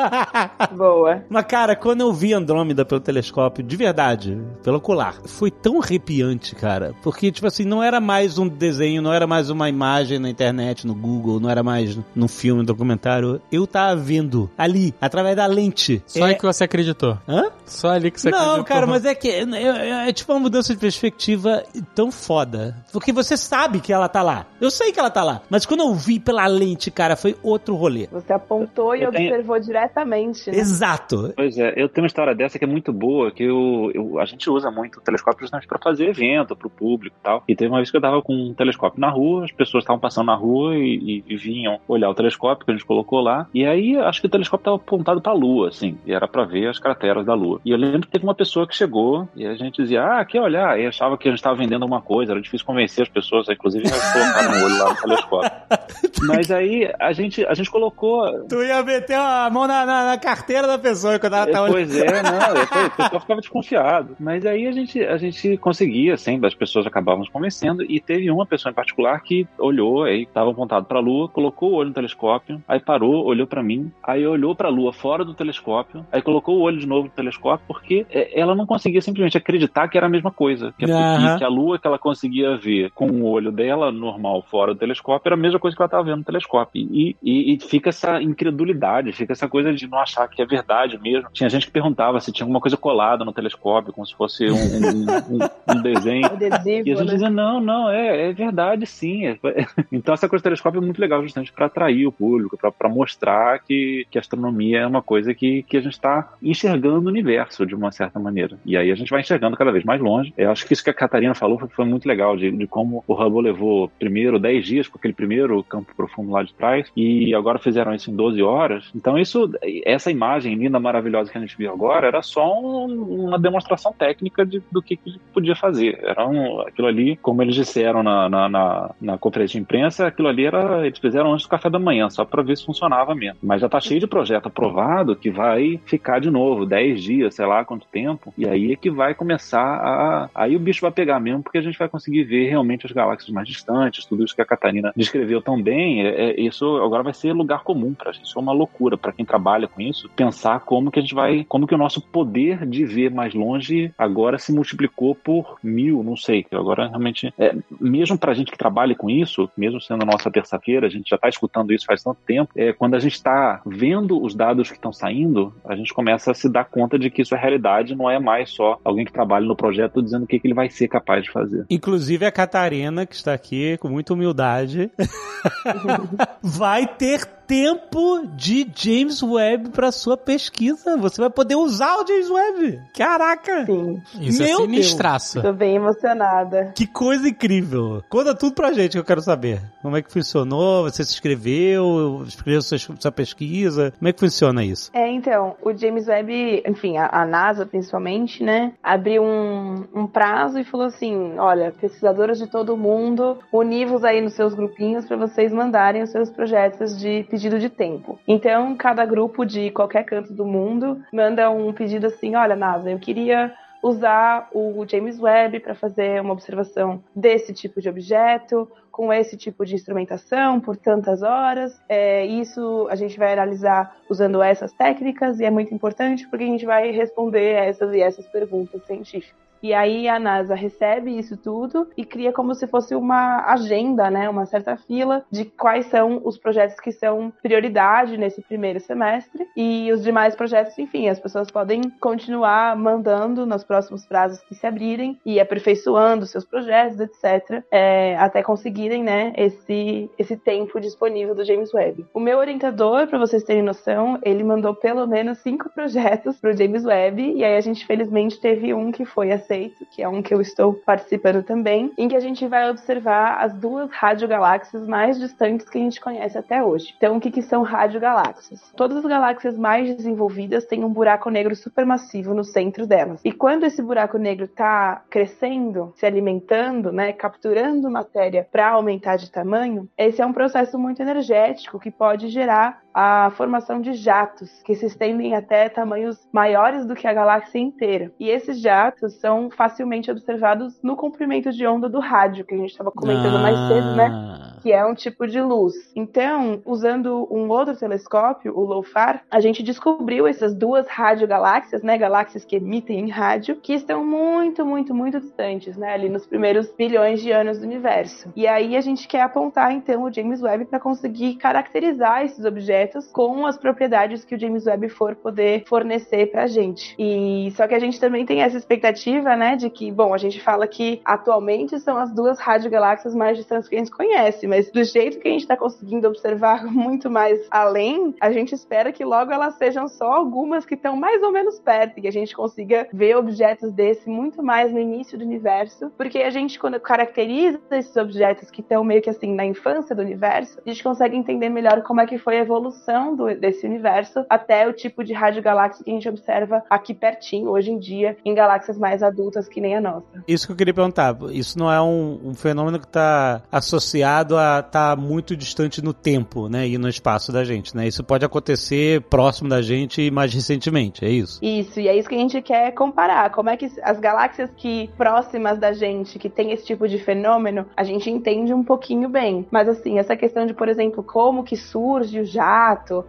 Boa. 0.71 1.23
Mas, 1.29 1.45
cara, 1.45 1.75
quando 1.75 2.01
eu 2.01 2.13
vi 2.13 2.33
Andrômeda 2.33 2.85
pelo 2.85 3.01
telescópio, 3.01 3.63
de 3.63 3.75
verdade, 3.75 4.37
pelo 4.63 4.77
ocular, 4.77 5.15
foi 5.25 5.51
tão 5.51 5.81
arrepiante, 5.81 6.55
cara. 6.55 6.93
Porque, 7.01 7.31
tipo 7.31 7.47
assim, 7.47 7.65
não 7.65 7.81
era 7.83 7.99
mais 7.99 8.37
um 8.37 8.47
desenho, 8.47 9.01
não 9.01 9.13
era 9.13 9.27
mais 9.27 9.49
uma 9.49 9.67
imagem 9.69 10.19
na 10.19 10.29
internet, 10.29 10.85
no 10.87 10.95
Google, 10.95 11.39
não 11.39 11.49
era 11.49 11.63
mais 11.63 11.97
num 12.15 12.27
filme, 12.27 12.61
um 12.61 12.65
documentário. 12.65 13.41
Eu 13.51 13.65
tava 13.67 13.95
vendo 13.95 14.49
ali, 14.57 14.93
através 15.01 15.35
da 15.35 15.45
lente. 15.45 16.01
Só 16.07 16.19
é... 16.25 16.29
aí 16.29 16.35
que 16.35 16.43
você 16.45 16.63
acreditou. 16.63 17.17
Hã? 17.27 17.45
Só 17.65 17.89
ali 17.89 18.11
que 18.11 18.19
você 18.21 18.29
Não, 18.29 18.37
acreditou. 18.39 18.65
cara, 18.65 18.87
mas 18.87 19.05
é 19.05 19.13
que 19.15 19.29
é, 19.29 19.43
é- 19.43 20.09
é 20.09 20.13
tipo 20.13 20.31
uma 20.33 20.39
mudança 20.39 20.73
de 20.73 20.79
perspectiva 20.79 21.63
tão 21.93 22.11
foda. 22.11 22.75
Porque 22.91 23.11
você 23.11 23.35
sabe 23.37 23.79
que 23.79 23.91
ela 23.93 24.07
tá 24.07 24.21
lá. 24.21 24.45
Eu 24.59 24.71
sei 24.71 24.91
que 24.91 24.99
ela 24.99 25.09
tá 25.09 25.23
lá. 25.23 25.41
Mas 25.49 25.65
quando 25.65 25.81
eu 25.81 25.93
vi 25.93 26.19
pela 26.19 26.45
lente, 26.47 26.91
cara, 26.91 27.15
foi 27.15 27.35
outro 27.41 27.75
rolê. 27.75 28.07
Você 28.11 28.31
apontou 28.33 28.95
e 28.95 29.01
Eu 29.03 29.11
tenho- 29.11 29.29
observou 29.29 29.59
diretamente, 29.59 30.49
né? 30.51 30.57
Exato. 30.57 31.33
Pois 31.35 31.57
é, 31.57 31.73
eu 31.75 31.89
tenho 31.89 32.03
uma 32.03 32.07
história 32.07 32.35
dessa 32.35 32.59
que 32.59 32.65
é 32.65 32.67
muito 32.67 32.93
boa, 32.93 33.31
que 33.31 33.43
eu, 33.43 33.91
eu- 33.93 34.19
a 34.19 34.25
gente 34.25 34.49
usa 34.49 34.69
muito 34.69 34.97
o 34.99 35.01
telescópio 35.01 35.41
justamente 35.41 35.67
para 35.67 35.79
fazer 35.79 36.07
evento 36.09 36.55
pro 36.55 36.69
público 36.69 37.15
e 37.19 37.23
tal. 37.23 37.43
E 37.47 37.55
teve 37.55 37.69
uma 37.71 37.77
vez 37.79 37.89
que 37.89 37.97
eu 37.97 38.01
tava 38.01 38.21
com 38.21 38.33
um 38.33 38.53
telescópio 38.53 38.99
na 39.01 39.09
rua, 39.09 39.45
as 39.45 39.51
pessoas 39.51 39.83
estavam 39.83 39.99
passando 39.99 40.27
na 40.27 40.35
rua 40.35 40.75
e, 40.77 41.23
e- 41.27 41.33
e 41.33 41.35
vinham 41.35 41.79
olhar 41.87 42.09
o 42.09 42.13
telescópio 42.13 42.65
que 42.65 42.71
a 42.71 42.75
gente 42.75 42.85
colocou 42.85 43.19
lá. 43.19 43.47
E 43.53 43.65
aí 43.65 43.97
acho 43.97 44.21
que 44.21 44.27
o 44.27 44.29
telescópio 44.29 44.63
tava 44.65 44.75
apontado 44.77 45.21
pra 45.21 45.33
lua, 45.33 45.69
assim, 45.69 45.97
e 46.05 46.13
era 46.13 46.27
para 46.27 46.43
ver 46.45 46.67
as 46.69 46.79
crateras 46.79 47.25
da 47.25 47.33
lua. 47.33 47.59
E 47.65 47.71
eu 47.71 47.77
lembro 47.77 48.01
que 48.01 48.07
teve 48.11 48.23
uma 48.23 48.35
pessoa 48.35 48.67
que 48.67 48.75
chegou 48.75 49.27
e 49.35 49.45
a 49.45 49.55
gente 49.55 49.81
dizia, 49.81 50.03
ah, 50.03 50.25
quer 50.25 50.41
olhar? 50.41 50.79
E 50.79 50.85
achava 50.85 51.17
que 51.17 51.27
a 51.27 51.31
gente 51.31 51.41
tava 51.41 51.55
vendendo 51.55 51.81
alguma 51.83 52.01
coisa, 52.01 52.33
era 52.33 52.41
difícil 52.41 52.65
convencer 52.65 53.03
as 53.03 53.09
pessoas, 53.09 53.47
inclusive 53.49 53.87
elas 53.87 54.13
colocaram 54.13 54.51
o 54.61 54.65
olho 54.65 54.77
lá 54.77 54.89
no 54.89 54.95
telescópio. 55.01 55.28
Mas 56.27 56.51
aí 56.51 56.91
a 56.99 57.11
gente, 57.13 57.45
a 57.45 57.53
gente 57.53 57.69
colocou 57.69 58.45
Tu 58.47 58.61
ia 58.63 58.83
meter 58.83 59.15
a 59.17 59.49
mão 59.49 59.67
na, 59.67 59.85
na- 59.85 60.05
na 60.07 60.17
carteira 60.17 60.67
da 60.67 60.77
pessoa 60.77 61.17
quando 61.19 61.33
ela 61.35 61.49
É, 61.49 61.59
olhando. 61.61 61.71
Pois 61.71 61.95
é, 61.95 62.23
não, 62.23 62.63
o 62.87 62.91
pessoal 62.91 63.21
ficava 63.21 63.39
desconfiado. 63.41 64.15
Mas 64.19 64.45
aí 64.45 64.67
a 64.67 64.71
gente, 64.71 65.03
a 65.03 65.17
gente 65.17 65.57
conseguia, 65.57 66.17
sempre, 66.17 66.47
as 66.47 66.53
pessoas 66.55 66.85
acabavam 66.85 67.19
nos 67.21 67.29
convencendo, 67.29 67.83
e 67.83 67.99
teve 67.99 68.29
uma 68.31 68.45
pessoa 68.45 68.71
em 68.71 68.75
particular 68.75 69.19
que 69.21 69.47
olhou, 69.57 70.03
aí 70.03 70.23
estava 70.23 70.51
apontado 70.51 70.85
para 70.85 70.97
a 70.99 71.01
lua, 71.01 71.29
colocou 71.29 71.71
o 71.71 71.75
olho 71.75 71.89
no 71.89 71.95
telescópio, 71.95 72.61
aí 72.67 72.79
parou, 72.79 73.25
olhou 73.25 73.47
para 73.47 73.63
mim, 73.63 73.91
aí 74.03 74.25
olhou 74.25 74.55
para 74.55 74.67
a 74.67 74.71
lua 74.71 74.91
fora 74.93 75.23
do 75.23 75.33
telescópio, 75.33 76.05
aí 76.11 76.21
colocou 76.21 76.57
o 76.57 76.61
olho 76.61 76.79
de 76.79 76.87
novo 76.87 77.03
no 77.05 77.09
telescópio, 77.13 77.65
porque 77.67 78.05
é, 78.11 78.39
ela 78.39 78.55
não 78.55 78.65
conseguia 78.65 79.01
simplesmente 79.01 79.37
acreditar 79.37 79.87
que 79.87 79.97
era 79.97 80.07
a 80.07 80.09
mesma 80.09 80.31
coisa. 80.31 80.73
Que, 80.77 80.85
que, 80.85 81.37
que 81.37 81.43
a 81.43 81.47
lua 81.49 81.79
que 81.79 81.87
ela 81.87 81.97
conseguia 81.99 82.57
ver 82.57 82.91
com 82.91 83.07
o 83.09 83.25
olho 83.29 83.51
dela 83.51 83.91
normal 83.91 84.43
fora 84.49 84.73
do 84.73 84.79
telescópio 84.79 85.18
era 85.27 85.35
a 85.35 85.37
mesma 85.37 85.59
coisa 85.59 85.75
que 85.75 85.81
ela 85.81 85.87
estava 85.87 86.03
vendo 86.03 86.17
no 86.19 86.23
telescópio. 86.23 86.81
E, 86.91 87.15
e, 87.21 87.53
e 87.55 87.59
fica 87.59 87.89
essa 87.89 88.21
incredulidade, 88.21 89.11
fica 89.13 89.33
essa 89.33 89.47
coisa 89.47 89.73
de 89.73 89.87
não 89.87 89.99
achar 89.99 90.27
que 90.27 90.41
é 90.41 90.45
verdade 90.45 90.97
mesmo. 91.01 91.29
Tinha 91.33 91.49
gente 91.49 91.65
que 91.67 91.71
perguntava 91.71 92.19
se 92.19 92.31
tinha 92.31 92.43
alguma 92.45 92.59
coisa 92.61 92.77
colada 92.77 93.23
no 93.25 93.33
telescópio, 93.33 93.93
como 93.93 94.05
se 94.05 94.15
fosse 94.15 94.49
um, 94.49 94.55
um- 94.55 95.37
um- 95.37 95.49
um 95.75 95.81
desenho. 95.81 96.25
Adesivo, 96.29 96.87
E 96.87 96.91
a 96.91 96.95
gente 96.95 97.05
né? 97.07 97.13
dizia, 97.13 97.29
não, 97.29 97.59
não, 97.59 97.89
é, 97.89 98.29
é 98.29 98.33
verdade 98.33 98.85
sim. 98.85 99.25
É- 99.27 99.37
Então 99.91 100.13
essa 100.13 100.27
coisa 100.29 100.41
do 100.41 100.43
telescópio 100.43 100.79
é 100.81 100.85
muito 100.85 100.99
legal, 100.99 101.21
justamente 101.21 101.51
para 101.51 101.65
atrair 101.65 102.05
o 102.07 102.11
público, 102.11 102.57
para 102.57 102.89
mostrar 102.89 103.59
que, 103.59 104.05
que 104.09 104.17
a 104.17 104.21
astronomia 104.21 104.79
é 104.79 104.87
uma 104.87 105.01
coisa 105.01 105.33
que, 105.33 105.63
que 105.63 105.77
a 105.77 105.81
gente 105.81 105.93
está 105.93 106.31
enxergando 106.41 107.05
o 107.05 107.09
universo 107.11 107.65
de 107.65 107.75
uma 107.75 107.91
certa 107.91 108.19
maneira. 108.19 108.57
E 108.65 108.77
aí 108.77 108.91
a 108.91 108.95
gente 108.95 109.09
vai 109.09 109.21
enxergando 109.21 109.57
cada 109.57 109.71
vez 109.71 109.83
mais 109.83 109.99
longe. 110.01 110.33
Eu 110.37 110.51
acho 110.51 110.65
que 110.65 110.73
isso 110.73 110.83
que 110.83 110.89
a 110.89 110.93
Catarina 110.93 111.33
falou 111.33 111.59
foi, 111.59 111.67
foi 111.69 111.85
muito 111.85 112.07
legal, 112.07 112.35
de, 112.37 112.51
de 112.51 112.67
como 112.67 113.03
o 113.07 113.13
Hubble 113.13 113.41
levou 113.41 113.89
primeiro 113.99 114.39
10 114.39 114.65
dias 114.65 114.87
com 114.87 114.97
aquele 115.09 115.13
primeiro 115.13 115.63
campo 115.63 115.93
profundo 115.95 116.31
lá 116.31 116.43
de 116.43 116.53
trás, 116.53 116.89
e 116.95 117.33
agora 117.33 117.59
fizeram 117.59 117.93
isso 117.93 118.09
em 118.11 118.15
12 118.15 118.41
horas. 118.41 118.89
Então 118.95 119.17
isso, 119.17 119.49
essa 119.85 120.11
imagem 120.11 120.55
linda, 120.55 120.79
maravilhosa 120.79 121.31
que 121.31 121.37
a 121.37 121.41
gente 121.41 121.57
viu 121.57 121.71
agora, 121.71 122.07
era 122.07 122.21
só 122.21 122.59
um- 122.59 123.25
uma 123.27 123.39
demonstração 123.39 123.91
técnica 123.93 124.45
de- 124.45 124.61
do 124.71 124.81
que, 124.81 124.95
que 124.97 125.19
podia 125.33 125.55
fazer. 125.55 125.99
Era 126.03 126.27
um, 126.27 126.61
aquilo 126.61 126.87
ali, 126.87 127.15
como 127.17 127.41
eles 127.41 127.55
disseram 127.55 128.03
na, 128.03 128.29
na, 128.29 128.49
na, 128.49 128.91
na 129.01 129.17
conferência 129.17 129.57
de 129.57 129.63
imprensa, 129.63 130.07
aquilo 130.07 130.27
ali 130.27 130.45
era, 130.45 130.85
eles 130.85 130.99
fizeram 130.99 131.33
antes 131.33 131.45
do 131.45 131.49
café 131.49 131.69
da 131.69 131.79
manhã, 131.79 132.09
só 132.09 132.23
para 132.25 132.43
ver 132.43 132.57
se 132.57 132.65
funcionava 132.65 133.15
mesmo. 133.15 133.39
Mas 133.41 133.61
já 133.61 133.69
tá 133.69 133.79
cheio 133.79 133.99
de 133.99 134.07
projeto 134.07 134.47
aprovado 134.47 135.15
que 135.15 135.29
vai 135.29 135.79
ficar 135.85 136.19
de 136.19 136.29
novo, 136.29 136.65
10 136.65 137.01
dias, 137.01 137.35
sei 137.35 137.45
lá 137.45 137.65
quanto 137.65 137.87
tempo, 137.87 138.33
e 138.37 138.47
aí 138.47 138.71
é 138.73 138.75
que 138.75 138.89
vai 138.89 139.13
começar 139.13 139.59
a. 139.61 140.29
Aí 140.35 140.55
o 140.55 140.59
bicho 140.59 140.81
vai 140.81 140.91
pegar 140.91 141.19
mesmo, 141.19 141.43
porque 141.43 141.57
a 141.57 141.61
gente 141.61 141.77
vai 141.77 141.89
conseguir 141.89 142.23
ver 142.23 142.49
realmente 142.49 142.85
as 142.85 142.91
galáxias 142.91 143.29
mais 143.33 143.47
distantes, 143.47 144.05
tudo 144.05 144.23
isso 144.23 144.35
que 144.35 144.41
a 144.41 144.45
Catarina 144.45 144.91
descreveu 144.99 145.41
tão 145.41 145.61
bem. 145.61 146.05
É, 146.05 146.29
é- 146.29 146.41
isso 146.41 146.77
agora 146.77 147.03
vai 147.03 147.13
ser 147.13 147.33
lugar 147.33 147.63
comum 147.63 147.93
pra 147.93 148.11
gente. 148.11 148.25
Isso 148.25 148.37
é 148.37 148.41
uma 148.41 148.51
loucura 148.51 148.97
para 148.97 149.13
quem 149.13 149.25
trabalha 149.25 149.67
com 149.67 149.81
isso, 149.81 150.09
pensar 150.15 150.59
como 150.61 150.91
que 150.91 150.99
a 150.99 151.01
gente 151.01 151.15
vai, 151.15 151.45
como 151.47 151.65
que 151.65 151.73
o 151.73 151.77
nosso 151.77 152.01
poder 152.01 152.65
de 152.65 152.85
ver 152.85 153.09
mais 153.11 153.33
longe 153.33 153.91
agora 153.97 154.37
se 154.37 154.51
multiplicou 154.51 155.15
por 155.15 155.57
mil, 155.63 156.03
não 156.03 156.17
sei. 156.17 156.45
Agora 156.51 156.87
realmente, 156.87 157.33
é, 157.37 157.55
mesmo 157.79 158.17
pra 158.17 158.33
gente 158.33 158.51
que 158.51 158.57
trabalha 158.57 158.93
com 158.95 159.09
isso, 159.09 159.49
mesmo 159.57 159.79
sendo 159.79 160.03
a 160.03 160.05
nossa 160.05 160.29
terça-feira, 160.29 160.87
a 160.87 160.89
gente 160.89 161.09
já 161.09 161.17
tá 161.17 161.29
escutando 161.29 161.73
isso 161.73 161.85
faz 161.85 162.03
tanto 162.03 162.19
tempo, 162.25 162.51
é, 162.55 162.73
quando 162.73 162.95
a 162.95 162.99
gente 162.99 163.13
está 163.13 163.61
vendo 163.65 164.21
os 164.21 164.35
dados 164.35 164.69
que 164.69 164.75
estão 164.75 164.91
saindo, 164.91 165.53
a 165.65 165.75
gente 165.75 165.93
começa 165.93 166.31
a 166.31 166.33
se 166.33 166.49
dar 166.49 166.65
conta 166.65 166.99
de 166.99 167.09
que 167.09 167.21
isso 167.21 167.33
é 167.33 167.39
realidade, 167.39 167.95
não 167.95 168.09
é 168.09 168.19
mais 168.19 168.49
só 168.49 168.77
alguém 168.83 169.05
que 169.05 169.13
trabalha 169.13 169.45
no 169.45 169.55
projeto 169.55 170.01
dizendo 170.01 170.23
o 170.23 170.27
que, 170.27 170.39
que 170.39 170.47
ele 170.47 170.53
vai 170.53 170.69
ser 170.69 170.87
capaz 170.87 171.23
de 171.23 171.31
fazer. 171.31 171.65
Inclusive 171.69 172.25
a 172.25 172.31
Catarina, 172.31 173.05
que 173.05 173.15
está 173.15 173.33
aqui 173.33 173.77
com 173.77 173.87
muita 173.87 174.13
humildade, 174.13 174.88
vai 176.41 176.87
ter 176.87 177.25
tempo 177.49 178.27
de 178.35 178.71
James 178.75 179.23
Webb 179.23 179.69
para 179.69 179.91
sua 179.91 180.15
pesquisa. 180.15 180.95
Você 180.97 181.19
vai 181.19 181.31
poder 181.31 181.55
usar 181.55 181.95
o 181.97 182.05
James 182.05 182.29
Webb. 182.29 182.79
Caraca! 182.95 183.65
Sim, 183.65 183.99
Isso 184.21 184.43
é 184.43 184.45
Meu 184.45 184.57
sinistraço. 184.59 185.41
tô 185.41 185.51
bem 185.51 185.75
emocionada. 185.75 186.71
Que 186.75 186.85
coisa 186.85 187.27
incrível! 187.27 188.03
Conta 188.07 188.35
tudo 188.35 188.53
pra 188.53 188.71
gente 188.71 188.91
que 188.91 188.99
eu 188.99 189.03
quero 189.03 189.21
saber. 189.21 189.59
Como 189.81 189.97
é 189.97 190.01
que 190.03 190.13
funcionou? 190.13 190.83
Você 190.83 191.03
se 191.03 191.13
inscreveu? 191.13 192.23
Escreveu 192.27 192.61
sua, 192.61 192.77
sua 192.77 193.11
pesquisa? 193.11 193.93
Como 193.97 194.07
é 194.07 194.13
que 194.13 194.19
funciona 194.19 194.63
isso? 194.63 194.91
É, 194.93 195.09
então, 195.09 195.55
o 195.63 195.75
James 195.75 196.07
Webb, 196.07 196.63
enfim, 196.67 196.97
a, 196.97 197.09
a 197.11 197.25
NASA 197.25 197.65
principalmente, 197.65 198.43
né, 198.43 198.73
abriu 198.83 199.23
um, 199.23 199.85
um 199.95 200.05
prazo 200.05 200.59
e 200.59 200.63
falou 200.63 200.85
assim: 200.85 201.35
olha, 201.39 201.73
pesquisadores 201.81 202.37
de 202.37 202.45
todo 202.45 202.77
mundo, 202.77 203.39
univos 203.51 204.03
aí 204.03 204.21
nos 204.21 204.33
seus 204.33 204.53
grupinhos 204.53 205.05
para 205.05 205.17
vocês 205.17 205.51
mandarem 205.51 206.03
os 206.03 206.11
seus 206.11 206.29
projetos 206.29 206.95
de 206.99 207.23
pedido 207.39 207.57
de 207.57 207.69
tempo. 207.69 208.19
Então, 208.27 208.75
cada 208.75 209.05
grupo 209.05 209.45
de 209.45 209.71
qualquer 209.71 210.03
canto 210.03 210.33
do 210.33 210.45
mundo 210.45 211.01
manda 211.11 211.49
um 211.49 211.71
pedido 211.71 212.07
assim: 212.07 212.35
olha, 212.35 212.55
NASA, 212.55 212.91
eu 212.91 212.99
queria 212.99 213.53
usar 213.81 214.49
o 214.53 214.85
James 214.85 215.17
Webb 215.17 215.61
para 215.61 215.73
fazer 215.73 216.21
uma 216.21 216.33
observação 216.33 217.01
desse 217.15 217.53
tipo 217.53 217.81
de 217.81 217.87
objeto, 217.87 218.69
com 218.91 219.11
esse 219.13 219.37
tipo 219.37 219.65
de 219.65 219.75
instrumentação 219.75 220.59
por 220.59 220.75
tantas 220.75 221.21
horas. 221.21 221.79
É, 221.87 222.25
isso 222.25 222.87
a 222.89 222.95
gente 222.95 223.17
vai 223.17 223.33
analisar 223.33 223.95
usando 224.09 224.41
essas 224.41 224.73
técnicas 224.73 225.39
e 225.39 225.45
é 225.45 225.51
muito 225.51 225.73
importante 225.73 226.27
porque 226.27 226.43
a 226.43 226.47
gente 226.47 226.65
vai 226.65 226.91
responder 226.91 227.53
essas 227.53 227.93
e 227.93 228.01
essas 228.01 228.27
perguntas 228.27 228.83
científicas. 228.85 229.49
E 229.61 229.73
aí 229.73 230.07
a 230.07 230.17
NASA 230.17 230.55
recebe 230.55 231.17
isso 231.17 231.35
tudo 231.35 231.87
e 231.97 232.05
cria 232.05 232.31
como 232.31 232.55
se 232.55 232.65
fosse 232.65 232.95
uma 232.95 233.45
agenda, 233.51 234.09
né, 234.09 234.29
uma 234.29 234.45
certa 234.45 234.77
fila 234.77 235.25
de 235.29 235.45
quais 235.45 235.87
são 235.87 236.21
os 236.23 236.37
projetos 236.37 236.79
que 236.79 236.91
são 236.91 237.31
prioridade 237.41 238.17
nesse 238.17 238.41
primeiro 238.41 238.79
semestre 238.79 239.45
e 239.55 239.91
os 239.91 240.01
demais 240.01 240.35
projetos, 240.35 240.77
enfim, 240.79 241.09
as 241.09 241.19
pessoas 241.19 241.51
podem 241.51 241.81
continuar 241.99 242.75
mandando 242.77 243.45
nos 243.45 243.63
próximos 243.63 244.05
prazos 244.05 244.41
que 244.43 244.55
se 244.55 244.65
abrirem 244.65 245.19
e 245.25 245.39
aperfeiçoando 245.39 246.25
seus 246.25 246.45
projetos, 246.45 246.99
etc, 246.99 247.63
é, 247.69 248.15
até 248.17 248.41
conseguirem, 248.79 249.03
né, 249.03 249.33
esse 249.35 250.09
esse 250.17 250.37
tempo 250.37 250.79
disponível 250.79 251.35
do 251.35 251.43
James 251.43 251.73
Webb. 251.73 252.05
O 252.13 252.19
meu 252.19 252.37
orientador, 252.37 253.07
para 253.07 253.19
vocês 253.19 253.43
terem 253.43 253.61
noção, 253.61 254.19
ele 254.23 254.43
mandou 254.43 254.73
pelo 254.73 255.05
menos 255.05 255.39
cinco 255.39 255.69
projetos 255.73 256.39
para 256.39 256.51
o 256.51 256.57
James 256.57 256.85
Webb 256.85 257.33
e 257.35 257.43
aí 257.43 257.55
a 257.55 257.61
gente 257.61 257.85
felizmente 257.85 258.39
teve 258.39 258.73
um 258.73 258.91
que 258.91 259.05
foi 259.05 259.31
aceito, 259.31 259.85
que 259.91 260.01
é 260.01 260.07
um 260.07 260.21
que 260.21 260.33
eu 260.33 260.39
estou 260.39 260.73
participando 260.73 261.43
também, 261.43 261.91
em 261.97 262.07
que 262.07 262.15
a 262.15 262.19
gente 262.19 262.47
vai 262.47 262.69
observar 262.69 263.43
as 263.43 263.53
duas 263.53 263.89
radiogaláxias 263.91 264.87
mais 264.87 265.19
distantes 265.19 265.67
que 265.69 265.77
a 265.77 265.81
gente 265.81 265.99
conhece 265.99 266.37
até 266.37 266.63
hoje. 266.63 266.93
Então, 266.97 267.17
o 267.17 267.19
que, 267.19 267.31
que 267.31 267.41
são 267.41 267.63
radiogaláxias? 267.63 268.71
Todas 268.75 268.97
as 268.97 269.05
galáxias 269.05 269.57
mais 269.57 269.95
desenvolvidas 269.95 270.65
têm 270.65 270.83
um 270.83 270.89
buraco 270.89 271.29
negro 271.29 271.55
supermassivo 271.55 272.33
no 272.33 272.43
centro 272.43 272.85
delas. 272.85 273.21
E 273.23 273.31
quando 273.31 273.65
esse 273.65 273.81
buraco 273.81 274.17
negro 274.17 274.45
está 274.45 275.03
crescendo, 275.09 275.93
se 275.95 276.05
alimentando, 276.05 276.91
né, 276.91 277.13
capturando 277.13 277.89
matéria 277.89 278.47
para 278.51 278.68
aumentar 278.71 279.17
de 279.17 279.31
tamanho, 279.31 279.89
esse 279.97 280.21
é 280.21 280.25
um 280.25 280.33
processo 280.33 280.77
muito 280.77 281.01
energético 281.01 281.79
que 281.79 281.91
pode 281.91 282.29
gerar 282.29 282.81
a 282.93 283.31
formação 283.31 283.81
de 283.81 283.93
jatos 283.93 284.61
que 284.63 284.75
se 284.75 284.85
estendem 284.85 285.35
até 285.35 285.69
tamanhos 285.69 286.17
maiores 286.31 286.85
do 286.85 286.95
que 286.95 287.07
a 287.07 287.13
galáxia 287.13 287.59
inteira. 287.59 288.11
E 288.19 288.29
esses 288.29 288.59
jatos 288.59 289.13
são 289.15 289.49
facilmente 289.49 290.09
observados 290.09 290.79
no 290.81 290.95
comprimento 290.95 291.51
de 291.51 291.65
onda 291.65 291.87
do 291.87 291.99
rádio, 291.99 292.45
que 292.45 292.53
a 292.53 292.57
gente 292.57 292.71
estava 292.71 292.91
comentando 292.91 293.39
mais 293.39 293.57
cedo, 293.67 293.95
né? 293.95 294.07
Ah, 294.11 294.59
que 294.61 294.71
é 294.71 294.85
um 294.85 294.93
tipo 294.93 295.25
de 295.27 295.41
luz. 295.41 295.73
Então, 295.95 296.61
usando 296.65 297.27
um 297.31 297.49
outro 297.49 297.75
telescópio, 297.75 298.57
o 298.57 298.65
LOFAR, 298.65 299.23
a 299.29 299.39
gente 299.39 299.63
descobriu 299.63 300.27
essas 300.27 300.53
duas 300.53 300.87
radiogaláxias, 300.87 301.81
né, 301.81 301.97
galáxias 301.97 302.43
que 302.43 302.57
emitem 302.57 302.99
em 302.99 303.09
rádio, 303.09 303.55
que 303.55 303.73
estão 303.73 304.03
muito, 304.03 304.65
muito, 304.65 304.93
muito 304.93 305.19
distantes, 305.19 305.77
né, 305.77 305.93
ali 305.93 306.09
nos 306.09 306.25
primeiros 306.25 306.71
bilhões 306.71 307.21
de 307.21 307.31
anos 307.31 307.59
do 307.59 307.65
universo. 307.65 308.31
E 308.35 308.47
aí 308.47 308.75
a 308.75 308.81
gente 308.81 309.07
quer 309.07 309.21
apontar 309.21 309.71
então 309.71 310.03
o 310.03 310.11
James 310.11 310.41
Webb 310.41 310.65
para 310.65 310.79
conseguir 310.79 311.35
caracterizar 311.35 312.25
esses 312.25 312.43
objetos 312.43 312.78
com 313.11 313.45
as 313.45 313.57
propriedades 313.57 314.23
que 314.23 314.35
o 314.35 314.39
James 314.39 314.65
Webb 314.65 314.89
for 314.89 315.15
poder 315.15 315.63
fornecer 315.65 316.31
para 316.31 316.43
a 316.43 316.47
gente. 316.47 316.95
E 316.97 317.51
só 317.51 317.67
que 317.67 317.75
a 317.75 317.79
gente 317.79 317.99
também 317.99 318.25
tem 318.25 318.41
essa 318.41 318.57
expectativa, 318.57 319.35
né, 319.35 319.55
de 319.55 319.69
que, 319.69 319.91
bom, 319.91 320.13
a 320.13 320.17
gente 320.17 320.41
fala 320.41 320.67
que 320.67 321.01
atualmente 321.03 321.79
são 321.79 321.97
as 321.97 322.13
duas 322.13 322.39
radiogaláxias 322.39 323.15
mais 323.15 323.37
distantes 323.37 323.67
que 323.67 323.75
a 323.75 323.79
gente 323.79 323.91
conhece, 323.91 324.47
mas 324.47 324.71
do 324.71 324.83
jeito 324.83 325.19
que 325.19 325.27
a 325.27 325.31
gente 325.31 325.41
está 325.41 325.57
conseguindo 325.57 326.07
observar 326.07 326.65
muito 326.71 327.09
mais 327.09 327.47
além, 327.49 328.15
a 328.19 328.31
gente 328.31 328.53
espera 328.53 328.91
que 328.91 329.03
logo 329.03 329.31
elas 329.31 329.55
sejam 329.55 329.87
só 329.87 330.13
algumas 330.13 330.65
que 330.65 330.75
estão 330.75 330.95
mais 330.95 331.21
ou 331.23 331.31
menos 331.31 331.59
perto 331.59 331.97
e 331.97 332.01
que 332.01 332.07
a 332.07 332.11
gente 332.11 332.35
consiga 332.35 332.87
ver 332.93 333.15
objetos 333.15 333.71
desse 333.71 334.09
muito 334.09 334.41
mais 334.43 334.71
no 334.71 334.79
início 334.79 335.17
do 335.17 335.25
universo, 335.25 335.91
porque 335.97 336.19
a 336.19 336.29
gente 336.29 336.59
quando 336.59 336.79
caracteriza 336.79 337.59
esses 337.71 337.95
objetos 337.95 338.49
que 338.51 338.61
estão 338.61 338.83
meio 338.83 339.01
que 339.01 339.09
assim 339.09 339.33
na 339.33 339.45
infância 339.45 339.95
do 339.95 340.01
universo, 340.01 340.59
a 340.65 340.69
gente 340.69 340.83
consegue 340.83 341.15
entender 341.15 341.49
melhor 341.49 341.81
como 341.81 342.01
é 342.01 342.05
que 342.05 342.17
foi 342.17 342.37
a 342.37 342.41
evolução 342.41 342.68
do, 343.15 343.35
desse 343.35 343.65
universo 343.65 344.25
até 344.29 344.67
o 344.67 344.73
tipo 344.73 345.03
de 345.03 345.13
radiogaláxia 345.13 345.83
que 345.83 345.91
a 345.91 345.93
gente 345.93 346.09
observa 346.09 346.63
aqui 346.69 346.93
pertinho 346.93 347.49
hoje 347.49 347.71
em 347.71 347.79
dia 347.79 348.17
em 348.25 348.33
galáxias 348.33 348.77
mais 348.77 349.03
adultas 349.03 349.47
que 349.47 349.61
nem 349.61 349.75
a 349.75 349.81
nossa. 349.81 350.23
Isso 350.27 350.45
que 350.45 350.53
eu 350.53 350.57
queria 350.57 350.73
perguntar, 350.73 351.15
isso 351.31 351.57
não 351.57 351.71
é 351.71 351.81
um, 351.81 352.19
um 352.23 352.33
fenômeno 352.33 352.79
que 352.79 352.85
está 352.85 353.41
associado 353.51 354.37
a 354.37 354.59
estar 354.59 354.95
tá 354.95 354.95
muito 354.95 355.35
distante 355.35 355.83
no 355.83 355.93
tempo, 355.93 356.47
né, 356.47 356.67
e 356.67 356.77
no 356.77 356.87
espaço 356.87 357.31
da 357.31 357.43
gente, 357.43 357.75
né? 357.75 357.87
Isso 357.87 358.03
pode 358.03 358.25
acontecer 358.25 359.01
próximo 359.01 359.49
da 359.49 359.61
gente 359.61 360.09
mais 360.11 360.33
recentemente, 360.33 361.05
é 361.05 361.09
isso? 361.09 361.39
Isso, 361.43 361.79
e 361.79 361.87
é 361.87 361.97
isso 361.97 362.09
que 362.09 362.15
a 362.15 362.19
gente 362.19 362.41
quer 362.41 362.71
comparar, 362.71 363.29
como 363.31 363.49
é 363.49 363.57
que 363.57 363.69
as 363.81 363.99
galáxias 363.99 364.49
que 364.55 364.89
próximas 364.97 365.57
da 365.59 365.73
gente, 365.73 366.19
que 366.19 366.29
tem 366.29 366.51
esse 366.51 366.65
tipo 366.65 366.87
de 366.87 366.97
fenômeno, 366.97 367.65
a 367.75 367.83
gente 367.83 368.09
entende 368.09 368.53
um 368.53 368.63
pouquinho 368.63 369.09
bem. 369.09 369.45
Mas 369.51 369.67
assim, 369.67 369.99
essa 369.99 370.15
questão 370.15 370.45
de, 370.45 370.53
por 370.53 370.67
exemplo, 370.67 371.03
como 371.03 371.43
que 371.43 371.55
surge 371.55 372.19
o 372.19 372.25
jato, 372.25 372.58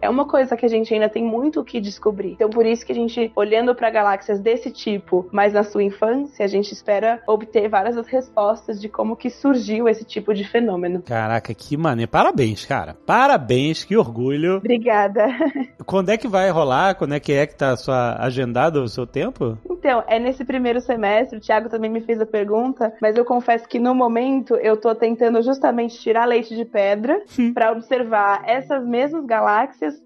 é 0.01 0.09
uma 0.09 0.25
coisa 0.25 0.55
que 0.55 0.65
a 0.65 0.69
gente 0.69 0.93
ainda 0.93 1.09
tem 1.09 1.23
muito 1.23 1.59
o 1.59 1.63
que 1.63 1.79
descobrir. 1.79 2.33
Então, 2.33 2.49
por 2.49 2.65
isso 2.65 2.85
que 2.85 2.91
a 2.91 2.95
gente, 2.95 3.31
olhando 3.35 3.75
para 3.75 3.89
galáxias 3.89 4.39
desse 4.39 4.71
tipo, 4.71 5.27
mas 5.31 5.53
na 5.53 5.63
sua 5.63 5.83
infância, 5.83 6.45
a 6.45 6.47
gente 6.47 6.71
espera 6.71 7.21
obter 7.27 7.67
várias 7.67 7.95
das 7.95 8.07
respostas 8.07 8.79
de 8.79 8.87
como 8.87 9.15
que 9.15 9.29
surgiu 9.29 9.87
esse 9.87 10.05
tipo 10.05 10.33
de 10.33 10.43
fenômeno. 10.43 11.01
Caraca, 11.01 11.53
que 11.53 11.75
maneiro. 11.75 12.09
Parabéns, 12.09 12.65
cara. 12.65 12.95
Parabéns, 13.05 13.83
que 13.83 13.97
orgulho. 13.97 14.57
Obrigada. 14.57 15.27
Quando 15.85 16.09
é 16.09 16.17
que 16.17 16.27
vai 16.27 16.49
rolar? 16.49 16.95
Quando 16.95 17.13
é 17.13 17.19
que 17.19 17.33
é 17.33 17.45
que 17.45 17.55
tá 17.55 17.75
sua 17.75 18.15
agendado 18.19 18.81
o 18.81 18.87
seu 18.87 19.05
tempo? 19.05 19.57
Então, 19.69 20.03
é 20.07 20.19
nesse 20.19 20.45
primeiro 20.45 20.79
semestre, 20.79 21.37
o 21.37 21.41
Thiago 21.41 21.69
também 21.69 21.89
me 21.89 22.01
fez 22.01 22.21
a 22.21 22.25
pergunta, 22.25 22.93
mas 23.01 23.17
eu 23.17 23.25
confesso 23.25 23.67
que 23.67 23.79
no 23.79 23.93
momento 23.93 24.55
eu 24.55 24.77
tô 24.77 24.93
tentando 24.95 25.41
justamente 25.41 25.99
tirar 25.99 26.25
leite 26.25 26.55
de 26.55 26.65
pedra 26.65 27.21
para 27.53 27.71
observar 27.71 28.43
essas 28.45 28.85
mesmas 28.85 29.25
galáxias 29.25 29.40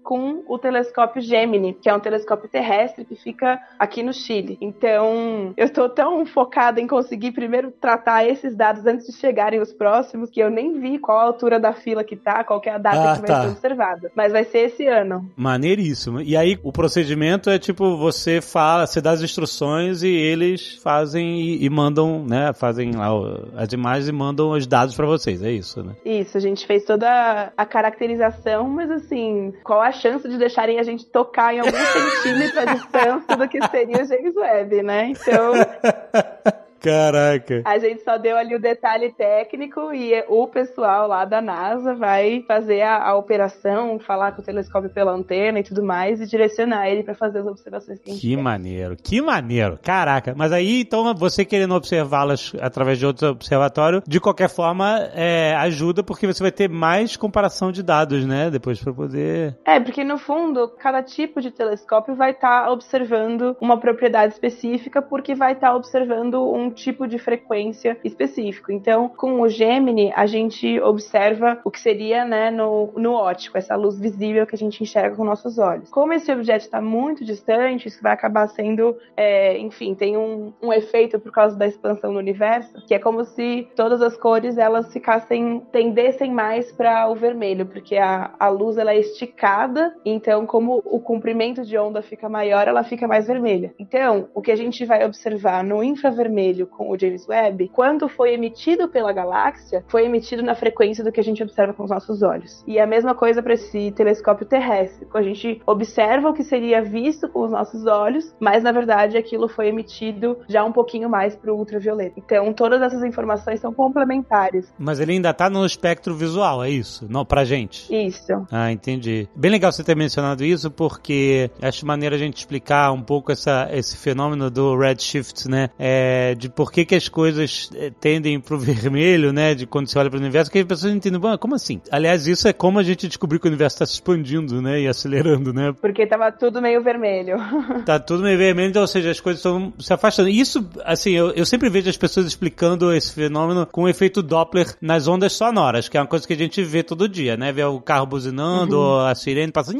com 0.02 0.42
o 0.46 0.58
telescópio 0.58 1.20
Gemini, 1.20 1.74
que 1.74 1.88
é 1.88 1.94
um 1.94 2.00
telescópio 2.00 2.48
terrestre 2.48 3.04
que 3.04 3.16
fica 3.16 3.60
aqui 3.78 4.02
no 4.02 4.12
Chile. 4.12 4.58
Então, 4.60 5.52
eu 5.56 5.68
tô 5.72 5.88
tão 5.88 6.24
focada 6.26 6.80
em 6.80 6.86
conseguir 6.86 7.32
primeiro 7.32 7.70
tratar 7.70 8.26
esses 8.26 8.56
dados 8.56 8.86
antes 8.86 9.06
de 9.06 9.12
chegarem 9.12 9.60
os 9.60 9.72
próximos, 9.72 10.30
que 10.30 10.40
eu 10.40 10.50
nem 10.50 10.80
vi 10.80 10.98
qual 10.98 11.18
a 11.18 11.24
altura 11.24 11.58
da 11.58 11.72
fila 11.72 12.04
que 12.04 12.16
tá, 12.16 12.44
qual 12.44 12.60
é 12.64 12.70
a 12.70 12.78
data 12.78 13.12
ah, 13.12 13.14
que 13.14 13.20
vai 13.20 13.28
tá. 13.28 13.42
ser 13.42 13.48
observada. 13.48 14.12
Mas 14.14 14.32
vai 14.32 14.44
ser 14.44 14.58
esse 14.58 14.86
ano. 14.86 15.30
Maneiríssimo. 15.36 16.20
E 16.20 16.36
aí, 16.36 16.58
o 16.62 16.72
procedimento 16.72 17.50
é 17.50 17.58
tipo, 17.58 17.96
você 17.96 18.40
fala, 18.40 18.86
você 18.86 19.00
dá 19.00 19.10
as 19.10 19.22
instruções 19.22 20.02
e 20.02 20.08
eles 20.08 20.74
fazem 20.82 21.40
e, 21.40 21.64
e 21.64 21.70
mandam, 21.70 22.24
né, 22.24 22.52
fazem 22.52 22.92
lá 22.92 23.10
as 23.56 23.72
imagens 23.72 24.08
e 24.08 24.12
mandam 24.12 24.50
os 24.50 24.66
dados 24.66 24.94
para 24.94 25.06
vocês, 25.06 25.42
é 25.42 25.50
isso, 25.50 25.82
né? 25.82 25.94
Isso, 26.04 26.36
a 26.36 26.40
gente 26.40 26.66
fez 26.66 26.84
toda 26.84 27.52
a 27.56 27.66
caracterização, 27.66 28.68
mas 28.68 28.90
assim, 28.90 29.25
qual 29.64 29.80
a 29.80 29.92
chance 29.92 30.28
de 30.28 30.36
deixarem 30.36 30.78
a 30.78 30.82
gente 30.82 31.06
tocar 31.06 31.54
em 31.54 31.60
algum 31.60 31.72
centímetro 32.22 32.60
a 32.60 32.64
distância 32.74 33.36
do 33.36 33.48
que 33.48 33.66
seria 33.68 34.02
o 34.02 34.06
James 34.06 34.36
Webb, 34.36 34.82
né? 34.82 35.12
Então... 35.12 35.52
Caraca. 36.80 37.62
A 37.64 37.78
gente 37.78 38.02
só 38.02 38.16
deu 38.16 38.36
ali 38.36 38.54
o 38.54 38.60
detalhe 38.60 39.12
técnico 39.12 39.92
e 39.92 40.12
o 40.28 40.46
pessoal 40.46 41.08
lá 41.08 41.24
da 41.24 41.40
NASA 41.40 41.94
vai 41.94 42.44
fazer 42.46 42.82
a, 42.82 43.08
a 43.08 43.16
operação, 43.16 43.98
falar 43.98 44.32
com 44.32 44.42
o 44.42 44.44
telescópio 44.44 44.90
pela 44.90 45.12
antena 45.12 45.58
e 45.58 45.62
tudo 45.62 45.82
mais 45.82 46.20
e 46.20 46.26
direcionar 46.26 46.88
ele 46.88 47.02
para 47.02 47.14
fazer 47.14 47.40
as 47.40 47.46
observações 47.46 47.98
que 48.00 48.10
a 48.10 48.12
gente 48.12 48.20
Que 48.20 48.36
maneiro, 48.36 48.96
que 48.96 49.20
maneiro. 49.20 49.78
Caraca. 49.82 50.34
Mas 50.36 50.52
aí, 50.52 50.82
então, 50.82 51.14
você 51.14 51.44
querendo 51.44 51.74
observá-las 51.74 52.52
através 52.60 52.98
de 52.98 53.06
outro 53.06 53.28
observatório, 53.28 54.02
de 54.06 54.20
qualquer 54.20 54.48
forma, 54.48 55.08
é, 55.14 55.54
ajuda 55.56 56.02
porque 56.02 56.26
você 56.26 56.42
vai 56.42 56.52
ter 56.52 56.68
mais 56.68 57.16
comparação 57.16 57.72
de 57.72 57.82
dados, 57.82 58.24
né? 58.24 58.50
Depois 58.50 58.82
para 58.82 58.92
poder. 58.92 59.56
É, 59.64 59.80
porque 59.80 60.04
no 60.04 60.18
fundo, 60.18 60.68
cada 60.78 61.02
tipo 61.02 61.40
de 61.40 61.50
telescópio 61.50 62.14
vai 62.14 62.32
estar 62.32 62.64
tá 62.64 62.70
observando 62.70 63.56
uma 63.60 63.78
propriedade 63.78 64.34
específica 64.34 65.00
porque 65.02 65.34
vai 65.34 65.52
estar 65.52 65.68
tá 65.68 65.76
observando 65.76 66.42
um 66.52 66.65
tipo 66.70 67.06
de 67.06 67.18
frequência 67.18 67.98
específico. 68.04 68.72
Então, 68.72 69.08
com 69.08 69.40
o 69.40 69.48
Gemini, 69.48 70.12
a 70.14 70.26
gente 70.26 70.80
observa 70.80 71.60
o 71.64 71.70
que 71.70 71.80
seria 71.80 72.24
né, 72.24 72.50
no, 72.50 72.92
no 72.96 73.12
óptico, 73.12 73.58
essa 73.58 73.76
luz 73.76 73.98
visível 73.98 74.46
que 74.46 74.54
a 74.54 74.58
gente 74.58 74.82
enxerga 74.82 75.16
com 75.16 75.24
nossos 75.24 75.58
olhos. 75.58 75.90
Como 75.90 76.12
esse 76.12 76.30
objeto 76.32 76.64
está 76.64 76.80
muito 76.80 77.24
distante, 77.24 77.88
isso 77.88 78.02
vai 78.02 78.12
acabar 78.12 78.48
sendo, 78.48 78.96
é, 79.16 79.58
enfim, 79.58 79.94
tem 79.94 80.16
um, 80.16 80.52
um 80.62 80.72
efeito 80.72 81.18
por 81.18 81.32
causa 81.32 81.56
da 81.56 81.66
expansão 81.66 82.12
do 82.12 82.18
universo, 82.18 82.84
que 82.86 82.94
é 82.94 82.98
como 82.98 83.24
se 83.24 83.68
todas 83.74 84.00
as 84.02 84.16
cores 84.16 84.58
elas 84.58 84.92
ficassem, 84.92 85.62
tendessem 85.72 86.32
mais 86.32 86.72
para 86.72 87.08
o 87.08 87.14
vermelho, 87.14 87.66
porque 87.66 87.96
a, 87.96 88.34
a 88.38 88.48
luz 88.48 88.78
ela 88.78 88.92
é 88.92 88.98
esticada, 88.98 89.94
então 90.04 90.46
como 90.46 90.82
o 90.84 91.00
comprimento 91.00 91.64
de 91.64 91.76
onda 91.76 92.02
fica 92.02 92.28
maior, 92.28 92.68
ela 92.68 92.82
fica 92.82 93.06
mais 93.06 93.26
vermelha. 93.26 93.74
Então, 93.78 94.28
o 94.34 94.40
que 94.40 94.52
a 94.52 94.56
gente 94.56 94.84
vai 94.84 95.04
observar 95.04 95.64
no 95.64 95.82
infravermelho 95.82 96.55
com 96.64 96.90
o 96.90 96.98
James 96.98 97.28
Webb, 97.28 97.68
quando 97.72 98.08
foi 98.08 98.32
emitido 98.32 98.88
pela 98.88 99.12
galáxia, 99.12 99.84
foi 99.88 100.04
emitido 100.04 100.42
na 100.42 100.54
frequência 100.54 101.02
do 101.02 101.10
que 101.10 101.20
a 101.20 101.24
gente 101.24 101.42
observa 101.42 101.74
com 101.74 101.82
os 101.82 101.90
nossos 101.90 102.22
olhos. 102.22 102.62
E 102.66 102.78
a 102.78 102.86
mesma 102.86 103.14
coisa 103.14 103.42
para 103.42 103.54
esse 103.54 103.90
telescópio 103.90 104.46
terrestre. 104.46 105.06
A 105.12 105.22
gente 105.22 105.60
observa 105.66 106.28
o 106.28 106.34
que 106.34 106.44
seria 106.44 106.82
visto 106.82 107.28
com 107.28 107.44
os 107.44 107.50
nossos 107.50 107.86
olhos, 107.86 108.34
mas 108.38 108.62
na 108.62 108.70
verdade 108.70 109.16
aquilo 109.16 109.48
foi 109.48 109.68
emitido 109.68 110.38
já 110.48 110.64
um 110.64 110.72
pouquinho 110.72 111.08
mais 111.08 111.34
para 111.34 111.52
o 111.52 111.58
ultravioleta. 111.58 112.18
Então 112.18 112.52
todas 112.52 112.80
essas 112.80 113.02
informações 113.02 113.60
são 113.60 113.72
complementares. 113.72 114.72
Mas 114.78 115.00
ele 115.00 115.12
ainda 115.12 115.30
está 115.30 115.50
no 115.50 115.64
espectro 115.64 116.14
visual, 116.14 116.62
é 116.62 116.70
isso? 116.70 117.06
Não 117.08 117.24
pra 117.24 117.44
gente? 117.44 117.92
Isso. 117.94 118.46
Ah, 118.50 118.70
entendi. 118.70 119.28
Bem 119.34 119.50
legal 119.50 119.72
você 119.72 119.82
ter 119.82 119.96
mencionado 119.96 120.44
isso, 120.44 120.70
porque 120.70 121.50
acho 121.60 121.86
maneiro 121.86 122.14
a 122.14 122.18
gente 122.18 122.36
explicar 122.36 122.92
um 122.92 123.02
pouco 123.02 123.32
essa, 123.32 123.68
esse 123.72 123.96
fenômeno 123.96 124.50
do 124.50 124.76
redshift, 124.76 125.48
né? 125.48 125.70
É, 125.78 126.34
de 126.34 126.45
por 126.48 126.72
que, 126.72 126.84
que 126.84 126.94
as 126.94 127.08
coisas 127.08 127.70
eh, 127.74 127.90
tendem 128.00 128.40
pro 128.40 128.58
vermelho, 128.58 129.32
né? 129.32 129.54
De 129.54 129.66
quando 129.66 129.88
você 129.88 129.98
olha 129.98 130.10
para 130.10 130.18
o 130.18 130.20
universo, 130.20 130.50
que 130.50 130.58
as 130.58 130.64
pessoas 130.64 130.94
entendem, 130.94 131.20
como 131.38 131.54
assim? 131.54 131.80
Aliás, 131.90 132.26
isso 132.26 132.48
é 132.48 132.52
como 132.52 132.78
a 132.78 132.82
gente 132.82 133.06
descobriu 133.06 133.40
que 133.40 133.46
o 133.46 133.50
universo 133.50 133.76
está 133.76 133.86
se 133.86 133.94
expandindo, 133.94 134.60
né? 134.60 134.80
E 134.80 134.88
acelerando, 134.88 135.52
né? 135.52 135.72
Porque 135.80 136.06
tava 136.06 136.30
tudo 136.32 136.60
meio 136.60 136.82
vermelho. 136.82 137.36
tá 137.84 137.98
tudo 137.98 138.22
meio 138.22 138.38
vermelho, 138.38 138.68
então, 138.68 138.82
ou 138.82 138.88
seja, 138.88 139.10
as 139.10 139.20
coisas 139.20 139.40
estão 139.40 139.72
se 139.78 139.92
afastando. 139.92 140.28
Isso, 140.28 140.68
assim, 140.84 141.12
eu, 141.12 141.30
eu 141.30 141.46
sempre 141.46 141.68
vejo 141.68 141.88
as 141.88 141.96
pessoas 141.96 142.26
explicando 142.26 142.92
esse 142.92 143.12
fenômeno 143.12 143.66
com 143.66 143.82
o 143.82 143.88
efeito 143.88 144.22
Doppler 144.22 144.76
nas 144.80 145.08
ondas 145.08 145.32
sonoras, 145.32 145.88
que 145.88 145.96
é 145.96 146.00
uma 146.00 146.06
coisa 146.06 146.26
que 146.26 146.32
a 146.32 146.36
gente 146.36 146.62
vê 146.62 146.82
todo 146.82 147.08
dia, 147.08 147.36
né? 147.36 147.52
Vê 147.52 147.64
o 147.64 147.80
carro 147.80 148.06
buzinando, 148.06 148.78
uhum. 148.78 149.00
a 149.00 149.14
sirene 149.14 149.52
passando, 149.52 149.76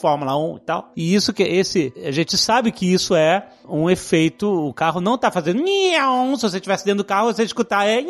Fórmula 0.00 0.36
1 0.36 0.56
e 0.56 0.60
tal. 0.60 0.92
E 0.96 1.14
isso 1.14 1.32
que 1.32 1.42
esse, 1.42 1.92
a 2.04 2.10
gente 2.10 2.36
sabe 2.36 2.72
que 2.72 2.92
isso 2.92 3.14
é 3.14 3.46
um 3.68 3.90
efeito, 3.90 4.48
o 4.48 4.72
carro 4.72 5.00
não 5.00 5.18
tá 5.18 5.30
fazendo 5.30 5.57
se 6.36 6.42
você 6.42 6.56
estivesse 6.56 6.84
dentro 6.84 6.98
do 6.98 7.06
carro, 7.06 7.32
você 7.32 7.42
escutar 7.42 7.86
é 7.86 8.02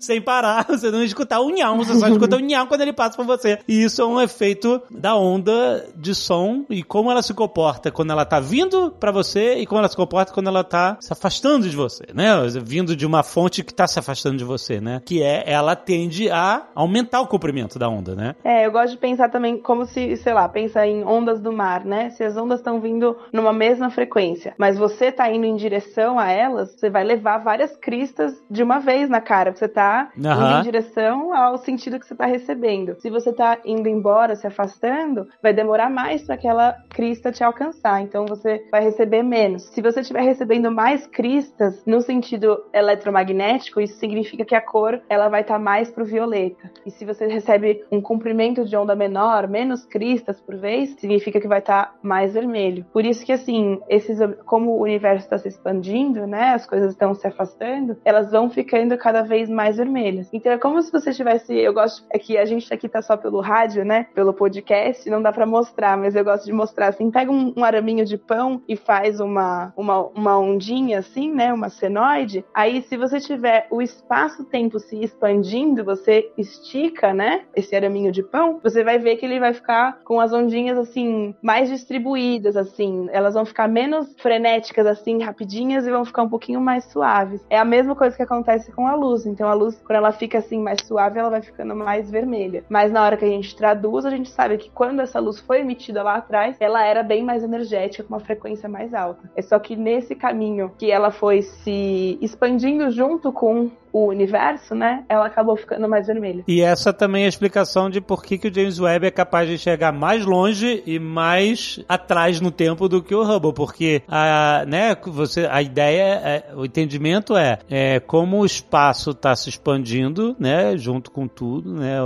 sem 0.00 0.20
parar, 0.20 0.66
você 0.68 0.90
não 0.90 1.02
escutar 1.02 1.40
o 1.40 1.50
nhão, 1.50 1.78
você 1.78 1.94
só 1.94 2.08
escuta 2.08 2.36
o 2.36 2.40
nhão 2.40 2.66
quando 2.66 2.80
ele 2.80 2.92
passa 2.92 3.16
por 3.16 3.26
você. 3.26 3.58
E 3.68 3.84
isso 3.84 4.02
é 4.02 4.04
um 4.04 4.20
efeito 4.20 4.82
da 4.90 5.16
onda 5.16 5.86
de 5.96 6.14
som 6.14 6.64
e 6.68 6.82
como 6.82 7.10
ela 7.10 7.22
se 7.22 7.34
comporta 7.34 7.90
quando 7.90 8.10
ela 8.10 8.24
tá 8.24 8.40
vindo 8.40 8.90
para 8.98 9.10
você 9.10 9.56
e 9.56 9.66
como 9.66 9.78
ela 9.78 9.88
se 9.88 9.96
comporta 9.96 10.32
quando 10.32 10.48
ela 10.48 10.64
tá 10.64 10.96
se 11.00 11.12
afastando 11.12 11.68
de 11.68 11.76
você, 11.76 12.04
né? 12.14 12.34
Vindo 12.62 12.96
de 12.96 13.06
uma 13.06 13.22
fonte 13.22 13.62
que 13.62 13.72
tá 13.72 13.86
se 13.86 13.98
afastando 13.98 14.36
de 14.36 14.44
você, 14.44 14.80
né? 14.80 15.00
Que 15.04 15.22
é, 15.22 15.44
ela 15.46 15.76
tende 15.76 16.30
a 16.30 16.66
aumentar 16.74 17.20
o 17.20 17.26
comprimento 17.26 17.78
da 17.78 17.88
onda, 17.88 18.14
né? 18.14 18.34
É, 18.44 18.66
eu 18.66 18.72
gosto 18.72 18.92
de 18.92 18.98
pensar 18.98 19.30
também 19.30 19.58
como 19.58 19.86
se, 19.86 20.16
sei 20.16 20.32
lá, 20.32 20.48
pensa 20.48 20.86
em 20.86 21.04
ondas 21.04 21.40
do 21.40 21.52
mar, 21.52 21.84
né? 21.84 22.10
Se 22.10 22.24
as 22.24 22.36
ondas 22.36 22.60
estão 22.60 22.80
vindo 22.80 23.16
numa 23.32 23.52
mesma 23.52 23.90
frequência 23.90 24.36
mas 24.58 24.78
você 24.78 25.12
tá 25.12 25.30
indo 25.30 25.46
em 25.46 25.56
direção 25.56 26.18
a 26.18 26.30
elas, 26.36 26.72
você 26.72 26.90
vai 26.90 27.04
levar 27.04 27.38
várias 27.38 27.76
cristas 27.76 28.34
de 28.50 28.62
uma 28.62 28.78
vez 28.78 29.08
na 29.08 29.20
cara. 29.20 29.54
Você 29.54 29.68
tá 29.68 30.10
indo 30.16 30.28
Aham. 30.28 30.60
em 30.60 30.62
direção 30.62 31.34
ao 31.34 31.58
sentido 31.58 31.98
que 31.98 32.06
você 32.06 32.14
tá 32.14 32.26
recebendo. 32.26 32.94
Se 33.00 33.10
você 33.10 33.32
tá 33.32 33.58
indo 33.64 33.88
embora, 33.88 34.36
se 34.36 34.46
afastando, 34.46 35.26
vai 35.42 35.52
demorar 35.52 35.90
mais 35.90 36.22
para 36.22 36.34
aquela 36.34 36.76
crista 36.90 37.32
te 37.32 37.42
alcançar. 37.42 38.00
Então 38.02 38.26
você 38.26 38.64
vai 38.70 38.82
receber 38.82 39.22
menos. 39.22 39.64
Se 39.64 39.82
você 39.82 40.00
estiver 40.00 40.22
recebendo 40.22 40.70
mais 40.70 41.06
cristas 41.06 41.82
no 41.86 42.00
sentido 42.00 42.62
eletromagnético, 42.72 43.80
isso 43.80 43.98
significa 43.98 44.44
que 44.44 44.54
a 44.54 44.60
cor 44.60 45.00
ela 45.08 45.28
vai 45.28 45.42
estar 45.42 45.58
mais 45.58 45.90
pro 45.90 46.04
violeta. 46.04 46.70
E 46.84 46.90
se 46.90 47.04
você 47.04 47.26
recebe 47.26 47.84
um 47.90 48.00
comprimento 48.00 48.64
de 48.64 48.76
onda 48.76 48.94
menor, 48.94 49.48
menos 49.48 49.84
cristas 49.84 50.40
por 50.40 50.56
vez, 50.56 50.90
significa 50.98 51.40
que 51.40 51.48
vai 51.48 51.60
estar 51.60 51.94
mais 52.02 52.34
vermelho. 52.34 52.84
Por 52.92 53.04
isso 53.04 53.24
que 53.24 53.32
assim, 53.32 53.80
esses 53.88 54.18
como 54.44 54.72
o 54.72 54.82
universo 54.82 55.24
está 55.24 55.38
se 55.38 55.48
expandindo, 55.48 56.25
né, 56.26 56.54
as 56.54 56.66
coisas 56.66 56.92
estão 56.92 57.14
se 57.14 57.26
afastando, 57.26 57.96
elas 58.04 58.30
vão 58.30 58.50
ficando 58.50 58.96
cada 58.96 59.22
vez 59.22 59.48
mais 59.48 59.76
vermelhas. 59.76 60.28
Então 60.32 60.52
é 60.52 60.58
como 60.58 60.80
se 60.82 60.90
você 60.92 61.12
tivesse, 61.12 61.54
eu 61.54 61.72
gosto 61.72 62.04
é 62.10 62.18
que 62.18 62.36
a 62.36 62.44
gente 62.44 62.72
aqui 62.72 62.88
tá 62.88 63.02
só 63.02 63.16
pelo 63.16 63.40
rádio, 63.40 63.84
né, 63.84 64.06
pelo 64.14 64.32
podcast, 64.32 65.08
não 65.08 65.22
dá 65.22 65.32
pra 65.32 65.46
mostrar, 65.46 65.96
mas 65.96 66.14
eu 66.14 66.24
gosto 66.24 66.44
de 66.44 66.52
mostrar 66.52 66.88
assim, 66.88 67.10
pega 67.10 67.30
um, 67.30 67.52
um 67.56 67.64
araminho 67.64 68.04
de 68.04 68.16
pão 68.16 68.62
e 68.68 68.76
faz 68.76 69.20
uma 69.20 69.72
uma, 69.76 70.00
uma 70.08 70.38
ondinha 70.38 70.98
assim, 70.98 71.32
né, 71.32 71.52
uma 71.52 71.68
senoide. 71.68 72.44
Aí 72.54 72.82
se 72.82 72.96
você 72.96 73.20
tiver 73.20 73.66
o 73.70 73.80
espaço-tempo 73.82 74.78
se 74.78 75.02
expandindo, 75.02 75.84
você 75.84 76.30
estica, 76.36 77.12
né, 77.12 77.44
esse 77.54 77.74
araminho 77.74 78.12
de 78.12 78.22
pão, 78.22 78.60
você 78.62 78.82
vai 78.82 78.98
ver 78.98 79.16
que 79.16 79.26
ele 79.26 79.40
vai 79.40 79.52
ficar 79.52 80.00
com 80.04 80.20
as 80.20 80.32
ondinhas 80.32 80.78
assim 80.78 81.34
mais 81.42 81.68
distribuídas 81.68 82.56
assim, 82.56 83.08
elas 83.12 83.34
vão 83.34 83.44
ficar 83.44 83.68
menos 83.68 84.14
frenéticas 84.18 84.86
assim, 84.86 85.22
rapidinhas 85.22 85.86
e 85.86 85.90
vão 85.90 86.04
ficar 86.04 86.15
um 86.22 86.28
pouquinho 86.28 86.60
mais 86.60 86.84
suaves. 86.84 87.44
É 87.50 87.58
a 87.58 87.64
mesma 87.64 87.94
coisa 87.94 88.16
que 88.16 88.22
acontece 88.22 88.72
com 88.72 88.86
a 88.86 88.94
luz. 88.94 89.26
Então 89.26 89.48
a 89.48 89.54
luz, 89.54 89.80
quando 89.84 89.98
ela 89.98 90.12
fica 90.12 90.38
assim 90.38 90.60
mais 90.60 90.80
suave, 90.84 91.18
ela 91.18 91.30
vai 91.30 91.42
ficando 91.42 91.74
mais 91.74 92.10
vermelha. 92.10 92.64
Mas 92.68 92.92
na 92.92 93.02
hora 93.02 93.16
que 93.16 93.24
a 93.24 93.28
gente 93.28 93.54
traduz, 93.56 94.04
a 94.04 94.10
gente 94.10 94.30
sabe 94.30 94.58
que 94.58 94.70
quando 94.70 95.00
essa 95.00 95.20
luz 95.20 95.40
foi 95.40 95.60
emitida 95.60 96.02
lá 96.02 96.16
atrás, 96.16 96.56
ela 96.60 96.84
era 96.84 97.02
bem 97.02 97.24
mais 97.24 97.42
energética, 97.42 98.04
com 98.04 98.14
uma 98.14 98.20
frequência 98.20 98.68
mais 98.68 98.94
alta. 98.94 99.30
É 99.34 99.42
só 99.42 99.58
que 99.58 99.76
nesse 99.76 100.14
caminho 100.14 100.72
que 100.78 100.90
ela 100.90 101.10
foi 101.10 101.42
se 101.42 102.18
expandindo 102.20 102.90
junto 102.90 103.32
com 103.32 103.70
o 103.96 104.08
universo, 104.08 104.74
né? 104.74 105.04
Ela 105.08 105.26
acabou 105.26 105.56
ficando 105.56 105.88
mais 105.88 106.06
vermelha. 106.06 106.44
E 106.46 106.60
essa 106.60 106.92
também 106.92 107.22
é 107.22 107.26
a 107.26 107.30
explicação 107.30 107.88
de 107.88 107.98
por 107.98 108.22
que, 108.22 108.36
que 108.36 108.48
o 108.48 108.54
James 108.54 108.78
Webb 108.78 109.06
é 109.06 109.10
capaz 109.10 109.48
de 109.48 109.54
enxergar 109.54 109.90
mais 109.90 110.26
longe 110.26 110.82
e 110.84 110.98
mais 110.98 111.82
atrás 111.88 112.38
no 112.38 112.50
tempo 112.50 112.90
do 112.90 113.02
que 113.02 113.14
o 113.14 113.22
Hubble, 113.22 113.54
porque 113.54 114.02
a, 114.06 114.64
né, 114.66 114.94
você, 115.06 115.48
a 115.50 115.62
ideia, 115.62 116.05
é, 116.06 116.54
o 116.54 116.64
entendimento 116.64 117.36
é, 117.36 117.58
é 117.68 118.00
como 118.00 118.40
o 118.40 118.46
espaço 118.46 119.10
está 119.10 119.34
se 119.34 119.48
expandindo, 119.48 120.36
né, 120.38 120.76
junto 120.76 121.10
com 121.10 121.26
tudo, 121.26 121.72
né, 121.72 121.98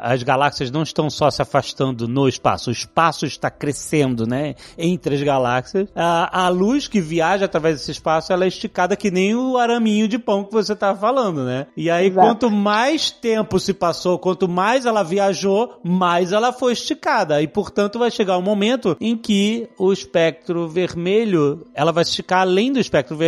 as 0.00 0.22
galáxias 0.22 0.70
não 0.70 0.82
estão 0.82 1.10
só 1.10 1.30
se 1.30 1.42
afastando 1.42 2.06
no 2.08 2.28
espaço, 2.28 2.70
o 2.70 2.72
espaço 2.72 3.26
está 3.26 3.50
crescendo, 3.50 4.26
né, 4.26 4.54
entre 4.76 5.14
as 5.14 5.22
galáxias. 5.22 5.88
A, 5.94 6.44
a 6.44 6.48
luz 6.48 6.88
que 6.88 7.00
viaja 7.00 7.44
através 7.44 7.76
desse 7.76 7.90
espaço, 7.90 8.32
ela 8.32 8.44
é 8.44 8.48
esticada 8.48 8.96
que 8.96 9.10
nem 9.10 9.34
o 9.34 9.56
araminho 9.56 10.08
de 10.08 10.18
pão 10.18 10.44
que 10.44 10.52
você 10.52 10.72
estava 10.72 10.98
falando, 10.98 11.44
né? 11.44 11.66
E 11.76 11.90
aí, 11.90 12.08
Exato. 12.08 12.26
quanto 12.26 12.50
mais 12.50 13.10
tempo 13.10 13.58
se 13.58 13.72
passou, 13.72 14.18
quanto 14.18 14.48
mais 14.48 14.86
ela 14.86 15.02
viajou, 15.02 15.78
mais 15.82 16.32
ela 16.32 16.52
foi 16.52 16.72
esticada. 16.72 17.40
E, 17.42 17.46
portanto, 17.48 17.98
vai 17.98 18.10
chegar 18.10 18.36
um 18.38 18.42
momento 18.42 18.96
em 19.00 19.16
que 19.16 19.68
o 19.78 19.92
espectro 19.92 20.68
vermelho, 20.68 21.66
ela 21.74 21.92
vai 21.92 22.04
se 22.04 22.10
esticar 22.10 22.40
além 22.40 22.72
do 22.72 22.80
espectro 22.80 23.16
vermelho, 23.16 23.27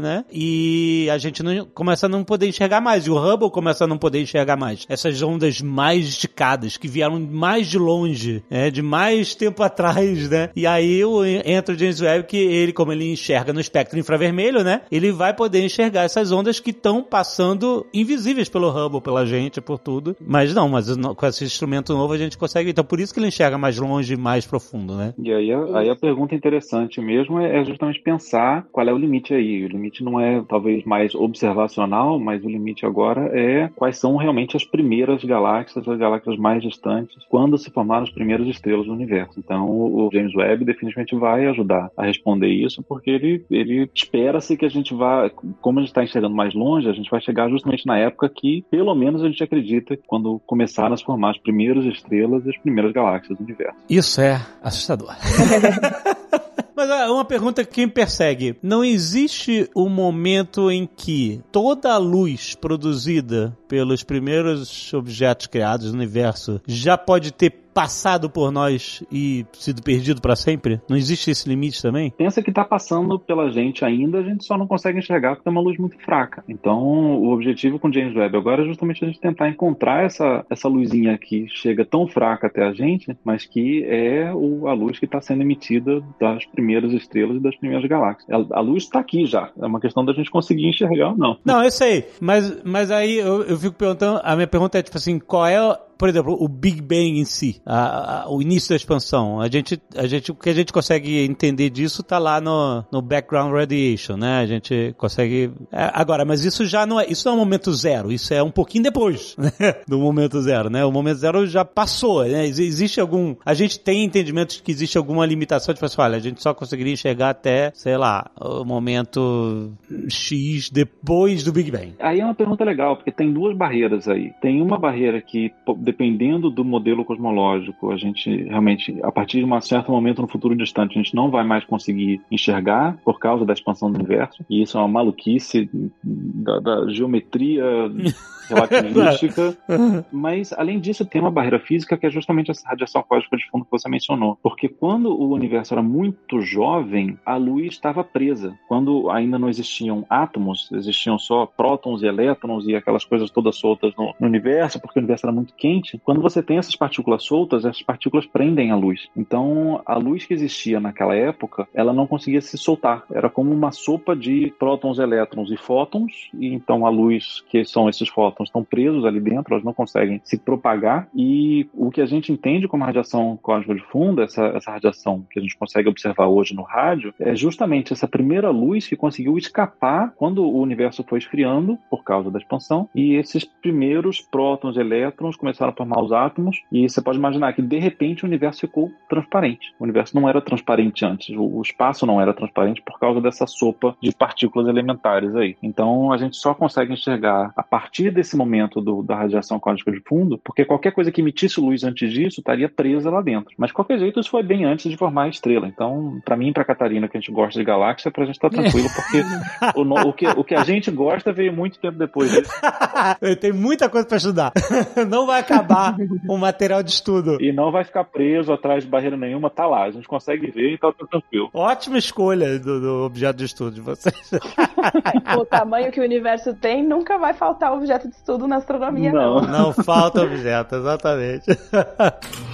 né? 0.00 0.24
E 0.32 1.08
a 1.10 1.18
gente 1.18 1.42
não, 1.42 1.64
começa 1.66 2.06
a 2.06 2.08
não 2.08 2.24
poder 2.24 2.46
enxergar 2.48 2.80
mais. 2.80 3.06
E 3.06 3.10
o 3.10 3.16
Hubble 3.16 3.50
começa 3.50 3.84
a 3.84 3.86
não 3.86 3.98
poder 3.98 4.20
enxergar 4.22 4.56
mais. 4.56 4.86
Essas 4.88 5.20
ondas 5.22 5.60
mais 5.60 6.06
esticadas, 6.08 6.76
que 6.76 6.88
vieram 6.88 7.18
mais 7.20 7.66
de 7.68 7.78
longe, 7.78 8.42
né? 8.50 8.70
De 8.70 8.82
mais 8.82 9.34
tempo 9.34 9.62
atrás, 9.62 10.28
né? 10.30 10.50
E 10.54 10.66
aí 10.66 11.00
entra 11.44 11.74
o 11.74 11.78
James 11.78 12.00
Webb, 12.00 12.26
que 12.26 12.36
ele, 12.36 12.72
como 12.72 12.92
ele 12.92 13.10
enxerga 13.12 13.52
no 13.52 13.60
espectro 13.60 13.98
infravermelho, 13.98 14.62
né? 14.64 14.82
Ele 14.90 15.12
vai 15.12 15.34
poder 15.34 15.64
enxergar 15.64 16.02
essas 16.04 16.32
ondas 16.32 16.60
que 16.60 16.70
estão 16.70 17.02
passando 17.02 17.86
invisíveis 17.92 18.48
pelo 18.48 18.68
Hubble, 18.70 19.00
pela 19.00 19.24
gente, 19.26 19.60
por 19.60 19.78
tudo. 19.78 20.16
Mas 20.20 20.54
não, 20.54 20.68
mas 20.68 20.86
com 21.16 21.26
esse 21.26 21.44
instrumento 21.44 21.92
novo 21.92 22.12
a 22.12 22.18
gente 22.18 22.36
consegue. 22.38 22.70
Então 22.70 22.84
por 22.84 23.00
isso 23.00 23.12
que 23.12 23.20
ele 23.20 23.28
enxerga 23.28 23.58
mais 23.58 23.76
longe 23.78 24.14
e 24.14 24.16
mais 24.16 24.46
profundo, 24.46 24.94
né? 24.96 25.14
E 25.18 25.32
aí, 25.32 25.52
a- 25.52 25.78
aí 25.78 25.90
a 25.90 25.96
pergunta 25.96 26.34
interessante 26.34 27.00
mesmo 27.00 27.38
é, 27.40 27.60
é 27.60 27.64
justamente 27.64 28.00
pensar 28.00 28.66
qual 28.72 28.86
é 28.88 28.92
o 28.92 28.98
limite 28.98 29.32
aí. 29.36 29.64
O 29.64 29.68
limite 29.68 30.02
não 30.02 30.20
é 30.20 30.42
talvez 30.48 30.84
mais 30.84 31.14
observacional, 31.14 32.18
mas 32.18 32.44
o 32.44 32.48
limite 32.48 32.84
agora 32.84 33.30
é 33.38 33.68
quais 33.74 33.98
são 33.98 34.16
realmente 34.16 34.56
as 34.56 34.64
primeiras 34.64 35.22
galáxias, 35.24 35.86
as 35.86 35.98
galáxias 35.98 36.36
mais 36.36 36.62
distantes, 36.62 37.16
quando 37.28 37.58
se 37.58 37.70
formaram 37.70 38.04
as 38.04 38.10
primeiras 38.10 38.46
estrelas 38.48 38.86
do 38.86 38.92
universo. 38.92 39.38
Então, 39.38 39.68
o 39.68 40.08
James 40.12 40.34
Webb 40.34 40.64
definitivamente 40.64 41.14
vai 41.16 41.46
ajudar 41.46 41.90
a 41.96 42.04
responder 42.04 42.48
isso, 42.48 42.82
porque 42.82 43.10
ele, 43.10 43.44
ele 43.50 43.90
espera-se 43.94 44.56
que 44.56 44.64
a 44.64 44.68
gente 44.68 44.94
vá, 44.94 45.30
como 45.60 45.78
a 45.78 45.82
gente 45.82 45.90
está 45.90 46.02
enxergando 46.02 46.34
mais 46.34 46.54
longe, 46.54 46.88
a 46.88 46.92
gente 46.92 47.10
vai 47.10 47.20
chegar 47.20 47.48
justamente 47.48 47.86
na 47.86 47.98
época 47.98 48.28
que, 48.28 48.64
pelo 48.70 48.94
menos, 48.94 49.22
a 49.22 49.28
gente 49.28 49.42
acredita 49.42 49.96
que 49.96 50.02
quando 50.06 50.40
começaram 50.46 50.94
a 50.94 50.96
se 50.96 51.04
formar 51.04 51.30
as 51.30 51.38
primeiras 51.38 51.84
estrelas 51.84 52.44
e 52.44 52.50
as 52.50 52.58
primeiras 52.58 52.92
galáxias 52.92 53.36
do 53.38 53.44
universo. 53.44 53.76
Isso 53.88 54.20
é 54.20 54.40
assustador. 54.62 55.14
Mas 56.76 56.90
ah, 56.90 57.10
uma 57.10 57.24
pergunta 57.24 57.64
que 57.64 57.72
quem 57.72 57.88
persegue: 57.88 58.54
não 58.62 58.84
existe 58.84 59.70
um 59.74 59.88
momento 59.88 60.70
em 60.70 60.86
que 60.86 61.40
toda 61.50 61.90
a 61.90 61.96
luz 61.96 62.54
produzida 62.54 63.56
pelos 63.66 64.02
primeiros 64.02 64.92
objetos 64.92 65.46
criados 65.46 65.86
no 65.86 65.94
universo 65.94 66.60
já 66.66 66.98
pode 66.98 67.32
ter 67.32 67.65
passado 67.76 68.30
por 68.30 68.50
nós 68.50 69.04
e 69.12 69.44
sido 69.52 69.82
perdido 69.82 70.22
para 70.22 70.34
sempre? 70.34 70.80
Não 70.88 70.96
existe 70.96 71.30
esse 71.30 71.46
limite 71.46 71.82
também? 71.82 72.10
pensa 72.16 72.42
que 72.42 72.48
está 72.48 72.64
passando 72.64 73.18
pela 73.18 73.50
gente 73.50 73.84
ainda, 73.84 74.18
a 74.18 74.22
gente 74.22 74.46
só 74.46 74.56
não 74.56 74.66
consegue 74.66 74.98
enxergar 74.98 75.36
porque 75.36 75.46
é 75.46 75.52
uma 75.52 75.60
luz 75.60 75.76
muito 75.76 75.98
fraca. 76.02 76.42
Então, 76.48 76.78
o 76.78 77.30
objetivo 77.32 77.78
com 77.78 77.88
o 77.88 77.92
James 77.92 78.16
Webb 78.16 78.34
agora 78.34 78.62
é 78.62 78.66
justamente 78.66 79.04
a 79.04 79.06
gente 79.06 79.20
tentar 79.20 79.50
encontrar 79.50 80.04
essa, 80.04 80.44
essa 80.48 80.68
luzinha 80.68 81.18
que 81.18 81.46
chega 81.48 81.84
tão 81.84 82.08
fraca 82.08 82.46
até 82.46 82.64
a 82.64 82.72
gente, 82.72 83.14
mas 83.22 83.44
que 83.44 83.84
é 83.84 84.32
o, 84.32 84.66
a 84.66 84.72
luz 84.72 84.98
que 84.98 85.04
está 85.04 85.20
sendo 85.20 85.42
emitida 85.42 86.02
das 86.18 86.46
primeiras 86.46 86.94
estrelas 86.94 87.36
e 87.36 87.40
das 87.40 87.54
primeiras 87.56 87.86
galáxias. 87.86 88.28
A, 88.30 88.58
a 88.58 88.60
luz 88.60 88.84
está 88.84 89.00
aqui 89.00 89.26
já, 89.26 89.50
é 89.60 89.66
uma 89.66 89.80
questão 89.80 90.02
da 90.02 90.14
gente 90.14 90.30
conseguir 90.30 90.66
enxergar 90.66 91.10
ou 91.10 91.18
não. 91.18 91.36
Não, 91.44 91.62
eu 91.62 91.70
sei. 91.70 92.06
Mas, 92.20 92.62
mas 92.64 92.90
aí 92.90 93.18
eu, 93.18 93.42
eu 93.42 93.58
fico 93.58 93.76
perguntando, 93.76 94.20
a 94.24 94.34
minha 94.34 94.46
pergunta 94.46 94.78
é 94.78 94.82
tipo 94.82 94.96
assim, 94.96 95.18
qual 95.18 95.46
é, 95.46 95.58
por 95.98 96.08
exemplo, 96.08 96.36
o 96.38 96.48
Big 96.48 96.80
Bang 96.80 97.18
em 97.18 97.24
si, 97.24 97.60
a- 97.64 98.22
a- 98.24 98.30
o 98.30 98.40
início 98.42 98.70
da 98.70 98.76
expansão. 98.76 99.40
A 99.40 99.48
gente, 99.48 99.80
a 99.96 100.06
gente, 100.06 100.30
o 100.30 100.34
que 100.34 100.50
a 100.50 100.54
gente 100.54 100.72
consegue 100.72 101.20
entender 101.24 101.70
disso 101.70 102.02
tá 102.02 102.18
lá 102.18 102.40
no, 102.40 102.84
no 102.92 103.00
background 103.02 103.52
radiation, 103.52 104.16
né? 104.16 104.38
A 104.40 104.46
gente 104.46 104.94
consegue. 104.98 105.50
é, 105.72 105.90
agora, 105.92 106.24
mas 106.24 106.44
isso 106.44 106.64
já 106.64 106.84
não 106.86 107.00
é, 107.00 107.06
isso 107.10 107.26
não 107.26 107.32
é 107.34 107.36
o 107.36 107.38
momento 107.44 107.72
zero, 107.72 108.12
isso 108.12 108.32
é 108.34 108.42
um 108.42 108.50
pouquinho 108.50 108.84
depois, 108.84 109.34
né? 109.38 109.50
Do 109.88 109.98
momento 109.98 110.40
zero, 110.40 110.68
né? 110.70 110.84
O 110.84 110.92
momento 110.92 111.16
zero 111.18 111.46
já 111.46 111.64
passou, 111.64 112.24
né? 112.24 112.44
Ex- 112.46 112.58
Existe 112.58 113.00
algum, 113.00 113.34
a 113.44 113.54
gente 113.54 113.78
tem 113.80 114.04
entendimento 114.04 114.54
de 114.56 114.62
que 114.62 114.70
existe 114.72 114.98
alguma 114.98 115.24
limitação, 115.26 115.72
tipo 115.74 115.86
assim, 115.86 116.00
olha, 116.00 116.16
a 116.16 116.20
gente 116.20 116.42
só 116.42 116.52
conseguiria 116.52 116.92
enxergar 116.92 117.30
até, 117.30 117.70
sei 117.74 117.96
lá, 117.96 118.30
o 118.40 118.64
momento 118.64 119.72
X 120.08 120.70
depois 120.70 121.42
do 121.44 121.52
Big 121.52 121.70
Bang. 121.70 121.94
Aí 121.98 122.20
é 122.20 122.24
uma 122.24 122.34
pergunta 122.34 122.64
legal, 122.64 122.96
porque 122.96 123.10
tem 123.12 123.32
duas 123.32 123.56
barreiras 123.56 124.08
aí. 124.08 124.32
Tem 124.40 124.60
uma 124.62 124.78
barreira 124.78 125.20
que, 125.20 125.52
dependendo 125.86 126.50
do 126.50 126.64
modelo 126.64 127.04
cosmológico, 127.04 127.92
a 127.92 127.96
gente 127.96 128.28
realmente, 128.42 128.98
a 129.04 129.12
partir 129.12 129.38
de 129.38 129.44
um 129.44 129.60
certo 129.60 129.92
momento 129.92 130.20
no 130.20 130.26
futuro 130.26 130.56
distante, 130.56 130.98
a 130.98 131.02
gente 131.02 131.14
não 131.14 131.30
vai 131.30 131.44
mais 131.44 131.64
conseguir 131.64 132.20
enxergar 132.28 132.98
por 133.04 133.20
causa 133.20 133.46
da 133.46 133.52
expansão 133.52 133.90
do 133.90 133.96
universo. 133.96 134.44
E 134.50 134.62
isso 134.62 134.76
é 134.76 134.80
uma 134.80 134.88
maluquice 134.88 135.70
da, 136.02 136.58
da 136.58 136.88
geometria 136.88 137.64
relativística. 138.48 139.56
Mas, 140.12 140.52
além 140.52 140.80
disso, 140.80 141.04
tem 141.04 141.20
uma 141.20 141.30
barreira 141.30 141.58
física 141.58 141.96
que 141.96 142.06
é 142.06 142.10
justamente 142.10 142.50
essa 142.50 142.68
radiação 142.68 143.02
cósmica 143.02 143.36
de 143.36 143.48
fundo 143.50 143.64
que 143.64 143.70
você 143.70 143.88
mencionou. 143.88 144.38
Porque 144.42 144.68
quando 144.68 145.10
o 145.10 145.32
universo 145.32 145.74
era 145.74 145.82
muito 145.82 146.40
jovem, 146.40 147.18
a 147.24 147.36
luz 147.36 147.72
estava 147.72 148.04
presa. 148.04 148.58
Quando 148.68 149.10
ainda 149.10 149.38
não 149.38 149.48
existiam 149.48 150.04
átomos, 150.08 150.70
existiam 150.72 151.18
só 151.18 151.46
prótons 151.46 152.02
e 152.02 152.06
elétrons 152.06 152.66
e 152.66 152.74
aquelas 152.74 153.04
coisas 153.04 153.30
todas 153.30 153.56
soltas 153.56 153.94
no, 153.96 154.14
no 154.18 154.26
universo, 154.26 154.80
porque 154.80 154.98
o 154.98 155.02
universo 155.02 155.26
era 155.26 155.34
muito 155.34 155.54
quente. 155.54 156.00
Quando 156.04 156.20
você 156.20 156.42
tem 156.42 156.58
essas 156.58 156.76
partículas 156.76 157.24
soltas, 157.24 157.64
essas 157.64 157.82
partículas 157.82 158.26
prendem 158.26 158.70
a 158.70 158.76
luz. 158.76 159.08
Então, 159.16 159.80
a 159.84 159.96
luz 159.96 160.24
que 160.24 160.34
existia 160.34 160.80
naquela 160.80 161.14
época, 161.14 161.68
ela 161.74 161.92
não 161.92 162.06
conseguia 162.06 162.40
se 162.40 162.56
soltar. 162.56 163.04
Era 163.10 163.28
como 163.28 163.52
uma 163.52 163.72
sopa 163.72 164.14
de 164.14 164.52
prótons, 164.58 164.98
elétrons 164.98 165.50
e 165.50 165.56
fótons. 165.56 166.30
E 166.34 166.46
então, 166.52 166.86
a 166.86 166.90
luz, 166.90 167.44
que 167.48 167.64
são 167.64 167.88
esses 167.88 168.08
fótons, 168.08 168.35
estão 168.44 168.64
presos 168.64 169.04
ali 169.04 169.20
dentro, 169.20 169.54
elas 169.54 169.64
não 169.64 169.72
conseguem 169.72 170.20
se 170.24 170.38
propagar. 170.38 171.08
E 171.14 171.68
o 171.74 171.90
que 171.90 172.00
a 172.00 172.06
gente 172.06 172.32
entende 172.32 172.68
como 172.68 172.84
radiação 172.84 173.38
cósmica 173.40 173.74
de 173.74 173.82
fundo, 173.90 174.22
essa, 174.22 174.46
essa 174.48 174.70
radiação 174.70 175.24
que 175.30 175.38
a 175.38 175.42
gente 175.42 175.56
consegue 175.56 175.88
observar 175.88 176.26
hoje 176.26 176.54
no 176.54 176.62
rádio, 176.62 177.14
é 177.18 177.34
justamente 177.34 177.92
essa 177.92 178.08
primeira 178.08 178.50
luz 178.50 178.86
que 178.86 178.96
conseguiu 178.96 179.36
escapar 179.38 180.12
quando 180.16 180.42
o 180.42 180.60
universo 180.60 181.04
foi 181.08 181.18
esfriando 181.18 181.78
por 181.90 182.04
causa 182.04 182.30
da 182.30 182.38
expansão. 182.38 182.88
E 182.94 183.14
esses 183.14 183.44
primeiros 183.44 184.20
prótons 184.20 184.76
elétrons 184.76 185.36
começaram 185.36 185.72
a 185.72 185.76
formar 185.76 186.02
os 186.02 186.12
átomos. 186.12 186.62
E 186.70 186.88
você 186.88 187.00
pode 187.00 187.18
imaginar 187.18 187.52
que 187.52 187.62
de 187.62 187.78
repente 187.78 188.24
o 188.24 188.26
universo 188.26 188.60
ficou 188.60 188.90
transparente. 189.08 189.74
O 189.78 189.84
universo 189.84 190.14
não 190.18 190.28
era 190.28 190.40
transparente 190.40 191.04
antes, 191.04 191.34
o 191.36 191.60
espaço 191.62 192.06
não 192.06 192.20
era 192.20 192.34
transparente 192.34 192.82
por 192.82 192.98
causa 192.98 193.20
dessa 193.20 193.46
sopa 193.46 193.96
de 194.02 194.14
partículas 194.14 194.68
elementares 194.68 195.34
aí. 195.34 195.56
Então 195.62 196.12
a 196.12 196.16
gente 196.16 196.36
só 196.36 196.54
consegue 196.54 196.92
enxergar 196.92 197.52
a 197.56 197.62
partir 197.62 198.10
desse 198.10 198.25
momento 198.34 198.80
do, 198.80 199.02
da 199.02 199.14
radiação 199.14 199.60
cósmica 199.60 199.92
de 199.92 200.00
fundo, 200.00 200.40
porque 200.42 200.64
qualquer 200.64 200.92
coisa 200.92 201.12
que 201.12 201.20
emitisse 201.20 201.60
luz 201.60 201.84
antes 201.84 202.10
disso 202.10 202.40
estaria 202.40 202.68
presa 202.68 203.10
lá 203.10 203.20
dentro. 203.20 203.54
Mas 203.58 203.68
de 203.68 203.74
qualquer 203.74 203.98
jeito 203.98 204.18
isso 204.18 204.30
foi 204.30 204.42
bem 204.42 204.64
antes 204.64 204.90
de 204.90 204.96
formar 204.96 205.24
a 205.24 205.28
estrela. 205.28 205.68
Então, 205.68 206.18
para 206.24 206.36
mim 206.36 206.48
e 206.48 206.52
para 206.52 206.64
Catarina, 206.64 207.08
que 207.08 207.16
a 207.16 207.20
gente 207.20 207.30
gosta 207.30 207.58
de 207.58 207.64
galáxia, 207.64 208.10
pra 208.10 208.24
gente 208.24 208.36
estar 208.36 208.48
tá 208.48 208.56
tranquilo, 208.56 208.88
porque 208.94 209.78
o, 209.78 210.08
o, 210.08 210.12
que, 210.12 210.26
o 210.28 210.44
que 210.44 210.54
a 210.54 210.64
gente 210.64 210.90
gosta 210.90 211.32
veio 211.32 211.52
muito 211.52 211.78
tempo 211.78 211.98
depois 211.98 212.30
disso. 212.30 212.50
Tem 213.40 213.52
muita 213.52 213.88
coisa 213.88 214.06
para 214.06 214.16
estudar. 214.16 214.52
Não 215.08 215.26
vai 215.26 215.40
acabar 215.40 215.96
o 216.28 216.38
material 216.38 216.82
de 216.82 216.90
estudo. 216.90 217.36
E 217.40 217.52
não 217.52 217.70
vai 217.70 217.84
ficar 217.84 218.04
preso 218.04 218.52
atrás 218.52 218.84
de 218.84 218.90
barreira 218.90 219.16
nenhuma, 219.16 219.50
tá 219.50 219.66
lá. 219.66 219.84
A 219.84 219.90
gente 219.90 220.06
consegue 220.06 220.50
ver 220.50 220.72
e 220.72 220.78
tá 220.78 220.92
tranquilo. 221.10 221.50
Ótima 221.52 221.98
escolha 221.98 222.58
do, 222.58 222.80
do 222.80 223.04
objeto 223.04 223.36
de 223.36 223.44
estudo 223.44 223.72
de 223.72 223.80
vocês. 223.80 224.30
o 225.38 225.44
tamanho 225.44 225.90
que 225.92 226.00
o 226.00 226.04
universo 226.04 226.54
tem, 226.54 226.82
nunca 226.82 227.18
vai 227.18 227.34
faltar 227.34 227.72
objeto 227.72 228.08
de 228.08 228.15
estudo 228.16 228.46
na 228.46 228.56
astronomia, 228.56 229.12
não. 229.12 229.40
Não, 229.40 229.48
não 229.48 229.72
falta 229.72 230.22
objeto, 230.22 230.76
exatamente. 230.76 231.46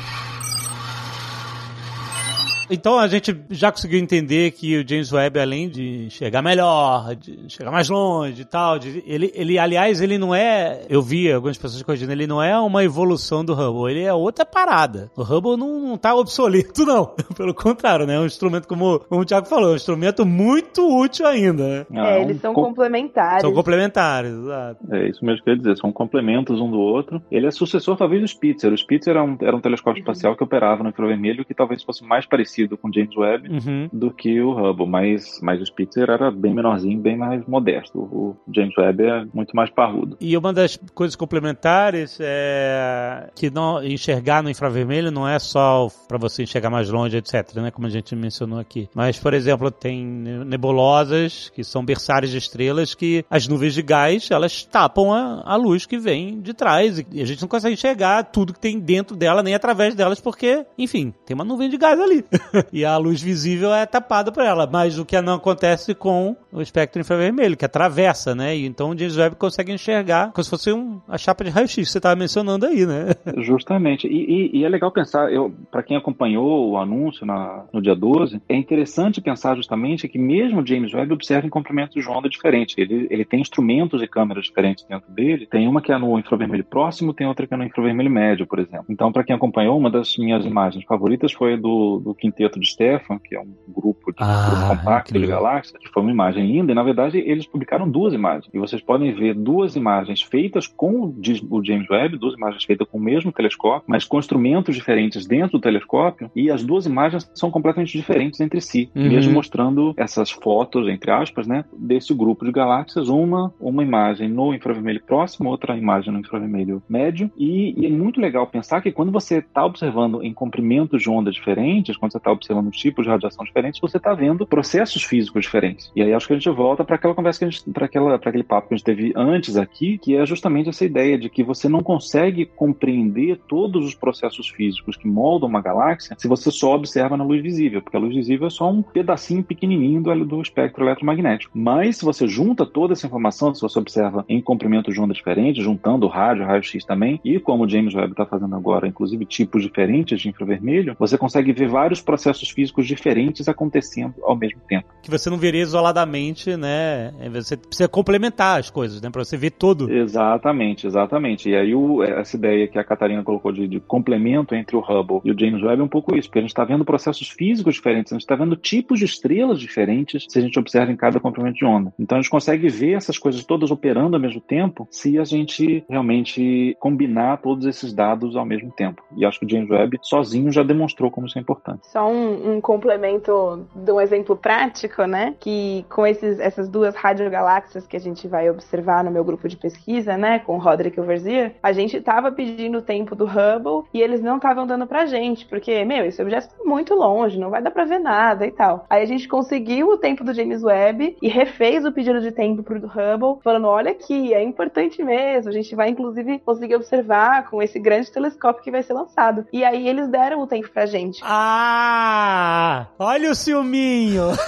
Então 2.73 2.99
a 2.99 3.07
gente 3.07 3.37
já 3.51 3.71
conseguiu 3.71 3.99
entender 3.99 4.51
que 4.53 4.79
o 4.79 4.89
James 4.89 5.13
Webb, 5.13 5.39
além 5.39 5.69
de 5.69 6.09
chegar 6.09 6.41
melhor, 6.41 7.15
de 7.15 7.45
chegar 7.49 7.71
mais 7.71 7.91
longe 7.91 8.41
e 8.41 8.45
tal, 8.47 8.79
de, 8.79 9.05
ele, 9.07 9.31
ele, 9.35 9.59
aliás, 9.59 10.01
ele 10.01 10.17
não 10.17 10.35
é, 10.35 10.81
eu 10.89 11.03
vi 11.03 11.31
algumas 11.31 11.59
pessoas 11.59 11.83
corrigindo, 11.83 12.13
ele 12.13 12.27
não 12.27 12.43
é 12.43 12.59
uma 12.59 12.83
evolução 12.83 13.45
do 13.45 13.53
Hubble, 13.53 13.93
ele 13.93 14.05
é 14.05 14.15
outra 14.15 14.47
parada. 14.47 15.11
O 15.15 15.23
Hubble 15.23 15.59
não, 15.59 15.81
não 15.81 15.99
tá 15.99 16.15
obsoleto, 16.15 16.85
não. 16.87 17.15
Pelo 17.37 17.53
contrário, 17.55 18.07
né? 18.07 18.15
É 18.15 18.19
um 18.19 18.25
instrumento, 18.25 18.67
como, 18.67 19.01
como 19.01 19.21
o 19.21 19.25
Thiago 19.25 19.47
falou, 19.47 19.71
é 19.71 19.73
um 19.75 19.77
instrumento 19.77 20.25
muito 20.25 20.83
útil 20.99 21.27
ainda, 21.27 21.87
né? 21.91 22.09
É, 22.09 22.23
eles 22.23 22.41
são 22.41 22.55
com... 22.55 22.63
complementares. 22.63 23.43
São 23.43 23.53
complementares, 23.53 24.33
exato. 24.33 24.79
É 24.91 25.09
isso 25.11 25.23
mesmo 25.23 25.45
que 25.45 25.51
eu 25.51 25.55
ia 25.55 25.59
dizer, 25.59 25.77
são 25.77 25.93
complementos 25.93 26.59
um 26.59 26.71
do 26.71 26.81
outro. 26.81 27.23
Ele 27.31 27.47
é 27.47 27.51
sucessor, 27.51 27.99
talvez, 27.99 28.23
do 28.23 28.29
Spitzer. 28.29 28.73
O 28.73 28.79
Spitzer 28.79 29.15
era 29.15 29.23
um, 29.23 29.37
era 29.43 29.55
um 29.55 29.61
telescópio 29.61 30.03
uhum. 30.03 30.11
espacial 30.11 30.35
que 30.35 30.43
operava 30.43 30.83
no 30.83 30.89
infravermelho, 30.89 31.45
que 31.45 31.53
talvez 31.53 31.83
fosse 31.83 32.03
mais 32.03 32.25
parecido 32.25 32.62
parecido 32.63 32.77
com 32.77 32.93
James 32.93 33.17
Webb 33.17 33.49
uhum. 33.49 33.89
do 33.93 34.11
que 34.11 34.41
o 34.41 34.53
Hubble, 34.53 34.87
mas, 34.87 35.41
mas 35.43 35.61
o 35.61 35.67
Spitzer 35.67 36.09
era 36.11 36.31
bem 36.31 36.55
menorzinho, 36.55 36.99
bem 36.99 37.17
mais 37.17 37.45
modesto. 37.47 37.99
O 37.99 38.37
James 38.55 38.77
Webb 38.77 39.05
é 39.05 39.25
muito 39.33 39.55
mais 39.55 39.71
parrudo. 39.71 40.17
E 40.21 40.37
uma 40.37 40.53
das 40.53 40.79
coisas 40.95 41.17
complementares 41.17 42.19
é 42.21 43.31
que 43.35 43.51
não 43.51 43.83
enxergar 43.83 44.43
no 44.43 44.51
infravermelho 44.51 45.11
não 45.11 45.29
é 45.29 45.39
só 45.39 45.89
para 46.09 46.19
você 46.19 46.43
enxergar 46.43 46.71
mais 46.71 46.89
longe, 46.89 47.17
etc, 47.17 47.55
né, 47.57 47.71
como 47.71 47.87
a 47.87 47.91
gente 47.91 48.15
mencionou 48.15 48.59
aqui. 48.59 48.89
Mas, 48.95 49.19
por 49.19 49.35
exemplo, 49.35 49.71
tem 49.71 50.05
nebulosas 50.05 51.51
que 51.51 51.65
são 51.65 51.85
berçários 51.85 52.31
de 52.31 52.39
estrelas 52.39 52.95
que 52.95 53.25
as 53.31 53.49
nuvens 53.49 53.75
de 53.75 53.83
gás, 53.83 54.31
elas 54.31 54.65
tapam 54.65 55.13
a, 55.13 55.43
a 55.45 55.57
luz 55.57 55.87
que 55.87 55.99
vem 55.99 56.41
de 56.41 56.55
trás 56.55 57.05
e 57.11 57.21
a 57.21 57.25
gente 57.25 57.43
não 57.43 57.49
consegue 57.49 57.75
enxergar 57.75 58.25
tudo 58.25 58.53
que 58.53 58.61
tem 58.61 58.79
dentro 58.79 59.17
dela 59.17 59.43
nem 59.43 59.55
através 59.55 59.95
delas 59.95 60.21
porque, 60.21 60.65
enfim, 60.79 61.13
tem 61.25 61.35
uma 61.35 61.45
nuvem 61.45 61.69
de 61.69 61.77
gás 61.77 61.99
ali. 62.01 62.25
e 62.73 62.85
a 62.85 62.97
luz 62.97 63.23
visível 63.23 63.73
é 63.73 63.87
tapada 63.87 64.31
por 64.33 64.43
ela. 64.43 64.69
Mas 64.71 64.99
o 64.99 65.05
que 65.05 65.21
não 65.21 65.35
acontece 65.35 65.95
com 65.95 66.37
o 66.53 66.61
espectro 66.61 67.01
infravermelho, 67.01 67.57
que 67.57 67.65
atravessa, 67.65 68.35
né? 68.35 68.57
Então 68.57 68.91
o 68.91 68.99
James 68.99 69.17
Webb 69.17 69.37
consegue 69.37 69.73
enxergar 69.73 70.33
como 70.33 70.45
se 70.45 70.51
fosse 70.51 70.73
um, 70.73 71.01
a 71.09 71.17
chapa 71.17 71.45
de 71.45 71.51
raio-x 71.51 71.75
que 71.75 71.85
você 71.87 71.99
estava 71.99 72.17
mencionando 72.17 72.67
aí, 72.67 72.85
né? 72.87 73.07
Justamente. 73.39 74.07
E, 74.07 74.51
e, 74.53 74.59
e 74.59 74.65
é 74.65 74.69
legal 74.69 74.91
pensar, 74.91 75.29
para 75.71 75.83
quem 75.83 75.97
acompanhou 75.97 76.71
o 76.71 76.77
anúncio 76.77 77.25
na, 77.27 77.65
no 77.73 77.81
dia 77.81 77.95
12, 77.95 78.43
é 78.49 78.57
interessante 78.57 79.21
pensar 79.21 79.57
justamente 79.57 80.09
que 80.09 80.19
mesmo 80.19 80.61
o 80.61 80.67
James 80.67 80.93
Webb 80.93 81.13
observa 81.13 81.47
em 81.47 81.51
comprimentos 81.51 82.03
de 82.03 82.09
onda 82.09 82.29
diferentes. 82.29 82.77
Ele, 82.77 83.07
ele 83.11 83.25
tem 83.25 83.41
instrumentos 83.41 84.03
e 84.03 84.07
câmeras 84.07 84.45
diferentes 84.45 84.85
dentro 84.85 85.11
dele. 85.13 85.47
Tem 85.47 85.69
uma 85.69 85.81
que 85.81 85.93
é 85.93 85.99
no 85.99 86.19
infravermelho 86.19 86.65
próximo, 86.65 87.15
tem 87.15 87.27
outra 87.27 87.47
que 87.47 87.55
é 87.55 87.57
no 87.57 87.65
infravermelho 87.65 88.11
médio, 88.11 88.47
por 88.47 88.59
exemplo. 88.59 88.87
Então, 88.89 89.13
para 89.13 89.25
quem 89.25 89.35
acompanhou, 89.35 89.79
uma 89.79 89.91
das 89.91 90.17
minhas 90.17 90.45
imagens 90.45 90.85
favoritas 90.85 91.33
foi 91.33 91.57
do, 91.57 92.01
do 92.01 92.15
quinteto 92.15 92.42
Quinteto 92.43 92.61
de 92.61 92.69
Stefan, 92.69 93.19
que 93.19 93.37
é 93.37 93.41
um 93.41 93.55
grupo 93.69 94.13
de 94.13 94.19
ah, 94.19 94.67
compacto 94.69 95.13
de 95.13 95.27
galáxias, 95.27 95.81
que 95.81 95.89
foi 95.89 96.03
uma 96.03 96.11
imagem 96.11 96.47
linda, 96.47 96.73
e 96.73 96.75
na 96.75 96.83
verdade 96.83 97.19
eles 97.19 97.47
publicaram 97.47 97.89
duas 97.89 98.13
imagens. 98.13 98.49
E 98.53 98.59
vocês 98.59 98.83
podem 98.83 99.15
ver 99.15 99.35
duas 99.35 99.77
imagens 99.77 100.23
feitas 100.23 100.67
com 100.67 101.15
o 101.51 101.65
James 101.65 101.89
Webb, 101.89 102.19
duas 102.19 102.35
imagens 102.35 102.65
feitas 102.65 102.87
com 102.89 102.99
o 102.99 103.01
mesmo 103.01 103.33
telescópio, 103.33 103.85
mas 103.87 104.05
com 104.05 104.19
instrumentos 104.19 104.75
diferentes 104.75 105.27
dentro 105.27 105.53
do 105.53 105.61
telescópio, 105.61 106.31
e 106.35 106.51
as 106.51 106.65
duas 106.65 106.87
imagens 106.87 107.31
são 107.35 107.51
completamente 107.51 107.97
diferentes 107.97 108.41
entre 108.41 108.61
si, 108.61 108.91
uhum. 108.95 109.09
mesmo 109.09 109.33
mostrando 109.33 109.95
essas 109.97 110.31
fotos, 110.31 110.89
entre 110.89 111.11
aspas, 111.11 111.47
né, 111.47 111.65
desse 111.77 112.13
grupo 112.15 112.45
de 112.45 112.53
galáxias, 112.53 113.09
uma, 113.09 113.53
uma 113.61 113.83
imagem 113.83 114.29
no 114.29 114.55
infravermelho 114.55 115.03
próximo, 115.05 115.51
outra 115.51 115.77
imagem 115.77 116.13
no 116.13 116.21
infravermelho 116.21 116.83
médio, 116.89 117.31
e, 117.37 117.81
e 117.81 117.87
é 117.87 117.91
muito 117.91 118.21
legal 118.21 118.47
pensar 118.47 118.81
que 118.81 118.91
quando 118.91 119.13
você 119.13 119.39
está 119.39 119.65
observando 119.65 120.23
em 120.23 120.33
comprimentos 120.33 121.03
de 121.03 121.11
onda 121.11 121.31
diferentes, 121.31 121.97
quando 121.97 122.13
você 122.13 122.19
está 122.23 122.33
observando 122.33 122.71
tipos 122.71 123.05
de 123.05 123.11
radiação 123.11 123.45
diferentes, 123.45 123.81
você 123.81 123.97
está 123.97 124.15
vendo 124.15 124.47
processos 124.47 125.03
físicos 125.03 125.43
diferentes. 125.43 125.91
E 125.95 126.03
aí 126.03 126.13
acho 126.15 126.27
que 126.27 126.33
a 126.33 126.37
gente 126.37 126.51
volta 126.51 126.85
para 126.85 126.97
aquela 126.97 127.15
conversa 127.15 127.41
que 127.41 127.45
a 127.45 127.51
gente, 127.51 127.71
para 127.71 127.87
aquele 127.87 128.45
papo 128.45 128.69
que 128.69 128.75
a 128.75 128.77
gente 128.77 128.85
teve 128.85 129.13
antes 129.17 129.57
aqui, 129.57 129.99
que 129.99 130.17
é 130.17 130.25
justamente 130.25 130.69
essa 130.69 130.85
ideia 130.85 131.19
de 131.19 131.29
que 131.29 131.43
você 131.43 131.69
não 131.69 131.83
consegue 131.83 132.47
compreender 132.47 133.41
todos 133.49 133.85
os 133.85 133.95
processos 133.95 134.49
físicos 134.49 134.97
que 134.97 135.07
moldam 135.07 135.49
uma 135.49 135.61
galáxia 135.61 136.17
se 136.19 136.29
você 136.29 136.51
só 136.51 136.75
observa 136.75 137.17
na 137.17 137.25
luz 137.25 137.43
visível, 137.43 137.83
porque 137.83 137.97
a 137.97 138.01
luz 138.01 138.15
visível 138.15 138.47
é 138.47 138.51
só 138.51 138.71
um 138.71 138.83
pedacinho 138.83 139.43
pequenininho 139.43 140.03
do, 140.03 140.25
do 140.25 140.43
espectro 140.43 140.85
eletromagnético. 140.85 141.57
Mas 141.59 141.99
se 141.99 142.05
você 142.05 142.27
junta 142.27 142.65
toda 142.65 142.93
essa 142.93 143.07
informação, 143.07 143.55
se 143.55 143.61
você 143.61 143.79
observa 143.79 144.25
em 144.29 144.41
comprimentos 144.41 144.95
de 144.95 145.01
onda 145.01 145.15
diferentes, 145.15 145.63
juntando 145.63 146.07
rádio, 146.07 146.45
raio-x 146.45 146.85
também, 146.85 147.21
e 147.25 147.39
como 147.39 147.65
o 147.65 147.69
James 147.69 147.95
Webb 147.95 148.13
está 148.13 148.27
fazendo 148.27 148.55
agora, 148.55 148.87
inclusive 148.87 149.25
tipos 149.25 149.63
diferentes 149.63 150.21
de 150.21 150.29
infravermelho, 150.29 150.97
você 150.99 151.19
consegue 151.19 151.53
ver 151.53 151.69
vários 151.69 152.01
processos 152.13 152.51
físicos 152.51 152.87
diferentes 152.87 153.49
acontecendo 153.49 154.15
ao 154.23 154.37
mesmo 154.37 154.61
tempo. 154.69 154.87
Que 155.03 155.11
você 155.11 155.31
não 155.31 155.39
veria 155.39 155.63
isoladamente, 155.63 156.59
né? 156.59 157.15
É, 157.19 157.31
você 157.31 157.57
precisa 157.57 157.89
complementar 157.89 158.61
as 158.61 158.69
coisas, 158.69 159.01
né? 159.01 159.09
Para 159.09 159.25
você 159.25 159.35
ver 159.35 159.53
todo. 159.53 159.91
Exatamente, 159.91 160.87
exatamente. 160.87 161.49
E 161.49 161.57
aí 161.57 161.75
o, 161.75 162.03
essa 162.03 162.37
ideia 162.37 162.69
que 162.69 162.79
a 162.79 162.85
Catarina 162.85 163.23
colocou 163.23 163.51
de, 163.51 163.67
de, 163.67 163.81
complemento 163.81 164.55
entre 164.55 164.77
o 164.77 164.81
Hubble 164.81 165.23
e 165.25 165.31
o 165.33 165.39
James 165.39 165.63
Webb 165.63 165.81
é 165.81 165.85
um 165.85 165.89
pouco 165.89 166.15
isso, 166.15 166.29
porque 166.29 166.39
a 166.39 166.43
gente 166.43 166.51
está 166.51 166.65
vendo 166.65 166.85
processos 166.85 167.31
físicos 167.31 167.75
diferentes, 167.75 168.13
a 168.13 168.17
gente 168.17 168.23
está 168.23 168.37
vendo 168.37 168.57
tipos 168.57 168.99
de 168.99 169.07
estrelas 169.07 169.59
diferentes 169.59 170.27
se 170.29 170.39
a 170.39 170.43
gente 170.43 170.59
observa 170.59 170.93
em 170.93 170.97
cada 170.97 171.19
comprimento 171.19 171.57
de 171.57 171.65
onda. 171.65 171.95
Então 171.99 172.19
a 172.19 172.21
gente 172.21 172.31
consegue 172.31 172.69
ver 172.69 172.93
essas 172.93 173.17
coisas 173.17 173.43
todas 173.45 173.71
operando 173.71 174.17
ao 174.17 174.21
mesmo 174.21 174.41
tempo 174.41 174.87
se 174.91 175.19
a 175.19 175.25
gente 175.25 175.83
realmente 175.89 176.77
combinar 176.79 177.39
todos 177.39 177.65
esses 177.65 177.95
dados 177.95 178.37
ao 178.37 178.45
mesmo 178.45 178.71
tempo. 178.71 179.03
E 179.17 179.25
acho 179.25 179.41
que 179.41 179.47
o 179.47 179.49
James 179.49 179.71
Webb 179.71 179.99
sozinho 180.03 180.53
já 180.53 180.63
demonstrou 180.63 181.11
como 181.11 181.27
isso 181.27 181.39
é 181.39 181.41
importante. 181.41 181.87
Só 181.89 182.02
um, 182.07 182.55
um, 182.55 182.61
complemento 182.61 183.67
de 183.75 183.93
um 183.93 184.01
exemplo 184.01 184.37
prático, 184.37 185.05
né? 185.05 185.35
Que 185.39 185.85
com 185.89 186.07
esses, 186.07 186.39
essas 186.39 186.69
duas 186.69 186.95
radiogaláxias 186.95 187.87
que 187.87 187.97
a 187.97 188.01
gente 188.01 188.29
vai 188.29 188.51
observar 188.51 189.05
no 189.05 189.11
meu 189.11 189.25
grupo 189.25 189.49
de 189.49 189.57
pesquisa, 189.57 190.17
né? 190.17 190.39
Com 190.41 190.57
o 190.57 190.59
Roderick 190.59 191.01
Overzier, 191.01 191.55
a 191.63 191.73
gente 191.73 191.97
estava 191.97 192.31
pedindo 192.33 192.79
o 192.79 192.83
tempo 192.83 193.15
do 193.15 193.25
Hubble 193.25 193.89
e 193.93 194.01
eles 194.01 194.21
não 194.21 194.37
estavam 194.37 194.67
dando 194.67 194.87
pra 194.87 195.07
gente, 195.07 195.47
porque, 195.47 195.85
meu, 195.85 196.05
esse 196.05 196.21
objeto 196.21 196.49
está 196.49 196.65
muito 196.65 196.95
longe, 196.95 197.39
não 197.39 197.51
vai 197.51 197.63
dar 197.63 197.71
pra 197.71 197.85
ver 197.85 197.99
nada 197.99 198.47
e 198.47 198.51
tal. 198.51 198.87
Aí 198.89 199.03
a 199.03 199.07
gente 199.07 199.29
conseguiu 199.29 199.89
o 199.89 199.99
tempo 199.99 200.25
do 200.25 200.35
James 200.35 200.63
Webb 200.63 201.17
e 201.21 201.29
refez 201.29 201.85
o 201.85 201.93
pedido 201.93 202.21
de 202.21 202.33
tempo 202.33 202.63
pro 202.63 202.79
Hubble, 202.79 203.41
falando: 203.43 203.67
olha 203.67 203.91
aqui, 203.91 204.35
é 204.35 204.43
importante 204.43 205.03
mesmo, 205.03 205.51
a 205.51 205.53
gente 205.53 205.75
vai 205.75 205.89
inclusive 205.89 206.39
conseguir 206.41 206.77
observar 206.77 207.49
com 207.49 207.63
esse 207.63 207.79
grande 207.79 208.11
telescópio 208.11 208.63
que 208.63 208.71
vai 208.71 208.83
ser 208.83 208.93
lançado. 208.93 209.47
E 209.53 209.65
aí 209.65 209.89
eles 209.89 210.09
deram 210.09 210.41
o 210.41 210.47
tempo 210.47 210.71
pra 210.71 210.87
gente. 210.87 211.21
Ah! 211.25 211.92
Ah! 211.95 212.87
Olha 212.99 213.31
o 213.31 213.35
ciúminho! 213.35 214.29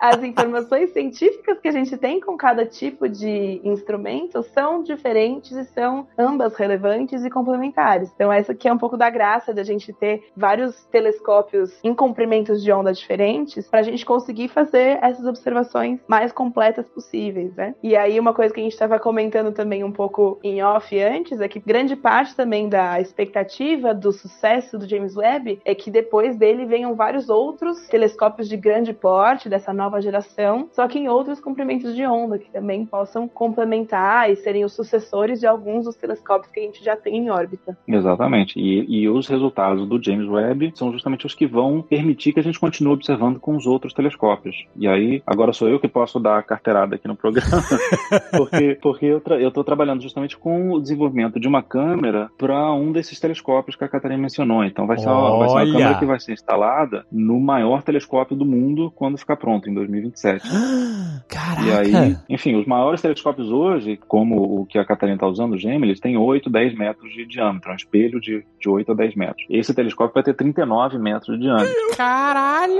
As 0.00 0.20
informações 0.24 0.92
científicas 0.92 1.60
que 1.60 1.68
a 1.68 1.72
gente 1.72 1.96
tem 1.96 2.20
com 2.20 2.36
cada 2.36 2.66
tipo 2.66 3.08
de 3.08 3.60
instrumento 3.62 4.42
são 4.42 4.82
diferentes 4.82 5.52
e 5.52 5.64
são 5.66 6.08
ambas 6.18 6.56
relevantes 6.56 7.24
e 7.24 7.30
complementares. 7.30 8.10
Então, 8.12 8.32
essa 8.32 8.50
aqui 8.50 8.66
é 8.66 8.72
um 8.72 8.78
pouco 8.78 8.96
da 8.96 9.08
graça 9.08 9.54
da 9.54 9.62
gente 9.62 9.92
ter 9.92 10.24
vários 10.36 10.84
telescópios 10.86 11.78
em 11.84 11.94
comprimentos 11.94 12.60
de 12.60 12.72
onda 12.72 12.92
diferentes 12.92 13.68
para 13.68 13.78
a 13.78 13.84
gente 13.84 14.04
conseguir 14.04 14.48
fazer 14.48 14.98
essas 15.00 15.24
observações 15.24 16.00
mais 16.08 16.32
completas 16.32 16.88
possíveis, 16.88 17.54
né? 17.54 17.76
E 17.80 17.94
aí, 17.94 18.18
uma 18.18 18.34
coisa 18.34 18.52
que 18.52 18.58
a 18.58 18.64
gente 18.64 18.72
estava 18.72 18.98
comentando 18.98 19.52
também 19.52 19.84
um 19.84 19.92
pouco 19.92 20.40
em 20.42 20.60
off 20.64 21.00
antes 21.00 21.40
é 21.40 21.46
que 21.46 21.60
grande 21.60 21.94
parte 21.94 22.34
também 22.34 22.68
da 22.68 23.00
expectativa 23.00 23.94
do 23.94 24.10
sucesso 24.10 24.76
do 24.76 24.88
James 24.88 25.16
Webb 25.16 25.27
é 25.64 25.74
que 25.74 25.90
depois 25.90 26.36
dele 26.36 26.64
venham 26.64 26.94
vários 26.94 27.28
outros 27.28 27.86
telescópios 27.88 28.48
de 28.48 28.56
grande 28.56 28.92
porte 28.92 29.48
dessa 29.48 29.72
nova 29.72 30.00
geração, 30.00 30.68
só 30.72 30.86
que 30.88 30.98
em 30.98 31.08
outros 31.08 31.40
comprimentos 31.40 31.94
de 31.94 32.04
onda 32.06 32.38
que 32.38 32.50
também 32.50 32.84
possam 32.86 33.28
complementar 33.28 34.30
e 34.30 34.36
serem 34.36 34.64
os 34.64 34.72
sucessores 34.72 35.40
de 35.40 35.46
alguns 35.46 35.84
dos 35.84 35.96
telescópios 35.96 36.52
que 36.52 36.60
a 36.60 36.62
gente 36.62 36.84
já 36.84 36.96
tem 36.96 37.16
em 37.16 37.30
órbita. 37.30 37.76
Exatamente. 37.86 38.58
E, 38.58 39.02
e 39.02 39.08
os 39.08 39.28
resultados 39.28 39.86
do 39.86 40.02
James 40.02 40.28
Webb 40.28 40.72
são 40.74 40.92
justamente 40.92 41.26
os 41.26 41.34
que 41.34 41.46
vão 41.46 41.82
permitir 41.82 42.32
que 42.32 42.40
a 42.40 42.42
gente 42.42 42.58
continue 42.58 42.92
observando 42.92 43.40
com 43.40 43.56
os 43.56 43.66
outros 43.66 43.92
telescópios. 43.92 44.66
E 44.76 44.86
aí, 44.88 45.22
agora 45.26 45.52
sou 45.52 45.68
eu 45.68 45.80
que 45.80 45.88
posso 45.88 46.18
dar 46.18 46.38
a 46.38 46.42
carteirada 46.42 46.96
aqui 46.96 47.08
no 47.08 47.16
programa, 47.16 47.62
porque, 48.36 48.78
porque 48.80 49.06
eu 49.06 49.48
estou 49.48 49.64
trabalhando 49.64 50.02
justamente 50.02 50.36
com 50.36 50.72
o 50.72 50.80
desenvolvimento 50.80 51.40
de 51.40 51.48
uma 51.48 51.62
câmera 51.62 52.30
para 52.38 52.72
um 52.72 52.92
desses 52.92 53.18
telescópios 53.18 53.76
que 53.76 53.84
a 53.84 53.88
Catarina 53.88 54.20
mencionou. 54.20 54.64
Então 54.64 54.86
vai 54.86 54.98
ser, 54.98 55.08
uma, 55.08 55.17
vai 55.38 55.48
ser 55.48 55.54
uma 55.54 55.72
câmera 55.72 55.98
que 55.98 56.04
vai 56.06 56.20
ser 56.20 56.32
instalada 56.32 57.04
no 57.10 57.38
maior 57.40 57.82
telescópio 57.82 58.36
do 58.36 58.44
mundo 58.44 58.92
quando 58.94 59.18
ficar 59.18 59.36
pronto, 59.36 59.68
em 59.68 59.74
2027. 59.74 60.44
Caraca! 61.28 61.62
E 61.66 61.72
aí, 61.96 62.16
enfim, 62.28 62.56
os 62.56 62.66
maiores 62.66 63.00
telescópios 63.02 63.50
hoje, 63.50 63.98
como 64.08 64.60
o 64.60 64.66
que 64.66 64.78
a 64.78 64.84
Catarina 64.84 65.16
está 65.16 65.26
usando, 65.26 65.54
o 65.54 65.58
GEM, 65.58 65.82
eles 65.82 66.00
têm 66.00 66.16
8, 66.16 66.48
10 66.50 66.76
metros 66.76 67.12
de 67.12 67.26
diâmetro, 67.26 67.70
um 67.70 67.74
espelho 67.76 68.20
de, 68.20 68.44
de 68.60 68.68
8 68.68 68.92
a 68.92 68.94
10 68.94 69.14
metros. 69.16 69.44
Esse 69.50 69.74
telescópio 69.74 70.14
vai 70.14 70.22
ter 70.22 70.34
39 70.34 70.98
metros 70.98 71.36
de 71.36 71.42
diâmetro. 71.44 71.74
Caralho! 71.96 72.78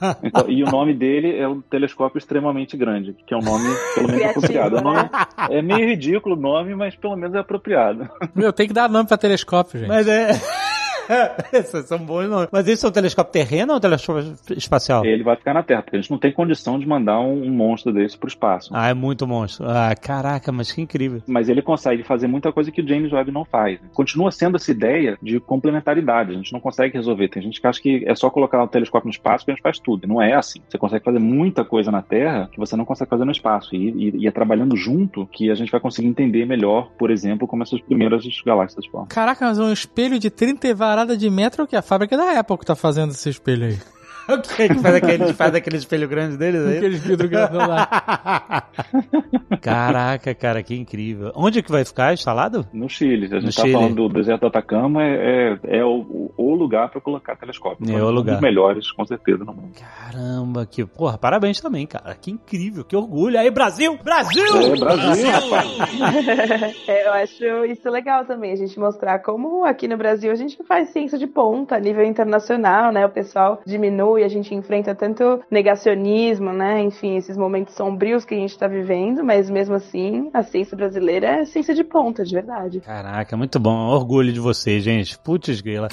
Então, 0.22 0.48
e 0.48 0.62
o 0.64 0.66
nome 0.70 0.94
dele 0.94 1.36
é 1.36 1.46
o 1.46 1.60
telescópio 1.60 2.16
extremamente 2.16 2.74
grande, 2.74 3.14
que 3.26 3.34
é 3.34 3.36
um 3.36 3.42
nome 3.42 3.66
pelo 3.94 4.08
menos 4.08 4.22
Criativo, 4.22 4.38
apropriado. 4.40 4.76
É, 4.78 4.80
nome- 4.80 5.10
é 5.50 5.62
meio 5.62 5.86
ridículo 5.90 6.36
o 6.36 6.40
nome, 6.40 6.74
mas 6.74 6.96
pelo 6.96 7.16
menos 7.16 7.34
é 7.36 7.38
apropriado. 7.40 8.08
Meu, 8.34 8.50
tem 8.50 8.66
que 8.66 8.72
dar 8.72 8.88
nome 8.88 9.06
pra 9.06 9.18
telescópio, 9.18 9.78
gente. 9.78 9.88
Mas 9.88 10.08
é. 10.08 10.30
Esses 11.52 11.86
são 11.86 11.98
bons 11.98 12.28
nomes. 12.28 12.48
Mas 12.52 12.66
eles 12.66 12.80
são 12.80 12.90
telescópio 12.90 13.32
terreno 13.32 13.72
ou 13.74 13.80
telescópio 13.80 14.34
espacial? 14.56 15.04
Ele 15.04 15.22
vai 15.22 15.36
ficar 15.36 15.54
na 15.54 15.62
Terra, 15.62 15.82
porque 15.82 15.96
a 15.96 16.00
gente 16.00 16.10
não 16.10 16.18
tem 16.18 16.32
condição 16.32 16.78
de 16.78 16.86
mandar 16.86 17.20
um, 17.20 17.42
um 17.44 17.50
monstro 17.50 17.92
desse 17.92 18.16
pro 18.16 18.28
espaço. 18.28 18.70
Ah, 18.72 18.88
é 18.88 18.94
muito 18.94 19.26
monstro. 19.26 19.66
Ah, 19.68 19.94
caraca, 19.94 20.50
mas 20.52 20.72
que 20.72 20.80
incrível. 20.80 21.22
Mas 21.26 21.48
ele 21.48 21.62
consegue 21.62 22.02
fazer 22.02 22.26
muita 22.26 22.52
coisa 22.52 22.70
que 22.70 22.80
o 22.80 22.86
James 22.88 23.12
Webb 23.12 23.30
não 23.32 23.44
faz. 23.44 23.78
Continua 23.92 24.30
sendo 24.30 24.56
essa 24.56 24.70
ideia 24.70 25.18
de 25.22 25.38
complementaridade. 25.40 26.30
A 26.32 26.34
gente 26.34 26.52
não 26.52 26.60
consegue 26.60 26.94
resolver. 26.96 27.28
Tem 27.28 27.42
gente 27.42 27.60
que 27.60 27.66
acha 27.66 27.80
que 27.80 28.04
é 28.06 28.14
só 28.14 28.30
colocar 28.30 28.62
o 28.62 28.68
telescópio 28.68 29.06
no 29.06 29.12
espaço 29.12 29.44
que 29.44 29.50
a 29.50 29.54
gente 29.54 29.62
faz 29.62 29.78
tudo. 29.78 30.04
E 30.04 30.08
não 30.08 30.20
é 30.22 30.34
assim. 30.34 30.60
Você 30.68 30.78
consegue 30.78 31.04
fazer 31.04 31.18
muita 31.18 31.64
coisa 31.64 31.90
na 31.90 32.02
Terra 32.02 32.48
que 32.52 32.58
você 32.58 32.76
não 32.76 32.84
consegue 32.84 33.10
fazer 33.10 33.24
no 33.24 33.32
espaço. 33.32 33.74
E, 33.74 33.90
e- 33.90 34.16
e 34.20 34.26
é 34.26 34.30
trabalhando 34.30 34.76
junto 34.76 35.26
que 35.26 35.50
a 35.50 35.54
gente 35.54 35.70
vai 35.70 35.80
conseguir 35.80 36.08
entender 36.08 36.44
melhor, 36.46 36.90
por 36.98 37.10
exemplo, 37.10 37.46
como 37.46 37.62
essas 37.62 37.80
primeiras 37.80 38.24
galáxias 38.44 38.86
formam. 38.86 39.08
Caraca, 39.08 39.46
mas 39.46 39.58
um 39.58 39.72
espelho 39.72 40.18
de 40.18 40.30
30 40.30 40.68
varada 41.00 41.16
de 41.16 41.30
metro, 41.30 41.66
que 41.66 41.74
é 41.74 41.78
a 41.78 41.82
fábrica 41.82 42.16
da 42.16 42.38
Apple 42.38 42.58
que 42.58 42.66
tá 42.66 42.74
fazendo 42.74 43.12
esse 43.12 43.28
espelho 43.28 43.66
aí. 43.66 43.78
O 44.30 44.40
que 44.40 44.68
que 44.68 44.74
faz 44.74 44.94
aquele, 44.94 45.32
faz 45.32 45.54
aquele 45.54 45.76
espelho 45.76 46.08
grande 46.08 46.36
deles 46.36 46.64
aí? 46.66 46.76
Aqueles 46.78 47.02
vidros 47.02 47.28
grandão 47.30 47.66
lá. 47.66 47.88
Caraca, 49.60 50.34
cara, 50.34 50.62
que 50.62 50.74
incrível. 50.74 51.32
Onde 51.34 51.62
que 51.62 51.70
vai 51.70 51.84
ficar 51.84 52.12
instalado? 52.12 52.66
No 52.72 52.88
Chile, 52.88 53.26
a 53.26 53.34
gente 53.34 53.42
No 53.42 53.48
está 53.48 53.62
Chile. 53.62 53.74
falando 53.74 53.94
do 53.96 54.08
deserto 54.08 54.42
do 54.42 54.46
Atacama, 54.46 55.02
é, 55.02 55.58
é, 55.64 55.78
é 55.78 55.84
o, 55.84 56.32
o 56.36 56.54
lugar 56.54 56.90
para 56.90 57.00
colocar 57.00 57.36
telescópio. 57.36 57.90
É 57.90 58.02
o 58.02 58.06
um 58.06 58.10
lugar. 58.10 58.34
dos 58.34 58.40
melhores, 58.40 58.90
com 58.92 59.04
certeza, 59.04 59.44
no 59.44 59.52
mundo. 59.52 59.72
Caramba, 59.78 60.64
que 60.64 60.84
porra, 60.86 61.18
parabéns 61.18 61.60
também, 61.60 61.86
cara. 61.86 62.14
Que 62.14 62.30
incrível, 62.30 62.84
que 62.84 62.96
orgulho. 62.96 63.38
Aí, 63.38 63.50
Brasil! 63.50 63.98
Brasil! 64.02 64.44
É 64.46 64.76
Brasil, 64.76 65.30
rapaz. 65.30 65.70
É, 66.86 67.06
eu 67.06 67.12
acho 67.12 67.64
isso 67.66 67.88
legal 67.90 68.24
também, 68.24 68.52
a 68.52 68.56
gente 68.56 68.78
mostrar 68.78 69.20
como 69.20 69.64
aqui 69.64 69.86
no 69.88 69.96
Brasil 69.96 70.30
a 70.30 70.34
gente 70.34 70.62
faz 70.64 70.90
ciência 70.90 71.18
de 71.18 71.26
ponta 71.26 71.76
a 71.76 71.80
nível 71.80 72.04
internacional, 72.04 72.92
né? 72.92 73.04
O 73.04 73.10
pessoal 73.10 73.60
diminui, 73.66 74.09
a 74.16 74.28
gente 74.28 74.54
enfrenta 74.54 74.94
tanto 74.94 75.40
negacionismo, 75.50 76.52
né? 76.52 76.82
Enfim, 76.82 77.16
esses 77.16 77.36
momentos 77.36 77.74
sombrios 77.74 78.24
que 78.24 78.34
a 78.34 78.38
gente 78.38 78.58
tá 78.58 78.66
vivendo, 78.66 79.24
mas 79.24 79.48
mesmo 79.48 79.74
assim, 79.74 80.30
a 80.32 80.42
ciência 80.42 80.76
brasileira 80.76 81.40
é 81.40 81.44
ciência 81.44 81.74
de 81.74 81.84
ponta, 81.84 82.24
de 82.24 82.34
verdade. 82.34 82.80
Caraca, 82.80 83.36
muito 83.36 83.58
bom. 83.58 83.88
Orgulho 83.88 84.32
de 84.32 84.40
vocês, 84.40 84.82
gente. 84.82 85.18
Putz, 85.18 85.60
grila. 85.60 85.88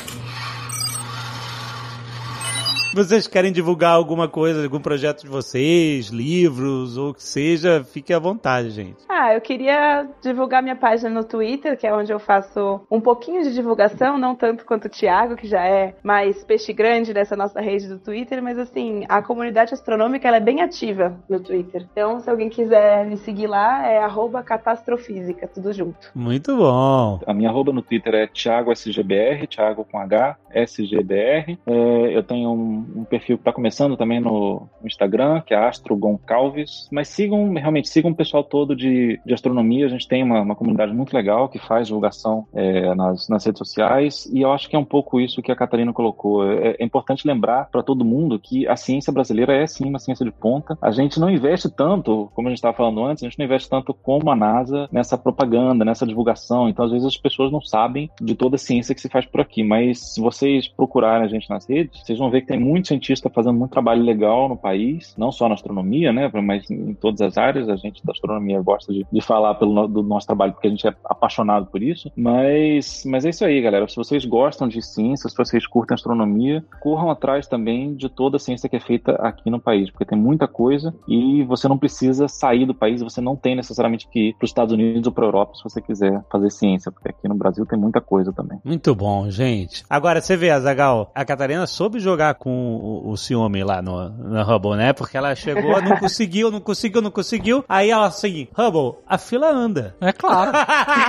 Vocês 2.98 3.28
querem 3.28 3.52
divulgar 3.52 3.91
alguma 3.91 4.28
coisa, 4.28 4.64
algum 4.64 4.80
projeto 4.80 5.22
de 5.22 5.28
vocês, 5.28 6.07
livros 6.07 6.98
ou 6.98 7.11
o 7.11 7.14
que 7.14 7.22
seja, 7.22 7.84
fique 7.84 8.11
à 8.11 8.18
vontade, 8.18 8.72
gente. 8.72 8.98
Ah, 9.07 9.36
eu 9.36 9.40
queria 9.40 10.07
divulgar 10.19 10.64
minha 10.64 10.76
página 10.76 11.07
no 11.11 11.24
Twitter, 11.24 11.78
que 11.78 11.86
é 11.86 11.94
onde 11.94 12.11
eu 12.11 12.18
faço 12.18 12.82
um 12.90 12.99
pouquinho 12.99 13.44
de 13.44 13.53
divulgação, 13.53 14.18
não 14.18 14.34
tanto 14.34 14.65
quanto 14.65 14.86
o 14.86 14.90
Thiago, 14.90 15.36
que 15.36 15.48
já 15.48 15.64
é 15.64 15.94
mais 16.02 16.44
peixe 16.44 16.74
grande 16.74 17.14
nessa 17.14 17.36
nossa 17.36 17.61
rede 17.61 17.88
do 17.88 17.99
Twitter, 17.99 18.41
mas 18.41 18.57
assim, 18.57 19.06
a 19.07 19.22
comunidade 19.22 19.76
astronômica 19.76 20.28
ela 20.28 20.38
é 20.38 20.40
bem 20.40 20.61
ativa 20.64 21.15
no 21.30 21.40
Twitter. 21.40 21.86
Então, 21.91 22.19
se 22.19 22.28
alguém 22.28 22.49
quiser 22.49 23.06
me 23.06 23.18
seguir 23.18 23.45
lá, 23.45 23.88
é 23.88 23.99
arroba 23.99 24.41
catastrofísica, 24.41 25.48
tudo 25.48 25.72
junto. 25.72 26.10
Muito 26.15 26.57
bom. 26.57 27.19
A 27.28 27.34
minha 27.36 27.52
arroba 27.52 27.72
no 27.72 27.84
Twitter 27.84 28.15
é 28.15 28.26
ThiagoSGBR, 28.26 29.45
Thiago 29.45 29.86
com 29.86 29.99
H, 29.99 30.36
SGBR. 30.49 31.60
É, 31.68 32.18
eu 32.18 32.24
tenho 32.24 32.49
um, 32.49 32.87
um 32.96 33.04
perfil 33.04 33.38
que 33.38 33.42
está 33.42 33.54
começando 33.54 33.98
também 33.98 34.20
no, 34.20 34.68
Instagram, 34.84 35.42
que 35.42 35.54
é 35.54 35.58
Astro 35.58 35.96
Goncalves. 35.96 36.88
Mas 36.92 37.08
sigam, 37.10 37.54
realmente, 37.54 37.90
sigam 37.90 38.12
o 38.12 38.16
pessoal 38.16 38.44
todo 38.44 38.76
de, 38.76 39.20
de 39.26 39.34
astronomia. 39.34 39.86
A 39.86 39.90
gente 39.90 40.08
tem 40.08 40.24
uma, 40.24 40.42
uma 40.42 40.56
comunidade 40.56 40.94
muito 40.94 41.14
legal 41.14 41.50
que 41.50 41.60
faz 41.60 41.88
divulgação 41.88 42.48
é, 42.54 42.94
nas, 42.96 43.28
nas 43.30 43.46
redes 43.46 43.60
sociais. 43.60 44.30
E 44.34 44.42
eu 44.42 44.52
acho 44.52 44.70
que 44.70 44.76
é 44.76 44.80
um 44.80 44.86
pouco 44.86 45.20
isso 45.20 45.42
que 45.42 45.52
a 45.52 45.56
Catarina 45.56 45.94
colocou. 45.94 46.50
É, 46.50 46.76
é 46.80 46.84
importante 46.84 47.28
lembrar 47.28 47.70
para 47.70 47.84
todo 47.84 48.06
mundo 48.06 48.40
que 48.40 48.68
a 48.68 48.76
ciência 48.76 49.12
brasileira 49.12 49.54
é 49.54 49.68
sim 49.68 49.86
uma 49.86 50.00
ciência 50.00 50.26
de 50.26 50.32
ponta. 50.32 50.78
A 50.82 50.92
gente 50.92 51.20
não 51.20 51.30
investe 51.30 51.70
tanto, 51.70 52.30
como 52.34 52.48
a 52.48 52.52
gente 52.52 52.60
estava 52.60 52.76
falando 52.76 53.04
antes, 53.04 53.24
a 53.24 53.28
gente 53.28 53.38
não 53.38 53.46
investe 53.46 53.70
tanto 53.70 53.94
como 53.94 54.30
a 54.30 54.36
NASA 54.36 54.88
nessa 54.92 55.18
propaganda, 55.18 55.86
nessa 55.86 56.06
divulgação. 56.06 56.70
Então, 56.70 56.86
às 56.86 56.92
vezes, 56.92 57.08
as 57.08 57.18
pessoas 57.18 57.52
não 57.52 57.62
sabem 57.62 58.10
de 58.22 58.36
toda 58.36 58.56
a 58.56 58.60
ciência 58.60 58.96
que 58.96 59.02
se 59.02 59.10
faz 59.10 59.26
por 59.26 59.42
aqui. 59.42 59.64
Mas 59.64 60.14
se 60.14 60.22
vocês 60.22 60.68
procurarem 60.68 61.26
a 61.26 61.30
gente 61.30 61.50
nas 61.50 61.68
redes, 61.68 62.02
vocês 62.02 62.18
vão 62.18 62.30
ver 62.30 62.42
que 62.42 62.48
tem 62.48 62.60
muito 62.68 62.88
cientista 62.88 63.30
fazendo 63.30 63.57
muito 63.57 63.72
trabalho 63.72 64.03
legal 64.03 64.49
no 64.49 64.57
país, 64.57 65.15
não 65.18 65.31
só 65.31 65.48
na 65.48 65.56
astronomia, 65.56 66.11
né, 66.11 66.30
mas 66.44 66.69
em 66.69 66.94
todas 66.94 67.22
as 67.22 67.38
áreas. 67.38 67.69
A 67.69 67.76
gente 67.76 68.06
da 68.06 68.11
astronomia 68.11 68.61
gosta 68.61 68.94
de, 68.94 69.06
de 69.11 69.22
falar 69.22 69.56
pelo 69.56 69.88
do 69.88 70.03
nosso 70.03 70.27
trabalho 70.27 70.53
porque 70.53 70.68
a 70.68 70.72
gente 70.72 70.88
é 70.88 70.94
apaixonado 71.06 71.68
por 71.68 71.81
isso. 71.81 72.11
Mas, 72.15 73.03
mas 73.06 73.26
é 73.26 73.30
isso 73.30 73.45
aí, 73.45 73.61
galera. 73.61 73.88
Se 73.88 73.95
vocês 73.95 74.26
gostam 74.26 74.68
de 74.68 74.81
ciência, 74.81 75.30
se 75.30 75.38
vocês 75.38 75.65
curtem 75.68 75.95
astronomia, 75.95 76.64
corram 76.80 77.10
atrás 77.10 77.48
também 77.48 77.95
de 77.95 78.10
toda 78.10 78.38
a 78.38 78.39
ciência 78.39 78.69
que 78.69 78.76
é 78.76 78.80
feita 78.80 79.14
aqui 79.14 79.49
no 79.49 79.60
país, 79.60 79.89
porque 79.89 80.06
tem 80.06 80.18
muita 80.18 80.48
coisa 80.48 80.94
e 81.07 81.44
você 81.44 81.68
não 81.68 81.77
precisa 81.77 82.27
sair 82.27 82.65
do 82.65 82.73
país, 82.73 83.02
você 83.02 83.22
não 83.22 83.35
tem 83.35 83.56
necessariamente 83.56 84.07
que 84.10 84.30
ir 84.30 84.34
para 84.34 84.45
os 84.45 84.49
Estados 84.49 84.73
Unidos 84.73 85.07
ou 85.07 85.14
para 85.14 85.26
a 85.26 85.27
Europa 85.27 85.56
se 85.56 85.64
você 85.64 85.81
quiser 85.81 86.23
fazer 86.31 86.49
ciência, 86.52 86.91
porque 86.91 87.10
aqui 87.10 87.27
no 87.27 87.35
Brasil 87.35 87.65
tem 87.65 87.80
muita 87.80 88.02
coisa 88.02 88.34
também. 88.34 88.60
Muito 88.64 88.94
bom, 88.95 89.30
gente. 89.30 89.84
Agora, 89.89 90.22
você 90.22 90.35
vê, 90.35 90.49
Azagal, 90.49 91.11
a 91.14 91.26
Catarina 91.26 91.65
soube 91.68 91.99
jogar 91.99 92.35
com 92.35 92.57
o, 92.58 93.10
o 93.12 93.18
ciúme 93.18 93.64
lá 93.64 93.82
no, 93.82 94.10
no 94.10 94.42
Hubble, 94.44 94.76
né? 94.76 94.94
Porque 94.94 95.18
ela 95.18 95.36
chegou, 95.36 95.82
não 95.82 95.98
conseguiu, 95.98 96.52
não 96.52 96.60
conseguiu, 96.60 97.02
não 97.02 97.12
conseguiu. 97.12 97.64
Aí 97.68 97.90
ela 97.90 98.08
assim, 98.08 98.48
Hubble, 98.58 99.00
a 99.08 99.18
fila 99.18 99.50
anda. 99.50 99.96
É 100.02 100.12
claro. 100.12 100.52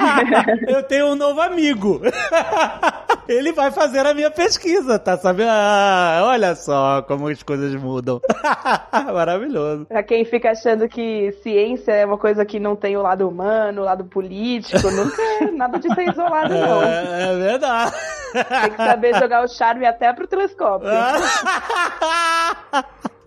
Eu 0.67 0.83
tenho 0.83 1.07
um 1.07 1.15
novo 1.15 1.41
amigo. 1.41 2.01
Ele 3.29 3.53
vai 3.53 3.71
fazer 3.71 4.07
a 4.07 4.15
minha 4.15 4.31
pesquisa, 4.31 4.99
tá 4.99 5.19
sabendo? 5.19 5.51
Ah, 5.51 6.23
olha 6.25 6.55
só 6.55 7.03
como 7.03 7.29
as 7.29 7.43
coisas 7.43 7.75
mudam. 7.75 8.21
Maravilhoso. 9.13 9.85
Pra 9.85 10.03
quem 10.03 10.25
fica 10.25 10.51
achando 10.53 10.89
que 10.89 11.31
ciência 11.43 11.93
é 11.93 12.07
uma 12.07 12.17
coisa 12.17 12.45
que 12.47 12.59
não 12.59 12.75
tem 12.75 12.97
o 12.97 13.03
lado 13.03 13.29
humano, 13.29 13.83
o 13.83 13.85
lado 13.85 14.05
político, 14.05 14.91
nunca 14.91 15.21
é 15.45 15.51
nada 15.51 15.79
disso 15.79 16.01
é 16.01 16.09
isolado, 16.09 16.55
não. 16.55 16.83
É, 16.83 17.33
é 17.33 17.37
verdade. 17.37 17.93
Tem 18.33 18.71
que 18.71 18.77
saber 18.77 19.15
jogar 19.19 19.45
o 19.45 19.49
charme 19.49 19.85
até 19.87 20.13
pro 20.13 20.27
telescópio. 20.27 20.89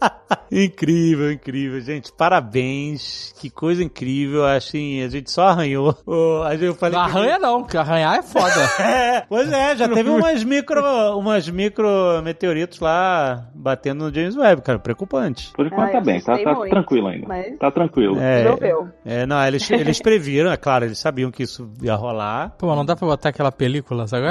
incrível, 0.51 1.31
incrível, 1.31 1.79
gente. 1.81 2.11
Parabéns. 2.11 3.33
Que 3.39 3.49
coisa 3.49 3.83
incrível. 3.83 4.45
Assim, 4.45 5.01
a 5.03 5.09
gente 5.09 5.29
só 5.31 5.43
arranhou. 5.49 5.95
Oh, 6.05 6.41
a 6.43 6.51
gente, 6.53 6.65
eu 6.65 6.75
falei 6.75 6.97
Não 6.97 7.05
que- 7.05 7.11
arranha 7.17 7.39
não, 7.39 7.61
porque 7.61 7.77
arranhar 7.77 8.15
é 8.15 8.21
foda. 8.21 8.51
É, 8.81 9.21
pois 9.21 9.51
é, 9.51 9.75
já 9.75 9.87
teve 9.89 10.09
umas 10.09 10.43
micro, 10.43 10.81
umas 11.17 11.47
micro 11.49 11.87
meteoritos 12.23 12.79
lá 12.79 13.45
batendo 13.53 14.05
no 14.05 14.13
James 14.13 14.35
Webb, 14.35 14.61
cara, 14.61 14.79
preocupante. 14.79 15.51
Por 15.53 15.65
enquanto 15.67 15.89
Ah, 15.89 15.91
tá 15.93 16.01
bem, 16.01 16.21
tá, 16.21 16.37
tá 16.37 16.53
muito, 16.53 16.69
tranquilo 16.71 17.07
ainda. 17.07 17.27
mas- 17.27 17.57
Tá 17.57 17.71
tranquilo. 17.71 18.19
É, 18.19 18.43
Choveu. 18.43 18.89
é, 19.05 19.25
não, 19.25 19.45
eles, 19.45 19.69
eles 19.71 20.01
previram, 20.01 20.51
é 20.51 20.57
claro, 20.57 20.85
eles 20.85 20.99
sabiam 20.99 21.31
que 21.31 21.43
isso 21.43 21.69
ia 21.81 21.95
rolar. 21.95 22.51
Pô, 22.57 22.73
não 22.75 22.85
dá 22.85 22.95
pra 22.95 23.07
botar 23.07 23.29
aquela 23.29 23.51
película, 23.51 24.07
sabe? 24.07 24.25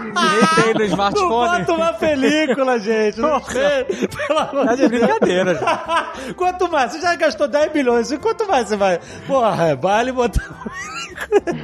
Nem 0.00 0.64
tem 0.64 0.74
no 0.74 0.78
Não 0.80 0.86
smartphone. 0.86 1.28
bota 1.28 1.72
uma 1.72 1.92
película, 1.92 2.78
gente. 2.78 3.20
Não 3.20 3.40
tem, 3.40 3.84
pelo 4.08 4.38
amor 4.38 4.66
Tá 4.66 4.74
de 4.74 4.88
brincadeira, 4.88 5.54
gente. 5.54 6.34
Quanto 6.38 6.70
mais? 6.70 6.92
Você 6.92 7.00
já 7.00 7.14
gastou 7.16 7.48
10 7.48 7.72
bilhões, 7.72 8.10
e 8.10 8.18
quanto 8.18 8.46
mais 8.46 8.68
você 8.68 8.76
vai? 8.76 8.98
Porra, 9.26 9.74
vale 9.76 10.12
botar. 10.12 10.42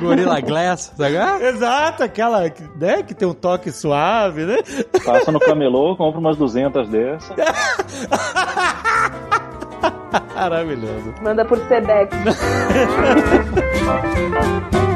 Gorilla 0.01 0.41
Glass, 0.41 0.93
sabe? 0.97 1.17
Exato, 1.45 2.03
aquela 2.03 2.49
que, 2.51 2.63
né, 2.79 3.03
que 3.03 3.15
tem 3.15 3.27
um 3.27 3.33
toque 3.35 3.71
suave, 3.73 4.45
né? 4.45 4.59
Passa 5.05 5.33
no 5.33 5.41
camelô, 5.41 5.97
compra 5.97 6.21
umas 6.21 6.37
200 6.37 6.89
dessas. 6.89 7.37
Maravilhoso. 10.35 11.15
Manda 11.23 11.45
por 11.45 11.59
Sedex. 11.69 12.15